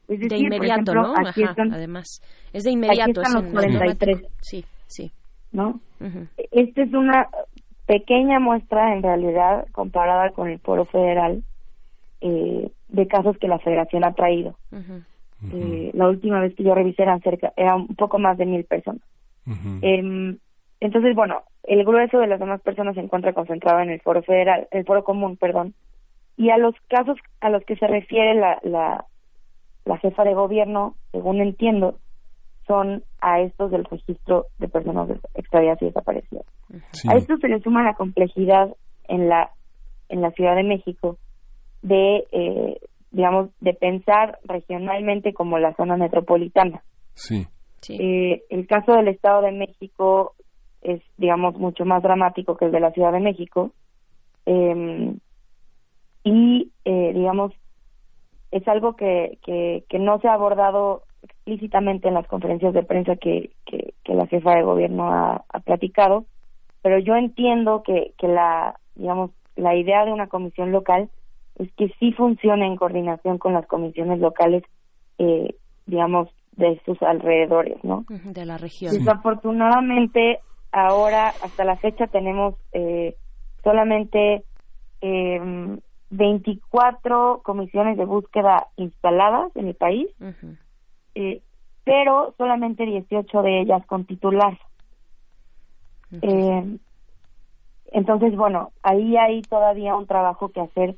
de 0.08 0.38
inmediato, 0.38 0.94
¿no? 0.94 1.14
además, 1.16 2.22
es 2.54 2.64
de 2.64 2.72
inmediato. 2.72 3.22
Aquí 3.22 3.22
están 3.22 3.44
los 3.44 3.52
43. 3.52 4.22
Sí, 4.42 4.66
sí. 4.88 5.12
¿No? 5.52 5.80
Este 6.52 6.84
es 6.84 6.94
una, 6.94 7.30
pequeña 7.86 8.40
muestra 8.40 8.94
en 8.94 9.04
realidad 9.04 9.68
comparada 9.72 10.30
con 10.32 10.50
el 10.50 10.60
foro 10.60 10.86
federal 10.86 11.44
eh, 12.22 12.72
de 12.88 13.08
casos 13.08 13.38
que 13.38 13.48
la 13.48 13.60
federación 13.60 14.04
ha 14.04 14.14
traído. 14.14 14.56
Eh, 15.52 15.92
la 15.94 16.08
última 16.08 16.40
vez 16.40 16.56
que 16.56 16.64
yo 16.64 16.74
revisé 16.74 17.04
eran 17.04 17.22
cerca, 17.22 17.52
eran 17.58 17.82
un 17.82 17.96
poco 17.96 18.18
más 18.18 18.38
de 18.38 18.46
mil 18.46 18.64
personas. 18.64 19.02
Em, 19.82 20.38
entonces, 20.80 21.16
bueno, 21.16 21.44
el 21.64 21.84
grueso 21.84 22.18
de 22.20 22.28
las 22.28 22.40
demás 22.40 22.62
personas 22.62 22.96
se 22.96 23.02
encuentra 23.02 23.34
concentrado 23.34 23.82
en 23.82 23.90
el 23.90 24.00
foro 24.00 24.24
federal, 24.24 24.68
el 24.72 24.86
foro 24.86 25.04
común, 25.04 25.36
perdón. 25.36 25.74
Y 26.38 26.50
a 26.50 26.58
los 26.58 26.76
casos 26.90 27.18
a 27.42 27.50
los 27.50 27.64
que 27.66 27.76
se 27.76 27.88
refiere 27.88 28.34
la, 28.36 28.60
la, 28.64 29.06
la 29.86 29.98
jefa 29.98 30.24
de 30.24 30.34
gobierno, 30.34 30.96
según 31.12 31.42
entiendo, 31.42 32.00
son 32.68 33.04
a 33.20 33.42
estos 33.42 33.72
del 33.72 33.86
registro 33.86 34.48
de 34.60 34.68
personas 34.68 35.10
extraviadas 35.36 35.82
y 35.82 35.86
desaparecidas. 35.86 36.46
A 37.08 37.16
esto 37.16 37.38
se 37.38 37.48
le 37.48 37.60
suma 37.62 37.84
la 37.84 37.96
complejidad 37.96 38.76
en 39.08 39.30
la 39.30 39.52
en 40.10 40.22
la 40.22 40.32
Ciudad 40.32 40.56
de 40.56 40.64
México 40.64 41.18
de 41.82 42.24
eh, 42.32 42.80
digamos 43.12 43.50
de 43.60 43.74
pensar 43.74 44.40
regionalmente 44.46 45.34
como 45.34 45.60
la 45.60 45.76
zona 45.76 45.98
metropolitana. 45.98 46.84
Sí. 47.14 47.48
Eh, 47.90 48.44
el 48.50 48.66
caso 48.66 48.94
del 48.94 49.10
Estado 49.10 49.42
de 49.42 49.52
México 49.52 50.36
es 50.82 51.02
digamos 51.18 51.56
mucho 51.56 51.86
más 51.86 52.02
dramático 52.02 52.56
que 52.56 52.66
el 52.66 52.72
de 52.72 52.80
la 52.80 52.92
Ciudad 52.92 53.12
de 53.12 53.20
México 53.20 53.72
eh, 54.46 55.16
y 56.24 56.72
eh, 56.86 57.12
digamos 57.14 57.52
es 58.52 58.68
algo 58.68 58.96
que, 58.96 59.40
que, 59.44 59.84
que 59.90 59.98
no 59.98 60.20
se 60.20 60.28
ha 60.28 60.34
abordado 60.34 61.04
explícitamente 61.24 62.08
en 62.08 62.14
las 62.14 62.28
conferencias 62.28 62.74
de 62.74 62.84
prensa 62.84 63.16
que, 63.16 63.52
que, 63.66 63.94
la 64.14 64.28
jefa 64.28 64.54
de 64.54 64.62
gobierno 64.62 65.12
ha, 65.12 65.44
platicado, 65.66 66.26
pero 66.84 67.00
yo 67.00 67.16
entiendo 67.16 67.82
que, 67.82 68.14
que 68.20 68.28
la, 68.28 68.80
digamos, 68.94 69.32
la 69.56 69.76
idea 69.76 70.06
de 70.06 70.14
una 70.14 70.28
comisión 70.28 70.72
local 70.72 71.10
es 71.56 71.72
que 71.74 71.90
sí 72.00 72.12
funcione 72.12 72.68
en 72.68 72.76
coordinación 72.76 73.40
con 73.40 73.54
las 73.54 73.66
comisiones 73.66 74.20
locales, 74.20 74.64
eh, 75.18 75.56
digamos, 75.88 76.30
de 76.52 76.80
sus 76.86 77.02
alrededores, 77.02 77.84
¿no? 77.84 78.06
De 78.10 78.46
la 78.46 78.60
región. 78.60 78.94
Desafortunadamente, 78.94 80.42
ahora, 80.72 81.30
hasta 81.30 81.64
la 81.64 81.78
fecha, 81.78 82.06
tenemos 82.06 82.54
eh, 82.72 83.16
solamente 83.64 84.44
eh, 85.02 85.73
24 86.16 87.42
comisiones 87.44 87.98
de 87.98 88.06
búsqueda 88.06 88.68
instaladas 88.78 89.56
en 89.56 89.68
el 89.68 89.76
país, 89.76 90.08
eh, 91.16 91.42
pero 91.84 92.36
solamente 92.38 92.86
18 92.86 93.42
de 93.42 93.62
ellas 93.62 93.86
con 93.88 94.06
titular. 94.06 94.58
Eh, 96.22 96.78
entonces, 97.92 98.36
bueno, 98.36 98.72
ahí 98.84 99.18
hay 99.18 99.42
todavía 99.42 99.96
un 99.96 100.06
trabajo 100.06 100.50
que 100.50 100.62
hacer. 100.62 100.96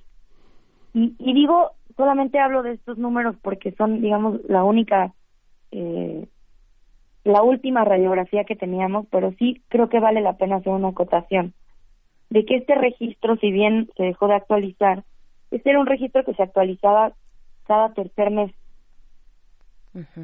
Y, 0.93 1.15
y 1.17 1.33
digo, 1.33 1.71
solamente 1.95 2.39
hablo 2.39 2.61
de 2.61 2.73
estos 2.73 2.97
números 2.97 3.37
porque 3.41 3.71
son, 3.73 4.01
digamos, 4.01 4.41
la 4.49 4.65
única, 4.65 5.13
eh, 5.71 6.27
la 7.23 7.41
última 7.41 7.85
radiografía 7.85 8.43
que 8.43 8.57
teníamos, 8.57 9.07
pero 9.09 9.31
sí 9.39 9.63
creo 9.69 9.87
que 9.87 10.01
vale 10.01 10.19
la 10.19 10.35
pena 10.35 10.57
hacer 10.57 10.73
una 10.73 10.89
acotación 10.89 11.53
de 12.29 12.45
que 12.45 12.57
este 12.57 12.75
registro, 12.75 13.37
si 13.37 13.51
bien 13.51 13.89
se 13.95 14.03
dejó 14.03 14.27
de 14.27 14.35
actualizar, 14.35 15.03
este 15.51 15.69
era 15.69 15.79
un 15.79 15.85
registro 15.85 16.23
que 16.23 16.33
se 16.33 16.43
actualizaba 16.43 17.13
cada 17.67 17.93
tercer 17.93 18.31
mes. 18.31 18.51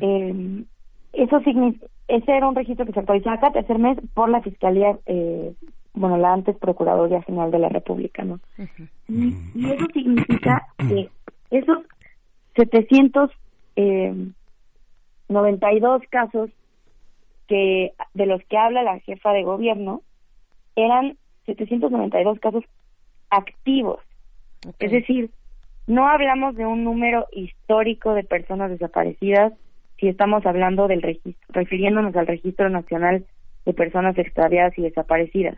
Eh, 0.01 0.63
eso 1.13 1.39
ese 2.07 2.31
era 2.31 2.47
un 2.47 2.55
registro 2.55 2.85
que 2.85 2.93
se 2.93 2.99
actualizaba 2.99 3.39
cada 3.39 3.53
tercer 3.53 3.79
mes 3.79 3.97
por 4.13 4.29
la 4.29 4.41
Fiscalía, 4.41 4.97
eh, 5.05 5.53
bueno, 5.93 6.17
la 6.17 6.33
antes 6.33 6.57
Procuraduría 6.57 7.21
General 7.21 7.51
de 7.51 7.59
la 7.59 7.69
República, 7.69 8.23
¿no? 8.23 8.39
y, 9.07 9.33
eso 9.65 9.85
significa 9.93 10.67
que 10.77 11.09
esos 11.51 11.79
792 12.55 13.31
eh, 13.77 14.33
casos 16.09 16.49
que 17.47 17.93
de 18.13 18.25
los 18.25 18.43
que 18.45 18.57
habla 18.57 18.83
la 18.83 18.99
jefa 18.99 19.31
de 19.31 19.43
gobierno 19.43 20.01
eran 20.75 21.17
792 21.55 22.39
casos 22.39 22.63
activos. 23.29 23.99
Es 24.79 24.91
decir, 24.91 25.31
no 25.87 26.07
hablamos 26.07 26.55
de 26.55 26.65
un 26.65 26.83
número 26.83 27.27
histórico 27.31 28.13
de 28.13 28.23
personas 28.23 28.69
desaparecidas 28.69 29.53
si 29.99 30.07
estamos 30.07 30.45
hablando 30.45 30.87
del 30.87 31.03
registro, 31.03 31.47
refiriéndonos 31.49 32.15
al 32.15 32.25
Registro 32.25 32.69
Nacional 32.69 33.23
de 33.65 33.73
Personas 33.73 34.17
Extraviadas 34.17 34.75
y 34.77 34.81
Desaparecidas. 34.81 35.57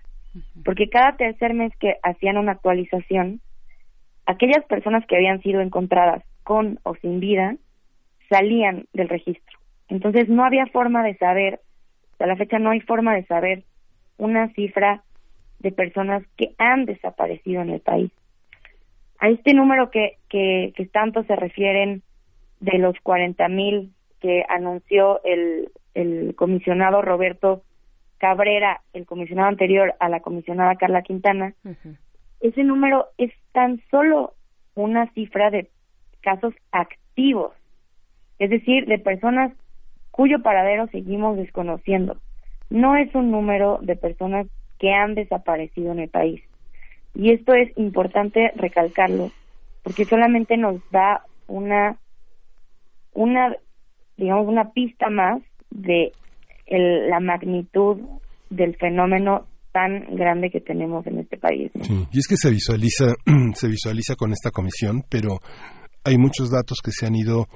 Porque 0.66 0.90
cada 0.90 1.16
tercer 1.16 1.54
mes 1.54 1.72
que 1.80 1.96
hacían 2.04 2.38
una 2.38 2.52
actualización, 2.52 3.40
aquellas 4.26 4.66
personas 4.66 5.06
que 5.08 5.16
habían 5.16 5.42
sido 5.42 5.62
encontradas 5.62 6.24
con 6.44 6.80
o 6.84 6.96
sin 6.96 7.22
vida 7.22 7.56
salían 8.30 8.86
del 8.92 9.08
registro. 9.08 9.58
Entonces 9.88 10.28
no 10.28 10.44
había 10.44 10.66
forma 10.68 11.04
de 11.04 11.16
saber, 11.16 11.62
hasta 12.12 12.28
la 12.28 12.36
fecha 12.36 12.60
no 12.60 12.72
hay 12.72 12.82
forma 12.82 13.16
de 13.16 13.26
saber 13.26 13.64
una 14.18 14.50
cifra 14.54 15.04
de 15.64 15.72
personas 15.72 16.24
que 16.38 16.54
han 16.60 16.86
desaparecido 16.86 17.62
en 17.62 17.72
el 17.72 17.80
país 17.80 18.12
a 19.24 19.30
este 19.30 19.54
número 19.54 19.90
que, 19.90 20.18
que, 20.28 20.74
tanto 20.92 21.24
se 21.24 21.38
refieren 21.38 22.04
de 22.60 22.78
los 22.78 22.94
40 23.04 23.48
mil 23.48 23.94
que 24.20 24.44
anunció 24.50 25.24
el, 25.24 25.70
el 25.94 26.36
comisionado 26.36 27.02
Roberto 27.02 27.64
Cabrera, 28.18 28.82
el 28.92 29.06
comisionado 29.06 29.48
anterior 29.48 29.94
a 30.02 30.10
la 30.10 30.20
comisionada 30.20 30.76
Carla 30.76 31.04
Quintana, 31.04 31.54
ese 32.42 32.64
número 32.66 33.08
es 33.18 33.32
tan 33.54 33.82
solo 33.90 34.34
una 34.76 35.10
cifra 35.14 35.50
de 35.52 35.70
casos 36.20 36.54
activos, 36.74 37.54
es 38.40 38.50
decir, 38.50 38.88
de 38.88 39.00
personas 39.00 39.54
cuyo 40.12 40.42
paradero 40.42 40.88
seguimos 40.88 41.38
desconociendo. 41.38 42.18
No 42.70 42.98
es 42.98 43.16
un 43.16 43.32
número 43.32 43.80
de 43.82 43.96
personas 43.96 44.48
que 44.84 44.92
han 44.92 45.16
desaparecido 45.16 45.94
en 45.94 46.00
el 46.00 46.10
país. 46.10 46.42
Y 47.16 47.32
esto 47.32 47.54
es 47.54 47.72
importante 47.78 48.52
recalcarlo, 48.58 49.32
porque 49.82 50.04
solamente 50.04 50.58
nos 50.58 50.82
da 50.92 51.24
una, 51.48 51.96
una, 53.14 53.56
digamos, 54.18 54.46
una 54.46 54.72
pista 54.72 55.10
más 55.10 55.42
de 55.70 56.12
la 56.68 57.22
magnitud 57.22 58.02
del 58.50 58.76
fenómeno 58.76 59.48
tan 59.72 60.18
grande 60.18 60.50
que 60.50 60.60
tenemos 60.60 61.08
en 61.08 61.20
este 61.20 61.38
país. 61.38 61.72
y 62.12 62.20
es 62.20 62.28
que 62.28 62.36
se 62.36 62.52
visualiza, 62.52 63.14
se 63.54 63.70
visualiza 63.70 64.18
con 64.18 64.34
esta 64.34 64.52
comisión, 64.52 65.04
pero 65.10 65.40
hay 66.04 66.18
muchos 66.18 66.52
datos 66.52 66.80
que 66.84 66.92
se 66.92 67.06
han 67.06 67.16
ido 67.16 67.48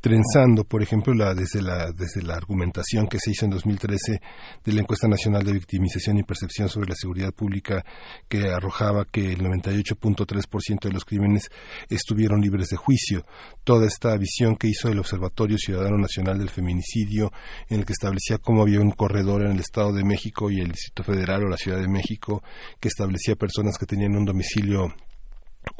trenzando, 0.00 0.64
por 0.64 0.82
ejemplo, 0.82 1.12
la, 1.14 1.34
desde, 1.34 1.62
la, 1.62 1.92
desde 1.92 2.22
la 2.22 2.34
argumentación 2.34 3.06
que 3.06 3.18
se 3.18 3.32
hizo 3.32 3.44
en 3.44 3.50
2013 3.52 4.20
de 4.64 4.72
la 4.72 4.80
encuesta 4.80 5.08
nacional 5.08 5.44
de 5.44 5.52
victimización 5.52 6.18
y 6.18 6.22
percepción 6.22 6.68
sobre 6.68 6.88
la 6.88 6.94
seguridad 6.94 7.32
pública 7.32 7.84
que 8.28 8.48
arrojaba 8.48 9.04
que 9.04 9.32
el 9.32 9.40
98.3% 9.40 10.80
de 10.80 10.92
los 10.92 11.04
crímenes 11.04 11.50
estuvieron 11.88 12.40
libres 12.40 12.68
de 12.68 12.76
juicio. 12.76 13.26
Toda 13.64 13.86
esta 13.86 14.16
visión 14.16 14.56
que 14.56 14.68
hizo 14.68 14.88
el 14.88 14.98
Observatorio 14.98 15.58
Ciudadano 15.58 15.98
Nacional 15.98 16.38
del 16.38 16.50
Feminicidio, 16.50 17.30
en 17.68 17.80
el 17.80 17.84
que 17.84 17.92
establecía 17.92 18.38
cómo 18.38 18.62
había 18.62 18.80
un 18.80 18.92
corredor 18.92 19.42
en 19.42 19.52
el 19.52 19.60
Estado 19.60 19.92
de 19.92 20.04
México 20.04 20.50
y 20.50 20.60
el 20.60 20.72
Distrito 20.72 21.04
Federal 21.04 21.44
o 21.44 21.48
la 21.48 21.56
Ciudad 21.56 21.78
de 21.78 21.88
México, 21.88 22.42
que 22.80 22.88
establecía 22.88 23.36
personas 23.36 23.76
que 23.78 23.86
tenían 23.86 24.16
un 24.16 24.24
domicilio 24.24 24.94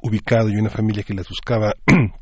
ubicado 0.03 0.51
y 0.51 0.57
una 0.57 0.71
familia 0.71 1.03
que 1.03 1.15
las 1.15 1.29
buscaba 1.29 1.73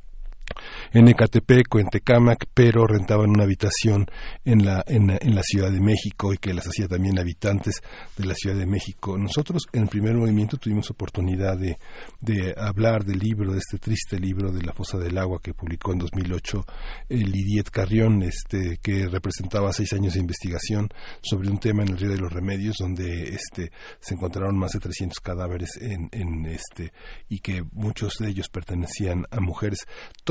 en 0.93 1.09
Ecatepec 1.09 1.75
o 1.75 1.79
en 1.81 1.89
Tecámac, 1.89 2.47
pero 2.55 2.87
rentaban 2.87 3.31
una 3.31 3.45
habitación 3.45 4.07
en 4.45 4.65
la, 4.65 4.83
en, 4.87 5.11
en, 5.11 5.35
la 5.35 5.43
Ciudad 5.43 5.71
de 5.71 5.81
México 5.81 6.33
y 6.33 6.39
que 6.39 6.55
las 6.55 6.67
hacía 6.67 6.89
también 6.89 7.19
habitantes 7.19 7.83
de 8.17 8.27
la 8.27 8.35
Ciudad 8.35 8.57
de 8.57 8.67
México. 8.67 9.19
Nosotros 9.19 9.65
en 9.73 9.83
el 9.83 9.89
primer 9.89 10.15
movimiento 10.15 10.57
tuvimos 10.57 10.91
oportunidad 10.91 11.57
de, 11.59 11.79
de 12.21 12.55
hablar 12.57 13.05
del 13.05 13.19
libro, 13.19 13.53
de 13.53 13.59
este 13.59 13.79
triste 13.79 14.19
libro 14.19 14.51
de 14.53 14.63
La 14.63 14.73
Fosa 14.73 14.99
del 14.99 15.19
Agua 15.19 15.41
que 15.43 15.55
publicó 15.55 15.93
en 15.93 15.99
2008 15.99 16.65
el 17.09 17.31
Lidiet 17.31 17.71
Carrión, 17.71 18.23
este, 18.23 18.79
que 18.83 19.09
representaba 19.09 19.73
seis 19.73 19.93
años 19.93 20.15
de 20.15 20.21
investigación 20.21 20.89
sobre 21.23 21.51
un 21.51 21.59
tema 21.59 21.83
en 21.83 21.91
el 21.91 21.99
Río 21.99 22.11
de 22.11 22.19
los 22.19 22.33
Remedios, 22.33 22.77
donde 22.79 23.29
este, 23.29 23.71
se 24.01 24.15
encontraron 24.15 24.57
más 24.57 24.73
de 24.73 24.81
300 24.81 25.21
cadáveres 25.21 25.71
en, 25.81 26.09
en 26.13 26.47
este, 26.47 26.93
y 27.29 27.41
que 27.41 27.63
muchos 27.73 28.15
de 28.19 28.29
ellos 28.29 28.49
pertenecían 28.49 29.27
a 29.31 29.41
mujeres. 29.41 29.87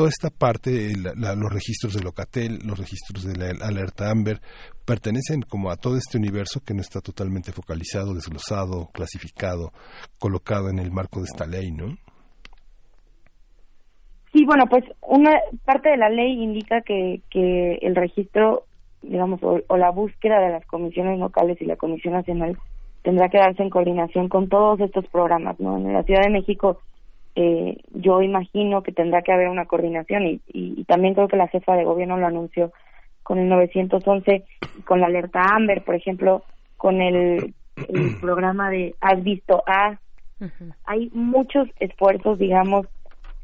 Esta 0.08 0.30
parte, 0.30 0.94
los 0.96 1.54
registros 1.54 1.94
de 1.94 2.02
Locatel, 2.02 2.60
los 2.66 2.78
registros 2.78 3.24
de 3.26 3.36
la 3.38 3.66
alerta 3.66 4.10
Amber, 4.10 4.40
pertenecen 4.86 5.42
como 5.42 5.70
a 5.70 5.76
todo 5.76 5.98
este 5.98 6.18
universo 6.18 6.62
que 6.66 6.74
no 6.74 6.82
está 6.82 7.02
totalmente 7.02 7.52
focalizado, 7.52 8.14
desglosado, 8.14 8.90
clasificado, 8.94 9.72
colocado 10.20 10.70
en 10.70 10.80
el 10.80 10.92
marco 10.92 11.20
de 11.20 11.26
esta 11.26 11.46
ley, 11.46 11.72
¿no? 11.72 11.98
Sí, 14.34 14.46
bueno, 14.46 14.66
pues 14.70 14.84
una 15.02 15.32
parte 15.66 15.90
de 15.90 15.98
la 15.98 16.10
ley 16.10 16.44
indica 16.44 16.82
que, 16.82 17.22
que 17.30 17.80
el 17.82 17.96
registro, 17.96 18.66
digamos, 19.02 19.42
o, 19.42 19.78
la 19.78 19.90
búsqueda 19.90 20.40
de 20.40 20.52
las 20.52 20.66
comisiones 20.66 21.20
locales 21.20 21.60
y 21.62 21.66
la 21.66 21.76
Comisión 21.76 22.14
Nacional 22.14 22.58
tendrá 23.04 23.30
que 23.30 23.40
darse 23.40 23.64
en 23.64 23.70
coordinación 23.70 24.30
con 24.30 24.48
todos 24.48 24.80
estos 24.80 25.08
programas, 25.08 25.60
¿no? 25.60 25.78
En 25.78 25.92
la 25.92 26.04
Ciudad 26.04 26.22
de 26.22 26.30
México 26.30 26.80
eh, 27.40 27.78
yo 27.94 28.24
imagino 28.24 28.82
que 28.82 28.92
tendrá 28.92 29.22
que 29.22 29.32
haber 29.32 29.50
una 29.50 29.68
coordinación 29.68 30.26
y, 30.26 30.42
y, 30.48 30.84
también 30.86 31.14
creo 31.14 31.28
que 31.28 31.38
la 31.38 31.48
jefa 31.48 31.76
de 31.76 31.84
gobierno 31.84 32.18
lo 32.18 32.26
anunció 32.26 32.72
con 33.22 33.38
el 33.38 33.48
911, 33.48 34.44
con 34.86 35.02
la 35.02 35.06
alerta 35.06 35.44
Amber, 35.54 35.84
por 35.84 35.94
ejemplo, 35.94 36.42
con 36.78 37.00
el, 37.00 37.54
el 37.76 38.16
programa 38.22 38.72
de 38.72 38.96
Has 39.02 39.24
visto 39.24 39.64
A. 39.68 40.00
Hay 40.86 41.12
muchos 41.14 41.70
esfuerzos, 41.80 42.40
digamos, 42.40 42.88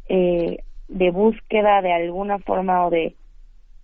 eh, 0.10 0.64
de 0.88 1.12
búsqueda 1.12 1.84
de 1.84 1.94
alguna 1.94 2.40
forma 2.40 2.88
o 2.88 2.90
de 2.90 3.14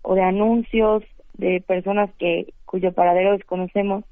o 0.01 0.15
de 0.15 0.23
anuncios 0.23 1.03
de 1.35 1.61
personas 1.61 2.09
que 2.17 2.51
cuyo 2.65 2.93
paradero 2.93 3.33
desconocemos 3.33 4.05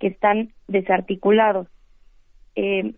que 0.00 0.08
están 0.08 0.50
desarticulados. 0.66 1.68
Eh, 2.56 2.94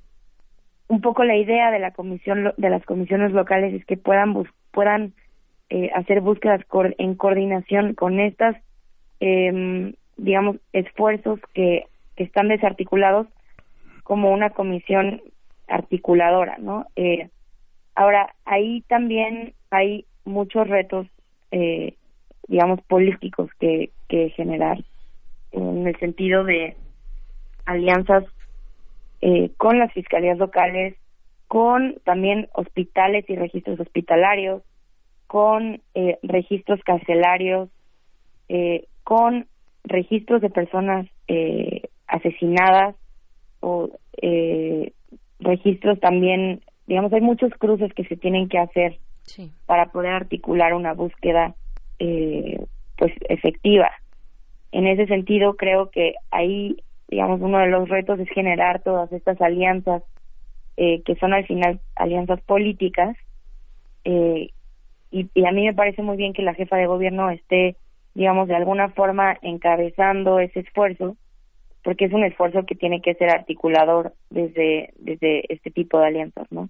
un 0.89 1.01
poco 1.03 1.23
la 1.23 1.37
idea 1.37 1.71
de 1.71 1.79
la 1.79 1.93
comisión 1.93 2.53
de 2.57 2.71
las 2.71 2.85
comisiones 2.85 3.33
locales 3.33 3.75
es 3.75 3.85
que 3.85 3.97
puedan 3.97 4.35
puedan 4.73 5.13
eh, 5.71 5.91
hacer 5.95 6.23
búsquedas 6.23 6.63
en 6.99 7.15
coordinación 7.15 7.95
con 7.95 8.21
estas 8.21 8.57
eh, 9.21 9.95
digamos 10.17 10.57
esfuerzos 10.73 11.41
que, 11.53 11.85
que 12.17 12.25
están 12.25 12.49
desarticulados 12.49 13.27
como 14.03 14.33
una 14.33 14.51
comisión 14.51 15.21
articuladora 15.69 16.57
no 16.59 16.87
eh, 16.97 17.29
ahora 17.95 18.35
ahí 18.47 18.83
también 18.89 19.53
hay 19.71 20.07
muchos 20.25 20.67
retos 20.69 21.07
eh, 21.51 21.95
digamos 22.47 22.81
políticos 22.83 23.51
que, 23.61 23.91
que 24.09 24.31
generar 24.31 24.79
en 25.53 25.87
el 25.87 25.99
sentido 25.99 26.45
de 26.45 26.77
alianzas 27.67 28.25
eh, 29.21 29.51
con 29.57 29.79
las 29.79 29.93
fiscalías 29.93 30.39
locales, 30.39 30.97
con 31.47 31.97
también 32.05 32.49
hospitales 32.53 33.25
y 33.29 33.37
registros 33.37 33.81
hospitalarios, 33.81 34.63
con 35.27 35.81
eh, 35.95 36.19
registros 36.23 36.81
carcelarios, 36.85 37.69
eh, 38.49 38.87
con 39.05 39.47
registros 39.85 40.41
de 40.41 40.51
personas 40.51 41.07
eh, 41.29 41.83
asesinadas 42.07 42.95
o 43.61 43.91
eh, 44.21 44.93
registros 45.41 46.01
también, 46.01 46.63
digamos, 46.87 47.13
hay 47.13 47.21
muchos 47.21 47.53
cruces 47.59 47.93
que 47.95 48.05
se 48.05 48.17
tienen 48.17 48.49
que 48.49 48.59
hacer 48.59 48.99
para 49.67 49.93
poder 49.93 50.13
articular 50.13 50.73
una 50.73 50.95
búsqueda 50.95 51.55
eh, 51.99 52.59
pues 52.97 53.13
efectiva. 53.29 53.91
En 54.73 54.87
ese 54.87 55.07
sentido, 55.07 55.55
creo 55.57 55.91
que 55.91 56.15
ahí 56.31 56.77
digamos, 57.09 57.41
uno 57.41 57.59
de 57.59 57.69
los 57.69 57.89
retos 57.89 58.21
es 58.21 58.29
generar 58.31 58.83
todas 58.83 59.11
estas 59.13 59.41
alianzas 59.41 60.03
eh, 60.77 61.03
que 61.03 61.17
son 61.17 61.33
al 61.33 61.47
final 61.47 61.81
alianzas 61.97 62.41
políticas. 62.43 63.17
Eh, 64.05 64.51
y, 65.11 65.29
y, 65.35 65.47
a 65.47 65.53
mí 65.53 65.67
me 65.67 65.75
parece 65.75 66.03
muy 66.03 66.17
bien 66.17 66.33
que 66.33 66.43
la 66.43 66.55
jefa 66.55 66.77
de 66.77 66.87
gobierno 66.87 67.31
esté, 67.31 67.77
digamos, 68.15 68.47
de 68.47 68.55
alguna 68.55 68.91
forma 68.91 69.37
encabezando 69.43 70.39
ese 70.39 70.61
esfuerzo, 70.61 71.17
porque 71.83 72.05
es 72.05 72.13
un 72.13 72.25
esfuerzo 72.25 72.65
que 72.65 72.75
tiene 72.75 73.01
que 73.01 73.15
ser 73.15 73.31
articulador 73.31 74.13
desde, 74.31 74.93
desde 74.99 75.53
este 75.53 75.71
tipo 75.71 75.99
de 75.99 76.07
alianzas, 76.07 76.47
¿no? 76.51 76.69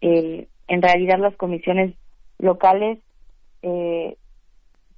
Eh, 0.00 0.48
en 0.68 0.82
realidad 0.82 1.18
las 1.18 1.36
comisiones 1.36 1.94
locales 2.38 2.98
eh, 3.62 4.16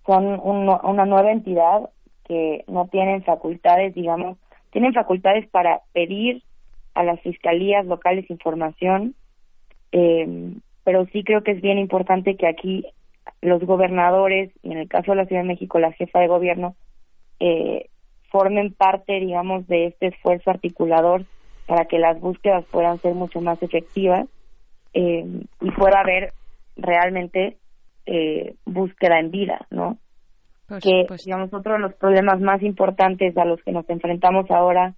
son 0.07 0.41
una 0.43 1.05
nueva 1.05 1.33
entidad 1.33 1.91
que 2.27 2.65
no 2.69 2.87
tienen 2.89 3.25
facultades, 3.25 3.95
digamos, 3.95 4.39
tienen 4.77 4.93
facultades 4.93 5.49
para 5.49 5.81
pedir 5.95 6.43
a 6.93 7.03
las 7.03 7.19
fiscalías 7.23 7.87
locales 7.87 8.29
información, 8.29 9.15
eh, 9.91 10.53
pero 10.85 11.07
sí 11.15 11.25
creo 11.25 11.43
que 11.43 11.53
es 11.53 11.63
bien 11.63 11.79
importante 11.79 12.37
que 12.37 12.47
aquí 12.47 12.85
los 13.41 13.65
gobernadores, 13.65 14.53
y 14.63 14.73
en 14.73 14.77
el 14.77 14.87
caso 14.87 15.13
de 15.13 15.17
la 15.17 15.25
Ciudad 15.25 15.41
de 15.41 15.49
México, 15.49 15.79
la 15.79 15.93
jefa 15.93 16.21
de 16.21 16.27
gobierno, 16.27 16.77
eh, 17.41 17.87
formen 18.31 18.75
parte, 18.75 19.19
digamos, 19.19 19.67
de 19.67 19.87
este 19.87 20.09
esfuerzo 20.09 20.51
articulador 20.51 21.25
para 21.65 21.87
que 21.87 21.99
las 21.99 22.21
búsquedas 22.21 22.67
puedan 22.71 22.99
ser 22.99 23.15
mucho 23.15 23.41
más 23.41 23.63
efectivas 23.63 24.27
eh, 24.93 25.25
y 25.63 25.71
pueda 25.71 26.01
haber 26.01 26.35
realmente 26.77 27.57
eh, 28.05 28.57
búsqueda 28.67 29.21
en 29.21 29.31
vida, 29.31 29.67
¿no? 29.71 29.97
Que 30.83 31.07
digamos 31.25 31.53
otro 31.53 31.75
de 31.75 31.79
los 31.79 31.95
problemas 31.95 32.41
más 32.41 32.63
importantes 32.63 33.37
a 33.37 33.45
los 33.45 33.63
que 33.63 33.73
nos 33.73 33.89
enfrentamos 33.89 34.51
ahora 34.51 34.95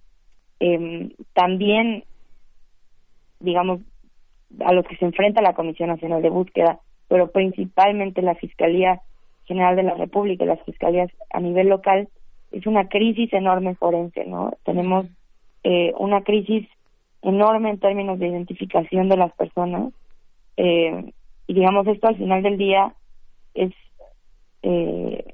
eh, 0.59 1.09
también 1.33 2.03
digamos 3.39 3.81
a 4.65 4.73
los 4.73 4.85
que 4.87 4.97
se 4.97 5.05
enfrenta 5.05 5.41
la 5.41 5.53
Comisión 5.53 5.89
Nacional 5.89 6.21
de 6.21 6.29
Búsqueda 6.29 6.79
pero 7.07 7.31
principalmente 7.31 8.21
la 8.21 8.35
Fiscalía 8.35 9.01
General 9.45 9.75
de 9.75 9.83
la 9.83 9.93
República 9.93 10.43
y 10.43 10.47
las 10.47 10.61
fiscalías 10.63 11.11
a 11.31 11.39
nivel 11.39 11.67
local 11.69 12.07
es 12.51 12.65
una 12.65 12.87
crisis 12.87 13.31
enorme 13.33 13.75
forense 13.75 14.25
no 14.25 14.53
tenemos 14.65 15.05
eh, 15.63 15.93
una 15.99 16.23
crisis 16.23 16.67
enorme 17.21 17.69
en 17.69 17.79
términos 17.79 18.17
de 18.17 18.27
identificación 18.27 19.07
de 19.07 19.17
las 19.17 19.31
personas 19.33 19.93
eh, 20.57 21.13
y 21.45 21.53
digamos 21.53 21.85
esto 21.87 22.07
al 22.07 22.17
final 22.17 22.41
del 22.41 22.57
día 22.57 22.93
es 23.53 23.71
eh, 24.63 25.33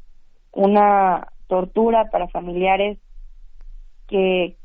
una 0.55 1.27
tortura 1.47 2.09
para 2.09 2.27
familiares 2.29 2.97
que, 4.07 4.55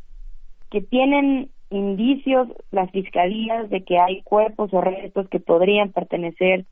que 0.70 0.80
tienen 0.80 1.50
indicios 1.70 2.48
las 2.70 2.90
fiscalías 2.90 3.68
de 3.70 3.84
que 3.84 3.98
hay 3.98 4.22
cuerpos 4.22 4.72
o 4.72 4.80
restos 4.80 5.28
que 5.28 5.40
podrían 5.40 5.92
pertenecer 5.92 6.64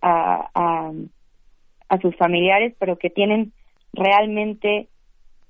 a, 0.00 0.48
a, 0.54 1.98
sus 2.00 2.16
familiares, 2.16 2.74
pero 2.78 2.96
que 2.96 3.10
tienen 3.10 3.52
realmente 3.92 4.88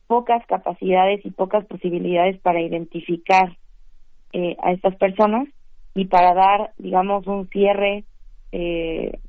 pocas 0.08 0.44
capacidades 0.46 1.24
y 1.24 1.30
pocas 1.30 1.64
posibilidades 1.66 2.38
para 2.40 2.60
identificar 2.60 3.56
eh, 4.32 4.56
a 4.60 4.72
estas 4.72 4.96
personas 4.96 5.48
y 5.94 6.06
para 6.06 6.34
dar, 6.34 6.72
digamos, 6.78 7.26
un 7.28 7.48
cierre, 7.48 8.04
eh, 8.50 9.20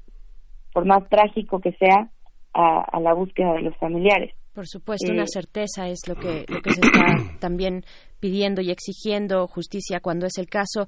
por 0.73 0.85
más 0.85 1.07
trágico 1.07 1.61
que 1.61 1.73
sea, 1.73 2.09
a, 2.53 2.99
la 2.99 3.13
búsqueda 3.13 3.53
de 3.53 3.61
los 3.61 3.77
familiares. 3.77 4.33
Por 4.53 4.67
supuesto, 4.67 5.11
una 5.11 5.23
eh, 5.23 5.27
certeza 5.27 5.87
es 5.87 6.07
lo 6.07 6.15
que, 6.15 6.45
lo 6.47 6.61
que 6.61 6.71
se 6.71 6.81
está 6.81 7.15
también 7.39 7.83
pidiendo 8.19 8.61
y 8.61 8.71
exigiendo 8.71 9.47
justicia 9.47 9.99
cuando 9.99 10.27
es 10.27 10.37
el 10.37 10.47
caso. 10.47 10.87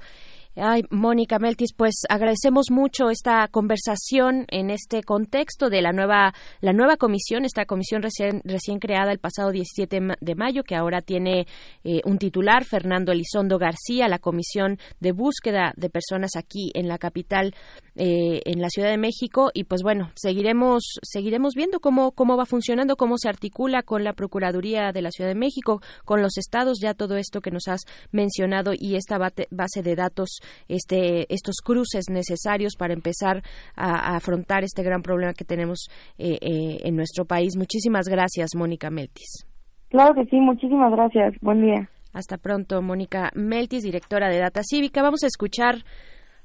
Ay, 0.55 0.83
Mónica 0.89 1.37
Meltis, 1.37 1.73
pues 1.75 2.03
agradecemos 2.07 2.67
mucho 2.71 3.09
esta 3.09 3.45
conversación 3.49 4.45
en 4.47 4.69
este 4.69 5.03
contexto 5.03 5.69
de 5.69 5.81
la 5.81 5.91
nueva, 5.91 6.33
la 6.61 6.71
nueva 6.71 6.95
comisión, 6.95 7.43
esta 7.43 7.65
comisión 7.65 8.01
recién, 8.01 8.39
recién 8.45 8.79
creada 8.79 9.11
el 9.11 9.19
pasado 9.19 9.51
17 9.51 9.99
de 10.21 10.35
mayo, 10.35 10.63
que 10.63 10.75
ahora 10.75 11.01
tiene 11.01 11.45
eh, 11.83 11.99
un 12.05 12.19
titular, 12.19 12.63
Fernando 12.63 13.11
Elizondo 13.11 13.57
García, 13.57 14.07
la 14.07 14.19
comisión 14.19 14.77
de 15.01 15.11
búsqueda 15.11 15.73
de 15.75 15.89
personas 15.89 16.37
aquí 16.37 16.71
en 16.73 16.87
la 16.87 16.99
capital, 16.99 17.53
eh, 17.95 18.41
en 18.45 18.61
la 18.61 18.69
Ciudad 18.69 18.89
de 18.89 18.97
México. 18.97 19.51
Y 19.53 19.65
pues 19.65 19.81
bueno, 19.83 20.09
seguiremos, 20.15 20.99
seguiremos 21.01 21.53
viendo 21.55 21.79
cómo, 21.79 22.11
cómo 22.11 22.37
va 22.37 22.45
funcionando, 22.45 22.95
cómo 22.95 23.17
se 23.17 23.29
articula 23.29 23.83
con 23.83 24.03
la 24.03 24.13
Procuraduría 24.13 24.91
de 24.91 25.01
la 25.01 25.11
Ciudad 25.11 25.29
de 25.29 25.35
México, 25.35 25.81
con 26.03 26.21
los 26.21 26.37
estados, 26.37 26.79
ya 26.81 26.93
todo 26.93 27.17
esto 27.17 27.41
que 27.41 27.51
nos 27.51 27.67
has 27.67 27.81
mencionado 28.11 28.71
y 28.77 28.95
esta 28.95 29.17
base 29.17 29.81
de 29.81 29.95
datos 29.95 30.39
este, 30.67 31.33
estos 31.33 31.55
cruces 31.63 32.05
necesarios 32.09 32.75
para 32.77 32.93
empezar 32.93 33.41
a, 33.75 34.15
afrontar 34.15 34.63
este 34.63 34.83
gran 34.83 35.01
problema 35.01 35.33
que 35.33 35.45
tenemos 35.45 35.87
eh, 36.17 36.37
eh, 36.41 36.77
en 36.83 36.95
nuestro 36.95 37.25
país. 37.25 37.55
Muchísimas 37.57 38.07
gracias, 38.07 38.55
Mónica 38.55 38.89
Meltis. 38.89 39.45
Claro 39.89 40.13
que 40.15 40.25
sí, 40.25 40.37
muchísimas 40.37 40.91
gracias. 40.91 41.35
Buen 41.41 41.61
día. 41.61 41.89
Hasta 42.13 42.37
pronto, 42.37 42.81
Mónica 42.81 43.31
Meltis, 43.35 43.83
directora 43.83 44.29
de 44.29 44.39
Data 44.39 44.61
Cívica. 44.63 45.01
Vamos 45.01 45.23
a 45.23 45.27
escuchar 45.27 45.83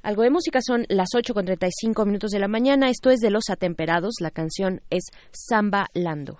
algo 0.02 0.22
de 0.22 0.30
música. 0.30 0.60
Son 0.62 0.84
las 0.88 1.08
8 1.14 1.34
con 1.34 1.44
35 1.44 2.04
minutos 2.04 2.30
de 2.30 2.38
la 2.38 2.48
mañana. 2.48 2.90
Esto 2.90 3.10
es 3.10 3.20
de 3.20 3.30
Los 3.30 3.50
Atemperados. 3.50 4.14
La 4.20 4.30
canción 4.30 4.80
es 4.90 5.04
Samba 5.32 5.86
Lando. 5.94 6.38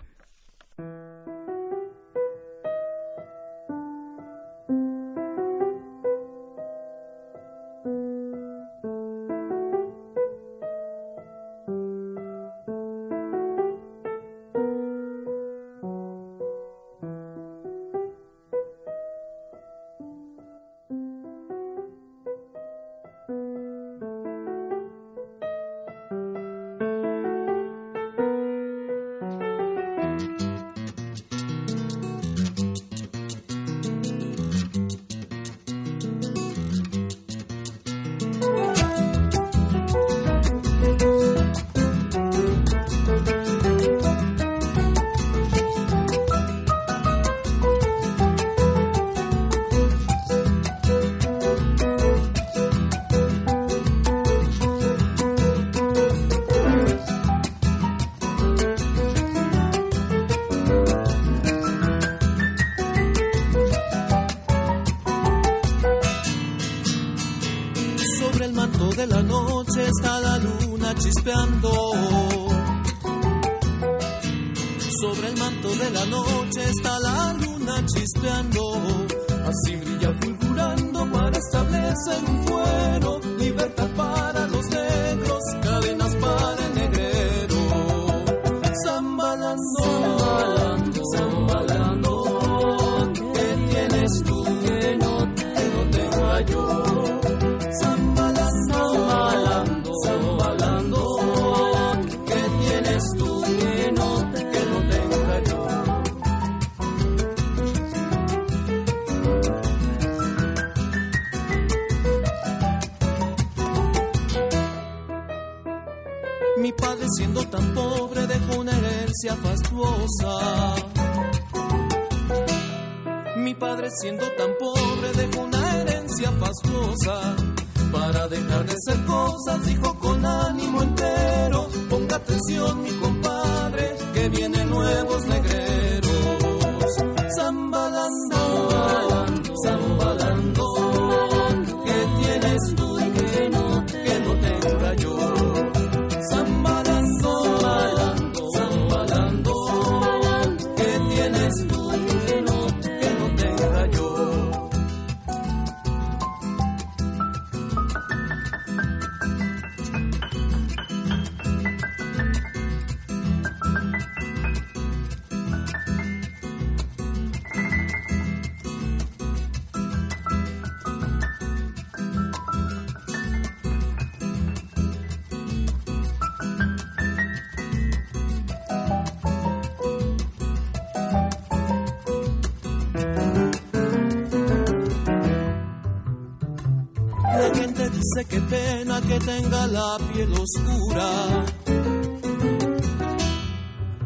Dice 188.11 188.29
que 188.29 188.41
pena 188.41 189.01
que 189.01 189.19
tenga 189.21 189.67
la 189.67 189.99
piel 190.13 190.33
oscura. 190.33 191.45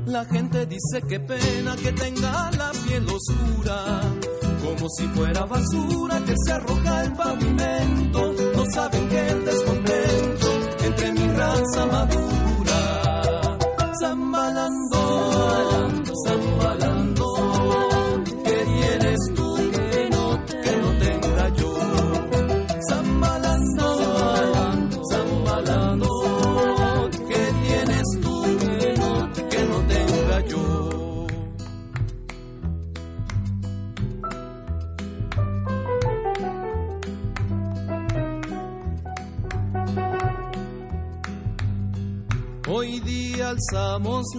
La 0.07 0.25
gente 0.27 0.67
dice 0.67 1.03
que 1.09 1.21
pena 1.21 1.77
que 1.77 1.93
tenga 1.93 2.51
la 2.53 2.73
piel 2.87 3.07
oscura. 3.07 4.01
Como 4.63 4.89
si 4.91 5.07
fuera 5.09 5.45
basura 5.45 6.21
que 6.25 6.35
se 6.45 6.53
arroja 6.53 7.01
al 7.01 7.13
pavimento. 7.15 8.35
No 8.57 8.65
saben 8.75 9.09
que 9.09 9.29
el 9.29 9.45
descontento 9.45 10.49
entre 10.85 11.13
mi 11.13 11.29
raza 11.33 11.87
madura. 11.87 12.54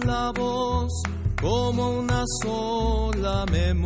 La 0.04 0.32
voz 0.32 0.92
como 1.40 1.98
una 1.98 2.24
sola 2.42 3.46
memoria. 3.50 3.85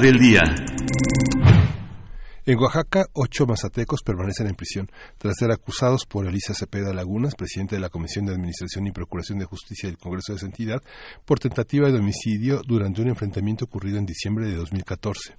Del 0.00 0.18
día. 0.18 0.40
En 2.46 2.58
Oaxaca, 2.58 3.04
ocho 3.12 3.46
mazatecos 3.46 4.00
permanecen 4.02 4.46
en 4.46 4.54
prisión 4.54 4.90
tras 5.18 5.34
ser 5.38 5.50
acusados 5.50 6.06
por 6.06 6.26
Elisa 6.26 6.54
Cepeda 6.54 6.94
Lagunas, 6.94 7.34
presidente 7.34 7.76
de 7.76 7.82
la 7.82 7.90
Comisión 7.90 8.24
de 8.24 8.32
Administración 8.32 8.86
y 8.86 8.90
Procuración 8.90 9.38
de 9.38 9.44
Justicia 9.44 9.90
del 9.90 9.98
Congreso 9.98 10.32
de 10.32 10.38
esa 10.38 10.46
entidad, 10.46 10.82
por 11.26 11.40
tentativa 11.40 11.90
de 11.90 11.98
homicidio 11.98 12.62
durante 12.66 13.02
un 13.02 13.08
enfrentamiento 13.08 13.66
ocurrido 13.66 13.98
en 13.98 14.06
diciembre 14.06 14.46
de 14.46 14.54
2014. 14.54 15.34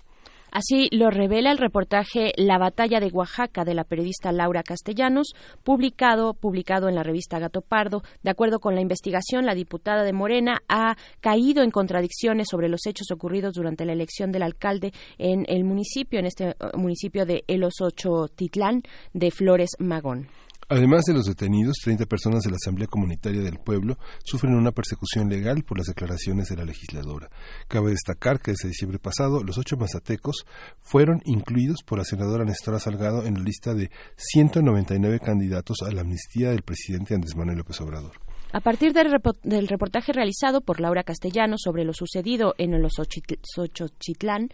Así 0.53 0.87
lo 0.91 1.09
revela 1.09 1.51
el 1.51 1.57
reportaje 1.57 2.31
La 2.37 2.59
batalla 2.59 2.99
de 2.99 3.07
Oaxaca 3.07 3.65
de 3.65 3.73
la 3.73 3.85
periodista 3.85 4.31
Laura 4.31 4.61
Castellanos, 4.61 5.33
publicado, 5.63 6.35
publicado 6.35 6.87
en 6.87 6.93
la 6.93 7.01
revista 7.01 7.39
Gato 7.39 7.61
Pardo. 7.61 8.03
De 8.21 8.29
acuerdo 8.29 8.59
con 8.59 8.75
la 8.75 8.81
investigación, 8.81 9.47
la 9.47 9.55
diputada 9.55 10.03
de 10.03 10.13
Morena 10.13 10.61
ha 10.69 10.95
caído 11.21 11.63
en 11.63 11.71
contradicciones 11.71 12.49
sobre 12.51 12.69
los 12.69 12.85
hechos 12.85 13.09
ocurridos 13.09 13.55
durante 13.55 13.83
la 13.83 13.93
elección 13.93 14.31
del 14.31 14.43
alcalde 14.43 14.93
en 15.17 15.43
el 15.47 15.63
municipio, 15.63 16.19
en 16.19 16.27
este 16.27 16.49
eh, 16.49 16.55
municipio 16.75 17.25
de 17.25 17.43
Elos 17.47 17.81
Ocho 17.81 18.27
Titlán 18.27 18.83
de 19.11 19.31
Flores 19.31 19.71
Magón. 19.79 20.27
Además 20.69 21.03
de 21.05 21.13
los 21.13 21.25
detenidos, 21.25 21.77
30 21.83 22.05
personas 22.05 22.43
de 22.43 22.49
la 22.49 22.55
Asamblea 22.55 22.87
Comunitaria 22.87 23.41
del 23.41 23.59
Pueblo 23.59 23.97
sufren 24.23 24.55
una 24.55 24.71
persecución 24.71 25.29
legal 25.29 25.63
por 25.63 25.77
las 25.77 25.87
declaraciones 25.87 26.47
de 26.47 26.55
la 26.55 26.63
legisladora. 26.63 27.29
Cabe 27.67 27.91
destacar 27.91 28.39
que 28.39 28.51
desde 28.51 28.69
diciembre 28.69 28.99
pasado, 28.99 29.43
los 29.43 29.57
ocho 29.57 29.77
mazatecos 29.77 30.45
fueron 30.81 31.21
incluidos 31.25 31.83
por 31.85 31.97
la 31.97 32.05
senadora 32.05 32.45
Nestora 32.45 32.79
Salgado 32.79 33.25
en 33.25 33.35
la 33.35 33.43
lista 33.43 33.73
de 33.73 33.91
199 34.15 35.19
candidatos 35.19 35.77
a 35.81 35.91
la 35.91 36.01
amnistía 36.01 36.51
del 36.51 36.61
presidente 36.61 37.13
Andrés 37.13 37.35
Manuel 37.35 37.57
López 37.57 37.81
Obrador. 37.81 38.13
A 38.55 38.59
partir 38.59 38.93
del, 38.93 39.67
reportaje 39.67 40.13
realizado 40.13 40.61
por 40.61 40.79
Laura 40.79 41.01
Castellano 41.01 41.55
sobre 41.57 41.85
lo 41.85 41.91
sucedido 41.91 42.53
en 42.59 42.79
los 42.83 42.93
Xochitlán, 42.93 44.49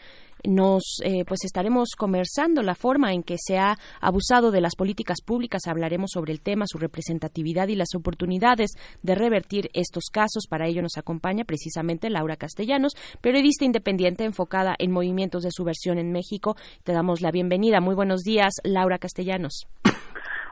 nos 0.45 1.01
eh, 1.03 1.25
pues 1.27 1.43
estaremos 1.43 1.89
conversando 1.97 2.63
la 2.63 2.75
forma 2.75 3.11
en 3.11 3.23
que 3.23 3.35
se 3.37 3.57
ha 3.57 3.75
abusado 3.99 4.51
de 4.51 4.61
las 4.61 4.77
políticas 4.77 5.17
públicas 5.21 5.63
hablaremos 5.67 6.11
sobre 6.13 6.31
el 6.31 6.39
tema 6.39 6.63
su 6.65 6.77
representatividad 6.77 7.67
y 7.67 7.75
las 7.75 7.93
oportunidades 7.93 8.71
de 9.03 9.15
revertir 9.15 9.69
estos 9.73 10.05
casos. 10.09 10.47
Para 10.49 10.67
ello 10.67 10.81
nos 10.81 10.97
acompaña 10.97 11.43
precisamente 11.43 12.09
Laura 12.09 12.37
Castellanos 12.37 12.93
periodista 13.19 13.65
independiente 13.65 14.23
enfocada 14.23 14.75
en 14.79 14.93
movimientos 14.93 15.43
de 15.43 15.51
subversión 15.51 15.97
en 15.97 16.13
México. 16.13 16.55
Te 16.85 16.93
damos 16.93 17.19
la 17.19 17.31
bienvenida. 17.31 17.81
Muy 17.81 17.95
buenos 17.95 18.21
días 18.21 18.53
Laura 18.63 18.97
Castellanos. 18.97 19.67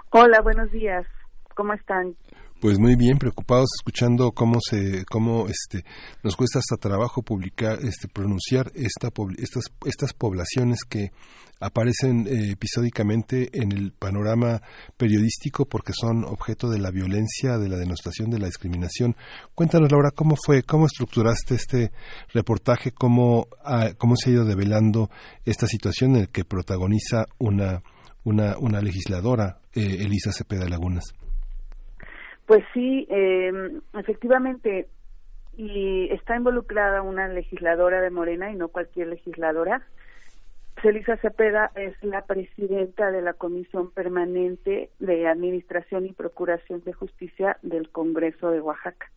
Hola 0.09 0.41
buenos 0.41 0.69
días. 0.69 1.07
Cómo 1.55 1.71
están 1.73 2.13
pues 2.59 2.79
muy 2.79 2.95
bien, 2.95 3.19
preocupados 3.19 3.69
escuchando 3.77 4.31
cómo 4.31 4.59
se, 4.61 5.05
cómo 5.05 5.47
este, 5.47 5.85
nos 6.23 6.35
cuesta 6.35 6.59
hasta 6.59 6.77
trabajo 6.77 7.21
publicar, 7.21 7.79
este, 7.83 8.07
pronunciar 8.07 8.71
esta, 8.73 9.09
estas, 9.37 9.65
estas 9.85 10.13
poblaciones 10.13 10.79
que 10.87 11.11
aparecen 11.59 12.27
eh, 12.27 12.51
episódicamente 12.51 13.49
en 13.53 13.71
el 13.71 13.91
panorama 13.91 14.61
periodístico 14.95 15.65
porque 15.65 15.93
son 15.93 16.23
objeto 16.23 16.69
de 16.69 16.79
la 16.79 16.91
violencia, 16.91 17.57
de 17.57 17.69
la 17.69 17.77
denostación, 17.77 18.29
de 18.29 18.39
la 18.39 18.47
discriminación. 18.47 19.15
Cuéntanos, 19.55 19.91
Laura, 19.91 20.11
cómo 20.11 20.35
fue, 20.43 20.63
cómo 20.63 20.85
estructuraste 20.85 21.55
este 21.55 21.91
reportaje, 22.33 22.91
cómo, 22.91 23.47
cómo 23.97 24.15
se 24.15 24.29
ha 24.29 24.33
ido 24.33 24.45
develando 24.45 25.09
esta 25.45 25.67
situación 25.67 26.15
en 26.15 26.21
la 26.21 26.27
que 26.27 26.45
protagoniza 26.45 27.25
una, 27.39 27.81
una, 28.23 28.57
una 28.57 28.81
legisladora, 28.81 29.59
eh, 29.73 29.97
Elisa 30.01 30.31
Cepeda 30.31 30.67
Lagunas. 30.67 31.13
Pues 32.47 32.63
sí, 32.73 33.05
eh, 33.09 33.51
efectivamente, 33.93 34.87
y 35.57 36.07
está 36.11 36.37
involucrada 36.37 37.01
una 37.01 37.27
legisladora 37.27 37.99
de 37.99 38.09
Morena 38.09 38.49
y 38.51 38.55
no 38.55 38.69
cualquier 38.69 39.07
legisladora. 39.07 39.85
Celisa 40.81 41.17
Cepeda 41.17 41.71
es 41.75 42.01
la 42.01 42.25
presidenta 42.25 43.11
de 43.11 43.21
la 43.21 43.33
Comisión 43.33 43.91
Permanente 43.91 44.91
de 44.99 45.27
Administración 45.27 46.05
y 46.05 46.13
Procuración 46.13 46.81
de 46.85 46.93
Justicia 46.93 47.57
del 47.63 47.89
Congreso 47.89 48.49
de 48.49 48.61
Oaxaca. 48.61 49.11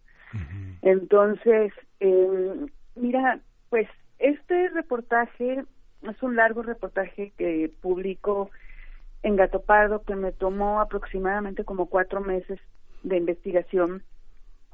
Entonces, 0.83 1.73
eh, 2.01 2.67
mira, 2.97 3.39
pues 3.69 3.89
este 4.19 4.71
reportaje 4.71 5.65
es 6.03 6.23
un 6.23 6.35
largo 6.35 6.63
reportaje 6.63 7.33
que 7.39 7.71
publico 7.81 8.51
en 9.23 9.37
Gato 9.37 9.61
Pardo 9.61 10.03
que 10.03 10.17
me 10.17 10.33
tomó 10.33 10.81
aproximadamente 10.81 11.65
como 11.65 11.87
cuatro 11.87 12.21
meses 12.21 12.59
de 13.03 13.17
investigación 13.17 14.03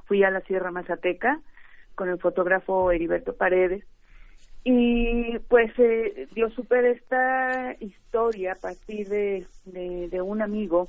fui 0.06 0.22
a 0.22 0.30
la 0.30 0.40
Sierra 0.42 0.70
Mazateca 0.70 1.40
con 1.94 2.08
el 2.08 2.18
fotógrafo 2.18 2.90
Heriberto 2.90 3.34
Paredes 3.34 3.84
y 4.64 5.38
pues 5.48 5.72
eh, 5.78 6.26
yo 6.34 6.50
supe 6.50 6.90
esta 6.90 7.76
historia 7.78 8.52
a 8.52 8.56
partir 8.56 9.08
de, 9.08 9.46
de, 9.64 10.22
un 10.22 10.42
amigo 10.42 10.88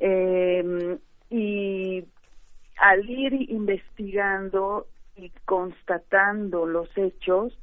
eh, 0.00 0.98
y 1.30 2.04
al 2.76 3.08
ir 3.08 3.50
investigando 3.50 4.88
y 5.16 5.30
constatando 5.44 6.66
los 6.66 6.88
hechos 6.98 7.56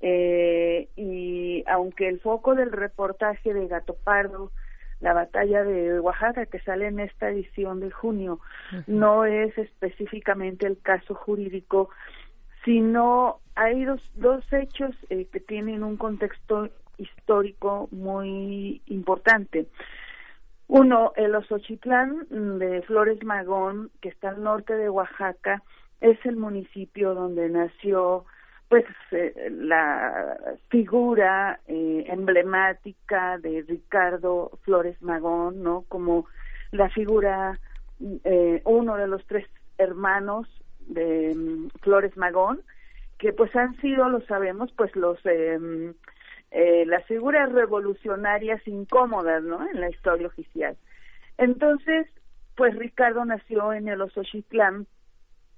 eh, 0.00 0.88
y 0.96 1.62
aunque 1.68 2.08
el 2.08 2.20
foco 2.20 2.54
del 2.54 2.72
reportaje 2.72 3.54
de 3.54 3.68
Gato 3.68 3.94
Pardo 4.02 4.50
la 5.00 5.12
batalla 5.12 5.62
de 5.64 6.00
Oaxaca 6.00 6.46
que 6.46 6.60
sale 6.60 6.86
en 6.86 7.00
esta 7.00 7.28
edición 7.28 7.80
de 7.80 7.90
junio 7.90 8.40
no 8.86 9.24
es 9.24 9.56
específicamente 9.58 10.66
el 10.66 10.78
caso 10.80 11.14
jurídico, 11.14 11.90
sino 12.64 13.40
hay 13.54 13.84
dos, 13.84 14.00
dos 14.14 14.44
hechos 14.52 14.94
eh, 15.10 15.26
que 15.30 15.40
tienen 15.40 15.82
un 15.82 15.96
contexto 15.96 16.70
histórico 16.98 17.88
muy 17.90 18.82
importante. 18.86 19.66
Uno, 20.68 21.12
el 21.16 21.34
Osochitlán 21.34 22.26
de 22.58 22.82
Flores 22.82 23.22
Magón, 23.22 23.90
que 24.00 24.08
está 24.08 24.30
al 24.30 24.42
norte 24.42 24.74
de 24.74 24.88
Oaxaca, 24.88 25.62
es 26.00 26.18
el 26.26 26.36
municipio 26.36 27.14
donde 27.14 27.48
nació 27.48 28.24
pues 28.68 28.84
eh, 29.12 29.48
la 29.50 30.36
figura 30.68 31.60
eh, 31.66 32.04
emblemática 32.08 33.38
de 33.38 33.64
Ricardo 33.66 34.58
Flores 34.62 35.00
Magón, 35.02 35.62
¿no? 35.62 35.84
Como 35.88 36.26
la 36.72 36.88
figura, 36.90 37.60
eh, 38.24 38.62
uno 38.64 38.96
de 38.96 39.06
los 39.06 39.24
tres 39.26 39.46
hermanos 39.78 40.48
de 40.80 41.34
mm, 41.34 41.68
Flores 41.80 42.16
Magón, 42.16 42.60
que 43.18 43.32
pues 43.32 43.54
han 43.54 43.76
sido, 43.80 44.08
lo 44.08 44.20
sabemos, 44.22 44.72
pues 44.76 44.94
los 44.96 45.18
em, 45.24 45.94
las 46.86 47.04
figuras 47.04 47.52
revolucionarias 47.52 48.66
incómodas, 48.66 49.42
¿no? 49.42 49.68
En 49.68 49.80
la 49.80 49.90
historia 49.90 50.26
oficial. 50.26 50.76
Entonces, 51.36 52.06
pues 52.56 52.74
Ricardo 52.76 53.24
nació 53.24 53.74
en 53.74 53.88
el 53.88 54.00
Osochitlán, 54.00 54.86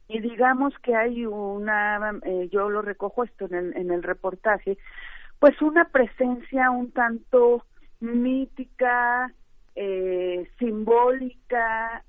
y 0.08 0.20
digamos 0.20 0.72
que 0.78 0.96
hay 0.96 1.26
una, 1.26 2.18
eh, 2.24 2.48
yo 2.50 2.70
lo 2.70 2.80
recojo 2.82 3.24
esto 3.24 3.44
en 3.46 3.54
el, 3.54 3.76
en 3.76 3.90
el 3.90 4.02
reportaje, 4.02 4.78
pues 5.38 5.60
una 5.60 5.84
presencia 5.86 6.70
un 6.70 6.90
tanto 6.90 7.64
mítica, 8.00 9.32
eh, 9.76 10.50
simbólica 10.58 12.02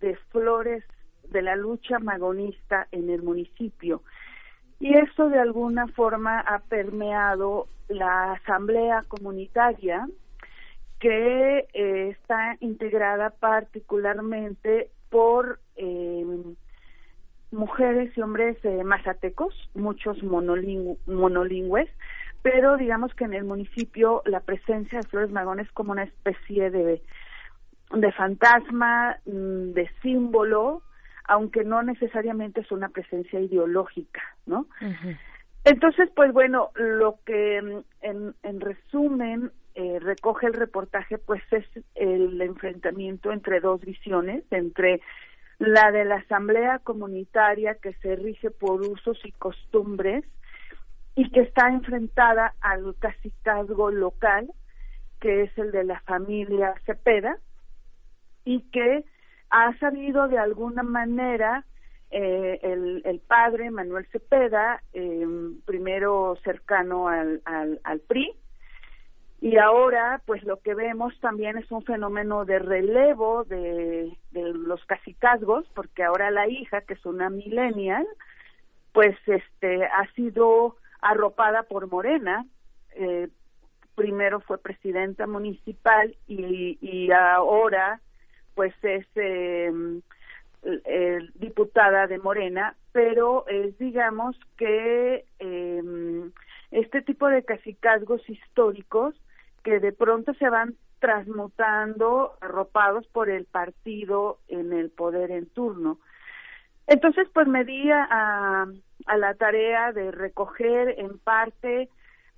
de 0.00 0.16
flores 0.30 0.84
de 1.30 1.42
la 1.42 1.56
lucha 1.56 1.98
magonista 1.98 2.88
en 2.90 3.08
el 3.08 3.22
municipio. 3.22 4.02
Y 4.80 4.98
eso 4.98 5.28
de 5.28 5.38
alguna 5.38 5.86
forma 5.88 6.40
ha 6.40 6.58
permeado 6.58 7.68
la 7.88 8.32
asamblea 8.32 9.04
comunitaria 9.08 10.06
que 10.98 11.66
eh, 11.72 12.08
está 12.10 12.56
integrada 12.60 13.30
particularmente 13.30 14.90
por 15.08 15.60
eh, 15.76 16.24
mujeres 17.54 18.16
y 18.16 18.20
hombres 18.20 18.56
eh, 18.64 18.84
mazatecos, 18.84 19.54
muchos 19.74 20.22
monolingües, 20.22 21.88
pero 22.42 22.76
digamos 22.76 23.14
que 23.14 23.24
en 23.24 23.34
el 23.34 23.44
municipio 23.44 24.22
la 24.26 24.40
presencia 24.40 24.98
de 24.98 25.08
Flores 25.08 25.30
Magón 25.30 25.60
es 25.60 25.70
como 25.72 25.92
una 25.92 26.02
especie 26.02 26.70
de, 26.70 27.02
de 27.92 28.12
fantasma, 28.12 29.16
mm, 29.24 29.72
de 29.72 29.90
símbolo, 30.02 30.82
aunque 31.26 31.64
no 31.64 31.82
necesariamente 31.82 32.60
es 32.60 32.70
una 32.70 32.90
presencia 32.90 33.40
ideológica, 33.40 34.20
¿no? 34.44 34.66
Entonces, 35.64 36.10
pues 36.14 36.32
bueno, 36.34 36.70
lo 36.74 37.18
que 37.24 37.62
mm, 37.62 37.78
en, 38.02 38.34
en 38.42 38.60
resumen 38.60 39.50
eh, 39.74 39.98
recoge 40.00 40.46
el 40.46 40.54
reportaje, 40.54 41.18
pues 41.18 41.42
es 41.50 41.64
el 41.94 42.40
enfrentamiento 42.40 43.32
entre 43.32 43.60
dos 43.60 43.80
visiones, 43.80 44.44
entre 44.50 45.00
la 45.58 45.90
de 45.92 46.04
la 46.04 46.16
asamblea 46.16 46.78
comunitaria 46.80 47.76
que 47.76 47.92
se 47.94 48.16
rige 48.16 48.50
por 48.50 48.80
usos 48.82 49.18
y 49.24 49.32
costumbres 49.32 50.24
y 51.14 51.30
que 51.30 51.40
está 51.40 51.68
enfrentada 51.68 52.54
al 52.60 52.96
cacicazgo 52.98 53.90
local, 53.90 54.52
que 55.20 55.42
es 55.42 55.58
el 55.58 55.70
de 55.70 55.84
la 55.84 56.00
familia 56.00 56.74
Cepeda, 56.86 57.38
y 58.44 58.62
que 58.70 59.04
ha 59.50 59.76
sabido 59.78 60.28
de 60.28 60.38
alguna 60.38 60.82
manera 60.82 61.64
eh, 62.10 62.58
el, 62.62 63.02
el, 63.04 63.20
padre 63.20 63.70
Manuel 63.70 64.06
Cepeda, 64.10 64.82
eh, 64.92 65.26
primero 65.64 66.36
cercano 66.44 67.08
al, 67.08 67.42
al, 67.44 67.80
al 67.84 68.00
PRI, 68.00 68.32
y 69.40 69.58
ahora 69.58 70.22
pues 70.26 70.42
lo 70.44 70.60
que 70.60 70.74
vemos 70.74 71.18
también 71.20 71.58
es 71.58 71.70
un 71.70 71.82
fenómeno 71.82 72.44
de 72.44 72.58
relevo 72.58 73.44
de, 73.44 74.16
los 74.32 74.84
casicazgos 74.86 75.66
porque 75.74 76.02
ahora 76.02 76.30
la 76.30 76.48
hija 76.48 76.80
que 76.82 76.94
es 76.94 77.04
una 77.04 77.30
millennial 77.30 78.06
pues 78.92 79.16
este 79.26 79.84
ha 79.84 80.06
sido 80.14 80.76
arropada 81.00 81.64
por 81.64 81.88
Morena. 81.88 82.46
Eh, 82.92 83.28
primero 83.94 84.40
fue 84.40 84.58
presidenta 84.58 85.26
municipal 85.26 86.16
y, 86.26 86.78
y 86.80 87.10
ahora 87.12 88.00
pues 88.54 88.72
es 88.82 89.06
eh, 89.16 89.72
diputada 91.34 92.06
de 92.06 92.18
Morena 92.18 92.76
pero 92.92 93.44
es 93.48 93.76
digamos 93.78 94.36
que 94.56 95.24
eh, 95.40 95.82
este 96.74 97.02
tipo 97.02 97.28
de 97.28 97.44
casicazgos 97.44 98.28
históricos 98.28 99.14
que 99.62 99.78
de 99.78 99.92
pronto 99.92 100.34
se 100.34 100.50
van 100.50 100.74
transmutando, 100.98 102.32
arropados 102.40 103.06
por 103.08 103.30
el 103.30 103.44
partido 103.44 104.38
en 104.48 104.72
el 104.72 104.90
poder 104.90 105.30
en 105.30 105.46
turno. 105.46 105.98
Entonces, 106.86 107.28
pues 107.32 107.46
me 107.46 107.64
di 107.64 107.90
a, 107.90 108.66
la 109.16 109.34
tarea 109.34 109.92
de 109.92 110.10
recoger 110.10 110.96
en 110.98 111.18
parte 111.18 111.88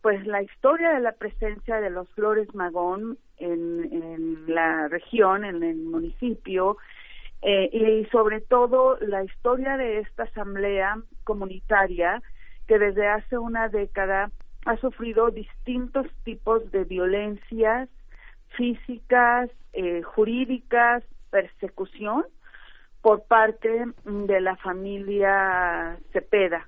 pues 0.02 0.24
la 0.26 0.42
historia 0.42 0.90
de 0.90 1.00
la 1.00 1.12
presencia 1.12 1.80
de 1.80 1.90
los 1.90 2.08
Flores 2.10 2.54
Magón 2.54 3.18
en, 3.38 3.88
en 3.90 4.54
la 4.54 4.86
región, 4.88 5.44
en 5.44 5.62
el 5.64 5.78
municipio, 5.78 6.76
eh, 7.42 7.70
y 7.72 8.04
sobre 8.10 8.40
todo 8.40 8.98
la 9.00 9.24
historia 9.24 9.76
de 9.76 10.00
esta 10.00 10.24
asamblea 10.24 10.96
comunitaria 11.24 12.22
que 12.66 12.78
desde 12.78 13.08
hace 13.08 13.38
una 13.38 13.68
década 13.68 14.30
ha 14.64 14.76
sufrido 14.78 15.30
distintos 15.30 16.06
tipos 16.24 16.70
de 16.72 16.84
violencias 16.84 17.88
físicas, 18.56 19.50
eh, 19.72 20.02
jurídicas, 20.02 21.04
persecución 21.30 22.24
por 23.00 23.24
parte 23.24 23.84
de 24.04 24.40
la 24.40 24.56
familia 24.56 25.98
Cepeda. 26.12 26.66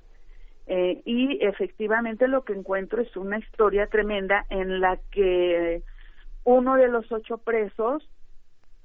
Eh, 0.66 1.01
y 1.05 1.39
efectivamente 1.45 2.29
lo 2.29 2.45
que 2.45 2.53
encuentro 2.53 3.01
es 3.01 3.16
una 3.16 3.39
historia 3.39 3.87
tremenda 3.87 4.45
en 4.51 4.81
la 4.81 4.99
que 5.11 5.83
uno 6.45 6.77
de 6.77 6.89
los 6.89 7.11
ocho 7.11 7.39
presos 7.39 8.09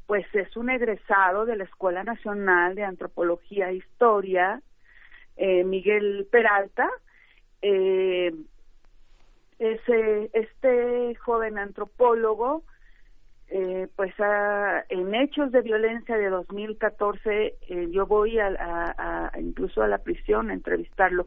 pues 0.05 0.25
es 0.33 0.55
un 0.57 0.69
egresado 0.69 1.45
de 1.45 1.55
la 1.55 1.63
Escuela 1.63 2.03
Nacional 2.03 2.75
de 2.75 2.83
Antropología 2.83 3.69
e 3.69 3.75
Historia, 3.75 4.61
eh, 5.37 5.63
Miguel 5.63 6.27
Peralta, 6.31 6.89
eh, 7.63 8.31
ese, 9.57 10.29
este 10.33 11.15
joven 11.15 11.57
antropólogo, 11.57 12.63
eh, 13.49 13.87
pues 13.95 14.13
en 14.89 15.15
hechos 15.15 15.51
de 15.51 15.61
violencia 15.61 16.17
de 16.17 16.29
2014, 16.29 17.55
eh, 17.69 17.87
yo 17.91 18.05
voy 18.05 18.39
a, 18.39 19.31
incluso 19.39 19.81
a 19.81 19.87
la 19.87 19.99
prisión 19.99 20.49
a 20.49 20.53
entrevistarlo 20.53 21.25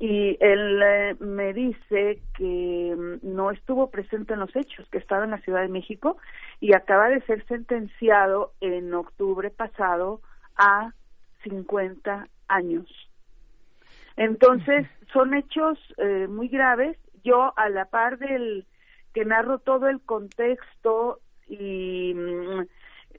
y 0.00 0.38
él 0.40 0.80
eh, 0.82 1.16
me 1.20 1.52
dice 1.52 2.22
que 2.34 2.96
mm, 2.96 3.34
no 3.34 3.50
estuvo 3.50 3.90
presente 3.90 4.32
en 4.32 4.40
los 4.40 4.56
hechos, 4.56 4.88
que 4.88 4.96
estaba 4.96 5.24
en 5.24 5.30
la 5.30 5.42
Ciudad 5.42 5.60
de 5.60 5.68
México 5.68 6.16
y 6.58 6.74
acaba 6.74 7.10
de 7.10 7.20
ser 7.26 7.46
sentenciado 7.46 8.54
en 8.62 8.92
octubre 8.94 9.50
pasado 9.50 10.22
a 10.56 10.94
50 11.44 12.26
años. 12.48 13.09
Entonces, 14.20 14.86
son 15.14 15.32
hechos 15.32 15.78
eh, 15.96 16.26
muy 16.28 16.48
graves. 16.48 16.98
Yo, 17.24 17.54
a 17.56 17.70
la 17.70 17.86
par 17.86 18.18
del 18.18 18.66
que 19.14 19.24
narro 19.24 19.60
todo 19.60 19.88
el 19.88 20.02
contexto 20.02 21.20
y 21.48 22.12
mm, 22.14 22.66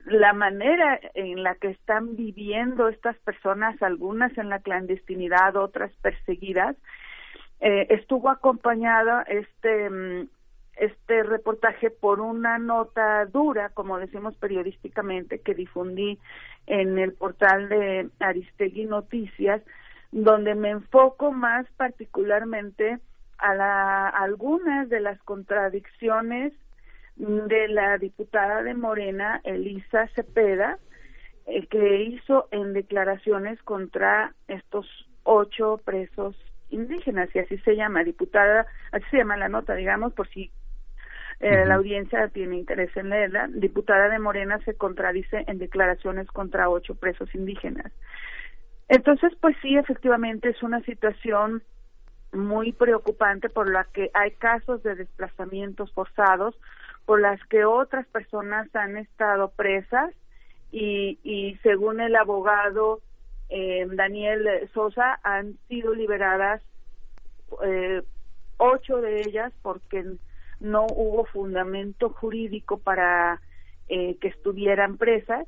la 0.06 0.32
manera 0.32 1.00
en 1.14 1.42
la 1.42 1.56
que 1.56 1.70
están 1.70 2.14
viviendo 2.14 2.86
estas 2.86 3.16
personas, 3.18 3.82
algunas 3.82 4.38
en 4.38 4.48
la 4.48 4.60
clandestinidad, 4.60 5.56
otras 5.56 5.90
perseguidas, 6.02 6.76
eh, 7.58 7.88
estuvo 7.90 8.30
acompañada 8.30 9.22
este 9.22 9.90
mm, 9.90 10.28
este 10.76 11.24
reportaje 11.24 11.90
por 11.90 12.20
una 12.20 12.58
nota 12.58 13.26
dura, 13.26 13.70
como 13.70 13.98
decimos 13.98 14.36
periodísticamente, 14.36 15.40
que 15.40 15.54
difundí 15.54 16.18
en 16.66 16.98
el 16.98 17.12
portal 17.12 17.68
de 17.68 18.08
Aristegui 18.20 18.86
Noticias, 18.86 19.62
donde 20.12 20.54
me 20.54 20.70
enfoco 20.70 21.32
más 21.32 21.66
particularmente 21.76 22.98
a, 23.38 23.54
la, 23.54 24.08
a 24.08 24.22
algunas 24.22 24.88
de 24.88 25.00
las 25.00 25.20
contradicciones 25.22 26.52
de 27.16 27.68
la 27.68 27.98
diputada 27.98 28.62
de 28.62 28.74
Morena, 28.74 29.40
Elisa 29.44 30.06
Cepeda, 30.14 30.78
eh, 31.46 31.66
que 31.66 32.02
hizo 32.02 32.48
en 32.50 32.72
declaraciones 32.72 33.60
contra 33.62 34.34
estos 34.48 34.86
ocho 35.24 35.80
presos 35.84 36.36
indígenas, 36.70 37.28
y 37.34 37.40
así 37.40 37.58
se 37.58 37.76
llama, 37.76 38.04
diputada, 38.04 38.66
así 38.92 39.04
se 39.10 39.18
llama 39.18 39.36
la 39.36 39.48
nota, 39.48 39.74
digamos, 39.74 40.12
por 40.14 40.28
si 40.28 40.50
eh, 41.40 41.64
la 41.66 41.74
audiencia 41.74 42.28
tiene 42.28 42.56
interés 42.56 42.96
en 42.96 43.10
leerla, 43.10 43.48
diputada 43.48 44.08
de 44.08 44.18
Morena 44.18 44.58
se 44.64 44.74
contradice 44.74 45.44
en 45.46 45.58
declaraciones 45.58 46.28
contra 46.28 46.70
ocho 46.70 46.94
presos 46.94 47.34
indígenas. 47.34 47.92
Entonces, 48.88 49.32
pues 49.40 49.56
sí, 49.62 49.76
efectivamente 49.76 50.50
es 50.50 50.62
una 50.62 50.80
situación 50.82 51.62
muy 52.32 52.72
preocupante 52.72 53.48
por 53.48 53.70
la 53.70 53.84
que 53.84 54.10
hay 54.14 54.32
casos 54.32 54.82
de 54.82 54.94
desplazamientos 54.94 55.92
forzados, 55.92 56.58
por 57.04 57.20
las 57.20 57.42
que 57.46 57.64
otras 57.64 58.06
personas 58.06 58.74
han 58.74 58.96
estado 58.96 59.50
presas 59.50 60.14
y, 60.70 61.18
y 61.22 61.56
según 61.62 62.00
el 62.00 62.16
abogado 62.16 63.00
eh, 63.50 63.86
Daniel 63.90 64.48
Sosa 64.72 65.20
han 65.22 65.58
sido 65.68 65.94
liberadas 65.94 66.62
eh, 67.62 68.02
ocho 68.56 69.02
de 69.02 69.20
ellas 69.20 69.52
porque 69.60 70.04
no 70.60 70.86
hubo 70.94 71.26
fundamento 71.26 72.08
jurídico 72.10 72.78
para 72.78 73.42
eh, 73.88 74.16
que 74.20 74.28
estuvieran 74.28 74.96
presas, 74.96 75.46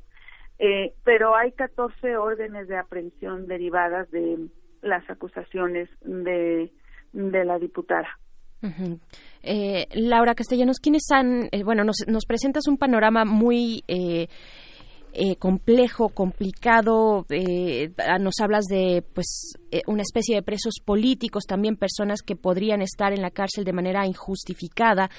eh, 0.59 0.93
pero 1.03 1.35
hay 1.35 1.51
14 1.51 2.17
órdenes 2.17 2.67
de 2.67 2.77
aprehensión 2.77 3.47
derivadas 3.47 4.09
de 4.11 4.47
las 4.81 5.07
acusaciones 5.09 5.89
de, 6.01 6.71
de 7.13 7.45
la 7.45 7.59
diputada. 7.59 8.07
Eh, 9.43 9.87
Laura 9.93 10.33
Castellanos, 10.33 10.79
¿quiénes 10.79 11.03
han, 11.11 11.49
eh, 11.51 11.63
bueno, 11.63 11.83
nos, 11.83 11.97
nos, 12.07 12.25
presentas 12.25 12.67
un 12.67 12.77
panorama 12.77 13.25
muy 13.25 13.83
eh, 13.87 14.27
eh, 15.17 15.37
complejo, 15.37 16.09
complicado. 16.09 17.25
Eh, 17.29 17.89
nos 18.19 18.33
hablas 18.41 18.65
de 18.65 19.01
pues 19.13 19.53
eh, 19.71 19.81
una 19.87 20.01
especie 20.01 20.35
de 20.35 20.43
presos 20.43 20.73
políticos, 20.83 21.45
también 21.47 21.77
personas 21.77 22.21
que 22.21 22.35
podrían 22.35 22.81
estar 22.81 23.13
en 23.13 23.21
la 23.21 23.31
cárcel 23.31 23.63
de 23.63 23.71
manera 23.71 24.05
injustificada. 24.05 25.09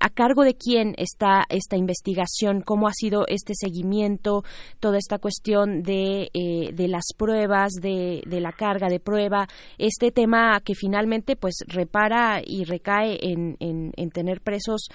¿A 0.00 0.10
cargo 0.10 0.44
de 0.44 0.54
quién 0.54 0.94
está 0.96 1.42
esta 1.48 1.76
investigación? 1.76 2.60
¿Cómo 2.60 2.86
ha 2.86 2.92
sido 2.92 3.26
este 3.26 3.54
seguimiento? 3.56 4.44
Toda 4.78 4.98
esta 4.98 5.18
cuestión 5.18 5.82
de, 5.82 6.28
de 6.72 6.88
las 6.88 7.06
pruebas, 7.16 7.72
de, 7.72 8.22
de, 8.26 8.40
la 8.40 8.52
carga 8.52 8.88
de 8.88 9.00
prueba, 9.00 9.48
este 9.78 10.12
tema 10.12 10.60
que 10.64 10.74
finalmente 10.74 11.34
pues 11.34 11.56
repara 11.66 12.40
y 12.44 12.64
recae 12.64 13.18
en, 13.22 13.56
en, 13.58 13.92
en 13.96 14.10
tener 14.10 14.40
presos, 14.40 14.88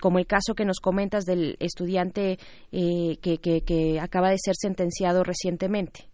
como 0.00 0.18
el 0.18 0.26
caso 0.26 0.54
que 0.54 0.66
nos 0.66 0.80
comentas 0.80 1.24
del 1.24 1.56
estudiante 1.58 2.38
que, 2.70 3.38
que 3.38 3.77
acaba 4.00 4.30
de 4.30 4.38
ser 4.38 4.54
sentenciado 4.56 5.24
recientemente. 5.24 6.04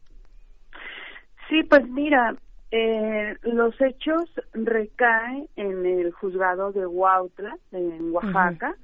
Sí, 1.49 1.63
pues 1.63 1.89
mira, 1.89 2.35
eh, 2.71 3.37
los 3.43 3.81
hechos 3.81 4.25
recaen 4.53 5.49
en 5.57 5.87
el 5.87 6.11
juzgado 6.13 6.73
de 6.73 6.87
Huautla, 6.87 7.57
en 7.73 8.13
Oaxaca. 8.13 8.75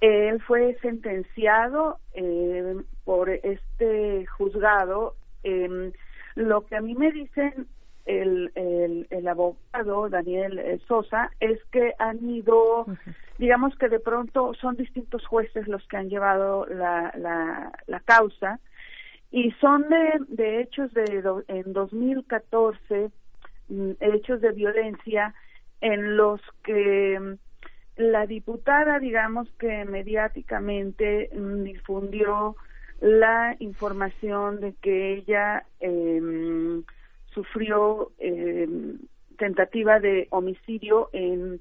Él 0.00 0.42
fue 0.42 0.76
sentenciado 0.82 1.98
eh, 2.12 2.76
por 3.04 3.30
este 3.30 4.26
juzgado. 4.26 5.14
Eh, 5.42 5.92
lo 6.34 6.66
que 6.66 6.76
a 6.76 6.80
mí 6.80 6.94
me 6.94 7.10
dicen 7.10 7.66
el, 8.08 8.50
el, 8.54 9.06
el 9.10 9.28
abogado 9.28 10.08
Daniel 10.08 10.58
eh, 10.58 10.80
Sosa 10.88 11.30
es 11.40 11.62
que 11.70 11.92
han 11.98 12.28
ido, 12.28 12.86
digamos 13.38 13.76
que 13.76 13.88
de 13.88 14.00
pronto 14.00 14.54
son 14.54 14.76
distintos 14.76 15.26
jueces 15.26 15.68
los 15.68 15.86
que 15.88 15.98
han 15.98 16.08
llevado 16.08 16.66
la, 16.66 17.12
la, 17.16 17.70
la 17.86 18.00
causa 18.00 18.60
y 19.30 19.50
son 19.60 19.88
de, 19.90 20.20
de 20.28 20.62
hechos 20.62 20.92
de 20.94 21.22
en 21.48 21.72
2014 21.74 23.10
mm, 23.68 23.90
hechos 24.00 24.40
de 24.40 24.52
violencia 24.52 25.34
en 25.82 26.16
los 26.16 26.40
que 26.64 27.20
mm, 27.20 27.34
la 27.98 28.26
diputada 28.26 28.98
digamos 29.00 29.50
que 29.58 29.84
mediáticamente 29.84 31.28
mm, 31.36 31.62
difundió 31.62 32.56
la 33.00 33.54
información 33.58 34.60
de 34.60 34.72
que 34.80 35.12
ella 35.12 35.66
eh, 35.80 36.82
sufrió 37.32 38.12
eh, 38.18 38.68
tentativa 39.36 40.00
de 40.00 40.26
homicidio 40.30 41.10
en, 41.12 41.60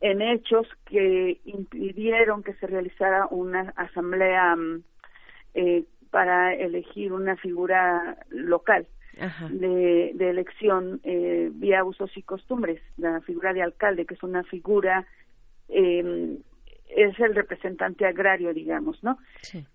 en 0.00 0.22
hechos 0.22 0.66
que 0.84 1.40
impidieron 1.44 2.42
que 2.42 2.54
se 2.54 2.66
realizara 2.66 3.26
una 3.30 3.72
asamblea 3.76 4.54
mm, 4.56 4.82
eh, 5.54 5.84
para 6.10 6.54
elegir 6.54 7.12
una 7.12 7.36
figura 7.36 8.18
local 8.30 8.86
de, 9.50 10.12
de, 10.14 10.30
elección 10.30 11.00
eh, 11.02 11.50
vía 11.52 11.84
usos 11.84 12.14
y 12.16 12.22
costumbres, 12.22 12.82
la 12.98 13.20
figura 13.22 13.52
de 13.54 13.62
alcalde, 13.62 14.04
que 14.04 14.14
es 14.14 14.22
una 14.22 14.44
figura, 14.44 15.06
eh, 15.68 16.38
es 16.88 17.18
el 17.18 17.34
representante 17.34 18.06
agrario, 18.06 18.52
digamos, 18.52 19.02
¿no? 19.02 19.18
Sí. 19.40 19.66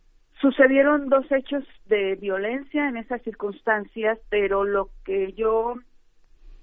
Sucedieron 0.42 1.08
dos 1.08 1.32
hechos 1.32 1.64
de 1.86 2.16
violencia 2.16 2.90
en 2.90 2.98
esas 2.98 3.22
circunstancias, 3.22 4.18
pero 4.30 4.64
lo 4.64 4.90
que 5.06 5.34
yo 5.34 5.76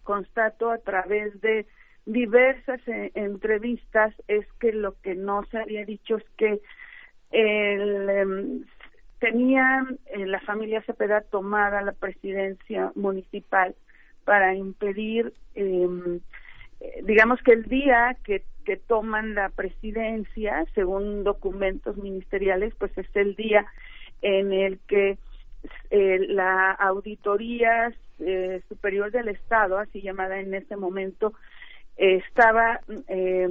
constato 0.03 0.71
a 0.71 0.79
través 0.79 1.41
de 1.41 1.65
diversas 2.05 2.81
eh, 2.89 3.13
entrevistas 3.15 4.13
es 4.27 4.47
que 4.59 4.73
lo 4.73 5.01
que 5.01 5.15
no 5.15 5.45
se 5.51 5.59
había 5.59 5.85
dicho 5.85 6.17
es 6.17 6.25
que 6.37 6.61
el, 7.31 8.67
tenía 9.21 9.87
eh, 10.07 10.27
la 10.27 10.41
familia 10.41 10.83
Cepeda 10.83 11.21
tomada 11.21 11.81
la 11.83 11.93
presidencia 11.93 12.91
municipal 12.97 13.77
para 14.25 14.55
impedir, 14.55 15.33
em, 15.55 16.21
eh, 16.81 17.03
digamos 17.05 17.41
que 17.43 17.53
el 17.53 17.65
día 17.65 18.17
que 18.25 18.43
que 18.69 18.77
toman 18.77 19.35
la 19.35 19.49
presidencia, 19.49 20.67
según 20.75 21.25
documentos 21.25 21.97
ministeriales, 21.97 22.75
pues 22.79 22.93
es 22.99 23.07
el 23.15 23.35
día 23.35 23.65
en 24.21 24.53
el 24.53 24.79
que 24.81 25.17
eh, 25.89 26.19
la 26.29 26.73
auditoría 26.73 27.95
eh, 28.19 28.61
superior 28.69 29.11
del 29.11 29.29
Estado, 29.29 29.79
así 29.79 30.03
llamada 30.03 30.39
en 30.39 30.53
este 30.53 30.77
momento, 30.77 31.33
estaba 31.97 32.81
eh, 33.09 33.49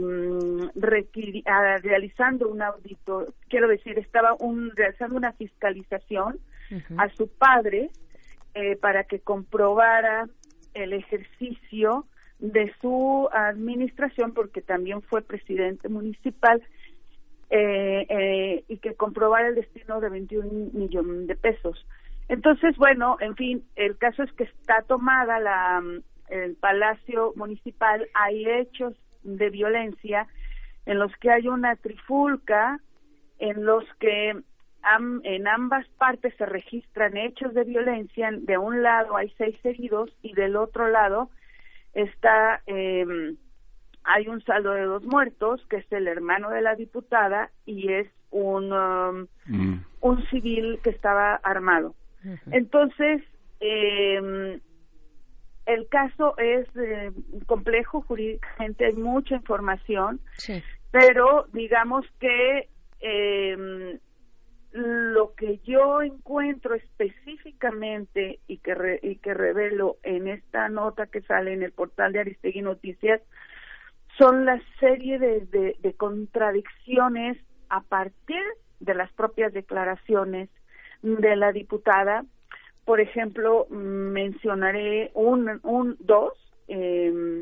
realizando 0.75 2.47
un 2.47 2.61
audito, 2.61 3.33
quiero 3.49 3.67
decir, 3.69 3.97
estaba 3.97 4.35
un, 4.39 4.71
realizando 4.75 5.15
una 5.15 5.31
fiscalización 5.31 6.37
a 6.97 7.09
su 7.09 7.27
padre 7.27 7.89
eh, 8.53 8.75
para 8.75 9.05
que 9.05 9.19
comprobara 9.19 10.29
el 10.75 10.93
ejercicio 10.93 12.05
de 12.39 12.73
su 12.81 13.29
administración, 13.31 14.33
porque 14.33 14.61
también 14.61 15.01
fue 15.01 15.21
presidente 15.21 15.89
municipal, 15.89 16.61
eh, 17.49 18.05
eh, 18.09 18.63
y 18.67 18.77
que 18.77 18.95
comprobara 18.95 19.47
el 19.47 19.55
destino 19.55 20.01
de 20.01 20.09
21 20.09 20.69
millones 20.73 21.27
de 21.27 21.35
pesos. 21.35 21.85
Entonces, 22.27 22.75
bueno, 22.77 23.17
en 23.21 23.35
fin, 23.35 23.63
el 23.75 23.97
caso 23.97 24.23
es 24.23 24.31
que 24.33 24.43
está 24.43 24.81
tomada 24.81 25.39
la 25.39 25.81
el 26.29 26.55
Palacio 26.55 27.33
Municipal, 27.35 28.07
hay 28.13 28.45
hechos 28.49 28.93
de 29.23 29.49
violencia 29.49 30.27
en 30.85 30.99
los 30.99 31.15
que 31.17 31.31
hay 31.31 31.47
una 31.47 31.75
trifulca, 31.75 32.79
en 33.39 33.65
los 33.65 33.83
que 33.99 34.35
en 35.23 35.47
ambas 35.47 35.85
partes 35.97 36.33
se 36.37 36.45
registran 36.45 37.17
hechos 37.17 37.53
de 37.53 37.65
violencia. 37.65 38.29
De 38.31 38.57
un 38.57 38.83
lado 38.83 39.17
hay 39.17 39.33
seis 39.37 39.57
heridos 39.63 40.09
y 40.21 40.33
del 40.33 40.55
otro 40.55 40.87
lado 40.87 41.29
está 41.97 42.61
eh, 42.67 43.35
hay 44.07 44.27
un 44.29 44.41
saldo 44.43 44.71
de 44.71 44.83
dos 44.83 45.03
muertos, 45.03 45.61
que 45.69 45.77
es 45.77 45.91
el 45.91 46.07
hermano 46.07 46.49
de 46.49 46.61
la 46.61 46.75
diputada 46.75 47.51
y 47.65 47.91
es 47.91 48.07
un, 48.31 48.71
um, 48.71 49.27
mm. 49.47 49.83
un 49.99 50.25
civil 50.29 50.79
que 50.81 50.91
estaba 50.91 51.35
armado. 51.35 51.93
Entonces, 52.51 53.21
eh, 53.59 54.59
el 55.65 55.87
caso 55.89 56.37
es 56.37 56.65
eh, 56.77 57.11
complejo 57.45 58.01
jurídicamente, 58.01 58.85
hay 58.85 58.93
mucha 58.93 59.35
información, 59.35 60.21
pero 60.91 61.47
digamos 61.51 62.05
que 62.19 62.69
eh, 63.01 63.99
lo 64.71 65.33
que 65.35 65.59
yo 65.63 66.01
encuentro 66.01 66.75
específicamente 66.75 68.39
y 68.47 68.57
que, 68.57 68.99
y 69.01 69.15
que 69.17 69.33
revelo 69.33 69.97
en 70.03 70.27
esta 70.27 70.69
nota 70.69 71.07
que 71.07 71.21
sale 71.21 71.53
en 71.53 71.63
el 71.63 71.71
portal 71.71 72.13
de 72.13 72.19
Aristegui 72.19 72.61
Noticias 72.61 73.21
son 74.17 74.45
la 74.45 74.61
serie 74.79 75.19
de, 75.19 75.75
de, 75.79 75.93
contradicciones 75.93 77.37
a 77.69 77.81
partir 77.81 78.41
de 78.79 78.95
las 78.95 79.11
propias 79.13 79.53
declaraciones 79.53 80.49
de 81.01 81.35
la 81.35 81.51
diputada. 81.51 82.25
Por 82.83 82.99
ejemplo, 82.99 83.67
mencionaré 83.69 85.11
un, 85.13 85.59
un 85.63 85.97
dos. 85.99 86.33
Eh, 86.67 87.41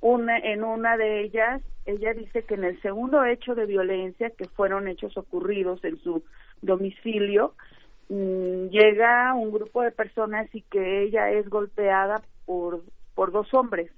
una, 0.00 0.38
en 0.38 0.64
una 0.64 0.96
de 0.96 1.22
ellas, 1.22 1.62
ella 1.86 2.12
dice 2.12 2.42
que 2.42 2.54
en 2.54 2.64
el 2.64 2.80
segundo 2.82 3.24
hecho 3.24 3.54
de 3.54 3.64
violencia, 3.64 4.30
que 4.30 4.44
fueron 4.44 4.86
hechos 4.88 5.16
ocurridos 5.16 5.82
en 5.84 5.96
su 5.98 6.22
domicilio, 6.64 7.54
mm, 8.08 8.68
llega 8.68 9.34
un 9.34 9.52
grupo 9.52 9.82
de 9.82 9.92
personas 9.92 10.52
y 10.54 10.62
que 10.62 11.02
ella 11.02 11.30
es 11.30 11.48
golpeada 11.48 12.22
por, 12.46 12.82
por 13.14 13.32
dos 13.32 13.52
hombres 13.54 13.90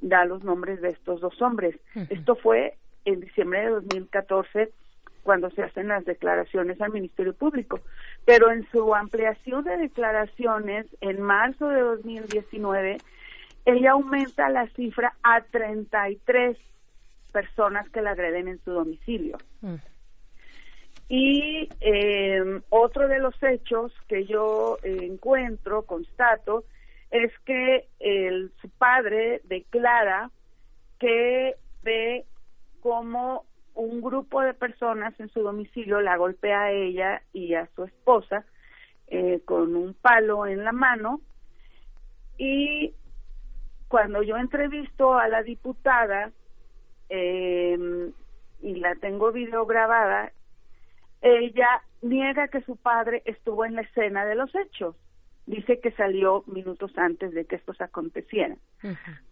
da 0.00 0.24
los 0.24 0.42
nombres 0.42 0.80
de 0.80 0.88
estos 0.88 1.20
dos 1.20 1.40
hombres. 1.42 1.76
Esto 2.08 2.34
fue 2.36 2.76
en 3.04 3.20
diciembre 3.20 3.60
de 3.60 3.70
2014 3.70 4.70
cuando 5.22 5.50
se 5.50 5.62
hacen 5.62 5.88
las 5.88 6.04
declaraciones 6.04 6.80
al 6.80 6.92
Ministerio 6.92 7.34
Público. 7.34 7.80
Pero 8.24 8.50
en 8.50 8.66
su 8.70 8.94
ampliación 8.94 9.64
de 9.64 9.76
declaraciones, 9.76 10.86
en 11.00 11.20
marzo 11.20 11.68
de 11.68 11.80
2019, 11.80 12.98
ella 13.66 13.92
aumenta 13.92 14.48
la 14.48 14.66
cifra 14.68 15.14
a 15.22 15.42
33 15.42 16.56
personas 17.32 17.88
que 17.90 18.00
la 18.00 18.12
agreden 18.12 18.48
en 18.48 18.58
su 18.64 18.72
domicilio. 18.72 19.36
Y 21.12 21.68
eh, 21.80 22.60
otro 22.68 23.08
de 23.08 23.18
los 23.18 23.34
hechos 23.42 23.92
que 24.06 24.26
yo 24.26 24.78
encuentro, 24.84 25.82
constato, 25.82 26.62
es 27.10 27.32
que 27.40 27.88
el, 27.98 28.52
su 28.60 28.70
padre 28.70 29.40
declara 29.42 30.30
que 31.00 31.56
ve 31.82 32.24
como 32.80 33.44
un 33.74 34.00
grupo 34.00 34.40
de 34.40 34.54
personas 34.54 35.18
en 35.18 35.28
su 35.30 35.42
domicilio 35.42 36.00
la 36.00 36.16
golpea 36.16 36.62
a 36.62 36.70
ella 36.70 37.22
y 37.32 37.54
a 37.54 37.68
su 37.74 37.82
esposa 37.82 38.44
eh, 39.08 39.40
con 39.44 39.74
un 39.74 39.94
palo 39.94 40.46
en 40.46 40.62
la 40.62 40.70
mano. 40.70 41.20
Y 42.38 42.94
cuando 43.88 44.22
yo 44.22 44.36
entrevisto 44.36 45.18
a 45.18 45.26
la 45.26 45.42
diputada 45.42 46.30
eh, 47.08 48.12
y 48.62 48.74
la 48.76 48.94
tengo 48.94 49.32
video 49.32 49.66
grabada, 49.66 50.30
ella 51.22 51.82
niega 52.02 52.48
que 52.48 52.62
su 52.62 52.76
padre 52.76 53.22
estuvo 53.24 53.64
en 53.64 53.74
la 53.74 53.82
escena 53.82 54.24
de 54.24 54.34
los 54.34 54.54
hechos 54.54 54.96
dice 55.46 55.80
que 55.80 55.90
salió 55.92 56.44
minutos 56.46 56.96
antes 56.96 57.32
de 57.32 57.44
que 57.44 57.56
estos 57.56 57.80
acontecieran, 57.80 58.58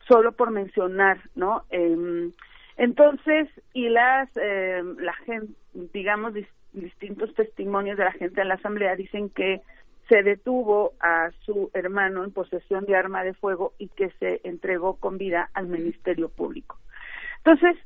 solo 0.07 0.33
por 0.33 0.51
mencionar, 0.51 1.21
¿no? 1.35 1.65
Eh, 1.71 2.31
entonces, 2.77 3.49
y 3.73 3.89
las, 3.89 4.29
eh, 4.37 4.83
la 4.99 5.13
gente, 5.15 5.53
digamos, 5.93 6.35
distintos 6.73 7.35
testimonios 7.35 7.99
de 7.99 8.05
la 8.05 8.13
gente 8.13 8.41
en 8.41 8.49
la 8.49 8.55
asamblea 8.55 8.97
dicen 8.97 9.31
que 9.31 9.63
se 10.09 10.23
detuvo 10.23 10.93
a 11.01 11.31
su 11.45 11.71
hermano 11.75 12.25
en 12.25 12.33
posesión 12.33 12.85
de 12.87 12.97
arma 12.97 13.25
de 13.25 13.35
fuego 13.35 13.75
y 13.79 13.89
que 13.89 14.11
se 14.19 14.41
entregó 14.45 14.97
con 14.97 15.19
vida 15.19 15.51
al 15.55 15.67
Ministerio 15.67 16.31
Público. 16.31 16.79
Entonces, 17.39 17.77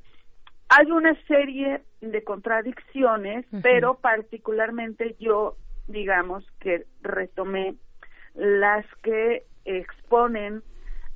hay 0.75 0.91
una 0.91 1.15
serie 1.27 1.83
de 2.01 2.25
contradicciones, 2.25 3.45
pero 3.63 3.95
particularmente 3.95 5.17
yo, 5.19 5.57
digamos, 5.87 6.51
que 6.61 6.87
retomé 7.03 7.75
las 8.35 8.87
que 9.03 9.45
exponen 9.67 10.63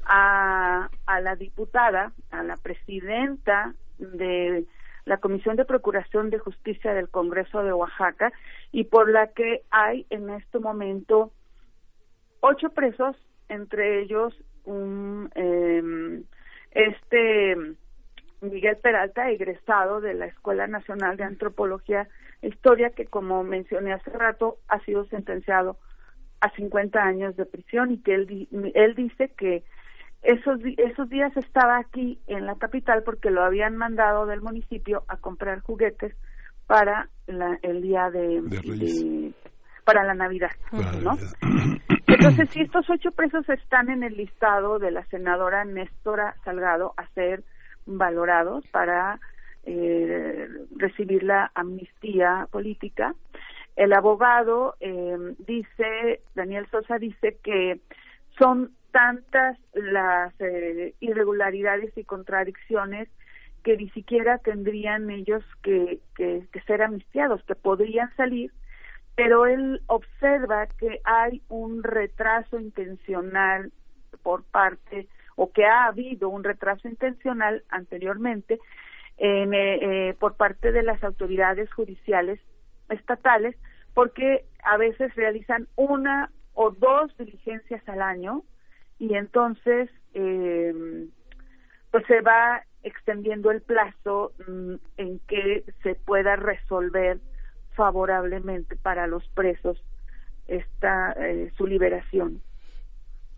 a, 0.04 0.90
a 1.06 1.20
la 1.20 1.36
diputada, 1.36 2.12
a 2.30 2.42
la 2.42 2.56
presidenta 2.56 3.74
de 3.98 4.66
la 5.06 5.16
Comisión 5.18 5.56
de 5.56 5.64
Procuración 5.64 6.28
de 6.28 6.38
Justicia 6.38 6.92
del 6.92 7.08
Congreso 7.08 7.62
de 7.62 7.72
Oaxaca 7.72 8.32
y 8.72 8.84
por 8.84 9.10
la 9.10 9.28
que 9.28 9.62
hay 9.70 10.04
en 10.10 10.28
este 10.28 10.58
momento 10.58 11.32
ocho 12.40 12.68
presos, 12.70 13.16
entre 13.48 14.02
ellos 14.02 14.34
un 14.64 15.30
eh, 15.34 16.22
este 16.72 17.56
Miguel 18.50 18.76
Peralta, 18.76 19.30
egresado 19.30 20.00
de 20.00 20.14
la 20.14 20.26
Escuela 20.26 20.66
Nacional 20.66 21.16
de 21.16 21.24
Antropología 21.24 22.08
e 22.42 22.48
Historia, 22.48 22.90
que 22.90 23.06
como 23.06 23.42
mencioné 23.44 23.92
hace 23.92 24.10
rato, 24.10 24.58
ha 24.68 24.80
sido 24.80 25.04
sentenciado 25.06 25.78
a 26.40 26.50
50 26.50 26.98
años 26.98 27.36
de 27.36 27.46
prisión 27.46 27.92
y 27.92 28.02
que 28.02 28.14
él, 28.14 28.48
él 28.74 28.94
dice 28.94 29.32
que 29.36 29.64
esos, 30.22 30.60
esos 30.76 31.08
días 31.08 31.36
estaba 31.36 31.78
aquí 31.78 32.20
en 32.26 32.46
la 32.46 32.56
capital 32.56 33.02
porque 33.04 33.30
lo 33.30 33.44
habían 33.44 33.76
mandado 33.76 34.26
del 34.26 34.42
municipio 34.42 35.04
a 35.08 35.16
comprar 35.16 35.60
juguetes 35.60 36.14
para 36.66 37.08
la, 37.26 37.58
el 37.62 37.80
día 37.80 38.10
de, 38.10 39.32
para 39.84 40.04
la 40.04 40.14
Navidad, 40.14 40.50
¿no? 40.72 41.12
Entonces, 42.08 42.50
si 42.50 42.62
estos 42.62 42.88
ocho 42.90 43.12
presos 43.12 43.48
están 43.48 43.88
en 43.88 44.02
el 44.02 44.16
listado 44.16 44.78
de 44.78 44.90
la 44.90 45.04
senadora 45.06 45.64
Néstora 45.64 46.34
Salgado 46.44 46.94
a 46.96 47.06
ser 47.10 47.44
valorados 47.86 48.66
para 48.68 49.20
eh, 49.64 50.48
recibir 50.76 51.22
la 51.22 51.50
amnistía 51.54 52.48
política, 52.50 53.14
el 53.76 53.92
abogado 53.92 54.74
eh, 54.80 55.34
dice, 55.46 56.20
Daniel 56.34 56.66
Sosa 56.70 56.98
dice 56.98 57.38
que 57.42 57.80
son 58.38 58.72
tantas 58.90 59.58
las 59.74 60.32
eh, 60.40 60.94
irregularidades 61.00 61.96
y 61.98 62.04
contradicciones 62.04 63.08
que 63.62 63.76
ni 63.76 63.90
siquiera 63.90 64.38
tendrían 64.38 65.10
ellos 65.10 65.44
que, 65.62 65.98
que, 66.14 66.46
ser 66.66 66.82
amnistiados, 66.82 67.42
que 67.42 67.54
podrían 67.54 68.14
salir, 68.16 68.52
pero 69.16 69.44
él 69.44 69.82
observa 69.88 70.66
que 70.78 71.00
hay 71.04 71.42
un 71.48 71.82
retraso 71.82 72.58
intencional 72.58 73.72
por 74.22 74.44
parte, 74.44 75.08
o 75.36 75.52
que 75.52 75.64
ha 75.64 75.86
habido 75.86 76.28
un 76.28 76.42
retraso 76.42 76.88
intencional 76.88 77.62
anteriormente 77.68 78.58
eh, 79.18 79.48
eh, 79.52 80.14
por 80.18 80.34
parte 80.34 80.72
de 80.72 80.82
las 80.82 81.02
autoridades 81.04 81.72
judiciales 81.72 82.40
estatales 82.90 83.56
porque 83.94 84.44
a 84.62 84.76
veces 84.76 85.14
realizan 85.14 85.68
una 85.76 86.30
o 86.54 86.70
dos 86.70 87.16
diligencias 87.16 87.86
al 87.88 88.02
año 88.02 88.42
y 88.98 89.14
entonces 89.14 89.90
eh, 90.14 91.08
pues 91.90 92.04
se 92.06 92.20
va 92.20 92.62
extendiendo 92.82 93.50
el 93.50 93.62
plazo 93.62 94.32
mm, 94.46 94.74
en 94.96 95.18
que 95.20 95.64
se 95.82 95.94
pueda 95.94 96.36
resolver 96.36 97.20
favorablemente 97.74 98.76
para 98.76 99.06
los 99.06 99.26
presos 99.28 99.82
esta 100.46 101.12
eh, 101.12 101.50
su 101.56 101.66
liberación. 101.66 102.40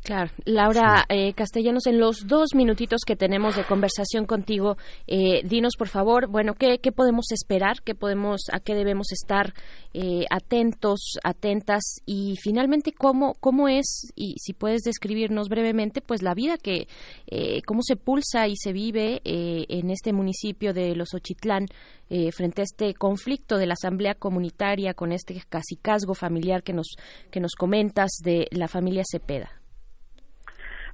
Claro, 0.03 0.31
Laura 0.45 1.05
eh, 1.09 1.35
Castellanos, 1.35 1.87
en 1.87 1.99
los 1.99 2.27
dos 2.27 2.55
minutitos 2.55 3.01
que 3.07 3.17
tenemos 3.17 3.57
de 3.57 3.65
conversación 3.65 4.25
contigo, 4.25 4.77
eh, 5.07 5.43
dinos 5.45 5.75
por 5.77 5.89
favor, 5.89 6.29
bueno, 6.29 6.55
¿qué, 6.55 6.79
¿qué, 6.79 6.93
podemos 6.93 7.31
esperar? 7.31 7.83
¿Qué 7.85 7.95
podemos, 7.95 8.43
a 8.53 8.61
qué 8.61 8.75
debemos 8.75 9.13
estar 9.13 9.53
eh, 9.93 10.25
atentos, 10.31 11.19
atentas? 11.25 11.83
Y 12.07 12.37
finalmente, 12.41 12.93
¿cómo, 12.93 13.35
¿cómo 13.41 13.69
es, 13.69 14.13
y 14.15 14.37
si 14.39 14.55
puedes 14.55 14.83
describirnos 14.83 15.49
brevemente, 15.49 16.01
pues 16.01 16.23
la 16.23 16.35
vida 16.35 16.57
que, 16.57 16.89
eh, 17.27 17.61
cómo 17.67 17.83
se 17.83 17.97
pulsa 17.97 18.49
y 18.49 18.57
se 18.57 18.73
vive 18.73 19.21
eh, 19.25 19.67
en 19.69 19.91
este 19.91 20.13
municipio 20.13 20.73
de 20.73 20.95
Los 20.95 21.13
Ochitlán 21.13 21.67
eh, 22.09 22.33
frente 22.33 22.63
a 22.63 22.65
este 22.65 22.95
conflicto 22.95 23.59
de 23.59 23.67
la 23.67 23.75
asamblea 23.75 24.15
comunitaria 24.15 24.95
con 24.95 25.13
este 25.13 25.43
casicazgo 25.49 26.15
familiar 26.15 26.63
que 26.63 26.73
nos, 26.73 26.97
que 27.31 27.41
nos 27.41 27.55
comentas 27.55 28.11
de 28.23 28.49
la 28.53 28.69
familia 28.69 29.03
Cepeda? 29.07 29.58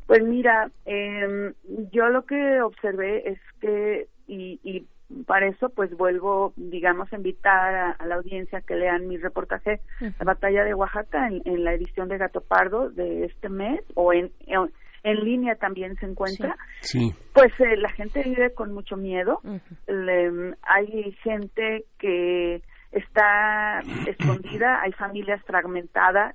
Pues 0.06 0.22
mira, 0.22 0.70
eh, 0.86 1.52
yo 1.92 2.08
lo 2.08 2.24
que 2.26 2.60
observé 2.60 3.28
es 3.28 3.38
que, 3.60 4.06
y, 4.26 4.60
y 4.62 4.86
para 5.26 5.46
eso 5.48 5.68
pues 5.68 5.90
vuelvo, 5.96 6.52
digamos, 6.56 7.12
a 7.12 7.16
invitar 7.16 7.74
a, 7.74 7.90
a 7.92 8.06
la 8.06 8.16
audiencia 8.16 8.60
que 8.60 8.74
lean 8.74 9.06
mi 9.06 9.16
reportaje, 9.16 9.80
uh 10.00 10.04
-huh. 10.04 10.14
La 10.18 10.24
batalla 10.24 10.64
de 10.64 10.74
Oaxaca, 10.74 11.28
en, 11.28 11.42
en, 11.44 11.64
la 11.64 11.72
edición 11.72 12.08
de 12.08 12.18
Gato 12.18 12.40
Pardo 12.40 12.90
de 12.90 13.24
este 13.26 13.48
mes, 13.48 13.80
o 13.94 14.12
en, 14.12 14.30
en, 14.46 14.70
en 15.04 15.24
línea 15.24 15.54
también 15.56 15.94
se 15.96 16.06
encuentra. 16.06 16.56
Sí. 16.80 17.12
Pues 17.32 17.52
eh, 17.60 17.76
la 17.76 17.90
gente 17.90 18.22
vive 18.22 18.54
con 18.54 18.72
mucho 18.72 18.96
miedo. 18.96 19.40
Uh 19.44 19.58
-huh. 19.58 20.04
Le, 20.04 20.54
hay 20.62 21.12
gente 21.22 21.84
que 21.98 22.62
está 22.92 23.80
escondida, 24.06 24.80
hay 24.82 24.92
familias 24.92 25.42
fragmentadas. 25.44 26.34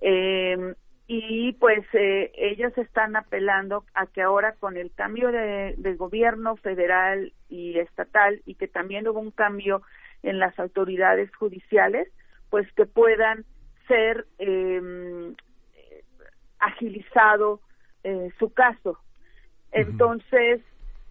Eh, 0.00 0.74
y 1.14 1.52
pues 1.52 1.84
eh, 1.92 2.32
ellos 2.34 2.72
están 2.78 3.16
apelando 3.16 3.84
a 3.92 4.06
que 4.06 4.22
ahora 4.22 4.54
con 4.54 4.78
el 4.78 4.90
cambio 4.92 5.30
de, 5.30 5.74
de, 5.76 5.94
gobierno 5.94 6.56
federal 6.56 7.34
y 7.50 7.78
estatal 7.78 8.40
y 8.46 8.54
que 8.54 8.66
también 8.66 9.06
hubo 9.06 9.20
un 9.20 9.30
cambio 9.30 9.82
en 10.22 10.38
las 10.38 10.58
autoridades 10.58 11.30
judiciales, 11.36 12.08
pues 12.48 12.70
que 12.72 12.86
puedan 12.86 13.44
ser 13.88 14.26
eh, 14.38 15.34
agilizado 16.58 17.60
eh, 18.04 18.30
su 18.38 18.50
caso. 18.54 18.98
Entonces, 19.70 20.62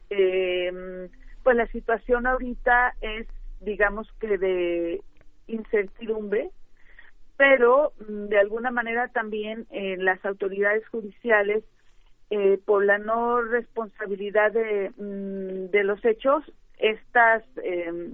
eh, 0.09 1.09
pues 1.43 1.55
la 1.55 1.67
situación 1.67 2.25
ahorita 2.25 2.95
es, 3.01 3.27
digamos 3.59 4.11
que 4.19 4.37
de 4.39 5.01
incertidumbre, 5.45 6.49
pero 7.41 7.93
mm, 8.07 8.27
de 8.27 8.37
alguna 8.37 8.69
manera 8.69 9.07
también 9.07 9.65
eh, 9.71 9.97
las 9.97 10.23
autoridades 10.23 10.87
judiciales 10.89 11.63
eh, 12.29 12.59
por 12.63 12.85
la 12.85 12.99
no 12.99 13.41
responsabilidad 13.41 14.51
de, 14.51 14.91
mm, 14.95 15.75
los 15.83 16.05
hechos 16.05 16.43
estas 16.77 17.43
eh, 17.63 18.11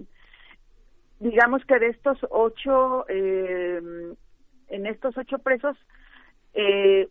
digamos 1.19 1.65
que 1.65 1.77
de 1.77 1.87
estos 1.87 2.17
ocho 2.29 3.05
en 3.09 4.85
estos 4.85 5.17
ocho 5.17 5.39
presos 5.39 5.75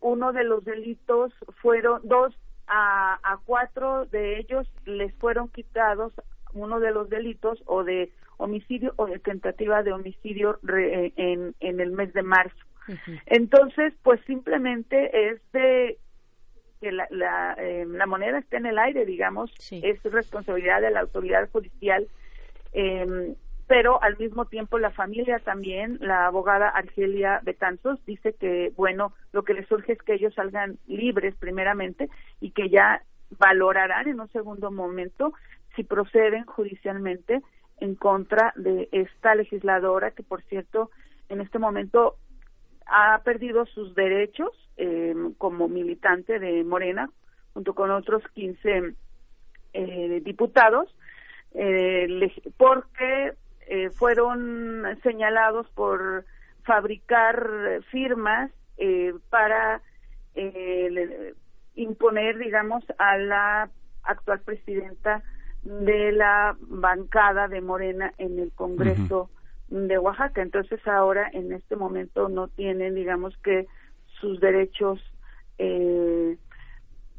uno 0.01 0.32
de 0.32 0.44
los 0.44 0.64
delitos 0.64 1.34
fueron 1.60 2.01
dos 2.05 2.34
a, 2.66 3.18
a 3.22 3.38
cuatro 3.44 4.06
de 4.06 4.38
ellos 4.38 4.66
les 4.86 5.14
fueron 5.16 5.48
quitados 5.48 6.14
uno 6.55 6.80
de 6.80 6.93
los 6.93 7.10
delitos 7.10 7.62
o 7.66 7.84
de 7.84 8.10
homicidio 8.36 8.92
o 8.96 9.06
de 9.06 9.18
tentativa 9.18 9.82
de 9.82 9.92
homicidio 9.92 10.58
re, 10.62 11.12
en, 11.16 11.54
en 11.60 11.80
el 11.80 11.92
mes 11.92 12.12
de 12.12 12.22
marzo. 12.22 12.56
Uh 12.88 12.92
-huh. 12.92 13.22
Entonces, 13.26 13.94
pues 14.02 14.20
simplemente 14.26 15.30
es 15.30 15.40
de 15.52 15.98
que 16.80 16.92
la, 16.92 17.06
la, 17.10 17.54
eh, 17.58 17.86
la, 17.88 18.06
moneda 18.06 18.38
esté 18.38 18.58
en 18.58 18.66
el 18.66 18.78
aire, 18.78 19.04
digamos, 19.06 19.50
sí. 19.58 19.80
es 19.82 20.02
responsabilidad 20.04 20.82
de 20.82 20.90
la 20.90 21.00
autoridad 21.00 21.48
judicial, 21.50 22.06
eh, 22.72 23.34
pero 23.66 24.00
al 24.02 24.16
mismo 24.18 24.44
tiempo 24.44 24.78
la 24.78 24.90
familia 24.90 25.38
también, 25.40 25.98
la 26.00 26.26
abogada 26.26 26.68
Argelia 26.68 27.40
Betanzos 27.42 28.04
dice 28.06 28.34
que, 28.34 28.72
bueno, 28.76 29.12
lo 29.32 29.42
que 29.42 29.54
les 29.54 29.66
surge 29.66 29.92
es 29.92 30.02
que 30.02 30.14
ellos 30.14 30.34
salgan 30.34 30.78
libres 30.86 31.34
primeramente 31.36 32.08
y 32.40 32.52
que 32.52 32.68
ya 32.68 33.02
valorarán 33.38 34.06
en 34.08 34.20
un 34.20 34.28
segundo 34.28 34.70
momento 34.70 35.32
si 35.74 35.82
proceden 35.82 36.44
judicialmente 36.44 37.42
en 37.78 37.94
contra 37.94 38.53
de 38.57 38.89
esta 38.93 39.35
legisladora 39.35 40.12
que, 40.12 40.23
por 40.23 40.43
cierto, 40.43 40.90
en 41.28 41.40
este 41.40 41.59
momento 41.59 42.16
ha 42.86 43.20
perdido 43.24 43.66
sus 43.66 43.94
derechos 43.94 44.51
eh, 44.77 45.15
como 45.39 45.69
militante 45.69 46.39
de 46.39 46.65
Morena, 46.65 47.11
junto 47.53 47.74
con 47.74 47.90
otros 47.90 48.23
15 48.35 48.94
eh, 49.73 50.20
diputados, 50.24 50.94
eh, 51.55 52.31
porque 52.57 53.35
eh, 53.66 53.90
fueron 53.90 54.85
señalados 55.03 55.69
por 55.70 56.24
fabricar 56.62 57.81
firmas 57.90 58.51
eh, 58.77 59.15
para 59.31 59.81
eh, 60.35 61.35
imponer, 61.74 62.39
digamos, 62.39 62.85
a 62.98 63.16
la 63.16 63.70
actual 64.03 64.40
presidenta 64.40 65.23
de 65.66 66.12
la 66.12 66.56
bancada 66.60 67.48
de 67.48 67.60
Morena 67.60 68.12
en 68.18 68.38
el 68.38 68.52
Congreso 68.52 69.28
uh 69.68 69.74
-huh. 69.74 69.86
de 69.88 69.98
Oaxaca. 69.98 70.43
Entonces 70.43 70.80
ahora 70.86 71.28
en 71.32 71.52
este 71.52 71.76
momento 71.76 72.28
no 72.28 72.48
tienen, 72.48 72.94
digamos 72.94 73.34
que, 73.43 73.66
sus 74.20 74.40
derechos 74.40 74.98
eh, 75.59 76.36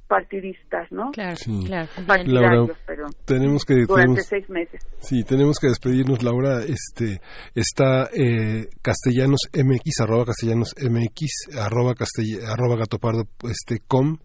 partidistas, 0.08 0.92
¿no? 0.92 1.12
Claro, 1.12 1.36
sí. 1.36 1.64
claro. 1.66 1.90
Laura, 2.26 2.74
perdón. 2.86 3.12
Tenemos 3.26 3.66
que 3.66 3.74
durante 3.86 3.96
tenemos, 3.96 4.26
seis 4.26 4.50
meses. 4.50 4.88
Sí, 5.00 5.24
tenemos 5.24 5.58
que 5.60 5.68
despedirnos, 5.68 6.24
Laura. 6.24 6.60
Este 6.64 7.20
está 7.54 8.10
eh, 8.14 8.68
castellanos 8.82 9.42
mx 9.54 10.02
arroba 10.02 10.26
castellanos 10.26 10.74
mx 10.80 11.58
arroba, 11.60 11.94
castell, 11.94 12.40
arroba 12.48 12.78
gatopardo 12.78 13.24
este 13.44 13.80
com 13.86 14.18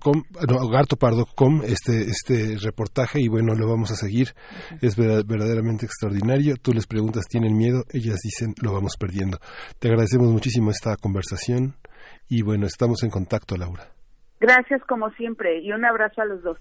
com, 0.00 0.22
no, 0.48 0.68
gartopardo.com 0.68 1.62
este 1.64 2.02
este 2.02 2.56
reportaje 2.58 3.20
y 3.20 3.28
bueno 3.28 3.54
lo 3.54 3.68
vamos 3.68 3.90
a 3.90 3.94
seguir. 3.94 4.28
Uh 4.28 4.74
-huh. 4.74 4.78
es 4.82 4.96
verdaderamente 4.96 5.86
extraordinario. 5.86 6.56
Tú 6.56 6.72
les 6.72 6.86
preguntas 6.86 7.26
tienen 7.28 7.56
miedo 7.56 7.84
ellas 7.92 8.18
dicen 8.22 8.54
lo 8.62 8.72
vamos 8.72 8.96
perdiendo. 8.98 9.38
Te 9.78 9.88
agradecemos 9.88 10.28
muchísimo 10.28 10.70
esta 10.70 10.96
conversación 10.96 11.76
y 12.28 12.42
bueno 12.42 12.66
estamos 12.66 13.02
en 13.02 13.10
contacto 13.10 13.56
Laura. 13.56 13.88
Gracias 14.40 14.82
como 14.88 15.10
siempre 15.10 15.60
y 15.60 15.72
un 15.72 15.84
abrazo 15.84 16.22
a 16.22 16.24
los 16.24 16.42
dos 16.42 16.58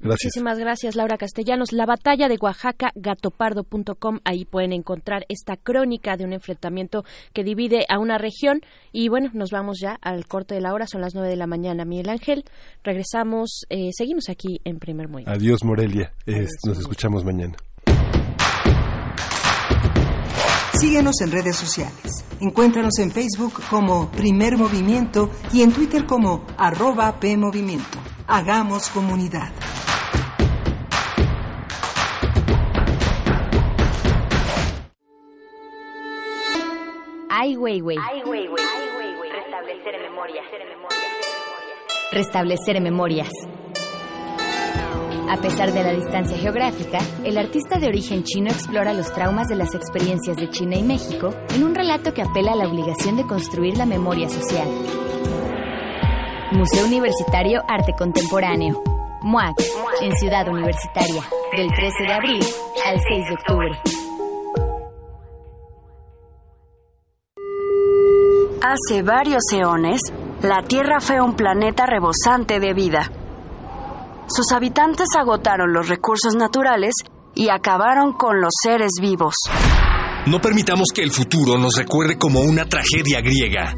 Gracias. 0.00 0.30
Muchísimas 0.34 0.58
gracias, 0.58 0.96
Laura 0.96 1.18
Castellanos. 1.18 1.72
La 1.72 1.86
batalla 1.86 2.28
de 2.28 2.36
Oaxaca, 2.40 2.90
gatopardo.com. 2.94 4.18
Ahí 4.24 4.44
pueden 4.44 4.72
encontrar 4.72 5.26
esta 5.28 5.56
crónica 5.56 6.16
de 6.16 6.24
un 6.24 6.32
enfrentamiento 6.32 7.04
que 7.32 7.44
divide 7.44 7.84
a 7.88 7.98
una 7.98 8.18
región. 8.18 8.60
Y 8.92 9.08
bueno, 9.08 9.30
nos 9.34 9.50
vamos 9.50 9.78
ya 9.80 9.98
al 10.00 10.26
corte 10.26 10.54
de 10.54 10.60
la 10.60 10.72
hora. 10.72 10.86
Son 10.86 11.00
las 11.00 11.14
nueve 11.14 11.28
de 11.28 11.36
la 11.36 11.46
mañana, 11.46 11.84
Miguel 11.84 12.08
Ángel. 12.08 12.44
Regresamos, 12.82 13.66
eh, 13.68 13.90
seguimos 13.92 14.28
aquí 14.28 14.60
en 14.64 14.78
Primer 14.78 15.08
Movimiento. 15.08 15.32
Adiós, 15.32 15.64
Morelia. 15.64 16.12
Adiós, 16.26 16.50
nos 16.66 16.78
escuchamos 16.78 17.24
mañana. 17.24 17.56
Síguenos 20.80 21.20
en 21.20 21.30
redes 21.30 21.56
sociales. 21.56 22.24
Encuéntranos 22.40 22.98
en 23.00 23.10
Facebook 23.10 23.52
como 23.68 24.10
Primer 24.10 24.56
Movimiento 24.56 25.28
y 25.52 25.60
en 25.60 25.72
Twitter 25.72 26.06
como 26.06 26.46
arroba 26.56 27.20
PMovimiento. 27.20 27.98
Hagamos 28.26 28.88
comunidad. 28.88 29.52
Ai 37.28 37.58
Weiwei. 37.58 37.98
Ai 37.98 38.22
Weiwei. 38.24 38.56
Restablecer 39.32 39.94
en 39.94 40.02
memoria. 40.02 40.42
Restablecer 42.10 42.76
en 42.76 42.82
memorias. 42.82 43.28
A 45.30 45.36
pesar 45.36 45.72
de 45.72 45.84
la 45.84 45.92
distancia 45.92 46.36
geográfica, 46.36 46.98
el 47.22 47.38
artista 47.38 47.78
de 47.78 47.86
origen 47.86 48.24
chino 48.24 48.50
explora 48.50 48.92
los 48.92 49.12
traumas 49.12 49.46
de 49.46 49.54
las 49.54 49.76
experiencias 49.76 50.36
de 50.36 50.50
China 50.50 50.74
y 50.74 50.82
México 50.82 51.32
en 51.54 51.62
un 51.62 51.72
relato 51.72 52.12
que 52.12 52.22
apela 52.22 52.50
a 52.50 52.56
la 52.56 52.66
obligación 52.66 53.16
de 53.16 53.24
construir 53.24 53.78
la 53.78 53.86
memoria 53.86 54.28
social. 54.28 54.66
Museo 56.50 56.84
Universitario 56.84 57.60
Arte 57.68 57.92
Contemporáneo. 57.96 58.82
MUAC, 59.22 59.54
en 60.02 60.16
Ciudad 60.16 60.48
Universitaria, 60.48 61.22
del 61.56 61.68
13 61.68 62.02
de 62.08 62.12
abril 62.12 62.40
al 62.84 62.98
6 63.00 63.28
de 63.28 63.34
octubre. 63.34 63.80
Hace 68.62 69.02
varios 69.04 69.44
eones, 69.52 70.00
la 70.42 70.62
Tierra 70.62 70.98
fue 70.98 71.20
un 71.20 71.36
planeta 71.36 71.86
rebosante 71.86 72.58
de 72.58 72.74
vida. 72.74 73.12
Sus 74.32 74.52
habitantes 74.52 75.08
agotaron 75.18 75.72
los 75.72 75.88
recursos 75.88 76.36
naturales 76.36 76.94
y 77.34 77.48
acabaron 77.48 78.12
con 78.12 78.40
los 78.40 78.52
seres 78.62 78.92
vivos. 79.00 79.34
No 80.26 80.40
permitamos 80.40 80.88
que 80.94 81.02
el 81.02 81.10
futuro 81.10 81.58
nos 81.58 81.76
recuerde 81.76 82.16
como 82.16 82.40
una 82.40 82.64
tragedia 82.64 83.20
griega. 83.20 83.74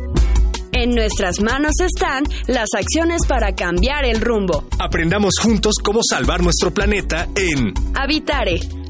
En 0.73 0.95
nuestras 0.95 1.41
manos 1.41 1.73
están 1.81 2.25
las 2.49 2.69
acciones 2.77 3.27
para 3.27 3.55
cambiar 3.55 4.05
el 4.05 4.21
rumbo. 4.21 4.65
Aprendamos 4.79 5.35
juntos 5.41 5.77
cómo 5.83 6.01
salvar 6.03 6.43
nuestro 6.43 6.73
planeta 6.73 7.29
en 7.35 7.73
Habitare, 7.95 8.59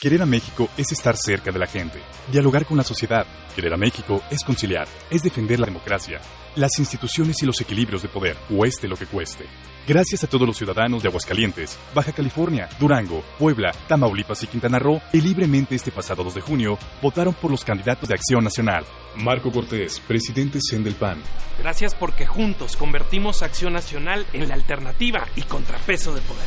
Querer 0.00 0.22
a 0.22 0.24
México 0.24 0.70
es 0.78 0.92
estar 0.92 1.14
cerca 1.14 1.52
de 1.52 1.58
la 1.58 1.66
gente, 1.66 2.00
dialogar 2.32 2.64
con 2.64 2.78
la 2.78 2.82
sociedad. 2.82 3.26
Querer 3.54 3.74
a 3.74 3.76
México 3.76 4.22
es 4.30 4.42
conciliar, 4.42 4.88
es 5.10 5.20
defender 5.20 5.60
la 5.60 5.66
democracia, 5.66 6.22
las 6.56 6.70
instituciones 6.78 7.42
y 7.42 7.44
los 7.44 7.60
equilibrios 7.60 8.00
de 8.00 8.08
poder, 8.08 8.34
cueste 8.48 8.88
lo 8.88 8.96
que 8.96 9.04
cueste. 9.04 9.44
Gracias 9.86 10.24
a 10.24 10.26
todos 10.26 10.46
los 10.46 10.56
ciudadanos 10.56 11.02
de 11.02 11.10
Aguascalientes, 11.10 11.78
Baja 11.94 12.12
California, 12.12 12.66
Durango, 12.78 13.22
Puebla, 13.38 13.72
Tamaulipas 13.88 14.42
y 14.42 14.46
Quintana 14.46 14.78
Roo 14.78 15.02
que 15.12 15.18
libremente 15.18 15.74
este 15.74 15.92
pasado 15.92 16.24
2 16.24 16.36
de 16.36 16.40
junio 16.40 16.78
votaron 17.02 17.34
por 17.34 17.50
los 17.50 17.62
candidatos 17.62 18.08
de 18.08 18.14
Acción 18.14 18.42
Nacional. 18.42 18.86
Marco 19.16 19.52
Cortés, 19.52 20.00
presidente 20.00 20.60
CEN 20.66 20.82
del 20.82 20.94
PAN. 20.94 21.18
Gracias 21.58 21.94
porque 21.94 22.24
juntos 22.24 22.74
convertimos 22.74 23.42
Acción 23.42 23.74
Nacional 23.74 24.24
en 24.32 24.48
la 24.48 24.54
alternativa 24.54 25.28
y 25.36 25.42
contrapeso 25.42 26.14
de 26.14 26.22
poder. 26.22 26.46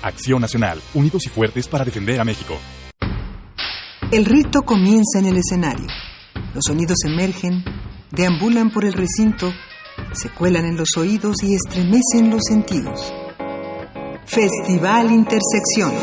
Acción 0.00 0.40
Nacional, 0.40 0.80
unidos 0.94 1.26
y 1.26 1.28
fuertes 1.28 1.68
para 1.68 1.84
defender 1.84 2.18
a 2.18 2.24
México. 2.24 2.58
El 4.14 4.26
rito 4.26 4.62
comienza 4.62 5.18
en 5.18 5.26
el 5.26 5.38
escenario. 5.38 5.88
Los 6.54 6.66
sonidos 6.68 6.98
emergen, 7.04 7.64
deambulan 8.12 8.70
por 8.70 8.84
el 8.84 8.92
recinto, 8.92 9.52
se 10.12 10.28
cuelan 10.28 10.66
en 10.66 10.76
los 10.76 10.90
oídos 10.96 11.42
y 11.42 11.56
estremecen 11.56 12.30
los 12.30 12.42
sentidos. 12.48 13.12
Festival 14.24 15.10
Intersección. 15.10 15.94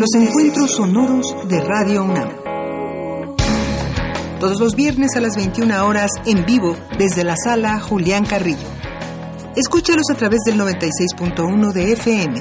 los 0.00 0.12
encuentros 0.16 0.72
sonoros 0.72 1.48
de 1.48 1.60
Radio 1.60 2.02
UNAM. 2.02 2.28
Todos 4.40 4.58
los 4.58 4.74
viernes 4.74 5.14
a 5.14 5.20
las 5.20 5.36
21 5.36 5.86
horas 5.86 6.10
en 6.26 6.44
vivo 6.44 6.76
desde 6.98 7.22
la 7.22 7.36
sala 7.36 7.78
Julián 7.78 8.24
Carrillo. 8.26 8.77
Escúchalos 9.58 10.04
a 10.12 10.14
través 10.14 10.38
del 10.46 10.56
96.1 10.56 11.72
de 11.72 11.92
FM, 11.94 12.38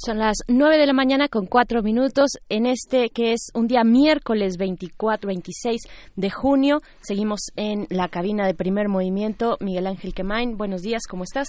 Son 0.00 0.16
las 0.16 0.36
9 0.46 0.78
de 0.78 0.86
la 0.86 0.92
mañana 0.92 1.26
con 1.28 1.46
4 1.46 1.82
minutos 1.82 2.30
en 2.48 2.66
este 2.66 3.10
que 3.10 3.32
es 3.32 3.48
un 3.52 3.66
día 3.66 3.82
miércoles 3.82 4.56
24-26 4.56 5.78
de 6.14 6.30
junio. 6.30 6.78
Seguimos 7.00 7.40
en 7.56 7.88
la 7.90 8.06
cabina 8.06 8.46
de 8.46 8.54
primer 8.54 8.88
movimiento. 8.88 9.56
Miguel 9.58 9.88
Ángel 9.88 10.14
Quemain, 10.14 10.56
buenos 10.56 10.82
días, 10.82 11.02
¿cómo 11.10 11.24
estás? 11.24 11.48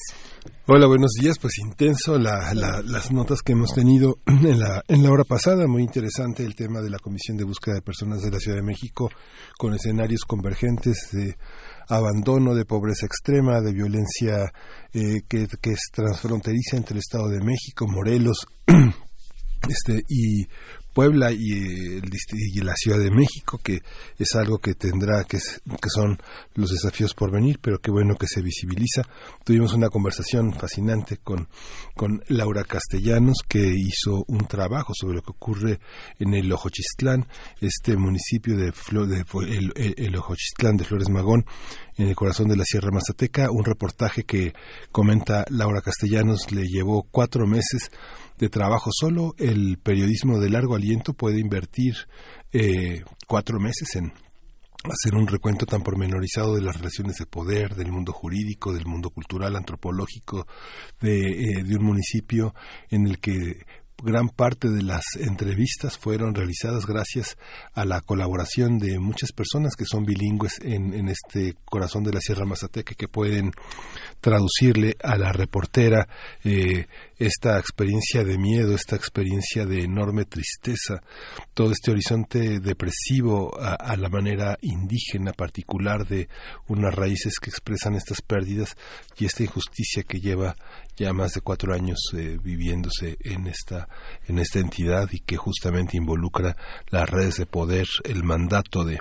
Hola, 0.65 0.87
buenos 0.87 1.11
días. 1.21 1.37
Pues 1.37 1.59
intenso 1.59 2.17
la, 2.17 2.55
la, 2.55 2.81
las 2.83 3.11
notas 3.11 3.43
que 3.43 3.51
hemos 3.51 3.71
tenido 3.71 4.17
en 4.25 4.59
la, 4.59 4.83
en 4.87 5.03
la 5.03 5.11
hora 5.11 5.25
pasada. 5.25 5.67
Muy 5.67 5.83
interesante 5.83 6.43
el 6.43 6.55
tema 6.55 6.81
de 6.81 6.89
la 6.89 6.97
Comisión 6.97 7.37
de 7.37 7.43
Búsqueda 7.43 7.75
de 7.75 7.81
Personas 7.83 8.23
de 8.23 8.31
la 8.31 8.39
Ciudad 8.39 8.57
de 8.57 8.63
México 8.63 9.11
con 9.59 9.75
escenarios 9.75 10.21
convergentes 10.25 11.09
de 11.11 11.37
abandono, 11.89 12.53
de 12.53 12.65
pobreza 12.65 13.05
extrema, 13.05 13.61
de 13.61 13.73
violencia 13.73 14.51
eh, 14.93 15.21
que, 15.27 15.47
que, 15.61 15.71
es 15.71 15.89
transfronteriza 15.91 16.77
entre 16.77 16.93
el 16.93 16.99
Estado 16.99 17.27
de 17.29 17.43
México, 17.43 17.87
Morelos 17.87 18.45
este, 19.67 20.03
y 20.07 20.45
Puebla 20.99 21.31
y, 21.31 21.53
el, 21.53 22.11
y, 22.53 22.59
la 22.59 22.73
Ciudad 22.75 22.99
de 22.99 23.09
México, 23.09 23.57
que 23.63 23.79
es 24.17 24.35
algo 24.35 24.57
que 24.57 24.73
tendrá, 24.73 25.23
que 25.23 25.39
son 25.87 26.21
los 26.55 26.71
desafíos 26.71 27.13
por 27.13 27.31
venir, 27.31 27.57
pero 27.61 27.79
qué 27.79 27.89
bueno 27.89 28.15
que 28.15 28.27
se 28.27 28.41
visibiliza. 28.41 29.03
Tuvimos 29.45 29.73
una 29.73 29.87
conversación 29.87 30.51
fascinante 30.51 31.15
con, 31.15 31.47
con 31.95 32.21
Laura 32.27 32.65
Castellanos, 32.65 33.37
que 33.47 33.59
hizo 33.59 34.25
un 34.27 34.45
trabajo 34.45 34.91
sobre 34.93 35.15
lo 35.15 35.21
que 35.21 35.31
ocurre 35.31 35.79
en 36.19 36.33
el 36.33 36.51
Ojochistlán, 36.51 37.27
este 37.61 37.95
municipio 37.95 38.57
de, 38.57 38.73
de 38.73 39.25
el, 39.55 39.71
el, 39.77 39.95
el 39.97 40.15
Ojochistlán 40.17 40.75
de 40.75 40.83
Flores 40.83 41.07
Magón, 41.07 41.45
en 41.99 42.07
el 42.07 42.15
corazón 42.15 42.47
de 42.47 42.55
la 42.55 42.63
Sierra 42.63 42.91
Mazateca, 42.91 43.51
un 43.51 43.65
reportaje 43.65 44.23
que 44.23 44.53
comenta 44.89 45.43
Laura 45.49 45.81
Castellanos 45.81 46.49
le 46.49 46.63
llevó 46.63 47.03
cuatro 47.03 47.45
meses 47.45 47.91
de 48.37 48.47
trabajo 48.47 48.89
solo. 48.93 49.35
El 49.37 49.77
periodismo 49.83 50.39
de 50.39 50.49
largo 50.49 50.75
aliento 50.75 51.13
puede 51.13 51.41
invertir 51.41 51.95
eh, 52.53 53.03
cuatro 53.27 53.59
meses 53.59 53.97
en 53.97 54.13
hacer 54.85 55.13
un 55.13 55.27
recuento 55.27 55.65
tan 55.65 55.81
pormenorizado 55.81 56.55
de 56.55 56.61
las 56.61 56.77
relaciones 56.77 57.17
de 57.17 57.25
poder, 57.25 57.75
del 57.75 57.91
mundo 57.91 58.13
jurídico, 58.13 58.71
del 58.71 58.85
mundo 58.85 59.09
cultural, 59.09 59.57
antropológico, 59.57 60.47
de, 61.01 61.19
eh, 61.19 61.63
de 61.65 61.75
un 61.75 61.83
municipio 61.83 62.55
en 62.89 63.07
el 63.07 63.19
que 63.19 63.65
gran 64.03 64.29
parte 64.29 64.69
de 64.69 64.83
las 64.83 65.03
entrevistas 65.19 65.97
fueron 65.97 66.33
realizadas 66.33 66.85
gracias 66.85 67.37
a 67.73 67.85
la 67.85 68.01
colaboración 68.01 68.79
de 68.79 68.99
muchas 68.99 69.31
personas 69.31 69.75
que 69.75 69.85
son 69.85 70.05
bilingües 70.05 70.59
en, 70.61 70.93
en 70.93 71.09
este 71.09 71.55
corazón 71.65 72.03
de 72.03 72.13
la 72.13 72.21
Sierra 72.21 72.45
Mazateca 72.45 72.95
que 72.95 73.07
pueden 73.07 73.51
traducirle 74.21 74.95
a 75.01 75.17
la 75.17 75.31
reportera 75.31 76.07
eh, 76.43 76.87
esta 77.17 77.59
experiencia 77.59 78.23
de 78.23 78.37
miedo, 78.37 78.75
esta 78.75 78.95
experiencia 78.95 79.65
de 79.65 79.83
enorme 79.83 80.25
tristeza, 80.25 81.01
todo 81.53 81.71
este 81.71 81.91
horizonte 81.91 82.59
depresivo 82.59 83.51
a, 83.59 83.95
la 83.97 84.09
manera 84.09 84.57
indígena 84.61 85.33
particular 85.33 86.07
de 86.07 86.29
unas 86.67 86.93
raíces 86.93 87.33
que 87.41 87.49
expresan 87.49 87.95
estas 87.95 88.21
pérdidas 88.21 88.75
y 89.17 89.25
esta 89.25 89.43
injusticia 89.43 90.03
que 90.03 90.19
lleva 90.19 90.55
ya 90.95 91.13
más 91.13 91.33
de 91.33 91.41
cuatro 91.41 91.73
años 91.73 91.99
eh, 92.13 92.37
viviéndose 92.41 93.17
en 93.21 93.47
esta 93.47 93.87
en 94.27 94.39
esta 94.39 94.59
entidad 94.59 95.09
y 95.11 95.19
que 95.19 95.37
justamente 95.37 95.97
involucra 95.97 96.55
las 96.89 97.09
redes 97.09 97.37
de 97.37 97.45
poder, 97.45 97.87
el 98.03 98.23
mandato 98.23 98.83
de 98.83 98.99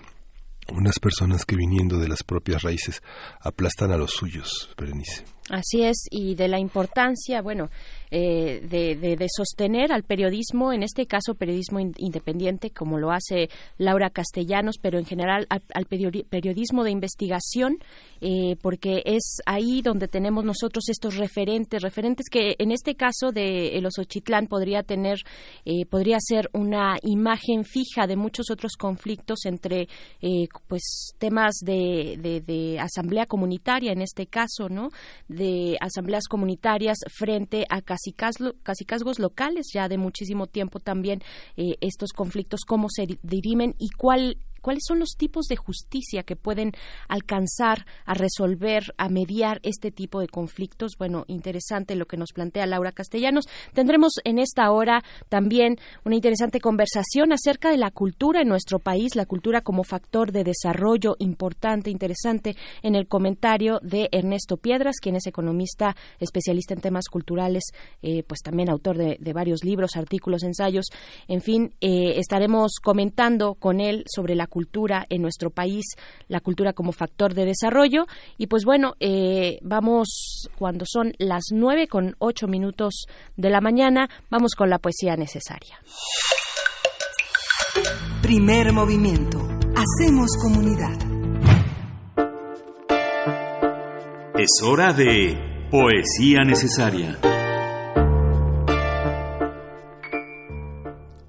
unas 0.72 0.98
personas 0.98 1.44
que 1.44 1.56
viniendo 1.56 1.98
de 1.98 2.08
las 2.08 2.22
propias 2.22 2.62
raíces 2.62 3.02
aplastan 3.40 3.92
a 3.92 3.96
los 3.96 4.12
suyos, 4.12 4.70
Berenice. 4.76 5.37
Así 5.50 5.82
es, 5.82 6.06
y 6.10 6.34
de 6.34 6.46
la 6.46 6.58
importancia, 6.58 7.40
bueno, 7.40 7.70
eh, 8.10 8.60
de, 8.68 9.28
sostener 9.34 9.92
al 9.92 10.02
periodismo, 10.02 10.72
en 10.72 10.82
este 10.82 11.06
caso 11.06 11.34
periodismo 11.34 11.78
independiente, 11.80 12.70
como 12.70 12.98
lo 12.98 13.10
hace 13.10 13.50
Laura 13.76 14.10
Castellanos, 14.10 14.76
pero 14.80 14.98
en 14.98 15.04
general 15.04 15.46
al, 15.48 15.86
periodismo 15.86 16.84
de 16.84 16.90
investigación, 16.90 17.78
eh, 18.20 18.56
porque 18.62 19.02
es 19.04 19.38
ahí 19.46 19.82
donde 19.82 20.08
tenemos 20.08 20.44
nosotros 20.44 20.88
estos 20.88 21.16
referentes, 21.16 21.82
referentes 21.82 22.26
que 22.30 22.56
en 22.58 22.72
este 22.72 22.94
caso 22.94 23.30
de 23.30 23.78
los 23.82 23.98
Ochitlán 23.98 24.46
podría 24.46 24.82
tener, 24.82 25.18
eh, 25.64 25.84
podría 25.86 26.18
ser 26.20 26.48
una 26.52 26.96
imagen 27.02 27.64
fija 27.64 28.06
de 28.06 28.16
muchos 28.16 28.50
otros 28.50 28.72
conflictos 28.76 29.44
entre, 29.44 29.88
pues, 30.66 31.14
temas 31.18 31.56
de, 31.62 32.42
de 32.44 32.78
asamblea 32.80 33.26
comunitaria, 33.26 33.92
en 33.92 34.02
este 34.02 34.26
caso, 34.26 34.68
¿no? 34.68 34.88
De 35.38 35.76
asambleas 35.80 36.24
comunitarias 36.28 36.98
frente 37.08 37.64
a 37.70 37.80
casicazgos 37.82 39.18
locales 39.18 39.68
ya 39.72 39.88
de 39.88 39.96
muchísimo 39.98 40.48
tiempo 40.48 40.80
también 40.80 41.20
eh, 41.56 41.76
estos 41.80 42.12
conflictos, 42.12 42.62
cómo 42.66 42.88
se 42.90 43.06
dirimen 43.22 43.74
y 43.78 43.90
cuál 43.96 44.36
cuáles 44.60 44.84
son 44.86 44.98
los 44.98 45.10
tipos 45.16 45.46
de 45.46 45.56
justicia 45.56 46.22
que 46.22 46.36
pueden 46.36 46.72
alcanzar 47.08 47.86
a 48.04 48.14
resolver, 48.14 48.94
a 48.96 49.08
mediar 49.08 49.60
este 49.62 49.90
tipo 49.90 50.20
de 50.20 50.28
conflictos. 50.28 50.92
Bueno, 50.98 51.24
interesante 51.28 51.96
lo 51.96 52.06
que 52.06 52.16
nos 52.16 52.32
plantea 52.32 52.66
Laura 52.66 52.92
Castellanos. 52.92 53.46
Tendremos 53.72 54.14
en 54.24 54.38
esta 54.38 54.70
hora 54.70 55.02
también 55.28 55.76
una 56.04 56.16
interesante 56.16 56.60
conversación 56.60 57.32
acerca 57.32 57.70
de 57.70 57.78
la 57.78 57.90
cultura 57.90 58.42
en 58.42 58.48
nuestro 58.48 58.78
país, 58.78 59.14
la 59.14 59.26
cultura 59.26 59.60
como 59.60 59.84
factor 59.84 60.32
de 60.32 60.44
desarrollo 60.44 61.16
importante, 61.18 61.90
interesante, 61.90 62.56
en 62.82 62.94
el 62.94 63.08
comentario 63.08 63.78
de 63.82 64.08
Ernesto 64.12 64.56
Piedras, 64.56 64.96
quien 65.00 65.16
es 65.16 65.26
economista, 65.26 65.96
especialista 66.18 66.74
en 66.74 66.80
temas 66.80 67.08
culturales, 67.08 67.64
eh, 68.02 68.22
pues 68.24 68.40
también 68.40 68.70
autor 68.70 68.96
de, 68.96 69.32
varios 69.32 69.62
libros, 69.62 69.96
artículos, 69.96 70.42
ensayos. 70.42 70.86
En 71.28 71.40
fin, 71.40 71.74
eh, 71.80 72.14
estaremos 72.16 72.72
comentando 72.82 73.54
con 73.54 73.80
él 73.80 74.04
sobre 74.06 74.34
la 74.34 74.47
cultura 74.48 75.06
en 75.08 75.22
nuestro 75.22 75.50
país, 75.50 75.84
la 76.26 76.40
cultura 76.40 76.72
como 76.72 76.92
factor 76.92 77.34
de 77.34 77.44
desarrollo. 77.44 78.06
Y 78.36 78.48
pues 78.48 78.64
bueno, 78.64 78.94
eh, 79.00 79.58
vamos 79.62 80.48
cuando 80.58 80.84
son 80.86 81.12
las 81.18 81.44
nueve 81.52 81.86
con 81.86 82.16
ocho 82.18 82.48
minutos 82.48 83.06
de 83.36 83.50
la 83.50 83.60
mañana, 83.60 84.08
vamos 84.30 84.54
con 84.56 84.70
la 84.70 84.78
poesía 84.78 85.16
necesaria. 85.16 85.78
Primer 88.22 88.72
movimiento. 88.72 89.38
Hacemos 89.76 90.36
comunidad. 90.42 90.98
Es 94.36 94.62
hora 94.62 94.92
de 94.92 95.68
poesía 95.70 96.42
necesaria. 96.44 97.18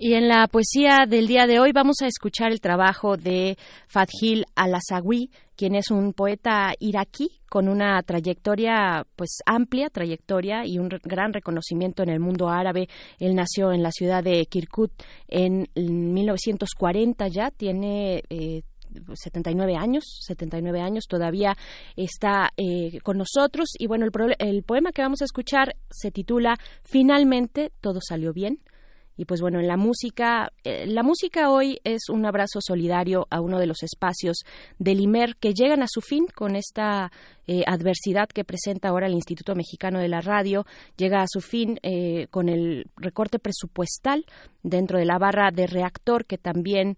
Y 0.01 0.13
en 0.13 0.30
la 0.30 0.47
poesía 0.47 1.05
del 1.05 1.27
día 1.27 1.45
de 1.45 1.59
hoy 1.59 1.73
vamos 1.73 1.97
a 2.01 2.07
escuchar 2.07 2.53
el 2.53 2.61
trabajo 2.61 3.17
de 3.17 3.57
Fadhil 3.88 4.45
Al-Asawi, 4.55 5.30
quien 5.57 5.76
es 5.76 5.91
un 5.91 6.13
poeta 6.13 6.73
iraquí 6.80 7.41
con 7.49 7.67
una 7.67 8.01
trayectoria 8.03 9.05
pues 9.17 9.39
amplia 9.45 9.89
trayectoria 9.89 10.65
y 10.65 10.80
un 10.80 10.88
gran 11.03 11.34
reconocimiento 11.34 12.01
en 12.01 12.11
el 12.11 12.21
mundo 12.21 12.47
árabe. 12.47 12.88
Él 13.19 13.35
nació 13.35 13.73
en 13.73 13.84
la 13.84 13.91
ciudad 13.91 14.23
de 14.23 14.45
Kirkuk 14.45 14.93
en 15.27 15.67
1940 15.76 17.27
ya, 17.27 17.51
tiene 17.51 18.23
eh, 18.30 18.61
79 19.13 19.76
años, 19.76 20.05
79 20.26 20.80
años, 20.80 21.07
todavía 21.09 21.57
está 21.97 22.51
eh, 22.55 23.01
con 23.03 23.17
nosotros. 23.17 23.73
Y 23.77 23.88
bueno, 23.88 24.05
el, 24.05 24.35
el 24.39 24.63
poema 24.63 24.93
que 24.93 25.01
vamos 25.01 25.21
a 25.21 25.26
escuchar 25.26 25.76
se 25.89 26.09
titula 26.09 26.55
Finalmente 26.84 27.73
todo 27.81 27.99
salió 28.01 28.31
bien. 28.31 28.59
Y 29.19 29.25
pues 29.25 29.41
bueno, 29.41 29.59
en 29.59 29.67
la 29.67 29.75
música, 29.75 30.53
eh, 30.63 30.85
la 30.87 31.03
música 31.03 31.51
hoy 31.51 31.81
es 31.83 32.07
un 32.07 32.25
abrazo 32.25 32.59
solidario 32.61 33.27
a 33.29 33.41
uno 33.41 33.59
de 33.59 33.65
los 33.65 33.83
espacios 33.83 34.45
del 34.77 35.01
IMER 35.01 35.35
que 35.35 35.53
llegan 35.53 35.83
a 35.83 35.87
su 35.89 35.99
fin 35.99 36.25
con 36.33 36.55
esta 36.55 37.11
eh, 37.51 37.63
adversidad 37.65 38.30
que 38.30 38.43
presenta 38.43 38.89
ahora 38.89 39.07
el 39.07 39.13
Instituto 39.13 39.55
Mexicano 39.55 39.97
de 39.97 40.07
la 40.07 40.21
Radio. 40.21 40.67
Llega 40.97 41.23
a 41.23 41.27
su 41.27 41.41
fin 41.41 41.80
eh, 41.81 42.27
con 42.30 42.47
el 42.47 42.85
recorte 42.95 43.39
presupuestal 43.39 44.23
dentro 44.61 44.99
de 44.99 45.05
la 45.05 45.17
barra 45.17 45.49
de 45.49 45.65
reactor 45.65 46.26
que 46.26 46.38
también 46.38 46.95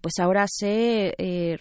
pues 0.00 0.14
ahora 0.20 0.46
se 0.48 1.12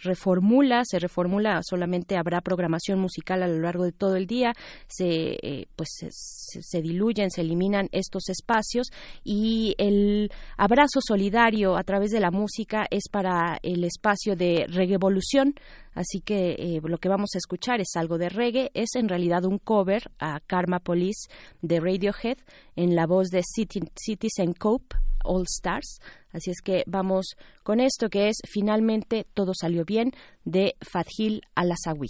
reformula, 0.04 0.84
se 0.86 1.00
reformula, 1.00 1.60
solamente 1.64 2.18
habrá 2.18 2.40
programación 2.40 3.00
musical 3.00 3.42
a 3.42 3.48
lo 3.48 3.60
largo 3.60 3.84
de 3.84 3.92
todo 3.92 4.16
el 4.16 4.28
día, 4.28 4.54
se 4.88 5.68
pues 5.76 5.90
se, 5.98 6.62
se 6.62 6.82
diluyen, 6.82 7.32
se 7.32 7.42
eliminan 7.42 7.90
estos 7.92 8.30
espacios 8.30 8.92
y 9.24 9.74
el 9.80 10.32
abrazo 10.56 11.00
solidario 11.02 11.76
a 11.78 11.84
través 11.84 12.12
de 12.12 12.20
la 12.20 12.30
música 12.30 12.86
es 12.92 13.10
para 13.10 13.58
el 13.64 13.84
espacio 13.84 14.36
de 14.36 14.68
Regevolución, 14.70 15.56
así 15.94 16.22
que 16.22 16.52
eh, 16.58 16.82
lo 16.84 16.98
que 16.98 17.10
vamos 17.10 17.32
a 17.36 17.38
escuchar 17.38 17.82
es 17.82 17.96
algo 17.96 18.18
de 18.18 18.30
reggae, 18.30 18.72
es 18.74 18.96
en 18.96 19.10
realidad 19.10 19.46
un 19.46 19.58
cover 19.58 20.12
a 20.20 20.40
Karma 20.40 20.80
Police 20.80 21.30
de 21.62 21.80
Radiohead 21.80 22.38
en 22.76 22.96
la 22.96 23.08
voz 23.08 23.30
de 23.30 23.42
Citizen 23.44 24.54
Cope 24.54 24.96
All 25.24 25.44
Stars. 25.44 26.00
Así 26.32 26.52
es 26.52 26.62
que 26.62 26.84
vamos 26.88 27.36
con 27.64 27.80
esto 27.80 28.10
que 28.10 28.30
es 28.30 28.38
Finalmente 28.48 29.26
todo 29.34 29.54
salió 29.54 29.86
bien 29.86 30.12
de 30.46 30.76
Fadhil 30.82 31.42
Alasawi. 31.56 32.10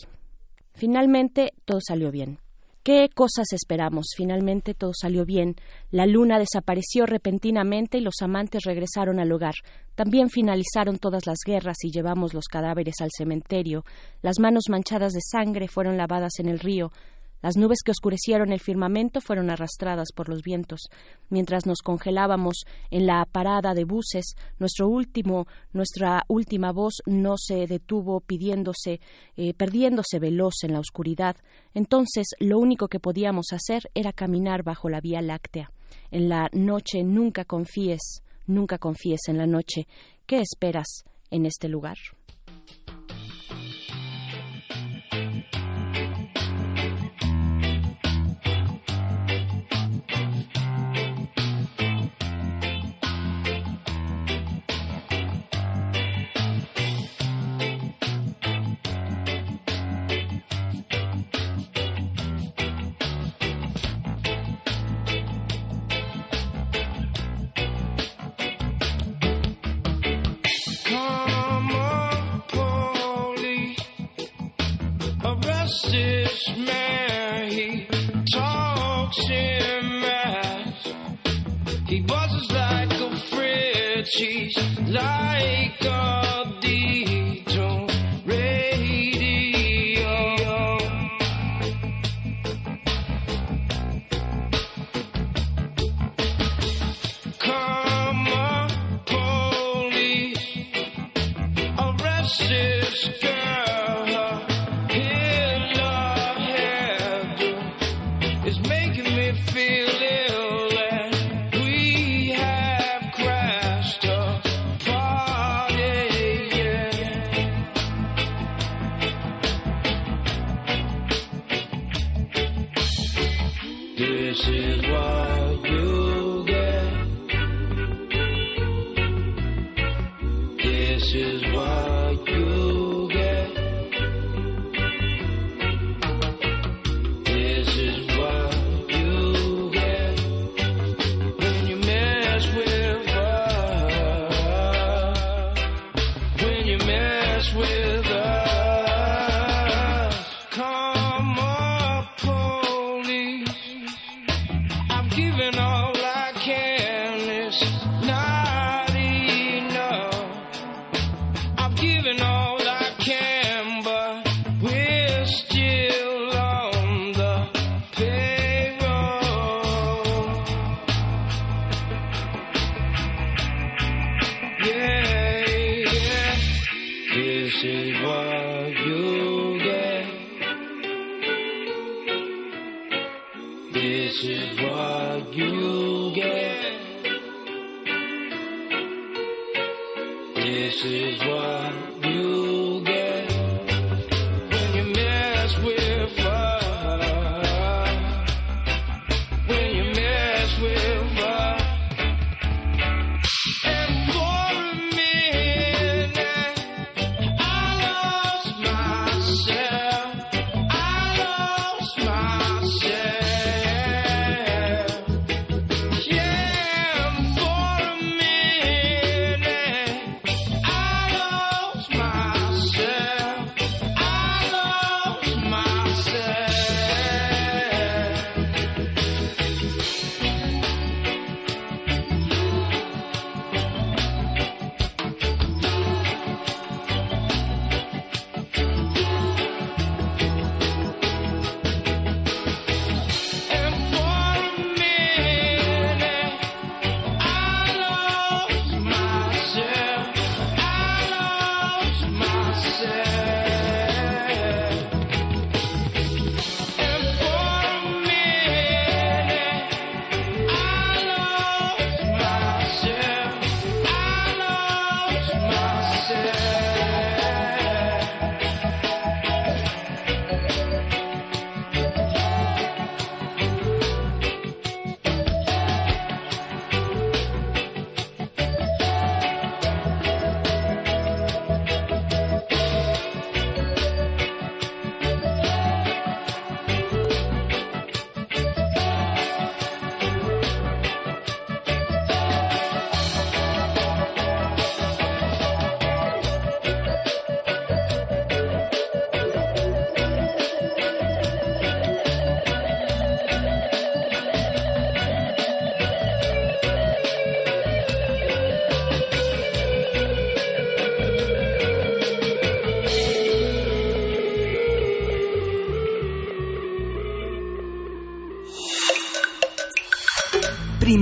Finalmente 0.74 1.54
todo 1.66 1.80
salió 1.82 2.12
bien. 2.12 2.40
¿Qué 2.84 3.10
cosas 3.14 3.54
esperamos? 3.54 4.08
Finalmente 4.18 4.74
todo 4.74 4.94
salió 5.00 5.24
bien. 5.24 5.56
La 5.92 6.08
luna 6.08 6.40
desapareció 6.40 7.06
repentinamente 7.06 8.00
y 8.00 8.02
los 8.02 8.16
amantes 8.24 8.64
regresaron 8.66 9.20
al 9.20 9.32
hogar. 9.32 9.54
También 9.94 10.32
finalizaron 10.32 10.98
todas 10.98 11.28
las 11.28 11.38
guerras 11.46 11.78
y 11.84 11.92
llevamos 11.92 12.34
los 12.34 12.46
cadáveres 12.46 12.96
al 13.02 13.10
cementerio. 13.16 13.86
Las 14.24 14.40
manos 14.40 14.64
manchadas 14.70 15.14
de 15.14 15.22
sangre 15.22 15.68
fueron 15.68 15.96
lavadas 15.96 16.40
en 16.40 16.50
el 16.50 16.58
río. 16.58 16.92
Las 17.42 17.58
nubes 17.58 17.80
que 17.84 17.92
oscurecieron 17.92 18.52
el 18.52 18.60
firmamento 18.60 19.20
fueron 19.20 19.50
arrastradas 19.50 20.10
por 20.16 20.30
los 20.30 20.44
vientos. 20.44 20.82
Mientras 21.30 21.66
nos 21.66 21.80
congelábamos 21.80 22.66
en 22.92 23.08
la 23.08 23.26
parada 23.26 23.74
de 23.74 23.84
buses, 23.84 24.36
nuestro 24.60 24.88
último, 24.88 25.48
nuestra 25.74 26.24
última 26.28 26.72
voz 26.72 27.02
no 27.06 27.36
se 27.38 27.66
detuvo 27.68 28.20
pidiéndose, 28.20 29.02
eh, 29.38 29.54
perdiéndose 29.54 30.20
veloz 30.20 30.64
en 30.64 30.74
la 30.74 30.80
oscuridad. 30.80 31.36
Entonces, 31.74 32.28
lo 32.40 32.60
único 32.60 32.88
que 32.88 33.00
podíamos 33.00 33.48
hacer 33.54 33.90
era 33.96 34.14
caminar 34.14 34.64
bajo 34.64 34.90
la 34.90 35.02
Vía 35.02 35.22
Láctea. 35.22 35.72
En 36.12 36.30
la 36.30 36.50
noche 36.54 37.04
nunca 37.04 37.46
confíes, 37.46 38.22
nunca 38.46 38.78
confíes 38.78 39.22
en 39.28 39.38
la 39.38 39.48
noche. 39.48 39.88
¿Qué 40.26 40.40
esperas 40.42 41.04
en 41.32 41.46
este 41.46 41.70
lugar? 41.70 41.98
Shit. 79.14 79.51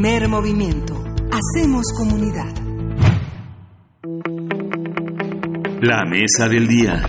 Primer 0.09 0.27
movimiento. 0.27 1.03
Hacemos 1.31 1.85
comunidad. 1.95 2.51
La 5.83 6.03
mesa 6.03 6.49
del 6.49 6.67
día. 6.67 7.03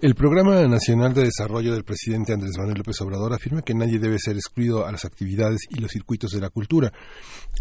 El 0.00 0.14
Programa 0.14 0.66
Nacional 0.66 1.12
de 1.12 1.24
Desarrollo 1.24 1.74
del 1.74 1.84
presidente 1.84 2.32
Andrés 2.32 2.56
Manuel 2.56 2.78
López 2.78 2.98
Obrador 3.02 3.34
afirma 3.34 3.60
que 3.60 3.74
nadie 3.74 3.98
debe 3.98 4.18
ser 4.18 4.36
excluido 4.36 4.86
a 4.86 4.92
las 4.92 5.04
actividades 5.04 5.60
y 5.68 5.78
los 5.78 5.90
circuitos 5.90 6.30
de 6.30 6.40
la 6.40 6.48
cultura. 6.48 6.90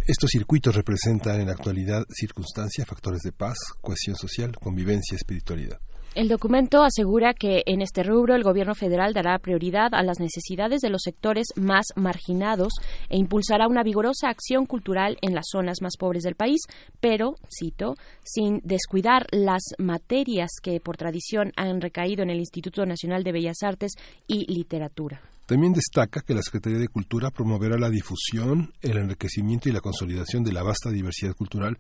Estos 0.07 0.29
circuitos 0.29 0.73
representan 0.73 1.41
en 1.41 1.47
la 1.47 1.53
actualidad 1.53 2.05
circunstancias, 2.09 2.87
factores 2.87 3.23
de 3.23 3.33
paz, 3.33 3.57
cohesión 3.81 4.15
social, 4.15 4.55
convivencia, 4.55 5.17
espiritualidad. 5.17 5.81
El 6.19 6.27
documento 6.27 6.83
asegura 6.83 7.33
que 7.33 7.63
en 7.65 7.81
este 7.81 8.03
rubro 8.03 8.35
el 8.35 8.43
gobierno 8.43 8.75
federal 8.75 9.13
dará 9.13 9.39
prioridad 9.39 9.93
a 9.93 10.03
las 10.03 10.19
necesidades 10.19 10.81
de 10.81 10.89
los 10.89 11.03
sectores 11.03 11.47
más 11.55 11.85
marginados 11.95 12.73
e 13.07 13.17
impulsará 13.17 13.69
una 13.69 13.83
vigorosa 13.83 14.27
acción 14.27 14.65
cultural 14.65 15.17
en 15.21 15.33
las 15.33 15.45
zonas 15.49 15.77
más 15.81 15.93
pobres 15.97 16.23
del 16.23 16.35
país, 16.35 16.59
pero, 16.99 17.35
cito, 17.57 17.95
sin 18.21 18.59
descuidar 18.65 19.27
las 19.31 19.61
materias 19.77 20.49
que 20.61 20.81
por 20.81 20.97
tradición 20.97 21.53
han 21.55 21.79
recaído 21.79 22.21
en 22.21 22.31
el 22.31 22.39
Instituto 22.39 22.85
Nacional 22.85 23.23
de 23.23 23.31
Bellas 23.31 23.63
Artes 23.63 23.93
y 24.27 24.45
Literatura. 24.53 25.21
También 25.49 25.73
destaca 25.73 26.21
que 26.21 26.35
la 26.35 26.43
Secretaría 26.43 26.77
de 26.77 26.89
Cultura 26.89 27.31
promoverá 27.31 27.75
la 27.75 27.89
difusión, 27.89 28.71
el 28.83 28.97
enriquecimiento 28.97 29.67
y 29.67 29.71
la 29.71 29.81
consolidación 29.81 30.43
de 30.43 30.51
la 30.51 30.61
vasta 30.61 30.91
diversidad 30.91 31.33
cultural 31.33 31.79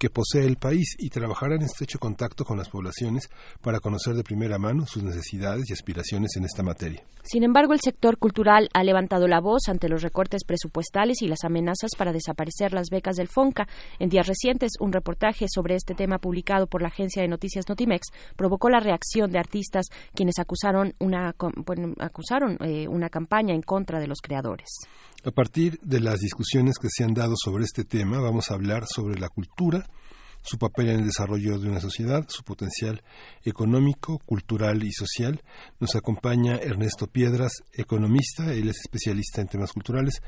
que 0.00 0.10
posee 0.10 0.44
el 0.46 0.56
país 0.56 0.96
y 0.98 1.10
trabajará 1.10 1.54
en 1.54 1.62
estrecho 1.62 2.00
contacto 2.00 2.44
con 2.44 2.58
las 2.58 2.68
poblaciones 2.68 3.30
para 3.62 3.78
conocer 3.78 4.14
de 4.14 4.24
primera 4.24 4.58
mano 4.58 4.84
sus 4.86 5.04
necesidades 5.04 5.70
y 5.70 5.72
aspiraciones 5.72 6.32
en 6.36 6.44
esta 6.44 6.64
materia. 6.64 7.04
Sin 7.22 7.42
embargo, 7.42 7.72
el 7.72 7.80
sector 7.80 8.18
cultural 8.18 8.68
ha 8.74 8.82
levantado 8.82 9.28
la 9.28 9.40
voz 9.40 9.68
ante 9.68 9.88
los 9.88 10.02
recortes 10.02 10.44
presupuestales 10.44 11.22
y 11.22 11.28
las 11.28 11.44
amenazas 11.44 11.92
para 11.96 12.12
desaparecer 12.12 12.72
las 12.72 12.90
becas 12.90 13.16
del 13.16 13.28
FONCA. 13.28 13.66
En 13.98 14.10
días 14.10 14.26
recientes, 14.26 14.72
un 14.78 14.92
reportaje 14.92 15.46
sobre 15.48 15.76
este 15.76 15.94
tema 15.94 16.18
publicado 16.18 16.66
por 16.66 16.82
la 16.82 16.88
agencia 16.88 17.22
de 17.22 17.28
noticias 17.28 17.66
Notimex 17.68 18.08
provocó 18.36 18.68
la 18.68 18.80
reacción 18.80 19.30
de 19.30 19.38
artistas 19.38 19.86
quienes 20.14 20.38
acusaron 20.38 20.94
una, 20.98 21.34
acusaron, 21.98 22.58
eh, 22.60 22.88
una 22.88 23.03
campaña 23.10 23.54
en 23.54 23.62
contra 23.62 24.00
de 24.00 24.06
los 24.06 24.20
creadores. 24.20 24.68
A 25.24 25.30
partir 25.30 25.78
de 25.82 26.00
las 26.00 26.20
discusiones 26.20 26.78
que 26.78 26.88
se 26.90 27.04
han 27.04 27.14
dado 27.14 27.34
sobre 27.36 27.64
este 27.64 27.84
tema, 27.84 28.20
vamos 28.20 28.50
a 28.50 28.54
hablar 28.54 28.84
sobre 28.86 29.18
la 29.18 29.28
cultura 29.28 29.86
su 30.44 30.58
papel 30.58 30.90
en 30.90 31.00
el 31.00 31.06
desarrollo 31.06 31.58
de 31.58 31.68
una 31.68 31.80
sociedad, 31.80 32.26
su 32.28 32.44
potencial 32.44 33.02
económico, 33.44 34.18
cultural 34.18 34.84
y 34.84 34.92
social. 34.92 35.42
Nos 35.80 35.96
acompaña 35.96 36.56
Ernesto 36.56 37.06
Piedras, 37.06 37.64
economista, 37.72 38.52
él 38.52 38.68
es 38.68 38.80
especialista 38.80 39.40
en 39.40 39.48
temas 39.48 39.72
culturales, 39.72 40.22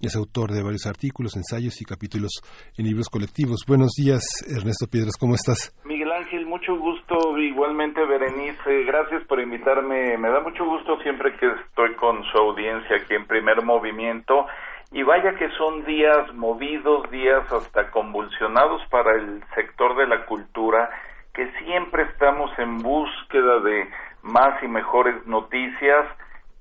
es 0.00 0.14
autor 0.14 0.52
de 0.52 0.62
varios 0.62 0.86
artículos, 0.86 1.36
ensayos 1.36 1.80
y 1.80 1.84
capítulos 1.84 2.30
en 2.76 2.86
libros 2.86 3.08
colectivos. 3.08 3.64
Buenos 3.66 3.92
días, 3.96 4.22
Ernesto 4.46 4.86
Piedras, 4.86 5.16
¿cómo 5.18 5.34
estás? 5.34 5.72
Ángel, 6.16 6.46
mucho 6.46 6.74
gusto, 6.76 7.36
igualmente 7.36 8.02
Berenice, 8.02 8.84
gracias 8.84 9.22
por 9.24 9.38
invitarme, 9.38 10.16
me 10.16 10.30
da 10.30 10.40
mucho 10.40 10.64
gusto 10.64 10.98
siempre 11.02 11.36
que 11.36 11.46
estoy 11.46 11.92
con 11.96 12.24
su 12.24 12.38
audiencia 12.38 12.96
aquí 12.96 13.14
en 13.14 13.26
primer 13.26 13.62
movimiento. 13.62 14.46
Y 14.92 15.02
vaya 15.02 15.34
que 15.34 15.50
son 15.50 15.84
días 15.84 16.32
movidos, 16.32 17.10
días 17.10 17.52
hasta 17.52 17.90
convulsionados 17.90 18.80
para 18.88 19.14
el 19.14 19.44
sector 19.54 19.94
de 19.96 20.06
la 20.06 20.24
cultura, 20.24 20.88
que 21.34 21.50
siempre 21.58 22.04
estamos 22.04 22.50
en 22.58 22.78
búsqueda 22.78 23.60
de 23.60 23.86
más 24.22 24.62
y 24.62 24.68
mejores 24.68 25.26
noticias, 25.26 26.06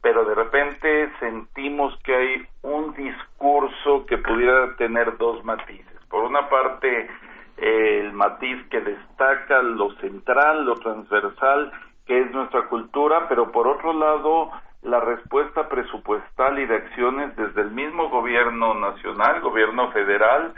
pero 0.01 0.25
de 0.25 0.35
repente 0.35 1.09
sentimos 1.21 1.97
que 2.03 2.13
hay 2.13 2.47
un 2.61 2.93
discurso 2.93 4.05
que 4.05 4.17
pudiera 4.17 4.75
tener 4.75 5.15
dos 5.17 5.45
matices. 5.45 5.95
Por 6.09 6.25
una 6.25 6.49
parte, 6.49 7.09
el 7.57 8.13
matiz 8.13 8.67
que 8.69 8.81
destaca 8.81 9.61
lo 9.61 9.91
central, 9.95 10.65
lo 10.65 10.75
transversal, 10.75 11.71
que 12.05 12.21
es 12.21 12.31
nuestra 12.31 12.67
cultura, 12.67 13.27
pero 13.27 13.51
por 13.51 13.67
otro 13.67 13.93
lado, 13.93 14.51
la 14.83 14.99
respuesta 14.99 15.67
presupuestal 15.67 16.59
y 16.59 16.65
de 16.65 16.75
acciones 16.75 17.35
desde 17.35 17.61
el 17.61 17.71
mismo 17.71 18.09
gobierno 18.09 18.73
nacional, 18.75 19.41
gobierno 19.41 19.91
federal, 19.91 20.53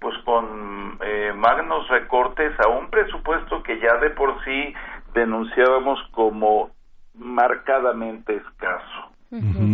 pues 0.00 0.16
con 0.24 0.98
eh, 1.00 1.32
magnos 1.34 1.88
recortes 1.88 2.52
a 2.60 2.68
un 2.68 2.90
presupuesto 2.90 3.62
que 3.62 3.78
ya 3.80 3.96
de 3.98 4.10
por 4.10 4.42
sí 4.44 4.74
denunciábamos 5.14 6.00
como 6.12 6.70
marcadamente 7.14 8.36
escaso. 8.36 9.11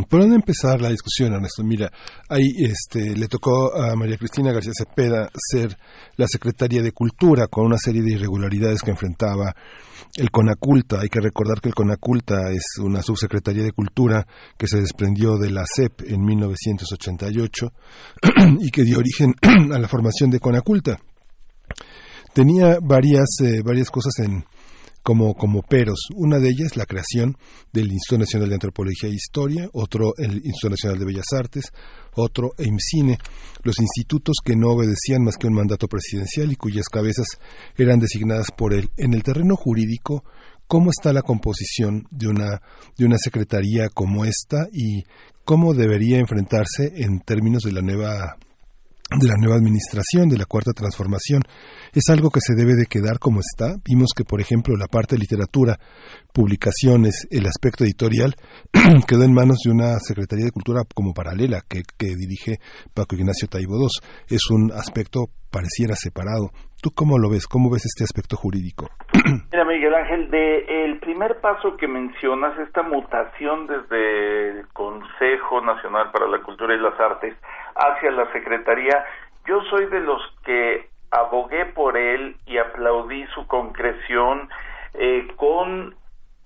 ¿Por 0.09 0.21
dónde 0.21 0.37
empezar 0.37 0.81
la 0.81 0.91
discusión, 0.91 1.33
Ernesto? 1.33 1.65
Mira, 1.65 1.91
ahí 2.29 2.45
este, 2.59 3.17
le 3.17 3.27
tocó 3.27 3.75
a 3.75 3.97
María 3.97 4.17
Cristina 4.17 4.53
García 4.53 4.71
Cepeda 4.73 5.29
ser 5.35 5.77
la 6.17 6.27
secretaria 6.29 6.81
de 6.81 6.93
Cultura 6.93 7.49
con 7.49 7.67
una 7.67 7.77
serie 7.77 8.03
de 8.03 8.13
irregularidades 8.13 8.83
que 8.83 8.93
enfrentaba 8.93 9.53
el 10.15 10.31
CONACULTA. 10.31 11.01
Hay 11.01 11.09
que 11.09 11.19
recordar 11.19 11.61
que 11.61 11.71
el 11.71 11.75
CONACULTA 11.75 12.53
es 12.53 12.79
una 12.79 13.03
subsecretaría 13.03 13.65
de 13.65 13.73
Cultura 13.73 14.25
que 14.57 14.69
se 14.69 14.79
desprendió 14.79 15.37
de 15.39 15.51
la 15.51 15.65
CEP 15.67 16.03
en 16.03 16.25
1988 16.25 17.73
y 18.61 18.71
que 18.71 18.85
dio 18.85 18.99
origen 18.99 19.35
a 19.73 19.79
la 19.81 19.89
formación 19.89 20.31
de 20.31 20.39
CONACULTA. 20.39 21.01
Tenía 22.33 22.79
varias, 22.81 23.41
eh, 23.43 23.63
varias 23.65 23.91
cosas 23.91 24.21
en, 24.21 24.45
como, 25.09 25.33
como 25.33 25.63
peros. 25.63 26.01
Una 26.17 26.39
de 26.39 26.51
ellas, 26.51 26.77
la 26.77 26.85
creación 26.85 27.39
del 27.73 27.91
Instituto 27.91 28.19
Nacional 28.19 28.51
de 28.51 28.57
Antropología 28.57 29.09
e 29.09 29.15
Historia, 29.15 29.67
otro 29.73 30.13
el 30.19 30.35
Instituto 30.45 30.69
Nacional 30.69 30.99
de 30.99 31.05
Bellas 31.07 31.33
Artes, 31.35 31.73
otro 32.15 32.51
EIMCINE, 32.59 33.17
los 33.63 33.79
institutos 33.79 34.37
que 34.45 34.55
no 34.55 34.69
obedecían 34.69 35.25
más 35.25 35.39
que 35.39 35.47
un 35.47 35.55
mandato 35.55 35.89
presidencial 35.89 36.53
y 36.53 36.57
cuyas 36.57 36.91
cabezas 36.91 37.27
eran 37.79 38.01
designadas 38.01 38.49
por 38.55 38.75
él. 38.75 38.91
En 38.99 39.15
el 39.15 39.23
terreno 39.23 39.57
jurídico, 39.57 40.25
¿cómo 40.67 40.91
está 40.91 41.15
la 41.15 41.23
composición 41.23 42.07
de 42.11 42.29
una, 42.29 42.61
de 42.99 43.07
una 43.07 43.17
secretaría 43.17 43.89
como 43.89 44.27
esta 44.27 44.69
y 44.75 45.05
cómo 45.43 45.73
debería 45.73 46.19
enfrentarse 46.19 46.93
en 46.97 47.21
términos 47.21 47.63
de 47.63 47.73
la 47.73 47.81
nueva 47.81 48.37
de 49.17 49.27
la 49.27 49.37
nueva 49.39 49.57
administración, 49.57 50.29
de 50.29 50.37
la 50.37 50.45
cuarta 50.45 50.73
transformación. 50.73 51.43
Es 51.93 52.09
algo 52.11 52.31
que 52.31 52.41
se 52.41 52.55
debe 52.55 52.75
de 52.75 52.87
quedar 52.87 53.19
como 53.19 53.41
está. 53.41 53.77
Vimos 53.85 54.11
que, 54.17 54.25
por 54.25 54.41
ejemplo, 54.41 54.77
la 54.77 54.87
parte 54.87 55.17
de 55.17 55.21
literatura, 55.21 55.77
publicaciones, 56.33 57.27
el 57.31 57.47
aspecto 57.47 57.85
editorial, 57.85 58.35
quedó 59.09 59.25
en 59.25 59.35
manos 59.35 59.59
de 59.65 59.73
una 59.73 59.99
Secretaría 60.01 60.47
de 60.47 60.53
Cultura 60.53 60.83
como 60.95 61.15
paralela 61.15 61.61
que, 61.69 61.83
que 61.99 62.15
dirige 62.15 62.59
Paco 62.95 63.17
Ignacio 63.17 63.49
Taibo 63.49 63.77
II. 63.81 63.89
Es 64.29 64.51
un 64.51 64.73
aspecto 64.73 65.27
pareciera 65.51 65.95
separado. 65.95 66.51
¿Tú 66.83 66.91
cómo 66.95 67.19
lo 67.19 67.31
ves? 67.31 67.47
¿Cómo 67.49 67.71
ves 67.71 67.87
este 67.87 68.05
aspecto 68.05 68.37
jurídico? 68.37 68.87
Mira, 69.51 69.65
Miguel 69.65 69.95
Ángel, 69.95 70.31
de 70.31 70.85
el 70.85 71.01
primer 71.01 71.41
paso 71.41 71.77
que 71.77 71.89
mencionas, 71.89 72.59
esta 72.59 72.83
mutación 72.83 73.67
desde 73.67 74.61
el 74.61 74.69
Consejo 74.69 75.61
Nacional 75.61 76.11
para 76.13 76.29
la 76.29 76.43
Cultura 76.43 76.75
y 76.75 76.81
las 76.81 76.99
Artes 77.01 77.35
hacia 77.75 78.11
la 78.13 78.31
Secretaría, 78.33 79.05
yo 79.47 79.61
soy 79.71 79.87
de 79.87 80.01
los 80.01 80.21
que 80.45 80.89
abogué 81.11 81.67
por 81.67 81.97
él 81.97 82.37
y 82.47 82.59
aplaudí 82.59 83.27
su 83.35 83.47
concreción 83.47 84.49
eh, 84.95 85.29
con 85.37 85.95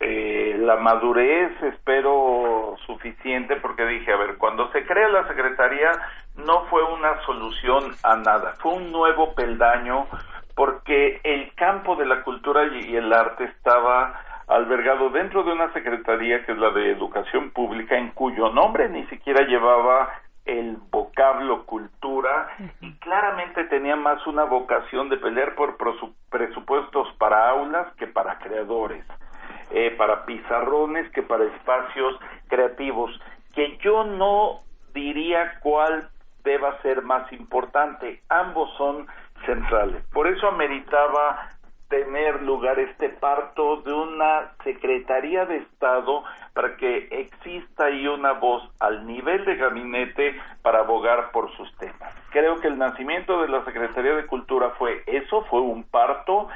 eh, 0.01 0.57
la 0.59 0.77
madurez, 0.77 1.51
espero, 1.63 2.77
suficiente, 2.87 3.57
porque 3.57 3.87
dije, 3.87 4.13
a 4.13 4.17
ver, 4.17 4.37
cuando 4.37 4.71
se 4.73 4.85
crea 4.85 5.09
la 5.09 5.29
Secretaría 5.29 5.93
no 6.37 6.65
fue 6.67 6.83
una 6.83 7.21
solución 7.23 7.95
a 8.03 8.17
nada, 8.17 8.57
fue 8.59 8.73
un 8.73 8.91
nuevo 8.91 9.35
peldaño, 9.35 10.07
porque 10.55 11.21
el 11.23 11.55
campo 11.55 11.97
de 11.97 12.07
la 12.07 12.23
cultura 12.23 12.65
y 12.65 12.97
el 12.97 13.13
arte 13.13 13.45
estaba 13.45 14.21
albergado 14.49 15.11
dentro 15.11 15.45
de 15.45 15.53
una 15.53 15.73
secretaría 15.73 16.45
que 16.45 16.53
es 16.53 16.59
la 16.59 16.71
de 16.71 16.91
educación 16.91 17.51
pública 17.51 17.97
en 17.97 18.11
cuyo 18.11 18.51
nombre 18.51 18.89
ni 18.89 19.07
siquiera 19.07 19.47
llevaba 19.47 20.11
el 20.45 20.77
vocablo 20.91 21.65
cultura 21.67 22.49
y 22.81 22.93
claramente 22.95 23.65
tenía 23.65 23.97
más 23.97 24.27
una 24.27 24.45
vocación 24.45 25.09
de 25.09 25.17
pelear 25.17 25.55
por 25.55 25.77
presupuestos 26.31 27.09
para 27.19 27.51
aulas 27.51 27.95
que 27.97 28.07
para 28.07 28.39
creadores, 28.39 29.05
eh, 29.71 29.95
para 29.97 30.25
pizarrones 30.27 31.11
que 31.13 31.23
para 31.23 31.45
espacios 31.45 32.19
creativos, 32.49 33.11
que 33.55 33.79
yo 33.79 34.05
no 34.05 34.59
diría 34.93 35.61
cuál 35.61 36.09
deba 36.45 36.81
ser 36.83 37.03
más 37.03 37.33
importante, 37.33 38.21
ambos 38.29 38.69
son 38.77 39.07
centrales. 39.47 40.05
Por 40.13 40.27
eso 40.27 40.49
ameritaba 40.49 41.49
tener 41.93 42.41
lugar 42.43 42.79
este 42.79 43.11
parto 43.11 43.83
de 43.83 43.93
una 43.93 44.53
Secretaría 44.65 45.45
de 45.45 45.59
Estado 45.59 46.25
para 46.55 46.75
que 46.79 47.07
exista 47.11 47.85
ahí 47.85 48.07
una 48.07 48.33
voz 48.33 48.63
al 48.81 49.07
nivel 49.07 49.45
de 49.45 49.57
gabinete 49.57 50.41
para 50.63 50.79
abogar 50.79 51.33
por 51.33 51.55
sus 51.55 51.71
temas. 51.77 52.15
Creo 52.31 52.61
que 52.61 52.69
el 52.69 52.79
nacimiento 52.79 53.43
de 53.43 53.49
la 53.49 53.63
Secretaría 53.67 54.15
de 54.15 54.25
Cultura 54.25 54.71
fue 54.79 55.03
eso, 55.07 55.45
fue 55.51 55.61
un 55.61 55.85
parto 55.85 56.49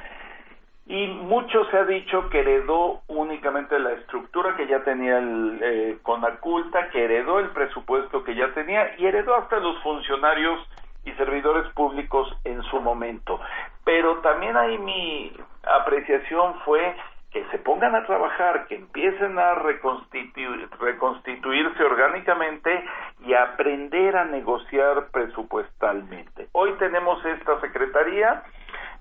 y 0.87 1.07
mucho 1.07 1.67
se 1.67 1.77
ha 1.77 1.85
dicho 1.85 2.31
que 2.31 2.41
heredó 2.41 3.03
únicamente 3.09 3.79
la 3.79 3.93
estructura 3.93 4.57
que 4.57 4.67
ya 4.67 4.85
tenía 4.85 5.19
el 5.19 5.61
eh, 5.63 5.99
Conaculta, 6.03 6.89
que 6.89 7.05
heredó 7.05 7.41
el 7.41 7.51
presupuesto 7.51 8.25
que 8.25 8.35
ya 8.35 8.55
tenía 8.55 8.95
y 8.97 9.05
heredó 9.05 9.37
hasta 9.37 9.59
los 9.59 9.83
funcionarios 9.83 10.67
y 11.07 11.13
servidores 11.13 11.67
públicos 11.73 12.29
en 12.45 12.63
su 12.65 12.79
momento. 12.81 13.41
Pero 13.85 14.17
también 14.19 14.55
ahí 14.57 14.77
mi 14.79 15.33
apreciación 15.63 16.57
fue 16.65 16.97
que 17.33 17.45
se 17.51 17.59
pongan 17.59 17.95
a 17.95 18.05
trabajar, 18.07 18.67
que 18.67 18.75
empiecen 18.77 19.39
a 19.39 19.55
reconstituirse 19.55 21.85
orgánicamente 21.85 22.85
y 23.25 23.35
aprender 23.35 24.17
a 24.17 24.25
negociar 24.25 25.09
presupuestalmente. 25.13 26.49
Hoy 26.53 26.73
tenemos 26.79 27.23
esta 27.25 27.61
secretaría, 27.61 28.43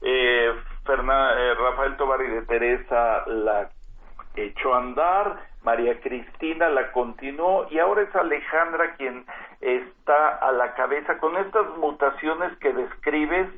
eh, 0.01 0.53
eh 0.53 1.53
Rafael 1.57 1.97
Tobar 1.97 2.21
y 2.21 2.27
de 2.27 2.43
Teresa 2.43 3.25
la 3.27 3.69
echó 4.35 4.73
a 4.73 4.79
andar, 4.79 5.37
María 5.65 5.99
Cristina 5.99 6.69
la 6.69 6.91
continuó 6.91 7.67
y 7.71 7.79
ahora 7.79 8.03
es 8.03 8.15
Alejandra 8.15 8.93
quien 8.95 9.25
está 9.59 10.35
a 10.35 10.51
la 10.51 10.75
cabeza 10.75 11.17
con 11.17 11.35
estas 11.37 11.67
mutaciones 11.77 12.55
que 12.59 12.71
describes. 12.71 13.49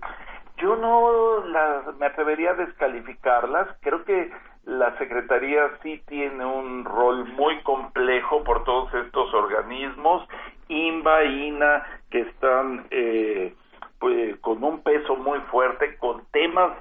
Yo 0.58 0.78
no 0.78 1.46
las, 1.46 1.96
me 1.98 2.06
atrevería 2.06 2.52
a 2.52 2.56
descalificarlas. 2.56 3.68
Creo 3.82 4.06
que 4.06 4.32
la 4.64 4.98
Secretaría 4.98 5.70
sí 5.84 6.02
tiene 6.08 6.46
un 6.46 6.86
rol 6.86 7.26
muy 7.34 7.62
complejo 7.64 8.44
por 8.44 8.64
todos 8.64 8.92
estos 8.94 9.34
organismos, 9.34 10.28
INBA, 10.70 11.26
INA, 11.26 11.84
que 12.10 12.22
están 12.22 12.88
eh, 12.90 13.54
pues, 14.00 14.38
con 14.40 14.64
un 14.64 14.82
peso 14.82 15.18
muy 15.18 15.40
fuerte, 15.52 15.98
con 15.98 16.26
temas 16.32 16.72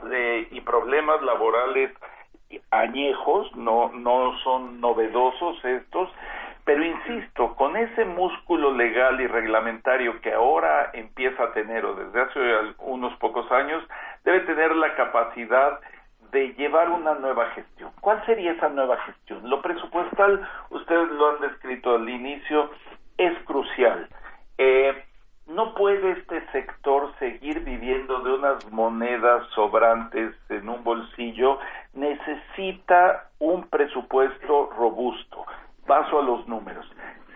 y 0.50 0.60
problemas 0.60 1.20
laborales 1.22 1.90
añejos, 2.70 3.55
no, 3.56 3.90
no 3.93 4.39
son 4.40 4.81
novedosos 4.81 5.64
estos, 5.64 6.10
pero 6.64 6.85
insisto, 6.85 7.55
con 7.55 7.77
ese 7.77 8.05
músculo 8.05 8.73
legal 8.73 9.20
y 9.20 9.27
reglamentario 9.27 10.20
que 10.20 10.32
ahora 10.32 10.90
empieza 10.94 11.44
a 11.44 11.52
tener 11.52 11.85
o 11.85 11.94
desde 11.94 12.20
hace 12.20 12.40
unos 12.78 13.16
pocos 13.18 13.51
años, 13.52 13.85
debe 14.24 14.40
tener 14.40 14.74
la 14.74 14.94
capacidad 14.97 15.78
de 16.32 16.55
llevar 16.55 16.90
una 16.90 17.14
nueva 17.14 17.51
gestión. 17.51 17.93
¿Cuál 18.01 18.24
sería 18.27 18.52
esa 18.52 18.68
nueva 18.68 18.97
gestión? 18.98 19.48
Lo 19.48 19.62
presupuestal, 19.62 20.47
ustedes 20.70 21.09
lo 21.10 21.31
han 21.31 21.40
descrito 21.40 21.94
al 21.94 22.09
inicio, 22.09 22.70
es 23.16 23.39
crucial. 23.44 24.09
Eh, 24.59 25.05
no 25.47 25.74
puede 25.74 26.12
este 26.12 26.44
sector 26.51 27.12
seguir 27.18 27.60
viviendo 27.60 28.20
de 28.20 28.35
unas 28.35 28.70
monedas 28.73 29.47
sobrantes 29.55 30.35
en 30.48 30.68
un 30.68 30.82
bolsillo, 30.82 31.59
necesita 31.94 33.28
un 33.39 33.68
presupuesto 33.68 34.70
robusto. 34.77 35.47
Paso 35.86 36.18
a 36.18 36.23
los 36.23 36.48
números. 36.48 36.85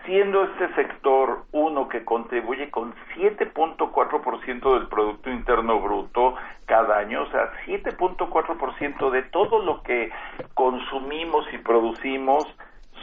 Siendo 0.05 0.43
este 0.43 0.73
sector 0.73 1.45
uno 1.51 1.87
que 1.87 2.03
contribuye 2.03 2.69
con 2.69 2.93
7.4% 3.15 4.73
del 4.73 4.87
Producto 4.87 5.29
Interno 5.29 5.79
Bruto 5.79 6.35
cada 6.65 6.97
año, 6.97 7.23
o 7.23 7.31
sea, 7.31 7.51
7.4% 7.65 9.09
de 9.11 9.21
todo 9.23 9.59
lo 9.59 9.83
que 9.83 10.11
consumimos 10.53 11.45
y 11.53 11.59
producimos 11.59 12.45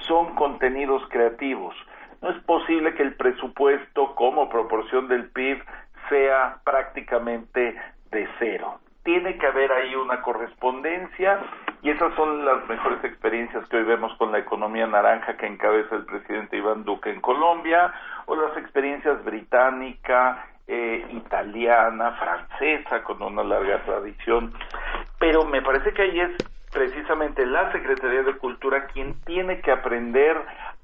son 0.07 0.35
contenidos 0.35 1.03
creativos 1.09 1.75
no 2.21 2.31
es 2.31 2.43
posible 2.45 2.95
que 2.95 3.03
el 3.03 3.15
presupuesto 3.15 4.15
como 4.15 4.49
proporción 4.49 5.09
del 5.09 5.31
PIB 5.31 5.63
sea 6.09 6.59
prácticamente 6.65 7.77
de 8.11 8.29
cero. 8.39 8.81
Tiene 9.05 9.39
que 9.39 9.47
haber 9.47 9.73
ahí 9.73 9.95
una 9.95 10.21
correspondencia 10.21 11.41
y 11.83 11.91
esas 11.91 12.15
son 12.15 12.45
las 12.45 12.69
mejores 12.69 13.03
experiencias 13.05 13.67
que 13.69 13.79
hoy 13.79 13.85
vemos 13.85 14.13
con 14.19 14.33
la 14.33 14.39
economía 14.39 14.87
naranja 14.87 15.37
que 15.37 15.47
encabeza 15.47 15.97
el 15.97 16.05
presidente 16.05 16.57
Iván 16.57 16.85
Duque 16.85 17.11
en 17.11 17.21
Colombia 17.21 17.93
o 18.27 18.37
las 18.37 18.57
experiencias 18.57 19.25
británica, 19.25 20.47
eh, 20.67 21.07
italiana, 21.11 22.13
francesa 22.13 23.03
con 23.05 23.23
una 23.23 23.43
larga 23.45 23.83
tradición. 23.85 24.53
Pero 25.19 25.45
me 25.45 25.63
parece 25.63 25.93
que 25.93 26.03
ahí 26.03 26.21
es 26.21 26.33
precisamente 26.73 27.47
la 27.47 27.73
Secretaría 27.73 28.23
de 28.23 28.37
Cultura 28.37 28.87
quien 28.89 29.15
tiene 29.25 29.61
que 29.61 29.71
aprender 29.71 30.37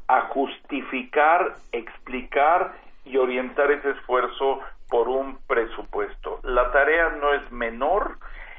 a 0.09 0.23
justificar, 0.29 1.57
explicar 1.73 2.75
y 3.05 3.17
orientar 3.17 3.71
ese 3.71 3.91
esfuerzo 3.91 4.61
por 4.89 5.09
un 5.09 5.39
presupuesto. 5.47 6.41
La 6.43 6.71
tarea 6.73 7.11
no 7.21 7.33
es 7.33 7.51
menor. 7.51 8.19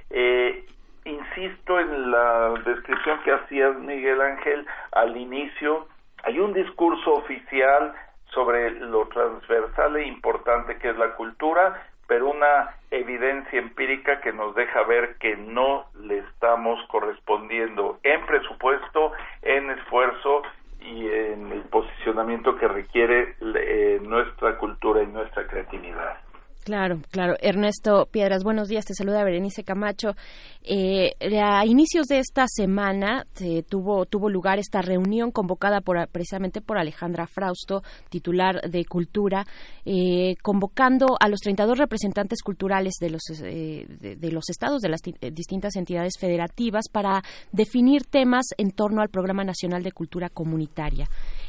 Eh, 0.10 0.66
insisto 1.06 1.80
en 1.80 2.12
la 2.12 2.54
descripción 2.66 3.20
que 3.24 3.32
hacías 3.32 3.78
Miguel 3.78 4.22
Ángel 4.22 4.66
al 4.92 5.16
inicio. 5.16 5.88
Hay 6.24 6.40
un 6.40 6.54
discurso 6.54 7.14
oficial 7.14 7.94
sobre 8.34 8.72
lo 8.72 9.08
transversal 9.08 9.96
e 9.98 10.08
importante 10.08 10.78
que 10.78 10.90
es 10.90 10.98
la 10.98 11.14
cultura, 11.16 11.82
pero 12.08 12.30
una 12.30 12.76
evidencia 12.92 13.60
empírica 13.60 14.20
que 14.22 14.34
nos 14.34 14.56
deja 14.56 14.84
ver 14.84 15.16
que 15.18 15.38
no 15.38 15.86
le 16.02 16.20
estamos 16.20 16.80
correspondiendo 16.88 18.00
en 18.04 18.26
presupuesto, 18.26 19.12
en 19.42 19.72
esfuerzo 19.72 20.44
y 20.88 21.08
en 21.08 21.52
el 21.52 21.62
posicionamiento 21.64 22.56
que 22.58 22.68
requiere 22.68 23.36
eh, 23.42 24.00
nuestra 24.02 24.58
cultura 24.58 25.02
y 25.02 25.08
nuestra 25.08 25.48
creatividad. 25.48 26.25
Claro, 26.66 27.00
claro. 27.12 27.36
Ernesto 27.42 28.08
Piedras, 28.10 28.44
buenos 28.44 28.68
días. 28.68 28.86
Te 28.86 28.96
saluda 28.96 29.24
Berenice 29.24 29.64
Camacho. 29.64 30.16
Eh, 30.64 31.12
a 31.40 31.64
inicios 31.64 32.08
de 32.08 32.18
esta 32.18 32.46
semana 32.48 33.24
tuvo, 33.70 34.08
tuvo 34.08 34.32
lugar 34.32 34.58
esta 34.58 34.82
reunión 34.82 35.30
convocada 35.30 35.82
por, 35.82 36.08
precisamente 36.08 36.62
por 36.62 36.80
Alejandra 36.80 37.28
Frausto, 37.28 37.84
titular 38.10 38.62
de 38.68 38.84
Cultura, 38.86 39.46
eh, 39.86 40.38
convocando 40.42 41.18
a 41.20 41.30
los 41.30 41.40
32 41.42 41.78
representantes 41.78 42.42
culturales 42.42 42.96
de 43.00 43.12
los, 43.12 43.22
eh, 43.44 43.86
de, 44.18 44.32
los 44.32 44.50
estados, 44.50 44.82
de 44.82 44.90
las 44.90 45.02
distintas 45.34 45.76
entidades 45.76 46.14
federativas, 46.20 46.86
para 46.92 47.22
definir 47.52 48.06
temas 48.06 48.48
en 48.58 48.72
torno 48.72 49.04
al 49.04 49.10
Programa 49.10 49.44
Nacional 49.44 49.84
de 49.84 49.92
Cultura 49.92 50.30
Comunitaria. 50.30 51.08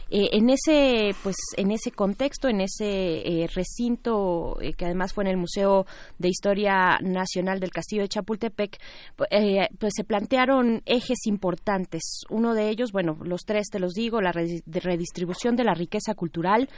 Eh, 0.08 0.28
en 0.32 0.50
ese 0.50 1.16
pues 1.24 1.34
en 1.56 1.72
ese 1.72 1.90
contexto 1.90 2.48
en 2.48 2.60
ese 2.60 2.84
eh, 3.26 3.48
recinto 3.52 4.56
eh, 4.60 4.72
que 4.74 4.84
además 4.84 5.12
fue 5.12 5.24
en 5.24 5.30
el 5.30 5.36
Museo 5.36 5.84
de 6.18 6.28
Historia 6.28 6.98
Nacional 7.02 7.58
del 7.58 7.72
Castillo 7.72 8.02
de 8.02 8.08
Chapultepec 8.08 8.78
pues 9.16 9.92
se 9.96 10.04
plantearon 10.04 10.82
ejes 10.86 11.26
importantes. 11.26 12.22
Uno 12.30 12.54
de 12.54 12.68
ellos 12.68 12.92
bueno 12.92 13.18
los 13.24 13.40
tres 13.44 13.66
te 13.68 13.80
los 13.80 13.94
digo 13.94 14.20
la 14.20 14.30
redistribución 14.30 15.56
de 15.56 15.64
la 15.64 15.74
riqueza 15.74 16.14
cultural. 16.14 16.68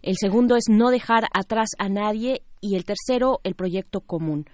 El 0.00 0.16
segundo 0.16 0.56
es 0.56 0.64
no 0.70 0.90
dejar 0.90 1.24
atrás 1.34 1.68
a 1.78 1.88
nadie. 1.88 2.42
Y 2.60 2.74
el 2.74 2.84
tercero 2.84 3.38
el 3.44 3.54
proyecto 3.54 4.00
común 4.00 4.46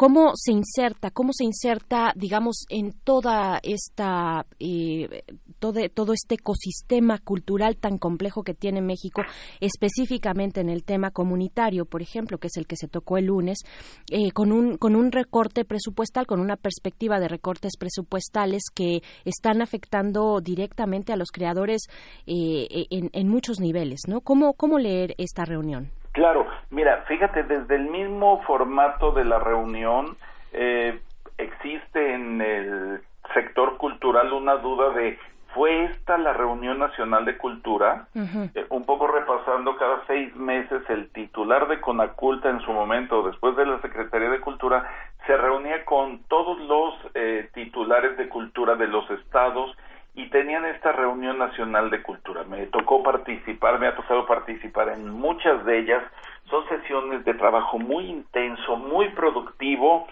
cómo 0.00 0.32
se 0.34 0.52
inserta, 0.52 1.10
cómo 1.10 1.34
se 1.34 1.44
inserta, 1.44 2.14
digamos, 2.16 2.64
en 2.70 2.92
toda 3.04 3.60
esta, 3.62 4.46
eh, 4.58 5.24
todo, 5.58 6.14
este 6.14 6.36
ecosistema 6.36 7.18
cultural 7.18 7.76
tan 7.76 7.98
complejo 7.98 8.42
que 8.42 8.54
tiene 8.54 8.80
México, 8.80 9.20
específicamente 9.60 10.62
en 10.62 10.70
el 10.70 10.84
tema 10.84 11.10
comunitario, 11.10 11.84
por 11.84 12.00
ejemplo, 12.00 12.38
que 12.38 12.46
es 12.46 12.56
el 12.56 12.66
que 12.66 12.76
se 12.76 12.88
tocó 12.88 13.18
el 13.18 13.26
lunes, 13.26 13.58
eh, 14.10 14.30
con, 14.32 14.52
un, 14.52 14.78
con 14.78 14.96
un 14.96 15.12
recorte 15.12 15.66
presupuestal, 15.66 16.26
con 16.26 16.40
una 16.40 16.56
perspectiva 16.56 17.20
de 17.20 17.28
recortes 17.28 17.72
presupuestales 17.78 18.62
que 18.74 19.02
están 19.26 19.60
afectando 19.60 20.40
directamente 20.40 21.12
a 21.12 21.16
los 21.16 21.28
creadores 21.30 21.82
eh, 22.26 22.86
en, 22.88 23.10
en 23.12 23.28
muchos 23.28 23.60
niveles, 23.60 24.00
¿no? 24.08 24.22
¿Cómo, 24.22 24.54
¿Cómo 24.54 24.78
leer 24.78 25.14
esta 25.18 25.44
reunión? 25.44 25.90
Claro, 26.12 26.46
mira, 26.70 27.04
fíjate, 27.06 27.42
desde 27.44 27.76
el 27.76 27.84
mismo 27.90 28.42
formato 28.42 29.12
de 29.12 29.24
la 29.24 29.38
reunión 29.38 30.16
eh, 30.52 31.00
existe 31.38 32.14
en 32.14 32.40
el 32.40 33.00
sector 33.34 33.76
cultural 33.76 34.32
una 34.32 34.56
duda 34.56 34.90
de 34.90 35.18
¿fue 35.54 35.84
esta 35.84 36.16
la 36.18 36.32
reunión 36.32 36.78
nacional 36.78 37.24
de 37.24 37.36
cultura? 37.36 38.06
Eh, 38.14 38.66
un 38.70 38.84
poco 38.84 39.06
repasando 39.06 39.76
cada 39.76 40.04
seis 40.06 40.34
meses 40.36 40.82
el 40.88 41.10
titular 41.10 41.68
de 41.68 41.80
Conaculta 41.80 42.50
en 42.50 42.60
su 42.60 42.72
momento, 42.72 43.22
después 43.22 43.56
de 43.56 43.66
la 43.66 43.80
Secretaría 43.80 44.30
de 44.30 44.40
Cultura, 44.40 44.88
se 45.26 45.36
reunía 45.36 45.84
con 45.84 46.20
todos 46.24 46.58
los 46.60 46.94
eh, 47.14 47.48
titulares 47.52 48.16
de 48.16 48.28
cultura 48.28 48.76
de 48.76 48.86
los 48.86 49.08
estados 49.10 49.76
y 50.14 50.28
tenían 50.30 50.64
esta 50.66 50.92
reunión 50.92 51.38
nacional 51.38 51.90
de 51.90 52.02
cultura. 52.02 52.44
Me 52.44 52.66
tocó 52.66 53.02
participar, 53.02 53.78
me 53.78 53.86
ha 53.86 53.94
tocado 53.94 54.26
participar 54.26 54.88
en 54.88 55.08
muchas 55.08 55.64
de 55.64 55.78
ellas. 55.78 56.02
Son 56.50 56.68
sesiones 56.68 57.24
de 57.24 57.34
trabajo 57.34 57.78
muy 57.78 58.06
intenso, 58.06 58.76
muy 58.76 59.08
productivo. 59.10 60.06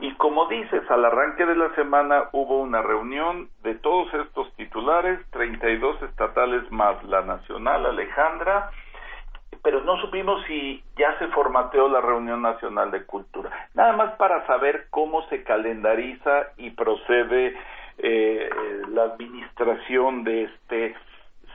Y 0.00 0.12
como 0.14 0.46
dices, 0.46 0.88
al 0.90 1.04
arranque 1.04 1.44
de 1.44 1.56
la 1.56 1.74
semana 1.74 2.28
hubo 2.32 2.60
una 2.60 2.82
reunión 2.82 3.48
de 3.62 3.74
todos 3.76 4.12
estos 4.14 4.52
titulares, 4.56 5.20
32 5.30 6.02
estatales 6.02 6.70
más 6.70 7.02
la 7.04 7.22
nacional, 7.22 7.86
Alejandra, 7.86 8.70
pero 9.62 9.80
no 9.82 9.96
supimos 9.96 10.44
si 10.46 10.84
ya 10.96 11.18
se 11.18 11.28
formateó 11.28 11.88
la 11.88 12.00
reunión 12.00 12.42
nacional 12.42 12.90
de 12.90 13.04
cultura. 13.04 13.50
Nada 13.74 13.92
más 13.92 14.14
para 14.16 14.46
saber 14.46 14.86
cómo 14.90 15.26
se 15.28 15.42
calendariza 15.42 16.48
y 16.58 16.70
procede 16.70 17.56
eh, 17.98 18.50
la 18.90 19.04
administración 19.04 20.24
de 20.24 20.44
este 20.44 20.94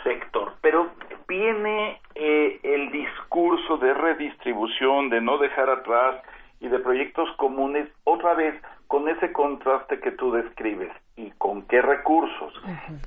sector. 0.03 0.53
Pero 0.61 0.91
viene 1.27 2.01
eh, 2.15 2.59
el 2.63 2.91
discurso 2.91 3.77
de 3.77 3.93
redistribución, 3.93 5.09
de 5.09 5.21
no 5.21 5.37
dejar 5.37 5.69
atrás 5.69 6.21
y 6.59 6.67
de 6.67 6.79
proyectos 6.79 7.29
comunes, 7.37 7.87
otra 8.03 8.33
vez 8.33 8.55
con 8.87 9.07
ese 9.07 9.31
contraste 9.31 9.99
que 9.99 10.11
tú 10.11 10.31
describes 10.31 10.91
y 11.15 11.31
con 11.37 11.61
qué 11.67 11.81
recursos. 11.81 12.53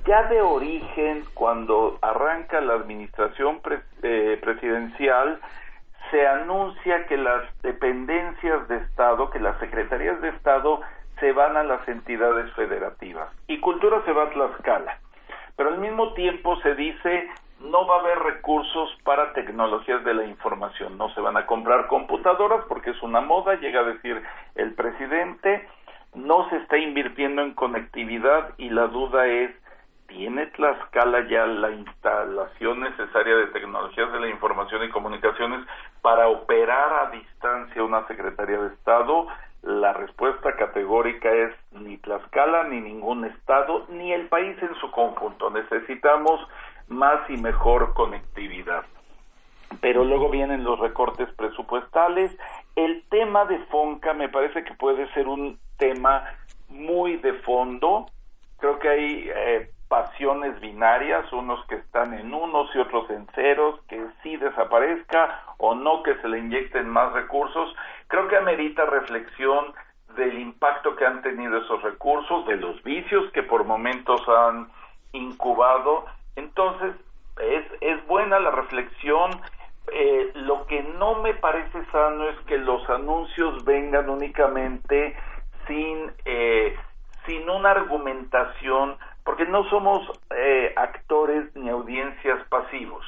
Ya 0.07 0.23
de 0.29 0.41
origen, 0.41 1.23
cuando 1.33 1.99
arranca 2.01 2.61
la 2.61 2.73
administración 2.75 3.59
eh, 4.01 4.39
presidencial, 4.41 5.39
se 6.09 6.25
anuncia 6.25 7.05
que 7.07 7.17
las 7.17 7.43
dependencias 7.63 8.67
de 8.67 8.77
Estado, 8.77 9.29
que 9.29 9.39
las 9.39 9.59
secretarías 9.59 10.21
de 10.21 10.29
Estado 10.29 10.79
se 11.19 11.31
van 11.31 11.57
a 11.57 11.63
las 11.63 11.87
entidades 11.87 12.51
federativas 12.53 13.29
y 13.47 13.59
cultura 13.59 14.01
se 14.05 14.13
va 14.13 14.23
a 14.23 14.29
Tlaxcala. 14.29 14.99
Pero 15.55 15.69
al 15.69 15.77
mismo 15.79 16.13
tiempo 16.13 16.55
se 16.61 16.75
dice 16.75 17.29
no 17.59 17.87
va 17.87 17.95
a 17.95 17.99
haber 17.99 18.19
recursos 18.19 18.89
para 19.03 19.31
tecnologías 19.33 20.03
de 20.03 20.13
la 20.13 20.25
información, 20.25 20.97
no 20.97 21.09
se 21.13 21.21
van 21.21 21.37
a 21.37 21.45
comprar 21.45 21.87
computadoras 21.87 22.65
porque 22.67 22.89
es 22.89 23.01
una 23.01 23.21
moda, 23.21 23.55
llega 23.55 23.79
a 23.79 23.85
decir 23.85 24.21
el 24.55 24.73
presidente, 24.73 25.65
no 26.13 26.49
se 26.49 26.57
está 26.57 26.77
invirtiendo 26.77 27.41
en 27.41 27.53
conectividad 27.53 28.49
y 28.57 28.69
la 28.69 28.87
duda 28.87 29.27
es 29.27 29.51
¿Tiene 30.07 30.45
Tlaxcala 30.47 31.27
ya 31.27 31.47
la 31.47 31.71
instalación 31.71 32.81
necesaria 32.81 33.35
de 33.35 33.47
tecnologías 33.47 34.11
de 34.11 34.19
la 34.19 34.27
información 34.27 34.83
y 34.83 34.89
comunicaciones 34.89 35.65
para 36.01 36.27
operar 36.27 36.93
a 36.93 37.09
distancia 37.09 37.83
una 37.83 38.05
Secretaría 38.05 38.59
de 38.59 38.75
Estado? 38.75 39.27
La 39.63 39.93
respuesta 39.93 40.57
categórica 40.57 41.31
es 41.31 41.53
ni 41.71 41.97
Tlaxcala, 41.97 42.65
ni 42.65 42.81
ningún 42.81 43.23
estado, 43.23 43.85
ni 43.87 44.11
el 44.11 44.27
país 44.27 44.57
en 44.61 44.75
su 44.75 44.91
conjunto. 44.91 45.49
Necesitamos 45.49 46.45
más 46.89 47.29
y 47.29 47.37
mejor 47.37 47.93
conectividad. 47.93 48.83
Pero 49.79 50.03
luego 50.03 50.29
vienen 50.29 50.65
los 50.65 50.79
recortes 50.79 51.29
presupuestales. 51.35 52.37
El 52.75 53.03
tema 53.09 53.45
de 53.45 53.57
Fonca 53.67 54.13
me 54.13 54.27
parece 54.27 54.65
que 54.65 54.73
puede 54.73 55.11
ser 55.13 55.29
un 55.29 55.57
tema 55.77 56.25
muy 56.67 57.15
de 57.17 57.33
fondo. 57.41 58.07
Creo 58.59 58.79
que 58.79 58.89
hay 58.89 59.31
eh, 59.33 59.72
pasiones 59.93 60.59
binarias, 60.59 61.31
unos 61.31 61.63
que 61.67 61.75
están 61.75 62.15
en 62.15 62.33
unos 62.33 62.67
y 62.73 62.79
otros 62.79 63.07
en 63.11 63.27
ceros, 63.35 63.79
que 63.87 64.03
sí 64.23 64.37
desaparezca 64.37 65.43
o 65.59 65.75
no 65.75 66.01
que 66.01 66.15
se 66.15 66.27
le 66.27 66.39
inyecten 66.39 66.89
más 66.89 67.13
recursos. 67.13 67.75
Creo 68.07 68.27
que 68.27 68.37
amerita 68.37 68.87
reflexión 68.87 69.71
del 70.15 70.39
impacto 70.39 70.95
que 70.95 71.05
han 71.05 71.21
tenido 71.21 71.59
esos 71.59 71.83
recursos, 71.83 72.47
de 72.47 72.55
los 72.55 72.81
vicios 72.81 73.31
que 73.33 73.43
por 73.43 73.65
momentos 73.65 74.27
han 74.27 74.71
incubado. 75.11 76.05
Entonces, 76.37 76.95
es, 77.39 77.65
es 77.81 78.07
buena 78.07 78.39
la 78.39 78.49
reflexión. 78.49 79.29
Eh, 79.91 80.31
lo 80.33 80.65
que 80.65 80.81
no 80.97 81.21
me 81.21 81.35
parece 81.35 81.85
sano 81.91 82.29
es 82.29 82.39
que 82.47 82.57
los 82.57 82.89
anuncios 82.89 83.63
vengan 83.63 84.09
únicamente 84.09 85.15
sin, 85.67 86.11
eh, 86.25 86.75
sin 87.27 87.47
una 87.47 87.69
argumentación, 87.69 88.97
porque 89.23 89.45
no 89.45 89.63
somos 89.69 90.01
eh, 90.35 90.73
actores 90.75 91.55
ni 91.55 91.69
audiencias 91.69 92.45
pasivos. 92.49 93.05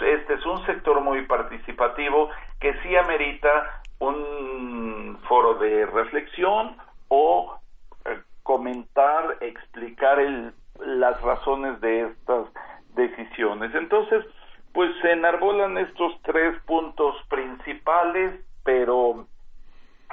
Este 0.00 0.34
es 0.34 0.44
un 0.44 0.64
sector 0.66 1.00
muy 1.00 1.22
participativo 1.26 2.28
que 2.60 2.74
sí 2.82 2.96
amerita 2.96 3.80
un 3.98 5.18
foro 5.26 5.54
de 5.54 5.86
reflexión 5.86 6.76
o 7.08 7.58
eh, 8.04 8.20
comentar, 8.42 9.38
explicar 9.40 10.18
el, 10.20 10.52
las 10.80 11.20
razones 11.22 11.80
de 11.80 12.08
estas 12.08 12.46
decisiones. 12.94 13.74
Entonces, 13.74 14.24
pues 14.72 14.90
se 15.00 15.12
enarbolan 15.12 15.78
estos 15.78 16.20
tres 16.22 16.54
puntos 16.66 17.16
principales, 17.28 18.38
pero 18.64 19.26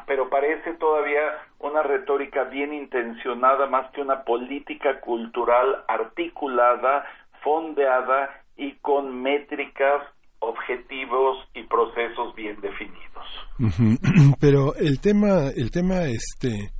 pero 0.05 0.29
parece 0.29 0.73
todavía 0.73 1.21
una 1.59 1.83
retórica 1.83 2.43
bien 2.45 2.73
intencionada 2.73 3.67
más 3.67 3.91
que 3.91 4.01
una 4.01 4.23
política 4.23 4.99
cultural 4.99 5.83
articulada, 5.87 7.05
fondeada 7.43 8.29
y 8.57 8.73
con 8.75 9.21
métricas 9.21 10.03
objetivos 10.39 11.37
y 11.53 11.63
procesos 11.63 12.35
bien 12.35 12.59
definidos. 12.61 14.35
Pero 14.39 14.75
el 14.75 14.99
tema, 14.99 15.49
el 15.55 15.71
tema, 15.71 16.03
este, 16.03 16.71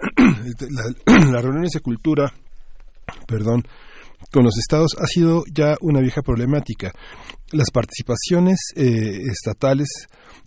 las 1.32 1.42
reuniones 1.42 1.72
de 1.72 1.80
cultura, 1.80 2.30
perdón, 3.26 3.64
con 4.30 4.44
los 4.44 4.58
estados 4.58 4.96
ha 4.98 5.06
sido 5.06 5.44
ya 5.52 5.76
una 5.80 6.00
vieja 6.00 6.22
problemática. 6.22 6.92
Las 7.52 7.70
participaciones 7.72 8.58
eh, 8.76 9.22
estatales 9.30 9.88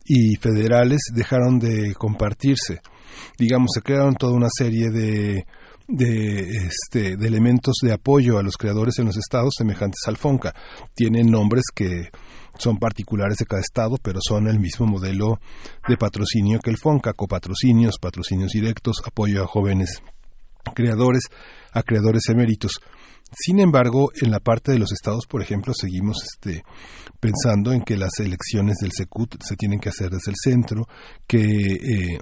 y 0.06 0.36
federales 0.36 1.02
dejaron 1.14 1.60
de 1.60 1.94
compartirse. 1.96 2.82
Digamos, 3.38 3.72
se 3.74 3.82
crearon 3.82 4.16
toda 4.16 4.34
una 4.34 4.50
serie 4.56 4.90
de, 4.90 5.46
de, 5.88 6.68
este, 6.68 7.18
de 7.18 7.28
elementos 7.28 7.76
de 7.82 7.94
apoyo 7.94 8.38
a 8.38 8.44
los 8.44 8.58
creadores 8.58 9.00
en 9.00 9.06
los 9.06 9.18
estados 9.18 9.54
semejantes 9.58 10.02
al 10.08 10.18
FONCA. 10.18 10.54
Tienen 10.96 11.30
nombres 11.30 11.66
que 11.74 12.10
son 12.58 12.78
particulares 12.78 13.38
de 13.38 13.46
cada 13.46 13.62
estado, 13.62 13.98
pero 14.02 14.20
son 14.22 14.48
el 14.48 14.60
mismo 14.60 14.86
modelo 14.86 15.40
de 15.88 15.98
patrocinio 15.98 16.60
que 16.60 16.70
el 16.70 16.78
FONCA, 16.78 17.14
copatrocinios, 17.14 17.98
patrocinios 18.00 18.52
directos, 18.52 19.02
apoyo 19.06 19.44
a 19.44 19.48
jóvenes 19.48 20.02
creadores, 20.74 21.24
a 21.72 21.84
creadores 21.84 22.24
eméritos. 22.30 22.80
Sin 23.36 23.60
embargo, 23.60 24.12
en 24.22 24.32
la 24.32 24.40
parte 24.40 24.72
de 24.72 24.80
los 24.80 24.92
estados, 24.92 25.26
por 25.28 25.42
ejemplo, 25.42 25.74
seguimos 25.76 26.24
este, 26.24 26.64
pensando 27.20 27.72
en 27.72 27.82
que 27.82 27.98
las 27.98 28.20
elecciones 28.20 28.78
del 28.82 28.92
SECUT 28.92 29.42
se 29.42 29.56
tienen 29.56 29.80
que 29.80 29.90
hacer 29.90 30.10
desde 30.10 30.32
el 30.32 30.38
centro, 30.42 30.88
que 31.28 31.40
eh, 31.42 32.20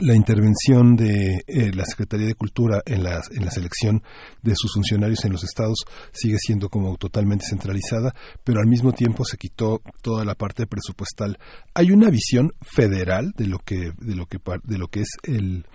la 0.00 0.14
intervención 0.14 0.96
de 0.96 1.44
eh, 1.46 1.72
la 1.74 1.84
Secretaría 1.84 2.26
de 2.26 2.34
Cultura 2.34 2.82
en 2.84 3.02
la, 3.02 3.20
en 3.30 3.44
la 3.44 3.50
selección 3.50 4.02
de 4.42 4.54
sus 4.56 4.72
funcionarios 4.74 5.24
en 5.24 5.32
los 5.32 5.44
estados 5.44 5.78
sigue 6.12 6.36
siendo 6.38 6.68
como 6.68 6.96
totalmente 6.96 7.46
centralizada, 7.48 8.14
pero 8.44 8.60
al 8.60 8.66
mismo 8.66 8.92
tiempo 8.92 9.24
se 9.24 9.36
quitó 9.36 9.82
toda 10.02 10.24
la 10.24 10.34
parte 10.34 10.66
presupuestal. 10.66 11.38
Hay 11.74 11.90
una 11.90 12.10
visión 12.10 12.52
federal 12.62 13.32
de 13.36 13.46
lo 13.46 13.58
que 13.58 13.92
de 13.98 14.14
lo 14.14 14.26
que 14.26 14.38
de 14.64 14.78
lo 14.78 14.88
que 14.88 15.00
es 15.00 15.08
el 15.22 15.66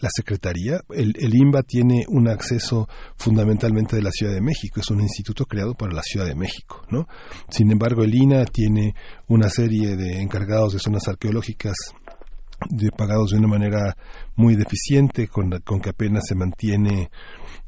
la 0.00 0.08
Secretaría. 0.14 0.80
El, 0.90 1.14
el 1.18 1.34
INBA 1.34 1.62
tiene 1.62 2.04
un 2.08 2.28
acceso 2.28 2.88
fundamentalmente 3.16 3.96
de 3.96 4.02
la 4.02 4.10
Ciudad 4.10 4.32
de 4.32 4.40
México, 4.40 4.80
es 4.80 4.90
un 4.90 5.00
instituto 5.00 5.44
creado 5.44 5.74
para 5.74 5.92
la 5.92 6.02
Ciudad 6.02 6.26
de 6.26 6.34
México, 6.34 6.82
¿no? 6.90 7.08
Sin 7.48 7.70
embargo, 7.70 8.04
el 8.04 8.14
INA 8.14 8.44
tiene 8.44 8.94
una 9.26 9.48
serie 9.48 9.96
de 9.96 10.20
encargados 10.20 10.72
de 10.72 10.78
zonas 10.78 11.08
arqueológicas 11.08 11.74
de 12.68 12.90
pagados 12.90 13.30
de 13.30 13.38
una 13.38 13.48
manera 13.48 13.96
muy 14.36 14.56
deficiente, 14.56 15.28
con, 15.28 15.50
con 15.64 15.80
que 15.80 15.90
apenas 15.90 16.24
se 16.26 16.34
mantiene 16.34 17.10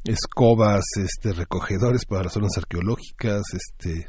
escobas, 0.03 0.83
este, 0.97 1.33
recogedores 1.33 2.05
para 2.05 2.23
las 2.23 2.33
zonas 2.33 2.57
arqueológicas, 2.57 3.41
este, 3.53 4.07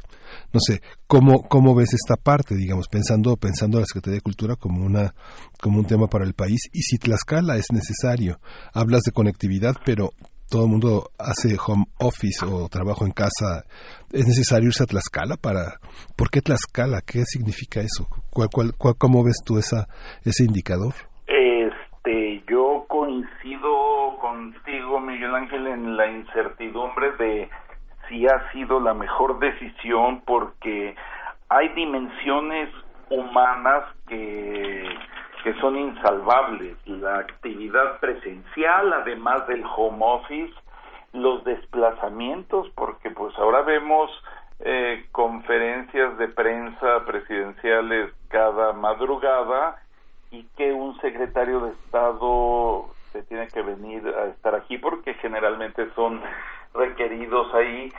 no 0.51 0.59
sé, 0.59 0.81
¿cómo, 1.07 1.43
cómo 1.43 1.75
ves 1.75 1.93
esta 1.93 2.15
parte, 2.15 2.55
digamos, 2.55 2.87
pensando, 2.87 3.37
pensando 3.37 3.77
a 3.77 3.81
la 3.81 3.85
Secretaría 3.85 4.17
de 4.17 4.21
Cultura 4.21 4.55
como 4.55 4.83
una, 4.83 5.13
como 5.61 5.79
un 5.79 5.85
tema 5.85 6.07
para 6.07 6.25
el 6.25 6.33
país, 6.33 6.61
y 6.73 6.81
si 6.81 6.97
Tlaxcala 6.97 7.57
es 7.57 7.67
necesario, 7.71 8.39
hablas 8.73 9.01
de 9.03 9.11
conectividad, 9.11 9.75
pero 9.85 10.11
todo 10.49 10.65
el 10.65 10.69
mundo 10.69 11.09
hace 11.17 11.57
home 11.65 11.85
office 11.99 12.45
o 12.45 12.67
trabajo 12.69 13.05
en 13.05 13.11
casa, 13.11 13.63
¿es 14.11 14.25
necesario 14.25 14.67
irse 14.67 14.83
a 14.83 14.87
Tlaxcala 14.87 15.35
para... 15.37 15.79
¿Por 16.15 16.29
qué 16.29 16.41
Tlaxcala? 16.41 17.01
¿Qué 17.01 17.23
significa 17.25 17.79
eso? 17.79 18.07
¿Cuál, 18.29 18.49
cuál, 18.51 18.95
cómo 18.97 19.23
ves 19.23 19.37
tú 19.45 19.57
esa, 19.57 19.87
ese 20.23 20.43
indicador? 20.43 20.93
Este, 21.27 22.43
yo 22.49 22.85
coincido 22.87 24.17
contigo, 24.19 24.99
Miguel 24.99 25.33
Ángel, 25.33 25.67
en 25.67 25.97
la 25.97 26.11
incertidumbre 26.11 27.11
de 27.17 27.49
si 28.07 28.25
ha 28.27 28.51
sido 28.51 28.79
la 28.79 28.93
mejor 28.93 29.39
decisión 29.39 30.21
porque 30.25 30.95
hay 31.49 31.69
dimensiones 31.69 32.69
humanas 33.09 33.83
que 34.07 34.83
que 35.43 35.53
son 35.55 35.77
insalvables, 35.77 36.77
la 36.85 37.17
actividad 37.19 37.99
presencial, 37.99 38.93
además 38.93 39.45
del 39.47 39.63
home 39.75 39.97
office, 39.99 40.53
los 41.11 41.43
desplazamientos, 41.43 42.69
porque 42.75 43.11
pues 43.11 43.37
ahora 43.37 43.61
vemos 43.61 44.09
eh, 44.61 45.05
conferencias 45.11 46.17
de 46.17 46.29
prensa 46.29 47.03
presidenciales 47.05 48.13
cada 48.29 48.71
madrugada 48.71 49.81
y 50.31 50.43
que 50.55 50.71
un 50.71 50.97
secretario 51.01 51.59
de 51.59 51.71
Estado 51.71 52.85
se 53.11 53.23
tiene 53.23 53.47
que 53.49 53.61
venir 53.61 54.07
a 54.07 54.25
estar 54.27 54.55
aquí 54.55 54.77
porque 54.77 55.13
generalmente 55.15 55.89
son 55.93 56.21
requeridos 56.73 57.53
ahí 57.53 57.91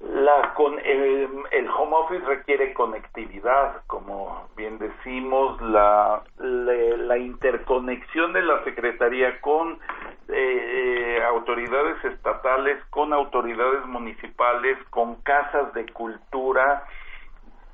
la 0.00 0.52
con 0.54 0.78
el, 0.78 1.28
home 1.74 1.96
office 1.96 2.24
requiere 2.26 2.74
conectividad 2.74 3.82
como 3.86 4.46
bien 4.54 4.78
decimos 4.78 5.60
la 5.62 6.22
la, 6.38 7.16
interconexión 7.16 8.34
de 8.34 8.42
la 8.42 8.62
secretaría 8.64 9.40
con 9.40 9.78
eh, 10.28 11.22
autoridades 11.26 12.04
estatales 12.04 12.84
con 12.90 13.14
autoridades 13.14 13.86
municipales 13.86 14.76
con 14.90 15.14
casas 15.22 15.72
de 15.72 15.86
cultura 15.86 16.84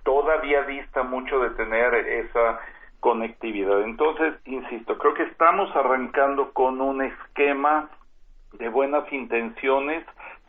todavía 0.05 0.63
dista 0.63 1.03
mucho 1.03 1.41
de 1.41 1.51
tener 1.51 1.95
esa 1.95 2.61
conectividad. 3.01 3.83
Entonces 3.83 4.35
insisto 4.45 4.97
creo 4.97 5.15
que 5.15 5.25
estamos 5.25 5.75
arrancando 5.75 6.53
con 6.53 6.81
un 6.81 7.03
esquema 7.03 7.91
de 8.53 8.69
buenas 8.69 9.11
intenciones 9.13 10.05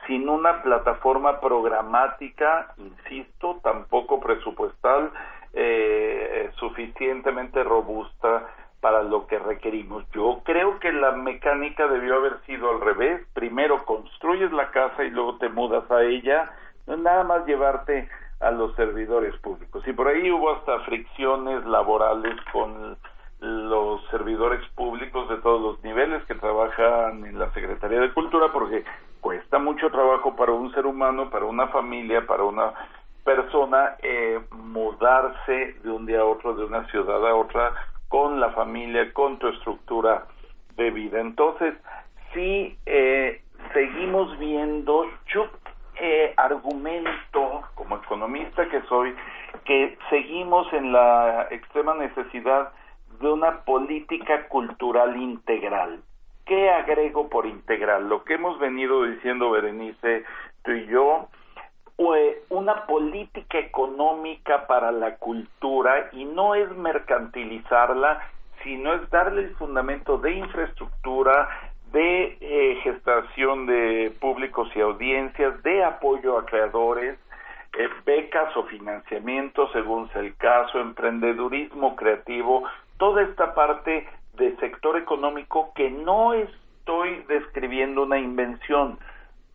sin 0.08 0.28
una 0.30 0.62
plataforma 0.62 1.40
programática, 1.40 2.74
insisto, 2.78 3.60
tampoco 3.64 4.20
presupuestal, 4.20 5.12
eh, 5.54 6.50
suficientemente 6.56 7.64
robusta 7.64 8.50
para 8.82 9.02
lo 9.02 9.28
que 9.28 9.40
requerimos. 9.40 10.04
Yo 10.12 10.42
creo 10.44 10.80
que 10.80 10.92
la 10.92 11.12
mecánica 11.14 11.88
debió 11.88 12.16
haber 12.16 12.42
sido 12.46 12.70
al 12.70 12.82
revés. 12.82 13.26
Primero 13.34 13.86
construyes 13.86 14.52
la 14.52 14.72
casa 14.72 15.06
y 15.06 15.10
luego 15.10 15.38
te 15.38 15.48
mudas 15.48 15.90
a 15.90 16.04
ella. 16.04 16.52
No 16.86 16.98
nada 16.98 17.24
más 17.24 17.46
llevarte 17.46 18.10
a 18.42 18.52
los 18.52 18.76
servidores 18.76 19.36
públicos. 19.38 19.88
Y 19.88 19.94
por 19.94 20.08
ahí 20.10 20.30
hubo 20.30 20.52
hasta 20.52 20.80
fricciones 20.82 21.66
laborales 21.66 22.36
con 22.52 22.98
los 23.44 24.02
servidores 24.10 24.66
públicos 24.70 25.28
de 25.28 25.38
todos 25.38 25.62
los 25.62 25.84
niveles 25.84 26.24
que 26.26 26.36
trabajan 26.36 27.26
en 27.26 27.38
la 27.38 27.52
Secretaría 27.52 28.00
de 28.00 28.14
Cultura 28.14 28.48
porque 28.54 28.86
cuesta 29.20 29.60
mucho 29.60 29.92
trabajo 29.92 30.36
para 30.36 30.54
un 30.54 30.74
ser 30.74 30.86
humano, 30.86 31.30
para 31.30 31.46
una 31.46 31.68
familia, 31.68 32.26
para 32.26 32.44
una 32.44 32.72
persona 33.26 33.96
eh, 34.02 34.40
mudarse 34.52 35.76
de 35.84 35.90
un 35.92 36.06
día 36.06 36.22
a 36.22 36.26
otro, 36.26 36.56
de 36.56 36.64
una 36.64 36.88
ciudad 36.90 37.28
a 37.28 37.36
otra, 37.36 37.74
con 38.08 38.40
la 38.40 38.52
familia, 38.52 39.12
con 39.12 39.38
tu 39.40 39.50
estructura 39.50 40.26
de 40.78 40.92
vida. 40.92 41.20
Entonces, 41.20 41.74
sí, 42.34 42.78
eh, 42.86 43.42
seguimos 43.74 44.38
viendo, 44.40 45.06
yo 45.28 45.48
eh, 46.00 46.34
argumento, 46.38 47.64
como 47.76 47.98
economista 47.98 48.70
que 48.70 48.82
soy, 48.84 49.14
que 49.66 49.98
seguimos 50.10 50.72
en 50.72 50.94
la 50.94 51.48
extrema 51.52 51.94
necesidad 51.96 52.72
de 53.20 53.32
una 53.32 53.64
política 53.64 54.48
cultural 54.48 55.16
integral. 55.18 56.02
¿qué 56.46 56.70
agrego 56.70 57.30
por 57.30 57.46
integral? 57.46 58.10
Lo 58.10 58.24
que 58.24 58.36
hemos 58.36 58.60
venido 58.60 59.04
diciendo 59.04 59.52
Berenice, 59.52 60.24
tú 60.64 60.72
y 60.72 60.88
yo, 60.88 61.28
una 62.50 62.86
política 62.86 63.60
económica 63.60 64.68
para 64.68 64.92
la 64.92 65.16
cultura 65.18 66.10
y 66.12 66.26
no 66.26 66.56
es 66.56 66.70
mercantilizarla, 66.76 68.20
sino 68.64 68.94
es 68.94 69.10
darle 69.10 69.44
el 69.44 69.56
fundamento 69.56 70.18
de 70.18 70.34
infraestructura, 70.34 71.50
de 71.92 72.38
eh, 72.42 72.80
gestación 72.84 73.68
de 73.68 74.14
públicos 74.20 74.70
y 74.76 74.82
audiencias, 74.82 75.62
de 75.64 75.84
apoyo 75.84 76.38
a 76.38 76.46
creadores, 76.46 77.20
eh, 77.78 77.90
becas 78.06 78.56
o 78.58 78.64
financiamiento 78.64 79.72
según 79.72 80.10
sea 80.12 80.22
el 80.22 80.36
caso, 80.38 80.80
emprendedurismo 80.80 81.96
creativo, 81.96 82.64
toda 82.98 83.24
esta 83.24 83.54
parte 83.54 84.08
de 84.34 84.56
sector 84.58 84.98
económico 84.98 85.72
que 85.76 85.90
no 85.90 86.34
estoy 86.34 87.24
describiendo 87.28 88.04
una 88.04 88.20
invención, 88.20 88.98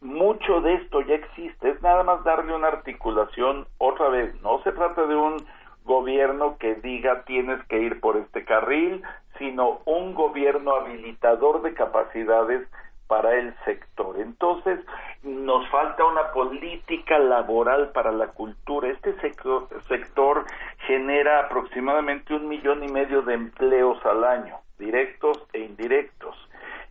mucho 0.01 0.61
de 0.61 0.75
esto 0.75 1.01
ya 1.03 1.15
existe, 1.15 1.71
es 1.71 1.83
nada 1.83 2.05
más 2.05 2.23
darle 2.25 2.55
una 2.55 2.69
articulación 2.69 3.67
otra 3.79 4.09
vez, 4.09 4.41
no 4.43 4.63
se 4.63 4.73
trata 4.73 5.07
de 5.07 5.17
un 5.17 5.37
gobierno 5.85 6.57
que 6.59 6.77
diga 6.77 7.25
tienes 7.25 7.61
que 7.67 7.81
ir 7.81 7.99
por 8.01 8.17
este 8.17 8.45
carril, 8.45 9.03
sino 9.39 9.81
un 9.87 10.15
gobierno 10.15 10.75
habilitador 10.75 11.63
de 11.63 11.75
capacidades 11.75 12.69
para 13.09 13.35
el 13.35 13.55
sector. 13.65 14.21
Entonces, 14.21 14.79
nos 15.23 15.69
falta 15.71 16.05
una 16.05 16.31
política 16.33 17.19
laboral 17.19 17.91
para 17.91 18.13
la 18.13 18.29
cultura. 18.29 18.89
Este 18.89 19.15
sector, 19.21 20.45
genera 20.87 21.41
aproximadamente 21.41 22.35
un 22.35 22.49
millón 22.49 22.85
y 22.85 22.89
medio 22.89 23.23
de 23.23 23.35
empleos 23.35 23.99
al 24.07 24.23
año, 24.25 24.57
directos 24.79 25.45
e 25.53 25.61
indirectos. 25.61 26.37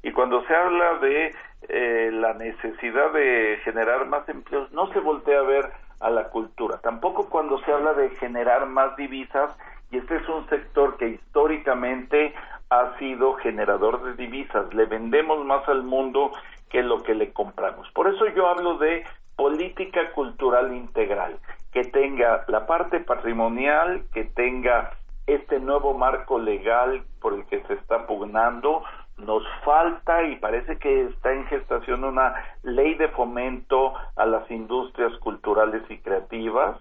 Y 0.04 0.12
cuando 0.12 0.44
se 0.46 0.56
habla 0.56 0.96
de 1.00 1.34
eh, 1.70 2.10
la 2.12 2.34
necesidad 2.34 3.12
de 3.14 3.60
generar 3.64 4.06
más 4.08 4.28
empleos, 4.28 4.72
no 4.72 4.92
se 4.94 5.00
voltea 5.00 5.40
a 5.40 5.44
ver 5.44 5.72
a 6.00 6.10
la 6.10 6.30
cultura. 6.30 6.80
Tampoco 6.80 7.30
cuando 7.30 7.60
se 7.60 7.72
habla 7.72 7.94
de 7.94 8.10
generar 8.18 8.66
más 8.68 8.96
divisas, 8.98 9.52
y 9.92 9.98
este 9.98 10.18
es 10.18 10.30
un 10.30 10.48
sector 10.50 10.98
que 10.98 11.10
históricamente 11.10 12.34
ha 12.70 12.98
sido 13.00 13.36
generador 13.36 14.04
de 14.04 14.14
divisas. 14.16 14.74
Le 14.74 14.86
vendemos 14.86 15.46
más 15.46 15.68
al 15.70 15.84
mundo 15.84 16.32
que 16.70 16.84
lo 16.84 17.02
que 17.04 17.16
le 17.16 17.32
compramos. 17.32 17.90
Por 17.92 18.08
eso 18.08 18.28
yo 18.36 18.48
hablo 18.48 18.78
de 18.78 19.06
política 19.36 20.12
cultural 20.12 20.74
integral, 20.76 21.38
que 21.72 21.84
tenga 21.84 22.44
la 22.48 22.66
parte 22.66 23.00
patrimonial, 23.00 24.04
que 24.14 24.26
tenga 24.26 24.92
este 25.28 25.60
nuevo 25.60 25.94
marco 25.94 26.40
legal 26.40 27.04
por 27.22 27.34
el 27.34 27.46
que 27.46 27.62
se 27.64 27.74
está 27.74 28.08
pugnando, 28.08 28.84
nos 29.18 29.44
falta 29.64 30.24
y 30.24 30.36
parece 30.38 30.78
que 30.78 31.06
está 31.06 31.34
en 31.34 31.46
gestación 31.48 32.04
una 32.04 32.36
ley 32.64 32.96
de 32.96 33.10
fomento 33.10 33.94
a 34.16 34.26
las 34.26 34.50
industrias 34.50 35.14
culturales 35.20 35.84
y 35.90 35.98
creativas. 35.98 36.78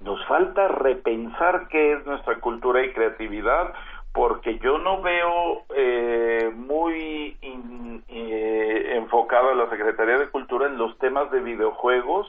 Nos 0.00 0.24
falta 0.26 0.68
repensar 0.68 1.68
qué 1.68 1.92
es 1.92 2.06
nuestra 2.06 2.40
cultura 2.40 2.84
y 2.84 2.92
creatividad 2.92 3.74
porque 4.12 4.58
yo 4.58 4.78
no 4.78 5.00
veo 5.02 5.62
eh, 5.74 6.52
muy 6.54 7.36
eh, 7.42 8.92
enfocada 8.96 9.54
la 9.54 9.70
Secretaría 9.70 10.18
de 10.18 10.30
Cultura 10.30 10.66
en 10.66 10.78
los 10.78 10.98
temas 10.98 11.30
de 11.30 11.40
videojuegos. 11.40 12.26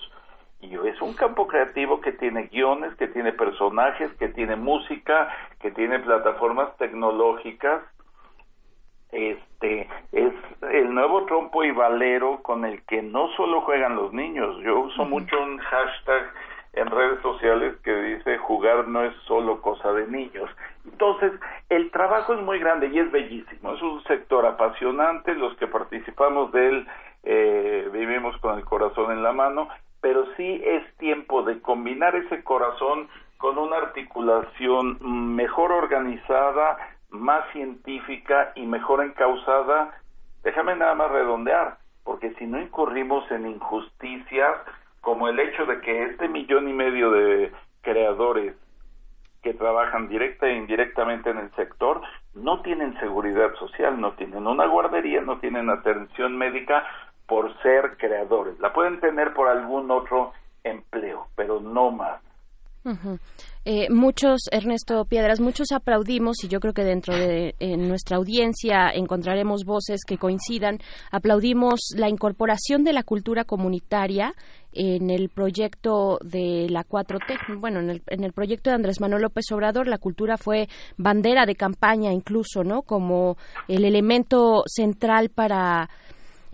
Y 0.62 0.76
es 0.88 1.02
un 1.02 1.14
campo 1.16 1.48
creativo 1.48 2.02
que 2.02 2.12
tiene 2.12 2.44
guiones, 2.44 2.94
que 2.96 3.08
tiene 3.08 3.34
personajes, 3.34 4.12
que 4.20 4.28
tiene 4.28 4.56
música, 4.56 5.36
que 5.60 5.72
tiene 5.72 5.98
plataformas 6.00 6.78
tecnológicas. 6.78 7.82
Este 9.12 9.90
es 10.12 10.34
el 10.72 10.94
nuevo 10.94 11.26
trompo 11.26 11.64
y 11.64 11.72
valero 11.72 12.44
con 12.44 12.64
el 12.64 12.84
que 12.84 13.02
no 13.02 13.30
solo 13.36 13.62
juegan 13.62 13.96
los 13.96 14.14
niños, 14.14 14.58
yo 14.64 14.82
uso 14.82 15.04
mucho 15.04 15.42
un 15.42 15.58
hashtag 15.58 16.32
en 16.74 16.88
redes 16.88 17.22
sociales 17.22 17.76
que 17.84 17.94
dice 17.94 18.38
jugar 18.38 18.88
no 18.88 19.04
es 19.04 19.14
solo 19.28 19.62
cosa 19.62 19.92
de 19.94 20.08
niños. 20.08 20.50
Entonces, 20.86 21.34
el 21.70 21.92
trabajo 21.92 22.34
es 22.34 22.42
muy 22.42 22.60
grande 22.60 22.88
y 22.88 23.00
es 23.00 23.12
bellísimo, 23.12 23.74
es 23.74 23.82
un 23.82 24.02
sector 24.04 24.46
apasionante, 24.46 25.36
los 25.36 25.56
que 25.58 25.68
participamos 25.68 26.52
de 26.52 26.70
él 26.70 26.88
eh, 27.24 27.90
vivimos 27.92 28.38
con 28.38 28.58
el 28.58 28.66
corazón 28.66 29.12
en 29.12 29.22
la 29.22 29.34
mano, 29.34 29.68
pero 30.00 30.26
sí 30.38 30.62
es 30.64 30.84
tiempo 30.98 31.44
de 31.44 31.62
combinar 31.62 32.16
ese 32.16 32.44
corazón 32.44 33.08
con 33.38 33.58
una 33.58 33.78
articulación 33.78 34.98
mejor 35.36 35.72
organizada, 35.72 36.78
más 37.10 37.44
científica 37.52 38.54
y 38.56 38.66
mejor 38.66 39.04
encausada, 39.04 39.94
déjame 40.44 40.76
nada 40.76 40.96
más 40.96 41.12
redondear, 41.12 41.78
porque 42.04 42.34
si 42.36 42.46
no 42.46 42.62
incurrimos 42.62 43.30
en 43.32 43.48
injusticias 43.48 44.58
como 45.02 45.28
el 45.28 45.40
hecho 45.40 45.66
de 45.66 45.82
que 45.82 46.04
este 46.04 46.28
millón 46.28 46.70
y 46.70 46.74
medio 46.74 47.12
de 47.12 47.52
creadores 47.82 48.56
que 49.42 49.54
trabajan 49.56 50.08
directa 50.08 50.48
e 50.48 50.56
indirectamente 50.56 51.32
en 51.32 51.40
el 51.40 51.52
sector 51.56 52.02
no 52.36 52.62
tienen 52.62 52.98
seguridad 53.00 53.54
social, 53.56 54.00
no 54.00 54.14
tienen 54.14 54.46
una 54.46 54.68
guardería, 54.68 55.22
no 55.22 55.40
tienen 55.40 55.70
atención 55.70 56.38
médica 56.38 56.86
por 57.28 57.52
ser 57.62 57.98
creadores. 57.98 58.60
La 58.60 58.72
pueden 58.72 59.00
tener 59.00 59.34
por 59.34 59.48
algún 59.48 59.90
otro 59.90 60.34
empleo, 60.64 61.28
pero 61.36 61.60
no 61.60 61.92
más. 61.92 62.22
Eh, 63.64 63.90
muchos, 63.92 64.50
Ernesto 64.52 65.06
Piedras, 65.06 65.40
muchos 65.40 65.72
aplaudimos 65.72 66.44
y 66.44 66.48
yo 66.48 66.60
creo 66.60 66.74
que 66.74 66.84
dentro 66.84 67.16
de 67.16 67.54
nuestra 67.78 68.18
audiencia 68.18 68.90
encontraremos 68.90 69.66
voces 69.66 70.02
que 70.06 70.18
coincidan. 70.18 70.80
Aplaudimos 71.12 71.94
la 71.96 72.10
incorporación 72.10 72.84
de 72.84 72.94
la 72.94 73.04
cultura 73.04 73.44
comunitaria 73.44 74.34
en 74.74 75.10
el 75.10 75.30
proyecto 75.30 76.20
de 76.24 76.68
la 76.70 76.84
4T. 76.84 77.60
Bueno, 77.60 77.80
en 77.80 77.90
el, 77.90 78.02
en 78.08 78.24
el 78.24 78.34
proyecto 78.34 78.70
de 78.70 78.76
Andrés 78.76 79.02
Manuel 79.02 79.24
López 79.24 79.46
Obrador, 79.52 79.88
la 79.88 79.98
cultura 79.98 80.38
fue 80.38 80.68
bandera 80.98 81.46
de 81.46 81.56
campaña 81.56 82.12
incluso, 82.12 82.64
¿no? 82.64 82.82
Como 82.84 83.38
el 83.68 83.86
elemento 83.86 84.64
central 84.68 85.30
para 85.30 85.90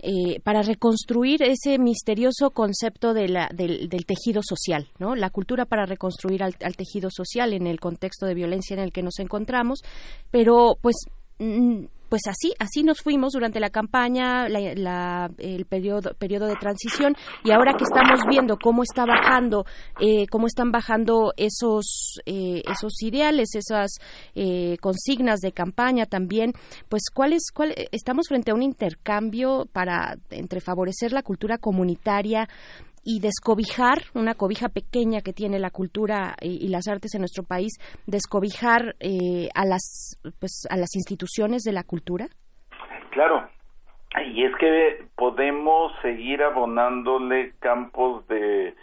eh, 0.00 0.38
para 0.44 0.62
reconstruir 0.62 1.42
ese 1.42 1.76
misterioso 1.76 2.50
concepto 2.50 3.14
de 3.14 3.28
la, 3.28 3.50
del, 3.52 3.88
tejido 4.06 4.42
social, 4.44 4.86
¿no? 5.00 5.16
La 5.16 5.28
cultura 5.28 5.64
para 5.64 5.86
reconstruir 5.86 6.44
al, 6.44 6.54
tejido 6.54 7.10
social 7.10 7.52
en 7.52 7.66
el 7.66 7.80
contexto 7.80 8.24
de 8.24 8.34
violencia 8.34 8.74
en 8.74 8.80
el 8.80 8.92
que 8.92 9.02
nos 9.02 9.18
encontramos, 9.18 9.80
pero 10.30 10.78
pues 10.80 10.94
mm, 11.40 11.86
pues 12.08 12.22
así, 12.26 12.52
así 12.58 12.82
nos 12.82 13.00
fuimos 13.00 13.32
durante 13.32 13.60
la 13.60 13.70
campaña, 13.70 14.46
el 14.46 15.66
periodo, 15.66 16.14
periodo 16.14 16.46
de 16.46 16.56
transición, 16.56 17.14
y 17.44 17.50
ahora 17.50 17.74
que 17.74 17.84
estamos 17.84 18.20
viendo 18.28 18.56
cómo 18.56 18.82
está 18.82 19.04
bajando, 19.04 19.64
eh, 20.00 20.26
cómo 20.30 20.46
están 20.46 20.70
bajando 20.72 21.32
esos, 21.36 22.20
eh, 22.26 22.62
esos 22.70 23.02
ideales, 23.02 23.54
esas 23.54 23.92
eh, 24.34 24.76
consignas 24.80 25.40
de 25.40 25.52
campaña 25.52 26.06
también, 26.06 26.52
pues 26.88 27.02
cuál 27.12 27.32
es, 27.32 27.50
cuál, 27.52 27.74
estamos 27.92 28.28
frente 28.28 28.50
a 28.50 28.54
un 28.54 28.62
intercambio 28.62 29.66
para 29.72 30.16
entre 30.30 30.60
favorecer 30.60 31.12
la 31.12 31.22
cultura 31.22 31.58
comunitaria 31.58 32.48
y 33.10 33.20
descobijar 33.20 34.02
una 34.14 34.34
cobija 34.34 34.68
pequeña 34.68 35.22
que 35.22 35.32
tiene 35.32 35.58
la 35.58 35.70
cultura 35.70 36.36
y, 36.42 36.68
las 36.68 36.88
artes 36.88 37.14
en 37.14 37.22
nuestro 37.22 37.42
país, 37.42 37.72
descobijar 38.06 38.96
eh, 39.00 39.48
a 39.54 39.64
las 39.64 40.20
pues 40.38 40.68
a 40.68 40.76
las 40.76 40.94
instituciones 40.94 41.62
de 41.62 41.72
la 41.72 41.84
cultura. 41.84 42.26
Claro, 43.12 43.48
y 44.26 44.44
es 44.44 44.54
que 44.56 45.06
podemos 45.16 45.90
seguir 46.02 46.42
abonándole 46.42 47.54
campos 47.60 48.28
de 48.28 48.74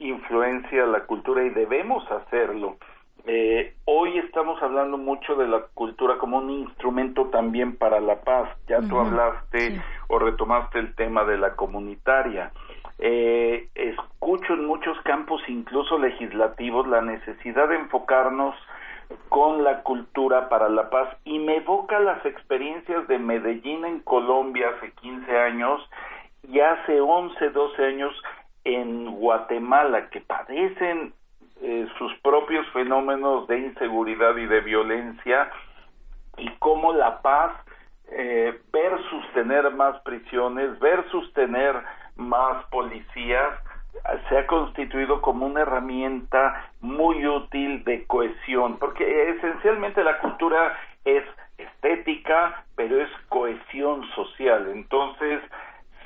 influencia 0.00 0.84
a 0.84 0.88
la 0.88 1.06
cultura 1.06 1.42
y 1.42 1.48
debemos 1.48 2.04
hacerlo. 2.12 2.76
Eh, 3.24 3.74
hoy 3.86 4.18
estamos 4.18 4.62
hablando 4.62 4.98
mucho 4.98 5.34
de 5.36 5.48
la 5.48 5.62
cultura 5.72 6.18
como 6.18 6.38
un 6.38 6.50
instrumento 6.50 7.30
también 7.30 7.76
para 7.76 8.00
la 8.00 8.20
paz. 8.20 8.50
Ya 8.68 8.80
tú 8.80 8.98
hablaste 8.98 9.80
o 10.08 10.18
retomaste 10.18 10.78
el 10.78 10.94
tema 10.94 11.24
de 11.24 11.38
la 11.38 11.56
comunitaria. 11.56 12.52
Eh, 12.98 13.68
escucho 13.74 14.54
en 14.54 14.66
muchos 14.66 15.00
campos, 15.02 15.42
incluso 15.48 15.98
legislativos, 15.98 16.86
la 16.86 17.00
necesidad 17.00 17.68
de 17.68 17.76
enfocarnos 17.76 18.54
con 19.28 19.64
la 19.64 19.82
cultura 19.82 20.48
para 20.48 20.68
la 20.68 20.90
paz. 20.90 21.08
Y 21.24 21.38
me 21.38 21.56
evoca 21.56 21.98
las 22.00 22.24
experiencias 22.24 23.06
de 23.08 23.18
Medellín 23.18 23.84
en 23.84 24.00
Colombia 24.00 24.70
hace 24.76 24.92
15 24.92 25.38
años 25.38 25.88
y 26.48 26.60
hace 26.60 27.00
11, 27.00 27.50
12 27.50 27.84
años 27.84 28.22
en 28.64 29.12
Guatemala 29.16 30.08
que 30.10 30.20
padecen 30.20 31.12
eh, 31.60 31.86
sus 31.98 32.12
propios 32.20 32.66
fenómenos 32.72 33.46
de 33.48 33.58
inseguridad 33.58 34.36
y 34.36 34.46
de 34.46 34.60
violencia 34.60 35.50
y 36.36 36.48
cómo 36.58 36.92
la 36.92 37.20
paz 37.22 37.52
eh, 38.10 38.60
versus 38.72 39.24
tener 39.32 39.70
más 39.72 40.00
prisiones 40.02 40.78
versus 40.80 41.32
tener 41.34 41.74
más 42.22 42.64
policías, 42.66 43.58
se 44.28 44.38
ha 44.38 44.46
constituido 44.46 45.20
como 45.20 45.46
una 45.46 45.62
herramienta 45.62 46.70
muy 46.80 47.26
útil 47.26 47.84
de 47.84 48.04
cohesión, 48.06 48.78
porque 48.78 49.30
esencialmente 49.30 50.02
la 50.02 50.18
cultura 50.18 50.76
es 51.04 51.24
estética, 51.58 52.64
pero 52.74 53.00
es 53.00 53.10
cohesión 53.28 54.08
social. 54.14 54.68
Entonces, 54.72 55.40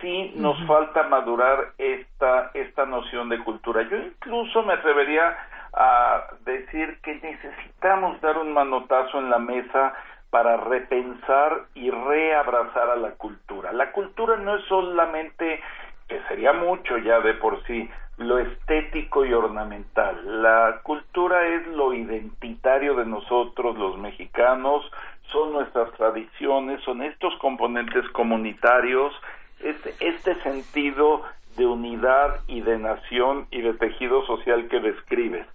sí 0.01 0.33
nos 0.37 0.63
falta 0.67 1.05
madurar 1.05 1.73
esta, 1.79 2.51
esta 2.55 2.87
noción 2.87 3.29
de 3.29 3.39
cultura. 3.39 3.83
Yo 3.83 3.97
incluso 3.97 4.63
me 4.63 4.75
atrevería 4.75 5.37
a 5.73 6.25
decir 6.45 6.99
que 7.03 7.15
necesitamos 7.15 8.21
dar 8.21 8.39
un 8.39 8.53
manotazo 8.53 9.19
en 9.19 9.31
la 9.31 9.39
mesa 9.39 9.95
para 10.31 10.57
repensar 10.57 11.67
y 11.75 11.91
reabrazar 11.91 12.91
a 12.91 12.97
la 12.97 13.13
cultura. 13.13 13.73
La 13.73 13.93
cultura 13.93 14.37
no 14.37 14.57
es 14.57 14.65
solamente, 14.65 15.63
que 16.09 16.21
sería 16.29 16.53
mucho 16.53 16.99
ya 16.99 17.21
de 17.21 17.35
por 17.35 17.63
sí, 17.67 17.89
lo 18.19 18.39
estético 18.39 19.25
y 19.25 19.33
ornamental. 19.33 20.43
La 20.43 20.81
cultura 20.83 21.47
es 21.47 21.67
lo 21.69 21.93
identitario 21.93 22.95
de 22.95 23.05
nosotros 23.05 23.77
los 23.77 23.99
mexicanos, 23.99 24.91
son 25.31 25.53
nuestras 25.53 25.93
tradiciones, 25.93 26.83
son 26.85 27.03
estos 27.03 27.37
componentes 27.39 28.09
comunitarios, 28.11 29.13
este, 29.61 29.95
este 30.01 30.35
sentido 30.43 31.23
de 31.57 31.67
unidad 31.67 32.41
y 32.47 32.61
de 32.61 32.79
nación 32.79 33.47
y 33.51 33.61
de 33.61 33.75
tejido 33.75 34.25
social 34.27 34.69
que 34.69 34.81
describes. 34.81 35.47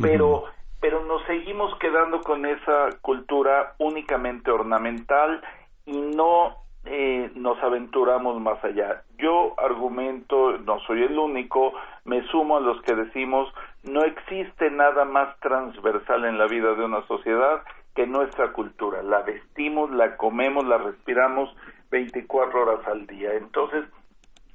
Pero, 0.00 0.44
pero 0.80 1.04
nos 1.04 1.22
seguimos 1.24 1.76
quedando 1.78 2.22
con 2.22 2.46
esa 2.46 2.88
cultura 3.02 3.74
únicamente 3.78 4.50
ornamental 4.50 5.42
y 5.84 5.98
no 5.98 6.56
eh, 6.84 7.30
nos 7.34 7.62
aventuramos 7.62 8.40
más 8.40 8.62
allá. 8.64 9.02
Yo 9.18 9.54
argumento, 9.58 10.58
no 10.58 10.80
soy 10.80 11.02
el 11.02 11.18
único, 11.18 11.72
me 12.04 12.26
sumo 12.28 12.56
a 12.56 12.60
los 12.60 12.80
que 12.82 12.94
decimos, 12.94 13.52
no 13.84 14.02
existe 14.04 14.70
nada 14.70 15.04
más 15.04 15.38
transversal 15.40 16.24
en 16.24 16.38
la 16.38 16.46
vida 16.46 16.74
de 16.74 16.84
una 16.84 17.06
sociedad 17.06 17.62
que 17.94 18.06
nuestra 18.06 18.52
cultura. 18.52 19.02
La 19.02 19.22
vestimos, 19.22 19.90
la 19.90 20.16
comemos, 20.16 20.64
la 20.66 20.78
respiramos 20.78 21.54
24 21.90 22.62
horas 22.62 22.86
al 22.86 23.06
día. 23.06 23.34
Entonces, 23.34 23.84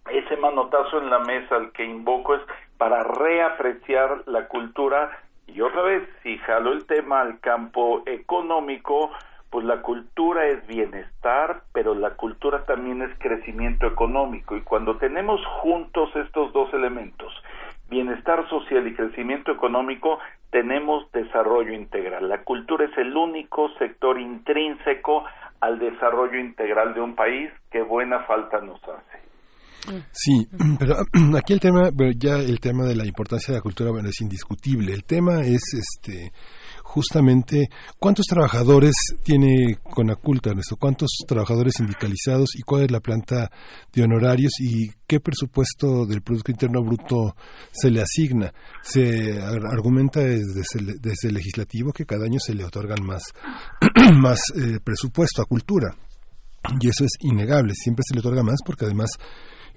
ese 0.10 0.38
manotazo 0.38 1.02
en 1.02 1.10
la 1.10 1.20
mesa 1.20 1.56
al 1.56 1.72
que 1.72 1.84
invoco 1.84 2.36
es 2.36 2.42
para 2.78 3.04
reapreciar 3.04 4.24
la 4.28 4.48
cultura 4.48 5.12
y 5.48 5.62
otra 5.62 5.84
vez, 5.84 6.08
si 6.24 6.38
jalo 6.40 6.74
el 6.74 6.86
tema 6.86 7.22
al 7.22 7.40
campo 7.40 8.04
económico, 8.06 9.12
pues 9.50 9.66
la 9.66 9.82
cultura 9.82 10.48
es 10.48 10.66
bienestar, 10.68 11.64
pero 11.74 11.96
la 11.96 12.12
cultura 12.12 12.66
también 12.66 13.02
es 13.02 13.18
crecimiento 13.20 13.88
económico 13.88 14.56
y 14.56 14.62
cuando 14.62 14.98
tenemos 14.98 15.40
juntos 15.62 16.10
estos 16.16 16.52
dos 16.54 16.74
elementos, 16.74 17.32
bienestar 17.90 18.48
social 18.50 18.88
y 18.88 18.96
crecimiento 18.96 19.52
económico, 19.52 20.20
tenemos 20.52 21.12
desarrollo 21.12 21.74
integral. 21.74 22.28
La 22.30 22.44
cultura 22.44 22.86
es 22.86 22.98
el 22.98 23.16
único 23.16 23.70
sector 23.78 24.20
intrínseco 24.20 25.24
al 25.62 25.80
desarrollo 25.80 26.40
integral 26.40 26.94
de 26.94 27.02
un 27.02 27.16
país 27.16 27.50
que 27.72 27.82
buena 27.82 28.20
falta 28.24 28.60
nos 28.62 28.82
hace. 28.84 29.26
Sí, 30.12 30.48
pero 30.80 30.96
aquí 31.38 31.54
el 31.54 31.60
tema, 31.60 31.90
ya 32.18 32.36
el 32.36 32.60
tema 32.60 32.86
de 32.86 32.96
la 32.96 33.06
importancia 33.06 33.54
de 33.54 33.60
la 33.60 33.64
cultura 33.64 33.92
bueno, 33.92 34.10
es 34.10 34.22
indiscutible. 34.22 34.94
El 34.94 35.04
tema 35.04 35.42
es 35.42 35.62
este 35.74 36.32
justamente 36.96 37.68
cuántos 38.00 38.26
trabajadores 38.26 38.94
tiene 39.22 39.80
Conaculta, 39.84 40.52
esto, 40.58 40.78
cuántos 40.78 41.10
trabajadores 41.28 41.74
sindicalizados 41.76 42.56
y 42.56 42.62
cuál 42.62 42.86
es 42.86 42.92
la 42.92 43.02
planta 43.02 43.52
de 43.92 44.04
honorarios 44.04 44.54
y 44.62 44.88
qué 45.06 45.20
presupuesto 45.20 46.06
del 46.06 46.22
Producto 46.22 46.52
Interno 46.52 46.82
Bruto 46.86 47.36
se 47.74 47.92
le 47.92 48.02
asigna. 48.02 48.54
Se 48.82 49.42
argumenta 49.42 50.22
desde, 50.22 50.64
desde 51.02 51.28
el 51.28 51.34
legislativo 51.34 51.92
que 51.92 52.06
cada 52.06 52.24
año 52.24 52.40
se 52.40 52.56
le 52.56 52.64
otorgan 52.64 53.06
más, 53.06 53.24
más 54.18 54.40
eh, 54.56 54.80
presupuesto 54.82 55.42
a 55.42 55.46
cultura. 55.46 55.94
Y 56.80 56.88
eso 56.88 57.04
es 57.04 57.12
innegable, 57.20 57.74
siempre 57.76 58.04
se 58.08 58.16
le 58.16 58.22
otorga 58.22 58.42
más 58.42 58.60
porque 58.66 58.86
además 58.86 59.10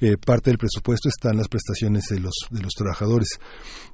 eh, 0.01 0.17
parte 0.17 0.51
del 0.51 0.59
presupuesto 0.59 1.09
están 1.09 1.37
las 1.37 1.49
prestaciones 1.49 2.05
de 2.11 2.21
los, 2.21 2.35
de 2.51 2.63
los 2.63 2.73
trabajadores. 2.73 3.29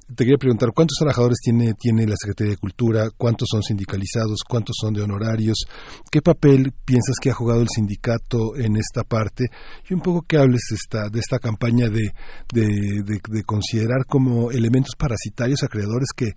Te 0.07 0.23
quería 0.23 0.37
preguntar, 0.37 0.69
¿cuántos 0.73 0.97
trabajadores 0.99 1.39
tiene, 1.41 1.73
tiene 1.73 2.05
la 2.05 2.15
Secretaría 2.19 2.51
de 2.51 2.57
Cultura? 2.57 3.09
¿Cuántos 3.17 3.47
son 3.51 3.63
sindicalizados? 3.63 4.39
¿Cuántos 4.47 4.75
son 4.79 4.93
de 4.93 5.01
honorarios? 5.01 5.65
¿Qué 6.11 6.21
papel 6.21 6.71
piensas 6.85 7.15
que 7.19 7.31
ha 7.31 7.33
jugado 7.33 7.61
el 7.61 7.69
sindicato 7.69 8.55
en 8.55 8.75
esta 8.77 9.03
parte? 9.03 9.45
Y 9.89 9.93
un 9.93 10.01
poco 10.01 10.21
que 10.27 10.37
hables 10.37 10.61
esta, 10.71 11.09
de 11.09 11.19
esta 11.19 11.39
campaña 11.39 11.89
de, 11.89 12.13
de, 12.53 13.03
de 13.03 13.43
considerar 13.43 14.05
como 14.07 14.51
elementos 14.51 14.93
parasitarios 14.97 15.63
a 15.63 15.67
creadores 15.67 16.09
que 16.15 16.27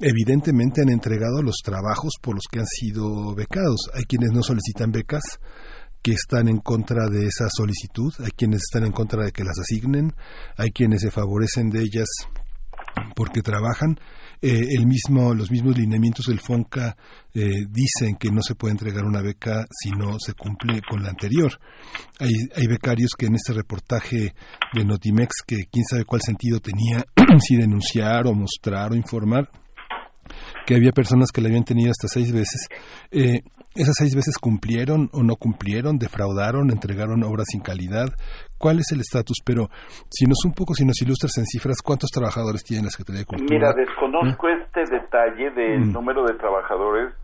evidentemente 0.00 0.82
han 0.82 0.90
entregado 0.90 1.40
los 1.40 1.56
trabajos 1.64 2.14
por 2.20 2.34
los 2.34 2.44
que 2.50 2.58
han 2.58 2.66
sido 2.66 3.34
becados. 3.34 3.88
Hay 3.94 4.04
quienes 4.04 4.32
no 4.32 4.42
solicitan 4.42 4.90
becas, 4.90 5.22
que 6.04 6.12
están 6.12 6.48
en 6.48 6.58
contra 6.58 7.08
de 7.08 7.26
esa 7.26 7.48
solicitud, 7.48 8.12
hay 8.18 8.30
quienes 8.36 8.60
están 8.70 8.84
en 8.84 8.92
contra 8.92 9.24
de 9.24 9.32
que 9.32 9.42
las 9.42 9.58
asignen, 9.58 10.12
hay 10.58 10.70
quienes 10.70 11.00
se 11.00 11.10
favorecen 11.10 11.70
de 11.70 11.80
ellas 11.80 12.06
porque 13.16 13.40
trabajan. 13.40 13.98
Eh, 14.42 14.76
el 14.76 14.86
mismo, 14.86 15.32
los 15.32 15.50
mismos 15.50 15.78
lineamientos 15.78 16.26
del 16.26 16.40
FONCA 16.40 16.94
eh, 17.32 17.64
dicen 17.70 18.16
que 18.16 18.30
no 18.30 18.42
se 18.42 18.54
puede 18.54 18.72
entregar 18.72 19.06
una 19.06 19.22
beca 19.22 19.64
si 19.70 19.92
no 19.92 20.18
se 20.18 20.34
cumple 20.34 20.82
con 20.86 21.02
la 21.02 21.08
anterior. 21.08 21.58
Hay, 22.20 22.32
hay 22.54 22.66
becarios 22.66 23.12
que 23.16 23.24
en 23.24 23.36
este 23.36 23.54
reportaje 23.54 24.34
de 24.74 24.84
Notimex, 24.84 25.36
que 25.46 25.64
quién 25.72 25.86
sabe 25.86 26.04
cuál 26.04 26.20
sentido 26.20 26.60
tenía, 26.60 27.02
si 27.40 27.56
denunciar 27.56 28.26
o 28.26 28.34
mostrar 28.34 28.92
o 28.92 28.94
informar, 28.94 29.48
que 30.66 30.74
había 30.74 30.92
personas 30.92 31.30
que 31.32 31.40
la 31.40 31.48
habían 31.48 31.64
tenido 31.64 31.90
hasta 31.90 32.08
seis 32.08 32.30
veces, 32.30 32.68
eh, 33.10 33.40
¿Esas 33.74 33.94
seis 33.98 34.14
veces 34.14 34.38
cumplieron 34.38 35.10
o 35.12 35.24
no 35.24 35.34
cumplieron, 35.34 35.98
defraudaron, 35.98 36.70
entregaron 36.70 37.24
obras 37.24 37.46
sin 37.50 37.60
calidad? 37.60 38.06
¿Cuál 38.56 38.78
es 38.78 38.92
el 38.92 39.00
estatus? 39.00 39.42
Pero 39.44 39.66
si 40.08 40.26
nos 40.26 40.44
un 40.46 40.54
poco, 40.54 40.74
si 40.74 40.84
nos 40.84 41.02
ilustras 41.02 41.36
en 41.38 41.44
cifras, 41.44 41.82
¿cuántos 41.82 42.10
trabajadores 42.10 42.62
tiene 42.62 42.84
la 42.84 42.90
Secretaría 42.90 43.22
de 43.22 43.26
Cultura? 43.26 43.50
Mira, 43.50 43.72
desconozco 43.74 44.48
¿Eh? 44.48 44.62
este 44.62 44.86
detalle 44.86 45.50
del 45.50 45.86
mm. 45.86 45.92
número 45.92 46.22
de 46.22 46.34
trabajadores. 46.34 47.14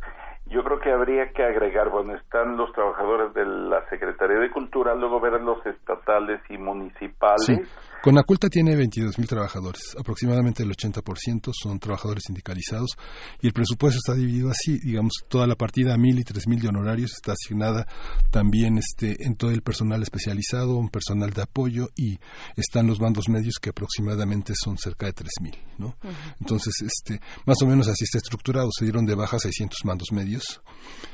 Yo 0.47 0.65
creo 0.65 0.81
que 0.81 0.91
habría 0.91 1.31
que 1.31 1.45
agregar, 1.45 1.89
bueno, 1.89 2.17
están 2.17 2.57
los 2.57 2.73
trabajadores 2.73 3.33
de 3.35 3.47
la 3.47 3.89
Secretaría 3.89 4.41
de 4.41 4.51
Cultura, 4.51 4.97
luego 4.97 5.21
ver 5.21 5.41
los 5.41 5.65
estatales 5.65 6.41
y 6.51 6.59
municipales. 6.59 7.47
Sí. 7.47 7.63
Conaculta 8.03 8.49
tiene 8.49 8.75
22.000 8.77 9.27
trabajadores, 9.27 9.95
aproximadamente 9.99 10.63
el 10.63 10.71
80% 10.71 11.51
son 11.53 11.79
trabajadores 11.79 12.23
sindicalizados 12.27 12.97
y 13.43 13.49
el 13.49 13.53
presupuesto 13.53 13.99
está 13.99 14.15
dividido 14.15 14.51
así, 14.51 14.79
digamos, 14.79 15.13
toda 15.29 15.47
la 15.47 15.55
partida 15.55 15.93
a 15.93 15.97
1.000 15.99 16.21
y 16.21 16.25
3.000 16.25 16.61
de 16.63 16.69
honorarios 16.69 17.13
está 17.13 17.33
asignada 17.33 17.87
también 18.31 18.79
este, 18.79 19.23
en 19.27 19.37
todo 19.37 19.51
el 19.51 19.61
personal 19.61 20.03
especializado, 20.03 20.77
un 20.77 20.89
personal 20.89 21.31
de 21.31 21.43
apoyo 21.43 21.91
y 21.95 22.19
están 22.57 22.87
los 22.87 22.99
bandos 22.99 23.29
medios 23.29 23.57
que 23.61 23.69
aproximadamente 23.69 24.55
son 24.57 24.79
cerca 24.79 25.05
de 25.05 25.15
3.000, 25.15 25.59
¿no? 25.77 25.97
Entonces, 26.41 26.73
este, 26.81 27.21
más 27.45 27.61
o 27.61 27.67
menos 27.67 27.87
así 27.89 28.05
está 28.05 28.17
estructurado, 28.17 28.71
se 28.73 28.87
dieron 28.87 29.05
de 29.05 29.15
baja 29.15 29.39
600 29.39 29.79
mandos 29.85 30.11
medios, 30.13 30.63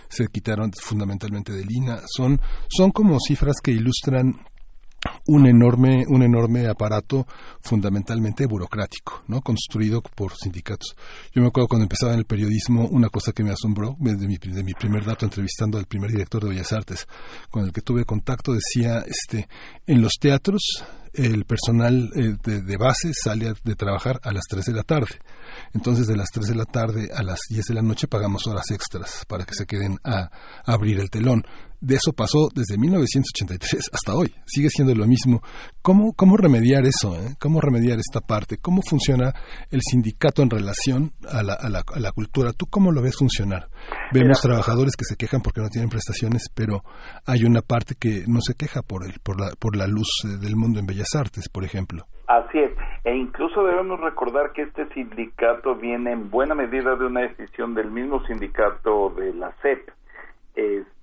se 0.08 0.28
quitaron 0.28 0.70
fundamentalmente 0.73 1.52
de 1.52 1.65
Lina, 1.65 2.00
son, 2.16 2.40
son 2.68 2.92
como 2.92 3.18
cifras 3.18 3.56
que 3.60 3.73
ilustran 3.73 4.36
un 5.26 5.47
enorme, 5.47 6.05
un 6.09 6.23
enorme 6.23 6.67
aparato 6.67 7.26
fundamentalmente 7.60 8.47
burocrático, 8.47 9.23
¿no? 9.28 9.41
construido 9.41 10.02
por 10.02 10.35
sindicatos. 10.36 10.97
Yo 11.33 11.43
me 11.43 11.49
acuerdo 11.49 11.68
cuando 11.68 11.85
empezaba 11.85 12.12
en 12.12 12.20
el 12.20 12.25
periodismo, 12.25 12.86
una 12.89 13.09
cosa 13.09 13.33
que 13.33 13.43
me 13.43 13.51
asombró, 13.51 13.97
de 13.99 14.26
mi, 14.26 14.36
de 14.36 14.62
mi 14.62 14.75
primer 14.75 15.05
dato 15.05 15.25
entrevistando 15.25 15.78
al 15.78 15.86
primer 15.86 16.10
director 16.10 16.43
de 16.43 16.51
Bellas 16.51 16.73
Artes, 16.73 17.07
con 17.51 17.65
el 17.65 17.73
que 17.73 17.83
tuve 17.83 18.05
contacto, 18.05 18.52
decía, 18.52 19.05
este, 19.07 19.49
en 19.86 20.01
los 20.02 20.12
teatros 20.20 20.62
el 21.17 21.44
personal 21.44 22.10
eh, 22.15 22.36
de, 22.43 22.76
base 22.76 23.12
sale 23.15 23.55
de 23.65 23.75
trabajar 23.75 24.20
a 24.23 24.33
las 24.33 24.44
3 24.49 24.67
de 24.67 24.73
la 24.73 24.83
tarde. 24.83 25.18
Entonces, 25.73 26.07
de 26.07 26.17
las 26.17 26.28
3 26.31 26.49
de 26.49 26.55
la 26.55 26.67
tarde 26.67 27.09
a 27.15 27.23
las 27.23 27.41
10 27.49 27.67
de 27.67 27.75
la 27.75 27.83
noche 27.83 28.07
pagamos 28.07 28.47
horas 28.47 28.70
extras 28.70 29.25
para 29.26 29.44
que 29.44 29.55
se 29.55 29.67
queden 29.67 29.99
a 30.05 30.31
abrir 30.65 31.01
el 31.01 31.10
telón 31.10 31.44
de 31.80 31.96
eso 31.96 32.12
pasó 32.12 32.48
desde 32.55 32.78
1983 32.78 33.90
hasta 33.92 34.14
hoy. 34.14 34.34
Sigue 34.46 34.68
siendo 34.70 34.94
lo 34.94 35.06
mismo. 35.06 35.42
¿Cómo, 35.82 36.12
cómo 36.14 36.36
remediar 36.36 36.84
eso? 36.84 37.16
Eh? 37.16 37.36
¿Cómo 37.40 37.60
remediar 37.60 37.98
esta 37.98 38.20
parte? 38.20 38.58
¿Cómo 38.58 38.82
funciona 38.82 39.32
el 39.70 39.80
sindicato 39.82 40.42
en 40.42 40.50
relación 40.50 41.12
a 41.28 41.42
la, 41.42 41.55
a 41.55 41.68
la, 41.68 41.82
a 41.94 42.00
la 42.00 42.12
cultura? 42.12 42.52
¿Tú 42.52 42.66
cómo 42.66 42.92
lo 42.92 43.02
ves 43.02 43.16
funcionar? 43.16 43.68
Vemos 44.12 44.40
trabajadores 44.40 44.96
que 44.96 45.05
se 45.05 45.16
quejan 45.16 45.40
porque 45.42 45.60
no 45.60 45.68
tienen 45.68 45.90
prestaciones, 45.90 46.50
pero 46.55 46.82
hay 47.26 47.44
una 47.44 47.60
parte 47.60 47.94
que 47.98 48.24
no 48.26 48.40
se 48.40 48.55
queja 48.55 48.82
por, 48.82 49.05
el, 49.05 49.20
por, 49.20 49.40
la, 49.40 49.50
por 49.58 49.76
la 49.76 49.86
luz 49.86 50.08
eh, 50.24 50.38
del 50.40 50.56
mundo 50.56 50.80
en 50.80 50.86
Bellas 50.86 51.14
Artes, 51.14 51.48
por 51.48 51.64
ejemplo. 51.64 52.06
Así 52.26 52.58
es, 52.58 52.72
e 53.05 53.14
incluso 53.14 53.64
debemos 53.64 54.00
recordar 54.00 54.52
que 54.52 54.62
este 54.62 54.88
sindicato 54.94 55.76
viene 55.76 56.10
en 56.10 56.28
buena 56.28 56.56
medida 56.56 56.96
de 56.96 57.06
una 57.06 57.20
decisión 57.20 57.74
del 57.74 57.90
mismo 57.90 58.24
sindicato 58.26 59.10
de 59.10 59.32
la 59.34 59.52
CEP. 59.62 59.90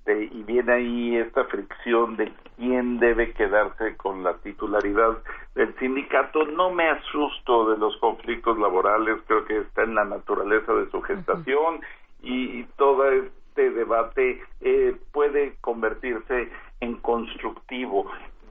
Este, 0.04 0.24
y 0.24 0.42
viene 0.42 0.72
ahí 0.72 1.16
esta 1.16 1.44
fricción 1.44 2.16
de 2.16 2.30
quién 2.56 2.98
debe 2.98 3.32
quedarse 3.32 3.96
con 3.96 4.22
la 4.22 4.34
titularidad 4.38 5.18
del 5.54 5.74
sindicato. 5.78 6.44
No 6.44 6.70
me 6.70 6.88
asusto 6.90 7.70
de 7.70 7.78
los 7.78 7.96
conflictos 7.98 8.58
laborales, 8.58 9.18
creo 9.26 9.44
que 9.46 9.58
está 9.58 9.82
en 9.82 9.94
la 9.94 10.04
naturaleza 10.04 10.74
de 10.74 10.90
su 10.90 11.00
gestación 11.02 11.80
y, 12.22 12.64
toda 12.76 13.14
este 13.14 13.70
debate 13.70 14.42
eh, 14.60 14.96
puede 15.12 15.56
convertirse 15.60 16.50
en 16.80 16.96
constructivo. 16.96 18.10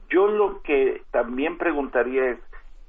Yo 0.09 0.27
lo 0.27 0.61
que 0.61 1.03
también 1.11 1.57
preguntaría 1.57 2.31
es, 2.31 2.39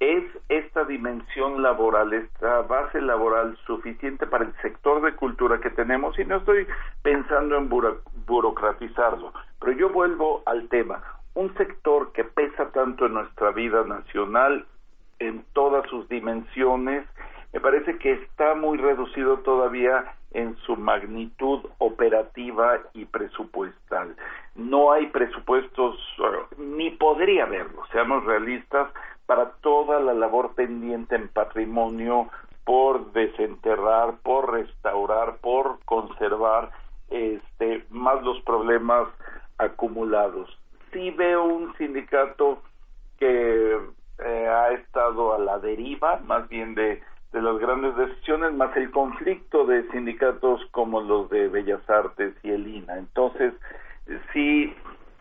¿es 0.05 0.24
esta 0.49 0.84
dimensión 0.84 1.62
laboral, 1.62 2.12
esta 2.12 2.62
base 2.62 3.00
laboral 3.00 3.57
suficiente 3.66 4.26
para 4.26 4.44
el 4.44 4.55
sector 4.60 5.00
de 5.02 5.15
cultura 5.15 5.60
que 5.60 5.70
tenemos? 5.70 6.18
Y 6.18 6.24
no 6.24 6.36
estoy 6.36 6.66
pensando 7.02 7.57
en 7.57 7.68
burocratizarlo, 8.26 9.33
pero 9.60 9.73
yo 9.73 9.89
vuelvo 9.91 10.42
al 10.47 10.68
tema. 10.68 11.02
Un 11.34 11.55
sector 11.55 12.12
que 12.12 12.24
pesa 12.24 12.70
tanto 12.73 13.07
en 13.07 13.15
nuestra 13.15 13.50
vida 13.50 13.84
nacional, 13.84 14.66
en 15.18 15.44
todas 15.52 15.89
sus 15.89 16.08
dimensiones, 16.08 17.07
me 17.52 17.60
parece 17.60 17.97
que 17.99 18.12
está 18.12 18.55
muy 18.55 18.78
reducido 18.78 19.39
todavía 19.39 20.12
en 20.33 20.57
su 20.66 20.76
magnitud 20.76 21.60
operativa 21.78 22.81
y 22.92 23.05
presupuestal. 23.07 24.16
No 24.57 24.92
hay 24.92 25.07
presupuestos, 25.07 25.99
ni 26.58 26.91
podría 26.91 27.44
haberlo, 27.44 27.83
seamos 27.92 28.24
realistas, 28.24 28.89
para 29.27 29.53
toda 29.62 30.01
la 30.01 30.15
labor 30.15 30.55
pendiente 30.55 31.15
en 31.15 31.28
patrimonio 31.28 32.28
por 32.65 33.12
desenterrar, 33.12 34.17
por 34.23 34.53
restaurar, 34.53 35.36
por 35.39 35.78
conservar, 35.85 36.70
este, 37.11 37.85
más 37.91 38.23
los 38.23 38.41
problemas 38.43 39.09
acumulados. 39.59 40.59
Sí 40.93 41.11
veo 41.11 41.44
un 41.44 41.77
sindicato 41.77 42.62
que 43.19 43.78
eh, 44.25 44.49
ha 44.49 44.70
estado 44.73 45.35
a 45.35 45.39
la 45.39 45.59
deriva, 45.59 46.20
más 46.25 46.49
bien 46.49 46.75
de 46.75 47.03
de 47.35 47.43
las 47.43 47.59
grandes 47.59 47.97
decisiones, 47.97 48.53
más 48.55 48.75
el 48.77 48.93
conflicto 48.93 49.67
de 49.67 49.91
sindicatos 49.91 50.65
como 50.70 51.01
los 51.01 51.28
de 51.31 51.49
Bellas 51.49 51.83
Artes 51.91 52.33
y 52.44 52.51
el 52.51 52.67
INA. 52.69 52.97
Entonces, 52.97 53.53
sí, 54.33 54.73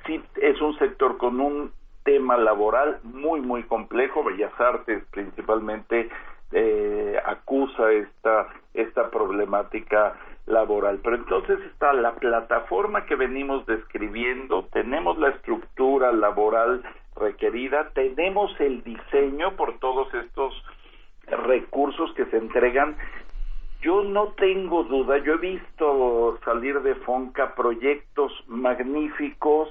sí 0.05 0.23
es 0.39 0.61
un 0.61 0.77
sector 0.77 1.17
con 1.17 1.41
un 1.41 1.71
tema 2.03 2.37
laboral 2.37 2.99
muy, 3.03 3.41
muy 3.41 3.63
complejo. 3.63 4.23
Bellas 4.23 4.53
Artes 4.59 5.03
principalmente 5.11 6.09
eh, 6.51 7.17
acusa 7.25 7.91
esta, 7.91 8.47
esta 8.73 9.09
problemática 9.09 10.15
laboral. 10.45 10.99
Pero 11.03 11.15
entonces 11.15 11.59
está 11.71 11.93
la 11.93 12.15
plataforma 12.15 13.05
que 13.05 13.15
venimos 13.15 13.65
describiendo, 13.65 14.65
tenemos 14.71 15.17
la 15.17 15.29
estructura 15.29 16.11
laboral 16.11 16.83
requerida, 17.15 17.89
tenemos 17.93 18.51
el 18.59 18.83
diseño 18.83 19.55
por 19.55 19.79
todos 19.79 20.13
estos 20.13 20.53
recursos 21.27 22.13
que 22.13 22.25
se 22.25 22.37
entregan. 22.37 22.97
Yo 23.81 24.03
no 24.03 24.29
tengo 24.37 24.83
duda, 24.83 25.17
yo 25.17 25.33
he 25.33 25.37
visto 25.37 26.39
salir 26.45 26.81
de 26.81 26.95
Fonca 26.95 27.53
proyectos 27.55 28.31
magníficos 28.47 29.69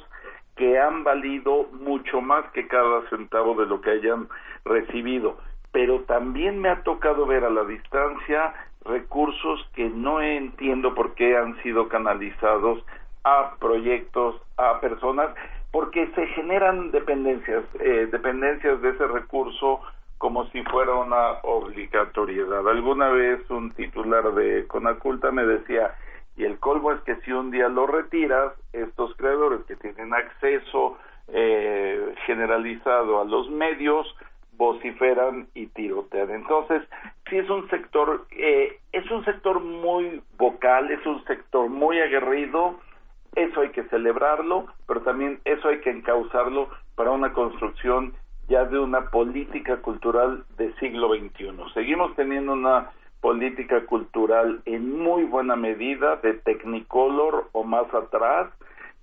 que 0.62 0.78
han 0.78 1.02
valido 1.02 1.66
mucho 1.72 2.20
más 2.20 2.44
que 2.52 2.68
cada 2.68 3.02
centavo 3.10 3.56
de 3.56 3.66
lo 3.66 3.80
que 3.80 3.90
hayan 3.90 4.28
recibido, 4.64 5.36
pero 5.72 6.02
también 6.02 6.60
me 6.60 6.68
ha 6.68 6.84
tocado 6.84 7.26
ver 7.26 7.42
a 7.44 7.50
la 7.50 7.64
distancia 7.64 8.54
recursos 8.84 9.68
que 9.74 9.88
no 9.88 10.22
entiendo 10.22 10.94
por 10.94 11.16
qué 11.16 11.36
han 11.36 11.60
sido 11.64 11.88
canalizados 11.88 12.78
a 13.24 13.56
proyectos, 13.58 14.40
a 14.56 14.78
personas, 14.78 15.34
porque 15.72 16.06
se 16.14 16.28
generan 16.28 16.92
dependencias, 16.92 17.64
eh, 17.80 18.06
dependencias 18.12 18.80
de 18.82 18.90
ese 18.90 19.08
recurso 19.08 19.80
como 20.18 20.46
si 20.50 20.62
fuera 20.62 20.94
una 20.94 21.40
obligatoriedad. 21.42 22.68
Alguna 22.68 23.08
vez 23.08 23.40
un 23.50 23.72
titular 23.72 24.32
de 24.34 24.64
Conaculta 24.68 25.32
me 25.32 25.44
decía, 25.44 25.96
y 26.36 26.44
el 26.44 26.58
colmo 26.58 26.92
es 26.92 27.00
que 27.02 27.16
si 27.16 27.32
un 27.32 27.50
día 27.50 27.68
lo 27.68 27.86
retiras, 27.86 28.52
estos 28.72 29.14
creadores 29.16 29.64
que 29.66 29.76
tienen 29.76 30.14
acceso 30.14 30.98
eh, 31.28 32.14
generalizado 32.26 33.20
a 33.20 33.24
los 33.24 33.50
medios 33.50 34.06
vociferan 34.52 35.48
y 35.54 35.66
tirotean. 35.68 36.30
Entonces, 36.30 36.82
sí 37.28 37.38
es 37.38 37.48
un 37.50 37.68
sector, 37.68 38.26
eh, 38.30 38.78
es 38.92 39.10
un 39.10 39.24
sector 39.24 39.60
muy 39.60 40.22
vocal, 40.38 40.90
es 40.90 41.04
un 41.06 41.24
sector 41.24 41.68
muy 41.68 42.00
aguerrido, 42.00 42.78
eso 43.34 43.60
hay 43.60 43.70
que 43.70 43.84
celebrarlo, 43.84 44.66
pero 44.86 45.00
también 45.02 45.40
eso 45.44 45.68
hay 45.68 45.80
que 45.80 45.90
encauzarlo 45.90 46.68
para 46.94 47.10
una 47.10 47.32
construcción 47.32 48.14
ya 48.48 48.64
de 48.64 48.78
una 48.78 49.10
política 49.10 49.78
cultural 49.78 50.44
del 50.58 50.74
siglo 50.76 51.08
XXI. 51.14 51.56
Seguimos 51.72 52.14
teniendo 52.16 52.52
una 52.52 52.90
política 53.22 53.86
cultural 53.86 54.60
en 54.66 54.98
muy 54.98 55.22
buena 55.22 55.54
medida 55.56 56.16
de 56.16 56.34
Technicolor 56.34 57.48
o 57.52 57.62
más 57.62 57.86
atrás, 57.94 58.50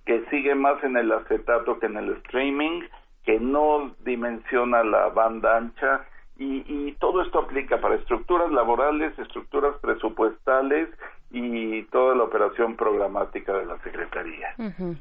que 0.04 0.24
sigue 0.30 0.54
más 0.54 0.84
en 0.84 0.96
el 0.96 1.10
acetato 1.10 1.80
que 1.80 1.86
en 1.86 1.96
el 1.96 2.10
streaming, 2.18 2.82
que 3.24 3.40
no 3.40 3.94
dimensiona 4.04 4.84
la 4.84 5.08
banda 5.08 5.56
ancha 5.56 6.04
y, 6.38 6.64
y 6.68 6.92
todo 7.00 7.22
esto 7.22 7.40
aplica 7.40 7.80
para 7.80 7.94
estructuras 7.96 8.52
laborales, 8.52 9.18
estructuras 9.18 9.74
presupuestales 9.80 10.90
y 11.30 11.84
toda 11.84 12.14
la 12.16 12.24
operación 12.24 12.76
programática 12.76 13.52
de 13.56 13.66
la 13.66 13.78
Secretaría. 13.82 14.48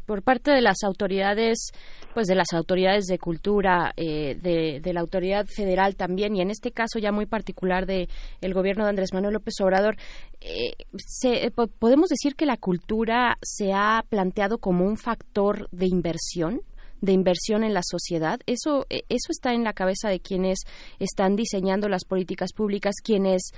Por 0.05 0.21
parte 0.21 0.51
de 0.51 0.61
las 0.61 0.83
autoridades, 0.83 1.71
pues 2.13 2.27
de 2.27 2.35
las 2.35 2.53
autoridades 2.53 3.05
de 3.05 3.19
cultura, 3.19 3.93
eh, 3.95 4.35
de, 4.41 4.93
la 4.93 5.01
autoridad 5.01 5.45
federal 5.45 5.95
también, 5.95 6.35
y 6.35 6.41
en 6.41 6.49
este 6.49 6.71
caso 6.71 6.99
ya 6.99 7.11
muy 7.11 7.25
particular 7.25 7.85
de 7.85 8.09
el 8.41 8.53
gobierno 8.53 8.83
de 8.83 8.89
Andrés 8.89 9.13
Manuel 9.13 9.33
López 9.33 9.53
Obrador, 9.61 9.97
eh, 10.41 10.73
se, 10.97 11.51
podemos 11.51 12.09
decir 12.09 12.35
que 12.35 12.45
la 12.45 12.57
cultura 12.57 13.37
se 13.41 13.73
ha 13.73 14.03
planteado 14.09 14.57
como 14.57 14.85
un 14.85 14.97
factor 14.97 15.69
de 15.71 15.87
inversión 15.87 16.61
de 17.01 17.13
inversión 17.13 17.63
en 17.63 17.73
la 17.73 17.81
sociedad. 17.83 18.39
Eso, 18.45 18.85
eh, 18.89 19.03
eso 19.09 19.27
está 19.29 19.53
en 19.53 19.63
la 19.63 19.73
cabeza 19.73 20.09
de 20.09 20.19
quienes 20.19 20.59
están 20.99 21.35
diseñando 21.35 21.87
las 21.89 22.05
políticas 22.05 22.51
públicas, 22.53 22.95
quienes 23.03 23.51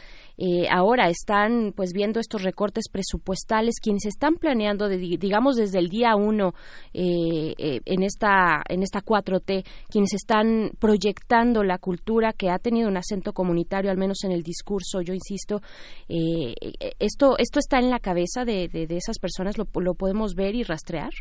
eh, 0.44 0.68
ahora 0.72 1.08
están 1.08 1.72
pues 1.76 1.94
viendo 1.94 2.20
estos 2.20 2.42
recortes 2.42 2.86
presupuestales, 2.92 3.76
quienes 3.80 4.08
están 4.08 4.38
planeando, 4.38 4.90
digamos 4.90 5.56
desde 5.56 5.78
el 5.78 5.90
día 5.90 6.16
uno 6.16 6.54
eh, 6.96 7.54
en 7.86 8.02
esta 8.02 8.64
en 8.68 8.82
esta 8.82 9.02
4T, 9.02 9.64
quienes 9.88 10.14
están 10.14 10.72
proyectando 10.80 11.64
la 11.64 11.78
cultura 11.78 12.34
que 12.34 12.50
ha 12.50 12.58
tenido 12.58 12.90
un 12.90 12.98
acento 12.98 13.34
comunitario, 13.34 13.92
al 13.92 13.98
menos 13.98 14.24
en 14.24 14.32
el 14.32 14.42
discurso. 14.42 15.02
Yo 15.02 15.14
insisto, 15.14 15.62
esto 16.08 17.36
esto 17.38 17.60
está 17.60 17.78
en 17.78 17.92
la 17.92 18.00
cabeza 18.00 18.44
de, 18.44 18.68
de, 18.68 18.88
de 18.88 18.98
esas 18.98 19.20
personas. 19.20 19.60
¿Lo, 19.60 19.66
¿Lo 19.80 19.94
podemos 19.94 20.34
ver 20.34 20.56
y 20.56 20.64
rastrear? 20.64 21.12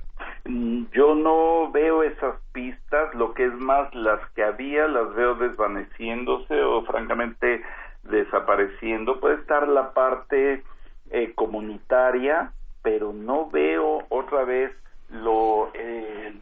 Mm, 0.46 0.84
yo 0.94 1.14
no 1.14 1.70
veo 1.70 2.02
esas 2.02 2.36
pistas, 2.52 3.14
lo 3.14 3.34
que 3.34 3.44
es 3.44 3.54
más 3.54 3.94
las 3.94 4.20
que 4.30 4.42
había 4.42 4.86
las 4.86 5.14
veo 5.14 5.34
desvaneciéndose 5.34 6.62
o 6.62 6.82
francamente 6.84 7.62
desapareciendo. 8.10 9.20
Puede 9.20 9.36
estar 9.36 9.68
la 9.68 9.92
parte 9.92 10.62
eh, 11.10 11.32
comunitaria, 11.34 12.52
pero 12.82 13.12
no 13.12 13.50
veo 13.50 14.04
otra 14.08 14.44
vez 14.44 14.72
lo 15.10 15.70
eh, 15.74 16.32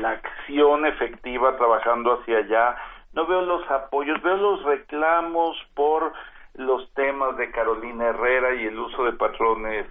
la 0.00 0.10
acción 0.10 0.84
efectiva 0.86 1.56
trabajando 1.56 2.20
hacia 2.20 2.38
allá. 2.38 2.76
No 3.12 3.26
veo 3.26 3.42
los 3.42 3.70
apoyos, 3.70 4.20
veo 4.22 4.36
los 4.36 4.62
reclamos 4.64 5.56
por 5.74 6.12
los 6.54 6.92
temas 6.94 7.36
de 7.36 7.50
Carolina 7.50 8.08
Herrera 8.08 8.54
y 8.54 8.66
el 8.66 8.78
uso 8.78 9.04
de 9.04 9.12
patrones 9.12 9.86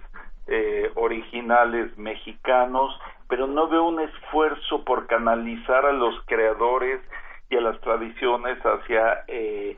eh, 0.46 0.90
originales 0.96 1.96
mexicanos, 1.96 2.98
pero 3.28 3.46
no 3.46 3.68
veo 3.68 3.84
un 3.84 4.00
esfuerzo 4.00 4.84
por 4.84 5.06
canalizar 5.06 5.86
a 5.86 5.92
los 5.92 6.14
creadores 6.26 7.00
y 7.48 7.56
a 7.56 7.60
las 7.60 7.80
tradiciones 7.80 8.58
hacia 8.60 9.24
eh, 9.28 9.76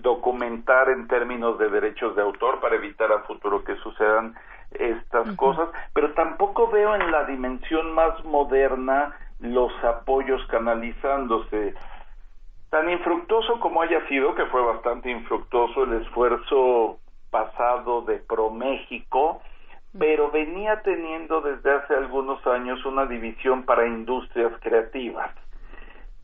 documentar 0.00 0.88
en 0.90 1.08
términos 1.08 1.58
de 1.58 1.68
derechos 1.68 2.14
de 2.14 2.22
autor 2.22 2.60
para 2.60 2.76
evitar 2.76 3.10
a 3.12 3.20
futuro 3.20 3.64
que 3.64 3.74
sucedan 3.76 4.34
estas 4.70 5.34
cosas, 5.36 5.68
pero 5.92 6.12
tampoco 6.14 6.70
veo 6.70 6.94
en 6.94 7.10
la 7.10 7.24
dimensión 7.24 7.92
más 7.92 8.24
moderna 8.24 9.14
los 9.40 9.72
apoyos 9.84 10.40
canalizándose. 10.46 11.74
Tan 12.70 12.88
infructuoso 12.90 13.60
como 13.60 13.82
haya 13.82 14.06
sido, 14.08 14.34
que 14.34 14.46
fue 14.46 14.62
bastante 14.62 15.10
infructuoso 15.10 15.84
el 15.84 16.02
esfuerzo 16.02 16.98
pasado 17.30 18.02
de 18.02 18.18
ProMéxico, 18.18 19.42
pero 19.98 20.30
venía 20.30 20.80
teniendo 20.82 21.42
desde 21.42 21.70
hace 21.70 21.94
algunos 21.94 22.46
años 22.46 22.82
una 22.86 23.04
división 23.04 23.64
para 23.64 23.86
industrias 23.86 24.52
creativas 24.62 25.30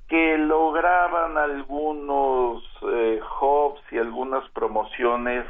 que 0.08 0.38
lograban 0.38 1.36
algunos 1.36 2.64
eh, 2.82 3.20
hubs 3.40 3.80
y 3.90 3.98
algunas 3.98 4.48
promociones 4.50 5.44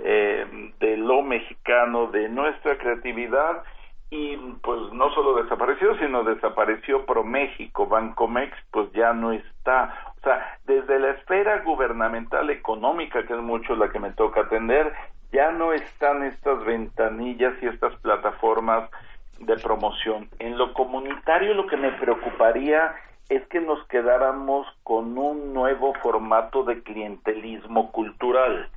eh, 0.00 0.72
de 0.78 0.96
lo 0.98 1.22
mexicano, 1.22 2.08
de 2.08 2.28
nuestra 2.28 2.76
creatividad, 2.76 3.62
y 4.10 4.36
pues 4.62 4.92
no 4.92 5.10
solo 5.14 5.42
desapareció, 5.42 5.96
sino 5.96 6.22
desapareció 6.24 7.06
ProMéxico, 7.06 7.86
Bancomex, 7.86 8.54
pues 8.70 8.92
ya 8.92 9.14
no 9.14 9.32
está. 9.32 10.12
O 10.18 10.20
sea, 10.20 10.58
desde 10.66 11.00
la 11.00 11.12
esfera 11.12 11.62
gubernamental 11.62 12.50
económica, 12.50 13.24
que 13.26 13.32
es 13.32 13.40
mucho 13.40 13.74
la 13.74 13.90
que 13.90 13.98
me 13.98 14.10
toca 14.12 14.42
atender, 14.42 14.92
ya 15.32 15.50
no 15.50 15.72
están 15.72 16.24
estas 16.24 16.62
ventanillas 16.66 17.54
y 17.62 17.66
estas 17.66 17.94
plataformas 18.00 18.90
de 19.38 19.56
promoción. 19.56 20.28
En 20.38 20.58
lo 20.58 20.74
comunitario 20.74 21.54
lo 21.54 21.66
que 21.66 21.78
me 21.78 21.92
preocuparía 21.92 22.94
es 23.28 23.46
que 23.48 23.60
nos 23.60 23.86
quedáramos 23.88 24.66
con 24.82 25.16
un 25.16 25.52
nuevo 25.54 25.94
formato 26.02 26.64
de 26.64 26.82
clientelismo 26.82 27.90
cultural. 27.92 28.68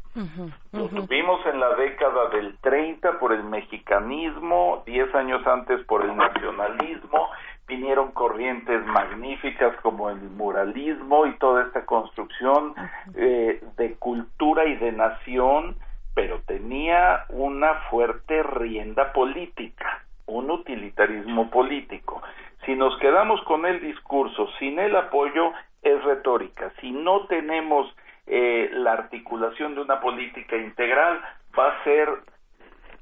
Lo 0.72 0.88
tuvimos 0.88 1.46
en 1.46 1.60
la 1.60 1.76
década 1.76 2.30
del 2.30 2.58
30 2.60 3.20
por 3.20 3.34
el 3.34 3.44
mexicanismo, 3.44 4.82
10 4.86 5.14
años 5.14 5.46
antes 5.46 5.84
por 5.86 6.06
el 6.06 6.16
nacionalismo, 6.16 7.30
vinieron 7.68 8.12
corrientes 8.12 8.86
magníficas 8.86 9.76
como 9.82 10.10
el 10.10 10.22
muralismo 10.22 11.26
y 11.26 11.38
toda 11.38 11.64
esta 11.64 11.86
construcción 11.86 12.74
eh, 13.16 13.62
de 13.78 13.96
cultura 13.96 14.66
y 14.66 14.76
de 14.76 14.92
nación, 14.92 15.76
pero 16.14 16.42
tenía 16.46 17.26
una 17.30 17.74
fuerte 17.90 18.44
rienda 18.44 19.12
política, 19.12 20.06
un 20.28 20.50
utilitarismo 20.52 21.50
político. 21.50 22.22
Si 22.66 22.76
nos 22.76 22.98
quedamos 23.00 23.42
con 23.44 23.66
el 23.66 23.80
discurso 23.80 24.50
sin 24.60 24.80
el 24.80 24.96
apoyo, 24.96 25.54
es 25.82 26.04
retórica. 26.04 26.72
Si 26.82 26.92
no 26.92 27.28
tenemos 27.28 27.96
eh, 28.26 28.70
la 28.74 28.94
articulación 28.94 29.76
de 29.76 29.82
una 29.82 30.00
política 30.00 30.58
integral, 30.58 31.22
va 31.58 31.70
a 31.70 31.84
ser 31.84 32.10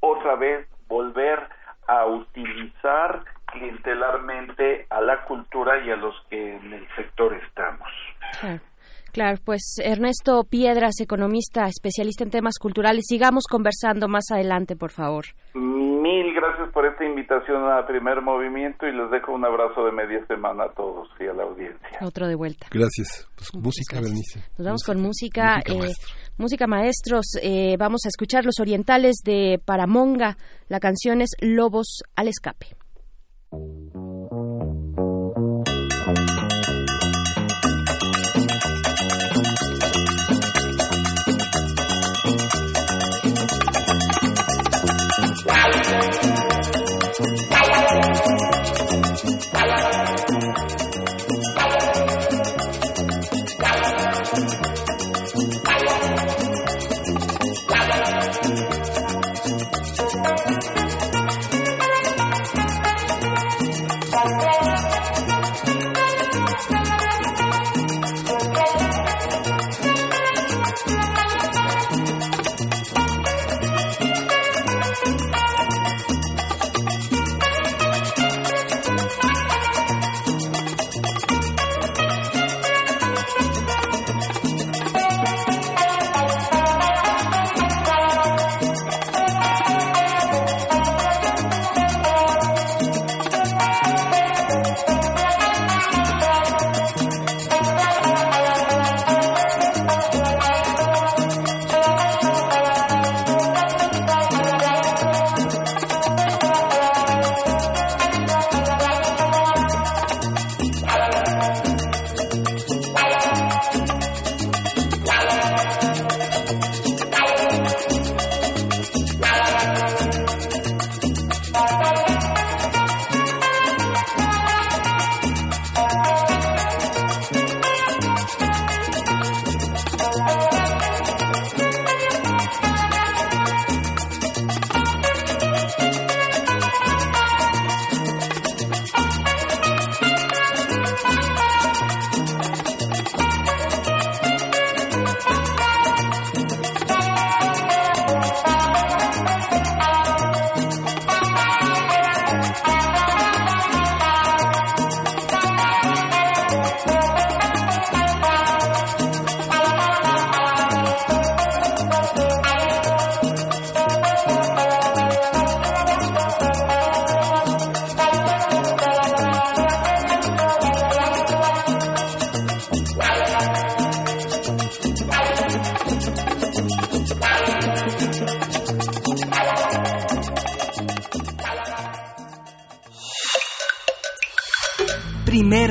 otra 0.02 0.36
vez 0.36 0.68
volver 0.88 1.48
a 1.88 2.06
utilizar 2.06 3.24
clientelarmente 3.46 4.86
a 4.90 5.00
la 5.02 5.24
cultura 5.24 5.80
y 5.80 5.92
a 5.92 5.96
los 5.96 6.16
que 6.30 6.56
en 6.56 6.74
el 6.74 6.88
sector 6.96 7.34
estamos. 7.34 7.90
Claro, 9.14 9.38
pues 9.46 9.76
Ernesto 9.78 10.44
Piedras, 10.44 11.00
economista, 11.00 11.68
especialista 11.68 12.24
en 12.24 12.32
temas 12.32 12.58
culturales, 12.60 13.06
sigamos 13.08 13.44
conversando 13.48 14.08
más 14.08 14.32
adelante, 14.32 14.76
por 14.76 14.90
favor. 14.90 15.26
Mil 15.54 16.34
gracias 16.34 16.70
por 16.74 16.88
esta 16.88 17.06
invitación 17.06 17.64
a 17.72 17.86
Primer 17.86 18.22
Movimiento 18.22 18.88
y 18.88 18.92
les 18.92 19.12
dejo 19.12 19.34
un 19.34 19.46
abrazo 19.46 19.86
de 19.86 19.92
media 19.92 20.26
semana 20.26 20.64
a 20.64 20.74
todos 20.74 21.08
y 21.20 21.28
a 21.28 21.34
la 21.34 21.44
audiencia. 21.44 22.00
Otro 22.02 22.28
de 22.28 22.34
vuelta. 22.34 22.66
Gracias. 22.72 23.30
Pues 23.36 23.54
música, 23.54 24.02
Bernice. 24.02 24.40
Nos 24.58 24.66
vamos 24.66 24.84
con 24.84 25.00
música. 25.00 25.62
Música, 26.38 26.66
eh, 26.66 26.68
maestros. 26.68 27.26
Eh, 27.42 27.76
vamos 27.78 28.02
a 28.06 28.10
escuchar 28.10 28.46
Los 28.46 28.60
Orientales 28.60 29.18
de 29.24 29.62
Paramonga. 29.64 30.38
La 30.70 30.80
canción 30.80 31.22
es 31.22 31.30
Lobos 31.40 32.02
al 32.16 32.30
Escape. 32.30 32.66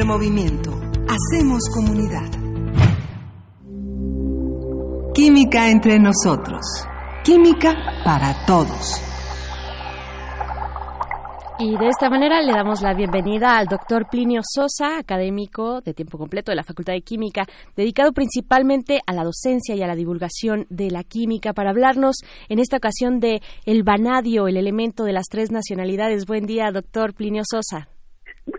Movimiento. 0.05 0.71
Hacemos 1.09 1.69
comunidad. 1.75 2.31
Química 5.15 5.71
entre 5.71 5.99
nosotros. 5.99 6.61
Química 7.25 7.75
para 8.05 8.47
todos. 8.47 9.01
Y 11.59 11.77
de 11.77 11.89
esta 11.89 12.11
manera 12.11 12.41
le 12.43 12.53
damos 12.53 12.83
la 12.83 12.93
bienvenida 12.93 13.57
al 13.57 13.67
doctor 13.67 14.09
Plinio 14.11 14.41
Sosa, 14.43 14.99
académico 14.99 15.81
de 15.81 15.95
tiempo 15.95 16.19
completo 16.19 16.51
de 16.51 16.57
la 16.57 16.65
Facultad 16.65 16.95
de 16.95 17.03
Química, 17.03 17.45
dedicado 17.77 18.13
principalmente 18.13 18.99
a 19.07 19.13
la 19.13 19.23
docencia 19.23 19.77
y 19.77 19.83
a 19.83 19.87
la 19.87 19.95
divulgación 19.95 20.67
de 20.71 20.91
la 20.91 21.05
química, 21.05 21.53
para 21.53 21.71
hablarnos 21.71 22.17
en 22.49 22.59
esta 22.59 22.79
ocasión 22.79 23.21
de 23.21 23.43
el 23.65 23.85
vanadio, 23.85 24.49
el 24.49 24.57
elemento 24.57 25.05
de 25.05 25.13
las 25.13 25.27
tres 25.31 25.53
nacionalidades. 25.53 26.27
Buen 26.27 26.47
día, 26.47 26.73
doctor 26.73 27.15
Plinio 27.15 27.43
Sosa. 27.45 27.89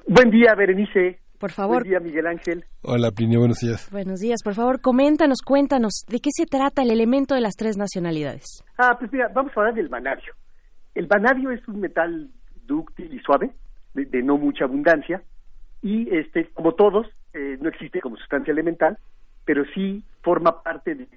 Buen 0.07 0.30
día, 0.30 0.55
Berenice. 0.55 1.23
Por 1.43 1.51
favor. 1.51 1.83
Buen 1.83 1.89
día, 1.89 1.99
Miguel 1.99 2.25
Ángel. 2.25 2.63
Hola, 2.83 3.11
Plinio, 3.11 3.39
buenos 3.39 3.59
días. 3.59 3.89
Buenos 3.91 4.22
días. 4.22 4.41
Por 4.41 4.53
favor, 4.53 4.80
coméntanos, 4.80 5.41
cuéntanos, 5.45 6.05
¿de 6.07 6.22
qué 6.22 6.30
se 6.31 6.45
trata 6.45 6.83
el 6.83 6.89
elemento 6.89 7.35
de 7.35 7.41
las 7.41 7.57
tres 7.57 7.75
nacionalidades? 7.75 8.63
Ah, 8.77 8.95
pues 8.97 9.11
mira, 9.11 9.27
vamos 9.27 9.51
a 9.51 9.59
hablar 9.59 9.75
del 9.75 9.89
vanadio. 9.89 10.33
El 10.95 11.07
vanadio 11.07 11.51
es 11.51 11.67
un 11.67 11.81
metal 11.81 12.30
dúctil 12.65 13.13
y 13.13 13.19
suave, 13.19 13.51
de, 13.93 14.23
no 14.23 14.38
mucha 14.38 14.63
abundancia, 14.63 15.22
y 15.81 16.07
este, 16.15 16.47
como 16.53 16.75
todos, 16.75 17.07
eh, 17.33 17.57
no 17.59 17.67
existe 17.67 17.99
como 17.99 18.15
sustancia 18.15 18.53
elemental, 18.53 18.97
pero 19.43 19.65
sí 19.75 20.01
forma 20.22 20.63
parte 20.63 20.95
de 20.95 21.09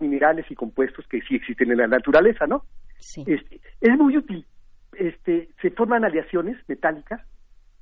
minerales 0.00 0.46
y 0.50 0.56
compuestos 0.56 1.06
que 1.06 1.20
sí 1.20 1.36
existen 1.36 1.70
en 1.70 1.78
la 1.78 1.86
naturaleza, 1.86 2.44
¿no? 2.48 2.64
Sí. 2.98 3.22
Este, 3.24 3.60
es 3.80 3.96
muy 3.96 4.16
útil. 4.16 4.44
Este, 4.94 5.48
se 5.62 5.70
forman 5.70 6.04
aleaciones 6.04 6.56
metálicas 6.66 7.20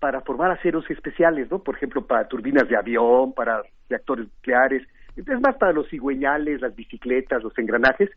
para 0.01 0.21
formar 0.21 0.51
aceros 0.51 0.89
especiales, 0.91 1.51
¿no? 1.51 1.59
Por 1.61 1.77
ejemplo, 1.77 2.07
para 2.07 2.29
turbinas 2.29 2.69
de 2.69 2.77
avión, 2.77 3.33
para 3.33 3.63
reactores 3.89 4.27
nucleares, 4.27 4.87
es 5.17 5.41
más 5.41 5.57
para 5.57 5.73
los 5.73 5.89
cigüeñales, 5.89 6.61
las 6.61 6.75
bicicletas, 6.75 7.43
los 7.43 7.57
engranajes, 7.59 8.11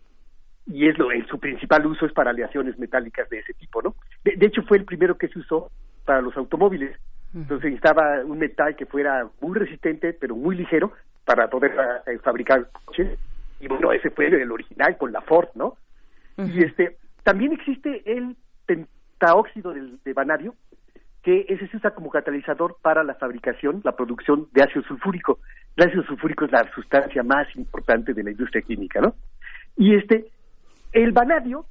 y 0.68 0.88
es 0.88 0.98
lo, 0.98 1.08
su 1.28 1.40
principal 1.40 1.86
uso 1.88 2.06
es 2.06 2.14
para 2.14 2.30
aleaciones 2.30 2.78
metálicas 2.78 3.28
de 3.30 3.40
ese 3.40 3.54
tipo, 3.54 3.82
¿no? 3.82 3.96
De, 4.24 4.46
hecho 4.46 4.62
fue 4.64 4.78
el 4.78 4.86
primero 4.86 5.18
que 5.18 5.28
se 5.28 5.40
usó 5.40 5.72
para 6.06 6.22
los 6.22 6.36
automóviles. 6.38 6.96
Entonces 7.34 7.72
necesitaba 7.72 8.24
un 8.26 8.38
metal 8.38 8.76
que 8.76 8.86
fuera 8.86 9.28
muy 9.40 9.58
resistente, 9.58 10.14
pero 10.14 10.36
muy 10.36 10.56
ligero 10.56 10.92
para 11.26 11.50
poder 11.50 11.74
eh, 12.06 12.20
fabricar 12.20 12.70
coches. 12.86 13.18
Y 13.60 13.68
bueno, 13.68 13.92
ese 13.92 14.10
fue 14.12 14.28
el 14.28 14.52
original 14.52 14.98
con 14.98 15.12
la 15.12 15.22
Ford, 15.22 15.50
¿no? 15.56 15.78
Y 16.38 16.64
este 16.64 16.98
también 17.24 17.54
existe 17.54 18.02
el 18.06 18.36
pentaóxido 18.66 19.74
de, 19.74 19.98
de 20.04 20.14
vanadio, 20.14 20.56
que 21.24 21.46
ese 21.50 21.68
se 21.68 21.78
usa 21.78 21.92
como 21.92 22.10
catalizador 22.10 22.78
para 22.82 23.04
la 23.04 23.16
fabricación, 23.16 23.82
la 23.84 23.96
producción 23.96 24.48
de 24.54 24.64
ácido 24.64 24.84
sulfúrico. 24.84 25.40
El 25.76 25.88
ácido 25.88 26.04
sulfúrico 26.04 26.46
es 26.46 26.52
la 26.52 26.70
sustancia 26.74 27.24
más 27.24 27.48
importante 27.56 28.14
de 28.14 28.24
la 28.24 28.32
industria 28.32 28.62
química, 28.62 29.02
¿no? 29.02 29.16
Y 29.78 29.96
este, 29.96 30.26
el 30.94 31.12
vanadio 31.12 31.66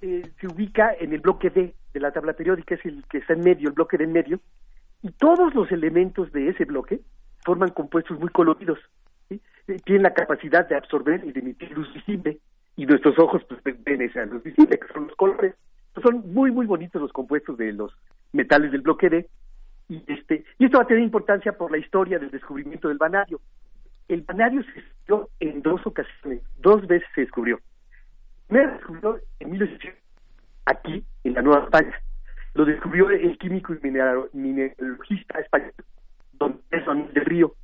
eh, 0.00 0.22
se 0.40 0.46
ubica 0.46 0.94
en 0.98 1.12
el 1.12 1.20
bloque 1.20 1.50
D 1.50 1.74
de 1.92 2.00
la 2.00 2.10
tabla 2.10 2.32
periódica, 2.32 2.74
es 2.74 2.84
el 2.84 3.04
que 3.10 3.18
está 3.18 3.34
en 3.34 3.40
medio, 3.40 3.68
el 3.68 3.74
bloque 3.74 3.98
de 3.98 4.04
en 4.04 4.12
medio, 4.12 4.40
y 5.02 5.10
todos 5.12 5.54
los 5.54 5.70
elementos 5.72 6.32
de 6.32 6.48
ese 6.48 6.64
bloque 6.64 7.00
forman 7.44 7.70
compuestos 7.70 8.18
muy 8.18 8.30
coloridos. 8.30 8.78
Eh, 9.30 9.38
tienen 9.84 10.02
la 10.02 10.14
capacidad 10.14 10.66
de 10.68 10.76
absorber 10.76 11.24
y 11.24 11.32
de 11.32 11.40
emitir 11.40 11.70
luz 11.72 11.92
visible, 11.92 12.38
y 12.76 12.86
nuestros 12.86 13.18
ojos 13.18 13.42
pues, 13.48 13.60
ven 13.84 14.02
esa 14.02 14.24
luz 14.26 14.42
visible, 14.42 14.78
que 14.78 14.92
son 14.92 15.06
los 15.06 15.16
colores. 15.16 15.54
Son 16.02 16.32
muy, 16.34 16.50
muy 16.50 16.66
bonitos 16.66 17.00
los 17.00 17.12
compuestos 17.12 17.56
de 17.56 17.72
los 17.72 17.96
metales 18.36 18.70
del 18.72 18.82
bloque 18.82 19.10
D, 19.10 19.28
y, 19.88 20.02
este, 20.06 20.44
y 20.58 20.64
esto 20.64 20.78
va 20.78 20.84
a 20.84 20.86
tener 20.86 21.02
importancia 21.02 21.52
por 21.52 21.70
la 21.70 21.78
historia 21.78 22.18
del 22.18 22.30
descubrimiento 22.30 22.88
del 22.88 22.98
vanadio. 22.98 23.40
El 24.08 24.22
vanadio 24.22 24.62
se 24.62 24.72
descubrió 24.72 25.30
en 25.40 25.62
dos 25.62 25.86
ocasiones, 25.86 26.42
dos 26.58 26.86
veces 26.86 27.08
se 27.14 27.22
descubrió. 27.22 27.60
Me 28.48 28.66
descubrió 28.66 29.18
en 29.40 29.50
1800, 29.50 30.00
aquí, 30.66 31.04
en 31.24 31.34
la 31.34 31.42
Nueva 31.42 31.64
España. 31.64 31.94
Lo 32.54 32.64
descubrió 32.64 33.10
el 33.10 33.36
químico 33.38 33.74
y 33.74 33.78
mineralogista 34.32 35.40
español, 35.40 35.74
don 36.32 36.60
Pedro 36.68 36.94
del 36.94 37.24
Río. 37.24 37.54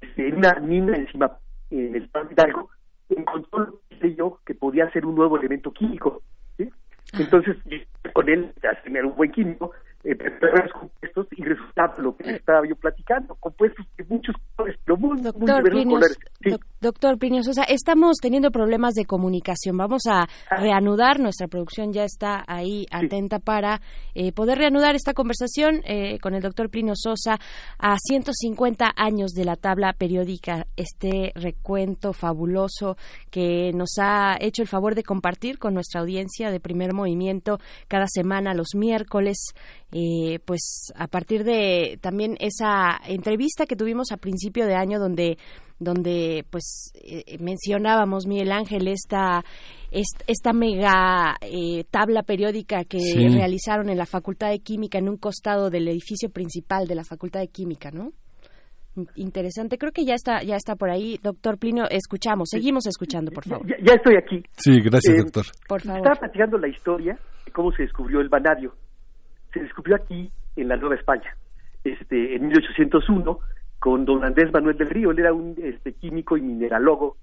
Este, 0.00 0.28
en 0.28 0.36
una 0.36 0.54
mina 0.60 0.96
encima, 0.96 1.38
en 1.70 1.94
el 1.94 2.08
Pan 2.08 2.28
Hidalgo, 2.30 2.70
encontró 3.08 3.80
yo 4.16 4.40
que 4.46 4.54
podía 4.54 4.90
ser 4.90 5.04
un 5.04 5.14
nuevo 5.14 5.36
elemento 5.36 5.72
químico. 5.72 6.22
Entonces, 7.12 7.56
con 8.12 8.28
él, 8.28 8.52
tener 8.84 9.04
un 9.04 9.16
buen 9.16 9.32
químico, 9.32 9.72
eh, 10.04 10.16
compuestos 10.72 11.26
y 11.32 11.44
resultaba 11.44 11.94
lo 11.98 12.16
que 12.16 12.30
estaba 12.30 12.66
yo 12.66 12.74
platicando, 12.76 13.34
compuestos 13.34 13.86
de 13.98 14.04
muchos 14.04 14.34
colores, 14.56 14.78
pero 14.84 14.96
muy, 14.96 15.20
doctor 15.20 15.74
muy 15.74 15.84
colores. 15.84 16.18
Doctor 16.80 17.18
Pino 17.18 17.42
Sosa, 17.42 17.64
estamos 17.64 18.16
teniendo 18.22 18.50
problemas 18.50 18.94
de 18.94 19.04
comunicación. 19.04 19.76
Vamos 19.76 20.02
a 20.08 20.22
ah. 20.22 20.56
reanudar, 20.56 21.20
nuestra 21.20 21.46
producción 21.46 21.92
ya 21.92 22.04
está 22.04 22.42
ahí 22.46 22.86
atenta 22.90 23.38
para 23.38 23.82
eh, 24.14 24.32
poder 24.32 24.56
reanudar 24.56 24.94
esta 24.94 25.12
conversación 25.12 25.82
eh, 25.84 26.18
con 26.20 26.34
el 26.34 26.40
doctor 26.40 26.70
Pino 26.70 26.94
Sosa 26.96 27.38
a 27.78 27.96
150 27.98 28.92
años 28.96 29.32
de 29.32 29.44
la 29.44 29.56
tabla 29.56 29.92
periódica, 29.92 30.66
este 30.76 31.32
recuento 31.34 32.14
fabuloso 32.14 32.96
que 33.30 33.72
nos 33.74 33.98
ha 34.00 34.38
hecho 34.40 34.62
el 34.62 34.68
favor 34.68 34.94
de 34.94 35.02
compartir 35.02 35.58
con 35.58 35.74
nuestra 35.74 36.00
audiencia 36.00 36.50
de 36.50 36.60
primer 36.60 36.94
movimiento 36.94 37.58
cada 37.88 38.06
semana 38.08 38.54
los 38.54 38.74
miércoles. 38.74 39.52
Eh, 39.92 40.38
pues 40.44 40.92
a 40.94 41.08
partir 41.08 41.42
de 41.42 41.98
también 42.00 42.36
esa 42.38 43.00
entrevista 43.08 43.66
que 43.66 43.74
tuvimos 43.74 44.12
a 44.12 44.18
principio 44.18 44.66
de 44.66 44.76
año 44.76 45.00
donde 45.00 45.36
donde 45.80 46.44
pues 46.48 46.92
eh, 46.94 47.38
mencionábamos 47.40 48.26
Miguel 48.26 48.52
Ángel 48.52 48.86
esta 48.86 49.42
esta 49.90 50.52
mega 50.52 51.34
eh, 51.40 51.84
tabla 51.90 52.22
periódica 52.22 52.84
que 52.84 53.00
realizaron 53.32 53.88
en 53.88 53.98
la 53.98 54.06
Facultad 54.06 54.50
de 54.50 54.60
Química 54.60 54.98
en 54.98 55.08
un 55.08 55.16
costado 55.16 55.70
del 55.70 55.88
edificio 55.88 56.30
principal 56.30 56.86
de 56.86 56.94
la 56.94 57.02
Facultad 57.02 57.40
de 57.40 57.48
Química, 57.48 57.90
¿no? 57.90 58.12
Interesante, 59.16 59.78
creo 59.78 59.90
que 59.90 60.04
ya 60.04 60.14
está 60.14 60.44
ya 60.44 60.54
está 60.54 60.76
por 60.76 60.90
ahí, 60.90 61.18
doctor 61.20 61.58
Plinio. 61.58 61.84
Escuchamos, 61.90 62.50
seguimos 62.50 62.86
escuchando, 62.86 63.32
por 63.32 63.44
favor. 63.44 63.66
Ya, 63.66 63.94
estoy 63.94 64.16
aquí. 64.16 64.44
Sí, 64.56 64.80
gracias, 64.84 65.16
doctor. 65.16 65.46
Por 65.66 65.80
favor. 65.80 65.98
Estaba 65.98 66.20
platicando 66.20 66.58
la 66.58 66.68
historia 66.68 67.18
de 67.44 67.50
cómo 67.50 67.72
se 67.72 67.82
descubrió 67.82 68.20
el 68.20 68.28
vanadio 68.28 68.74
se 69.52 69.60
descubrió 69.60 69.96
aquí 69.96 70.30
en 70.56 70.68
la 70.68 70.76
Nueva 70.76 70.94
España, 70.94 71.36
este, 71.84 72.34
en 72.34 72.48
1801, 72.48 73.38
con 73.78 74.04
don 74.04 74.24
Andrés 74.24 74.52
Manuel 74.52 74.76
del 74.76 74.90
Río. 74.90 75.10
Él 75.10 75.18
era 75.18 75.32
un 75.32 75.54
este, 75.62 75.92
químico 75.94 76.36
y 76.36 76.42
mineralógo 76.42 77.16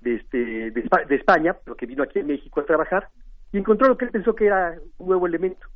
de, 0.00 0.16
este, 0.16 0.70
de, 0.70 1.14
España, 1.14 1.56
pero 1.64 1.76
que 1.76 1.86
vino 1.86 2.02
aquí 2.02 2.18
en 2.18 2.26
México 2.26 2.60
a 2.60 2.66
trabajar, 2.66 3.08
y 3.52 3.58
encontró 3.58 3.88
lo 3.88 3.96
que 3.96 4.04
él 4.04 4.10
pensó 4.10 4.34
que 4.34 4.46
era 4.46 4.76
un 4.98 5.08
nuevo 5.08 5.26
elemento. 5.26 5.66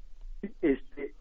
Este, 0.63 1.15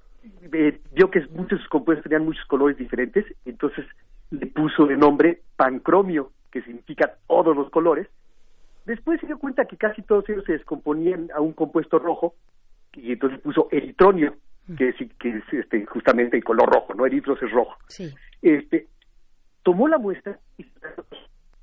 vio 0.91 1.09
que 1.09 1.25
muchos 1.31 1.59
sus 1.59 1.69
compuestos 1.69 2.03
tenían 2.03 2.25
muchos 2.25 2.45
colores 2.45 2.77
diferentes, 2.77 3.25
entonces 3.45 3.85
le 4.31 4.45
puso 4.47 4.85
de 4.85 4.97
nombre 4.97 5.41
pancromio, 5.55 6.31
que 6.51 6.61
significa 6.61 7.15
todos 7.27 7.55
los 7.55 7.69
colores. 7.69 8.07
Después 8.85 9.19
se 9.19 9.27
dio 9.27 9.37
cuenta 9.37 9.65
que 9.65 9.77
casi 9.77 10.01
todos 10.01 10.27
ellos 10.29 10.43
se 10.45 10.53
descomponían 10.53 11.29
a 11.33 11.41
un 11.41 11.53
compuesto 11.53 11.99
rojo, 11.99 12.35
y 12.93 13.13
entonces 13.13 13.39
puso 13.39 13.67
eritronio, 13.71 14.35
que 14.75 14.89
es, 14.89 14.95
que 15.19 15.29
es 15.29 15.43
este, 15.51 15.85
justamente 15.85 16.37
el 16.37 16.43
color 16.43 16.69
rojo, 16.69 16.93
¿no? 16.93 17.05
Eritros 17.05 17.41
es 17.41 17.51
rojo. 17.51 17.77
Sí. 17.87 18.13
Este, 18.41 18.87
tomó 19.63 19.87
la 19.87 19.97
muestra 19.97 20.37
y 20.57 20.65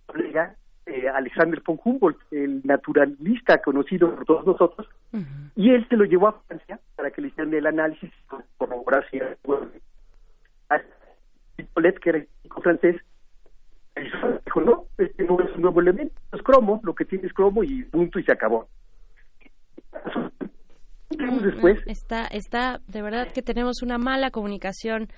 colega 0.07 0.57
eh, 0.86 1.08
Alexander 1.08 1.62
von 1.65 1.78
Humboldt, 1.83 2.18
el 2.31 2.60
naturalista 2.65 3.60
conocido 3.62 4.15
por 4.15 4.24
todos 4.24 4.47
nosotros, 4.47 4.89
y 5.55 5.70
él 5.70 5.86
se 5.89 5.97
lo 5.97 6.05
llevó 6.05 6.28
a 6.28 6.42
Francia 6.47 6.81
para 6.97 7.10
que 7.10 7.23
le 7.23 7.28
hicieran 7.28 7.55
el 7.55 7.66
análisis 7.66 8.10
corroborar 8.57 9.08
si 9.10 9.18
era 9.18 9.36
que 12.00 12.10
era 12.10 12.18
el 12.18 12.28
francés, 12.62 12.97
dijo, 14.44 14.60
no, 14.60 14.84
este 14.99 15.24
no 15.24 15.41
es 15.41 15.55
un 15.55 15.62
nuevo 15.62 15.81
elemento, 15.81 16.15
es 16.33 16.42
cromo, 16.42 16.81
lo 16.83 16.94
que 16.94 17.05
tiene 17.05 17.26
es 17.26 17.33
cromo 17.33 17.62
y 17.62 17.84
punto 17.84 18.18
y 18.18 18.24
se 18.24 18.33
acabó 18.33 18.68
después. 21.10 21.78
Está, 21.86 22.26
está, 22.26 22.81
de 22.86 23.02
verdad 23.02 23.28
que 23.33 23.42
tenemos 23.42 23.83
una 23.83 23.99
mala 23.99 24.31
comunicación, 24.31 25.08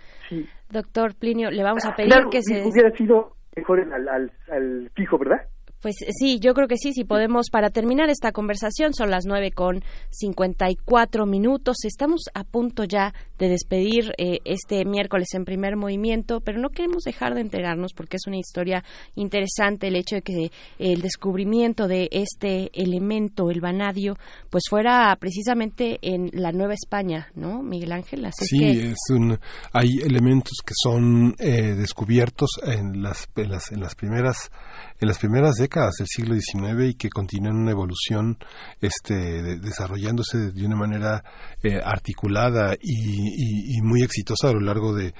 doctor 0.70 1.14
Plinio. 1.14 1.50
Le 1.50 1.62
vamos 1.62 1.84
a 1.84 1.94
pedir 1.94 2.12
que 2.30 2.42
se. 2.42 2.66
Hubiera 2.66 2.90
sido 2.96 3.36
mejor 3.56 3.80
al, 3.92 4.08
al, 4.08 4.32
al 4.50 4.90
fijo, 4.94 5.18
¿verdad? 5.18 5.46
Pues 5.82 6.00
eh, 6.02 6.10
sí, 6.10 6.40
yo 6.40 6.54
creo 6.54 6.68
que 6.68 6.78
sí, 6.78 6.92
si 6.92 7.04
podemos, 7.04 7.50
para 7.50 7.70
terminar 7.70 8.08
esta 8.08 8.32
conversación, 8.32 8.94
son 8.94 9.10
las 9.10 9.24
nueve 9.26 9.50
con 9.52 9.82
cincuenta 10.10 10.70
y 10.70 10.74
cuatro 10.74 11.26
minutos. 11.26 11.76
Estamos 11.84 12.22
a 12.34 12.44
punto 12.44 12.84
ya 12.84 13.12
de 13.38 13.48
despedir 13.48 14.12
eh, 14.18 14.38
este 14.44 14.84
miércoles 14.84 15.28
en 15.34 15.44
primer 15.44 15.76
movimiento, 15.76 16.40
pero 16.40 16.58
no 16.58 16.70
queremos 16.70 17.02
dejar 17.04 17.34
de 17.34 17.40
enterarnos 17.40 17.92
porque 17.94 18.16
es 18.16 18.26
una 18.26 18.38
historia 18.38 18.84
interesante 19.14 19.88
el 19.88 19.96
hecho 19.96 20.16
de 20.16 20.22
que 20.22 20.50
el 20.78 21.02
descubrimiento 21.02 21.88
de 21.88 22.08
este 22.10 22.70
elemento, 22.72 23.50
el 23.50 23.60
vanadio, 23.60 24.16
pues 24.50 24.64
fuera 24.68 25.14
precisamente 25.18 25.98
en 26.02 26.30
la 26.32 26.52
Nueva 26.52 26.74
España, 26.74 27.28
¿no, 27.34 27.62
Miguel 27.62 27.92
Ángel? 27.92 28.26
sí, 28.32 28.64
es, 28.64 28.96
un, 29.10 29.38
hay 29.72 29.98
elementos 30.04 30.54
que 30.64 30.74
son 30.74 31.34
eh, 31.38 31.74
descubiertos 31.74 32.50
en 32.64 33.02
las, 33.02 33.28
en 33.36 33.50
las, 33.50 33.72
en 33.72 33.80
las 33.80 33.94
primeras 33.94 34.50
en 35.00 35.08
las 35.08 35.18
primeras 35.18 35.56
décadas 35.56 35.94
del 35.98 36.06
siglo 36.06 36.34
XIX 36.34 36.90
y 36.90 36.94
que 36.94 37.10
continúan 37.10 37.56
una 37.56 37.70
evolución 37.70 38.38
este, 38.80 39.58
desarrollándose 39.58 40.52
de 40.52 40.66
una 40.66 40.76
manera 40.76 41.22
eh, 41.62 41.78
articulada 41.84 42.74
y, 42.80 43.25
muy 43.82 44.02
exitosa 44.02 44.48
a 44.48 44.52
lo 44.52 44.60
largo 44.60 44.94
de, 44.94 45.14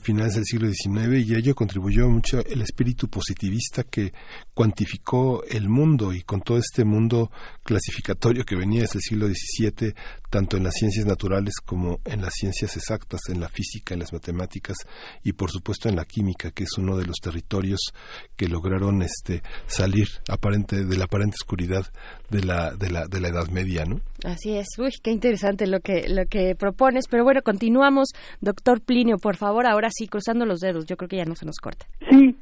finales 0.00 0.34
del 0.34 0.44
siglo 0.44 0.68
XIX 0.68 1.26
y 1.26 1.34
ello 1.34 1.54
contribuyó 1.54 2.08
mucho 2.08 2.44
el 2.44 2.62
espíritu 2.62 3.08
positivista 3.08 3.84
que 3.84 4.12
cuantificó 4.54 5.44
el 5.44 5.68
mundo 5.68 6.12
y 6.12 6.22
con 6.22 6.40
todo 6.40 6.58
este 6.58 6.84
mundo 6.84 7.30
clasificatorio 7.62 8.44
que 8.44 8.56
venía 8.56 8.82
desde 8.82 8.98
el 8.98 9.02
siglo 9.02 9.26
XVII, 9.26 9.94
tanto 10.30 10.56
en 10.56 10.64
las 10.64 10.74
ciencias 10.74 11.06
naturales 11.06 11.54
como 11.64 12.00
en 12.04 12.22
las 12.22 12.34
ciencias 12.34 12.76
exactas, 12.76 13.20
en 13.28 13.40
la 13.40 13.48
física, 13.48 13.94
en 13.94 14.00
las 14.00 14.12
matemáticas 14.12 14.76
y 15.22 15.32
por 15.32 15.50
supuesto 15.50 15.88
en 15.88 15.96
la 15.96 16.04
química, 16.04 16.50
que 16.50 16.64
es 16.64 16.78
uno 16.78 16.96
de 16.96 17.06
los 17.06 17.16
territorios 17.16 17.92
que 18.36 18.48
lograron 18.48 19.02
este, 19.02 19.42
salir 19.66 20.08
aparente, 20.28 20.84
de 20.84 20.96
la 20.96 21.04
aparente 21.04 21.36
oscuridad 21.40 21.86
de 22.30 22.44
la, 22.44 22.74
de 22.74 22.90
la, 22.90 23.06
de 23.06 23.20
la 23.20 23.28
Edad 23.28 23.48
Media, 23.48 23.84
¿no? 23.84 24.00
Así 24.24 24.56
es. 24.56 24.68
Uy, 24.78 24.90
qué 25.02 25.10
interesante 25.10 25.66
lo 25.66 25.80
que, 25.80 26.08
lo 26.08 26.26
que 26.26 26.54
propones. 26.54 27.08
Pero 27.08 27.24
bueno, 27.24 27.42
continuamos. 27.42 28.10
Doctor 28.40 28.80
Plinio, 28.80 29.16
por 29.18 29.36
favor, 29.36 29.66
ahora 29.66 29.88
sí, 29.90 30.06
cruzando 30.06 30.46
los 30.46 30.60
dedos. 30.60 30.86
Yo 30.86 30.96
creo 30.96 31.08
que 31.08 31.16
ya 31.16 31.24
no 31.24 31.34
se 31.34 31.46
nos 31.46 31.58
corta. 31.58 31.86
Sí, 32.10 32.36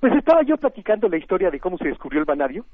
pues 0.00 0.14
estaba 0.14 0.42
yo 0.42 0.56
platicando 0.56 1.08
la 1.08 1.18
historia 1.18 1.50
de 1.50 1.60
cómo 1.60 1.76
se 1.78 1.88
descubrió 1.88 2.20
el 2.20 2.26
vanadio. 2.26 2.64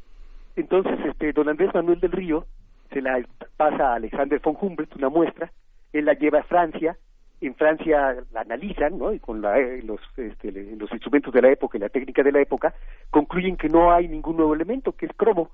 Entonces, 0.56 0.98
este, 1.04 1.32
don 1.32 1.48
Andrés 1.48 1.70
Manuel 1.74 2.00
del 2.00 2.12
Río 2.12 2.46
se 2.92 3.02
la 3.02 3.20
pasa 3.56 3.92
a 3.92 3.94
Alexander 3.96 4.40
von 4.42 4.56
Humboldt, 4.58 4.96
una 4.96 5.10
muestra, 5.10 5.52
él 5.92 6.06
la 6.06 6.14
lleva 6.14 6.40
a 6.40 6.44
Francia, 6.44 6.96
en 7.40 7.54
Francia 7.54 8.16
la 8.32 8.40
analizan, 8.40 8.98
¿no? 8.98 9.12
Y 9.12 9.18
con 9.18 9.42
la, 9.42 9.58
eh, 9.58 9.82
los, 9.82 10.00
este, 10.16 10.50
los 10.52 10.90
instrumentos 10.90 11.32
de 11.34 11.42
la 11.42 11.50
época 11.50 11.76
y 11.76 11.80
la 11.80 11.88
técnica 11.88 12.22
de 12.22 12.32
la 12.32 12.40
época, 12.40 12.74
concluyen 13.10 13.56
que 13.56 13.68
no 13.68 13.92
hay 13.92 14.08
ningún 14.08 14.36
nuevo 14.36 14.54
elemento, 14.54 14.92
que 14.92 15.06
es 15.06 15.12
cromo. 15.16 15.50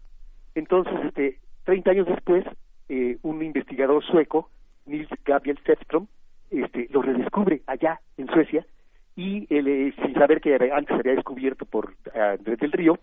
Entonces, 0.55 0.95
este, 1.05 1.39
30 1.65 1.91
años 1.91 2.07
después, 2.07 2.45
eh, 2.93 3.17
un 3.23 3.43
investigador 3.43 4.05
sueco, 4.05 4.51
Nils 4.85 5.09
Gabriel 5.25 5.59
Sedström, 5.65 6.07
este, 6.51 6.89
lo 6.91 7.01
redescubre 7.01 7.63
allá 7.67 8.01
en 8.19 8.27
Suecia 8.27 8.67
y 9.17 9.47
eh, 9.49 9.95
sin 10.05 10.13
saber 10.13 10.43
que 10.43 10.55
antes 10.71 10.99
había 10.99 11.15
descubierto 11.15 11.65
por 11.65 11.95
Andrés 12.15 12.59
del 12.59 12.73
Río 12.73 12.99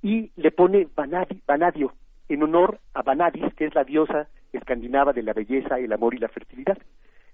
y 0.00 0.30
le 0.36 0.52
pone 0.52 0.86
Vanadio 0.94 1.92
en 2.28 2.42
honor 2.44 2.78
a 2.94 3.02
Vanadis, 3.02 3.52
que 3.54 3.66
es 3.66 3.74
la 3.74 3.82
diosa 3.82 4.28
escandinava 4.52 5.12
de 5.12 5.24
la 5.24 5.32
belleza, 5.32 5.80
el 5.80 5.92
amor 5.92 6.14
y 6.14 6.18
la 6.18 6.28
fertilidad. 6.28 6.78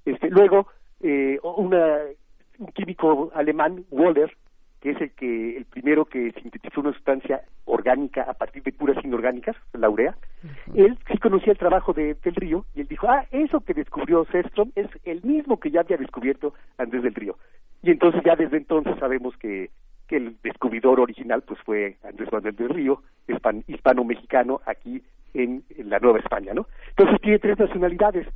Este, 0.07 0.31
luego, 0.31 0.69
eh, 1.03 1.39
una, 1.43 1.99
un 2.59 2.67
químico 2.69 3.31
alemán, 3.35 3.85
Waller, 3.91 4.35
que 4.81 4.91
es 4.91 5.01
el 5.01 5.11
que 5.13 5.57
el 5.57 5.65
primero 5.65 6.05
que 6.05 6.33
sintetizó 6.41 6.81
una 6.81 6.93
sustancia 6.93 7.43
orgánica 7.65 8.23
a 8.23 8.35
partir 8.35 8.63
de 8.63 8.73
puras 8.73 9.03
inorgánicas, 9.05 9.57
la 9.73 9.91
urea, 9.91 10.17
él 10.75 10.99
sí 11.11 11.19
conocía 11.19 11.53
el 11.53 11.59
trabajo 11.59 11.93
de, 11.93 12.15
del 12.15 12.35
río 12.35 12.65
y 12.75 12.83
él 12.83 12.87
dijo, 12.89 13.09
ah, 13.09 13.27
eso 13.31 13.61
que 13.61 13.75
descubrió 13.75 14.25
Sestrom 14.27 14.71
es 14.75 14.89
el 15.05 15.23
mismo 15.23 15.59
que 15.59 15.71
ya 15.71 15.81
había 15.81 15.97
descubierto 15.97 16.55
Andrés 16.77 17.03
del 17.03 17.15
Río. 17.15 17.37
Y 17.83 17.91
entonces 17.91 18.23
ya 18.25 18.37
desde 18.37 18.57
entonces 18.57 18.97
sabemos 18.99 19.37
que, 19.37 19.71
que 20.07 20.17
el 20.17 20.37
descubridor 20.43 21.01
original 21.01 21.43
pues 21.43 21.61
fue 21.61 21.97
Andrés 22.05 22.33
Manuel 22.33 22.57
del 22.57 22.69
Río, 22.71 23.03
hispano-mexicano 23.67 24.61
aquí 24.67 25.03
en, 25.35 25.63
en, 25.77 25.91
la 25.91 25.99
Nueva 25.99 26.19
España, 26.19 26.55
¿no? 26.55 26.67
Entonces 26.91 27.21
tiene 27.21 27.39
tres 27.39 27.59
nacionalidades, 27.59 28.27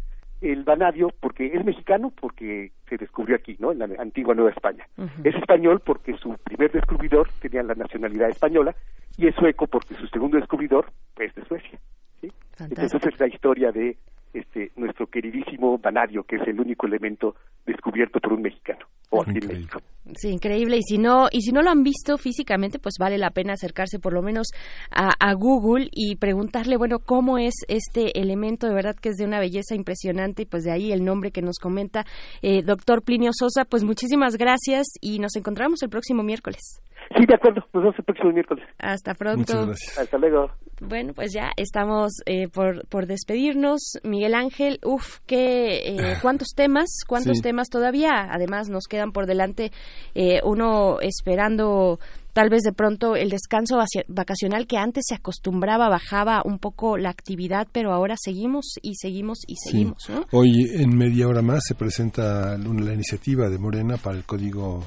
el 0.42 0.64
vanadio 0.64 1.10
porque 1.20 1.46
es 1.46 1.64
mexicano 1.64 2.12
porque 2.20 2.72
se 2.88 2.96
descubrió 2.96 3.36
aquí, 3.36 3.56
¿no? 3.58 3.72
En 3.72 3.78
la 3.78 3.88
antigua 3.98 4.34
Nueva 4.34 4.50
España. 4.50 4.86
Es 5.24 5.34
español 5.36 5.80
porque 5.84 6.16
su 6.18 6.36
primer 6.44 6.72
descubridor 6.72 7.28
tenía 7.40 7.62
la 7.62 7.74
nacionalidad 7.74 8.28
española 8.28 8.74
y 9.16 9.28
es 9.28 9.34
sueco 9.36 9.66
porque 9.66 9.94
su 9.94 10.06
segundo 10.08 10.36
descubridor 10.36 10.86
es 11.18 11.34
de 11.34 11.44
Suecia. 11.44 11.78
¿sí? 12.20 12.32
Entonces 12.58 13.06
es 13.06 13.20
la 13.20 13.28
historia 13.28 13.70
de 13.70 13.96
este 14.34 14.72
nuestro 14.76 15.06
queridísimo 15.06 15.78
vanadio, 15.78 16.24
que 16.24 16.36
es 16.36 16.48
el 16.48 16.58
único 16.58 16.86
elemento 16.86 17.36
descubierto 17.64 18.18
por 18.18 18.32
un 18.32 18.42
mexicano 18.42 18.86
o 19.12 19.22
aquí 19.22 19.38
en 19.40 19.46
México. 19.46 19.78
Sí, 20.16 20.30
increíble. 20.30 20.78
Y 20.78 20.82
si 20.82 20.98
no 20.98 21.28
y 21.30 21.42
si 21.42 21.52
no 21.52 21.62
lo 21.62 21.70
han 21.70 21.84
visto 21.84 22.18
físicamente, 22.18 22.78
pues 22.80 22.94
vale 22.98 23.18
la 23.18 23.30
pena 23.30 23.52
acercarse 23.52 24.00
por 24.00 24.12
lo 24.12 24.20
menos 24.20 24.48
a, 24.90 25.12
a, 25.20 25.32
Google 25.34 25.88
y 25.92 26.16
preguntarle, 26.16 26.76
bueno, 26.76 26.98
cómo 26.98 27.38
es 27.38 27.54
este 27.68 28.18
elemento 28.18 28.66
de 28.66 28.74
verdad 28.74 28.96
que 28.96 29.10
es 29.10 29.16
de 29.16 29.24
una 29.24 29.38
belleza 29.38 29.76
impresionante 29.76 30.42
y 30.42 30.46
pues 30.46 30.64
de 30.64 30.72
ahí 30.72 30.90
el 30.90 31.04
nombre 31.04 31.30
que 31.30 31.40
nos 31.40 31.58
comenta 31.58 32.04
eh, 32.42 32.62
doctor 32.62 33.02
Plinio 33.02 33.30
Sosa. 33.32 33.64
Pues 33.64 33.84
muchísimas 33.84 34.36
gracias 34.36 34.86
y 35.00 35.20
nos 35.20 35.36
encontramos 35.36 35.82
el 35.82 35.90
próximo 35.90 36.24
miércoles. 36.24 36.82
Sí, 37.16 37.26
de 37.26 37.34
acuerdo. 37.34 37.60
Nos 37.72 37.82
vemos 37.82 37.98
el 37.98 38.04
próximo 38.04 38.32
miércoles. 38.32 38.64
Hasta 38.78 39.14
pronto. 39.14 39.72
Hasta 39.98 40.18
luego. 40.18 40.50
Bueno, 40.80 41.12
pues 41.14 41.32
ya 41.32 41.52
estamos 41.56 42.12
eh, 42.26 42.48
por, 42.48 42.86
por 42.88 43.06
despedirnos. 43.06 43.98
Miguel 44.02 44.34
Ángel, 44.34 44.78
uff, 44.84 45.20
qué, 45.26 45.94
eh, 45.94 46.16
cuántos 46.22 46.48
temas, 46.56 46.88
cuántos 47.06 47.38
sí. 47.38 47.42
temas 47.42 47.68
todavía. 47.68 48.28
Además, 48.30 48.68
nos 48.68 48.86
quedan 49.02 49.12
por 49.12 49.26
delante 49.26 49.72
eh, 50.14 50.40
uno 50.44 51.00
esperando 51.00 51.98
tal 52.32 52.48
vez 52.48 52.62
de 52.62 52.72
pronto 52.72 53.14
el 53.16 53.28
descanso 53.28 53.78
vacacional 54.08 54.66
que 54.66 54.78
antes 54.78 55.04
se 55.06 55.14
acostumbraba, 55.14 55.88
bajaba 55.88 56.42
un 56.44 56.58
poco 56.58 56.96
la 56.96 57.10
actividad, 57.10 57.68
pero 57.72 57.92
ahora 57.92 58.14
seguimos 58.18 58.76
y 58.80 58.94
seguimos 58.94 59.40
y 59.46 59.56
seguimos. 59.56 60.02
Sí. 60.06 60.12
¿no? 60.12 60.26
Hoy 60.32 60.50
en 60.76 60.96
media 60.96 61.28
hora 61.28 61.42
más 61.42 61.62
se 61.66 61.74
presenta 61.74 62.56
la 62.56 62.94
iniciativa 62.94 63.50
de 63.50 63.58
Morena 63.58 63.98
para 63.98 64.16
el 64.16 64.24
Código 64.24 64.82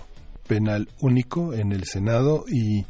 penal 0.48 0.88
único 1.02 1.54
en 1.54 1.72
el 1.72 1.86
Senado 1.86 2.46
y 2.48 2.86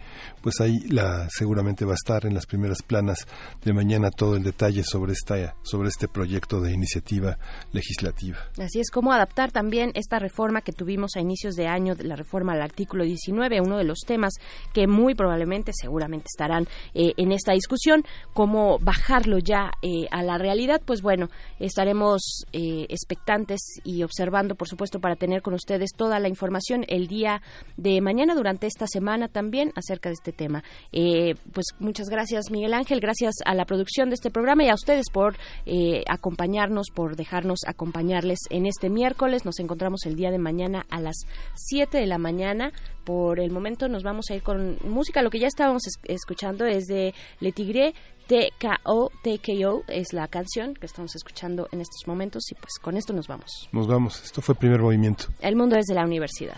pues 0.46 0.62
ahí 0.62 0.78
la 0.90 1.28
seguramente 1.28 1.86
va 1.86 1.94
a 1.94 1.96
estar 1.96 2.24
en 2.28 2.36
las 2.36 2.46
primeras 2.46 2.84
planas 2.84 3.26
de 3.64 3.74
mañana 3.74 4.12
todo 4.12 4.36
el 4.36 4.44
detalle 4.44 4.84
sobre 4.84 5.14
esta 5.14 5.56
sobre 5.64 5.90
este 5.90 6.08
proyecto 6.08 6.62
de 6.62 6.72
iniciativa 6.72 7.40
legislativa. 7.72 8.38
Así 8.60 8.80
es 8.80 8.92
como 8.92 9.12
adaptar 9.12 9.52
también 9.52 9.90
esta 9.96 10.20
reforma 10.20 10.62
que 10.62 10.72
tuvimos 10.72 11.16
a 11.16 11.20
inicios 11.20 11.56
de 11.56 11.66
año, 11.66 11.96
la 11.98 12.16
reforma 12.16 12.54
al 12.54 12.62
artículo 12.62 13.06
19, 13.06 13.60
uno 13.60 13.80
de 13.80 13.86
los 13.86 14.02
temas 14.06 14.34
que 14.72 14.86
muy 14.86 15.16
probablemente 15.16 15.72
seguramente 15.74 16.28
estarán 16.28 16.68
eh, 16.94 17.14
en 17.18 17.32
esta 17.32 17.54
discusión, 17.54 18.04
cómo 18.36 18.78
bajarlo 18.78 19.40
ya 19.40 19.72
eh, 19.82 20.06
a 20.12 20.22
la 20.22 20.38
realidad, 20.38 20.80
pues 20.86 21.02
bueno, 21.02 21.28
estaremos 21.60 22.46
eh, 22.54 22.86
expectantes 22.90 23.62
y 23.84 24.04
observando 24.04 24.54
por 24.54 24.68
supuesto 24.68 25.00
para 25.00 25.16
tener 25.16 25.42
con 25.42 25.56
ustedes 25.56 25.90
toda 25.98 26.20
la 26.20 26.30
información 26.30 26.86
el 26.88 27.08
día 27.08 27.42
de 27.78 28.00
mañana 28.00 28.36
durante 28.36 28.68
esta 28.68 28.86
semana 28.86 29.28
también 29.28 29.72
acerca 29.76 30.10
de 30.10 30.14
este 30.14 30.35
tema. 30.36 30.64
Eh, 30.92 31.36
pues 31.54 31.66
muchas 31.80 32.10
gracias 32.10 32.52
Miguel 32.52 32.74
Ángel, 32.74 33.00
gracias 33.00 33.36
a 33.46 33.56
la 33.56 33.66
producción 33.66 34.10
de 34.10 34.16
este 34.16 34.30
programa 34.30 34.64
y 34.64 34.70
a 34.70 34.74
ustedes 34.74 35.10
por 35.12 35.36
eh, 35.66 36.04
acompañarnos, 36.08 36.88
por 36.94 37.16
dejarnos 37.16 37.60
acompañarles 37.66 38.40
en 38.50 38.66
este 38.66 38.90
miércoles. 38.90 39.46
Nos 39.46 39.60
encontramos 39.60 40.06
el 40.06 40.16
día 40.16 40.32
de 40.32 40.38
mañana 40.38 40.86
a 40.90 41.02
las 41.02 41.16
7 41.56 41.98
de 41.98 42.06
la 42.06 42.18
mañana. 42.18 42.72
Por 43.04 43.40
el 43.40 43.52
momento 43.52 43.88
nos 43.88 44.04
vamos 44.04 44.26
a 44.30 44.36
ir 44.36 44.44
con 44.44 44.78
música. 44.84 45.22
Lo 45.22 45.30
que 45.30 45.40
ya 45.40 45.48
estábamos 45.48 45.84
es 45.88 45.96
escuchando 46.04 46.66
es 46.66 46.86
de 46.86 47.14
Le 47.40 47.52
Tigre, 47.52 47.94
TKO, 48.28 49.12
TKO 49.22 49.84
es 49.88 50.14
la 50.14 50.28
canción 50.28 50.74
que 50.74 50.88
estamos 50.88 51.16
escuchando 51.16 51.68
en 51.72 51.82
estos 51.82 52.08
momentos 52.08 52.44
y 52.52 52.56
pues 52.56 52.80
con 52.82 52.98
esto 52.98 53.14
nos 53.14 53.28
vamos. 53.28 53.70
Nos 53.72 53.88
vamos. 53.88 54.24
Esto 54.24 54.42
fue 54.42 54.56
primer 54.56 54.82
movimiento. 54.82 55.26
El 55.42 55.56
mundo 55.56 55.76
desde 55.76 55.94
la 55.94 56.04
universidad. 56.04 56.58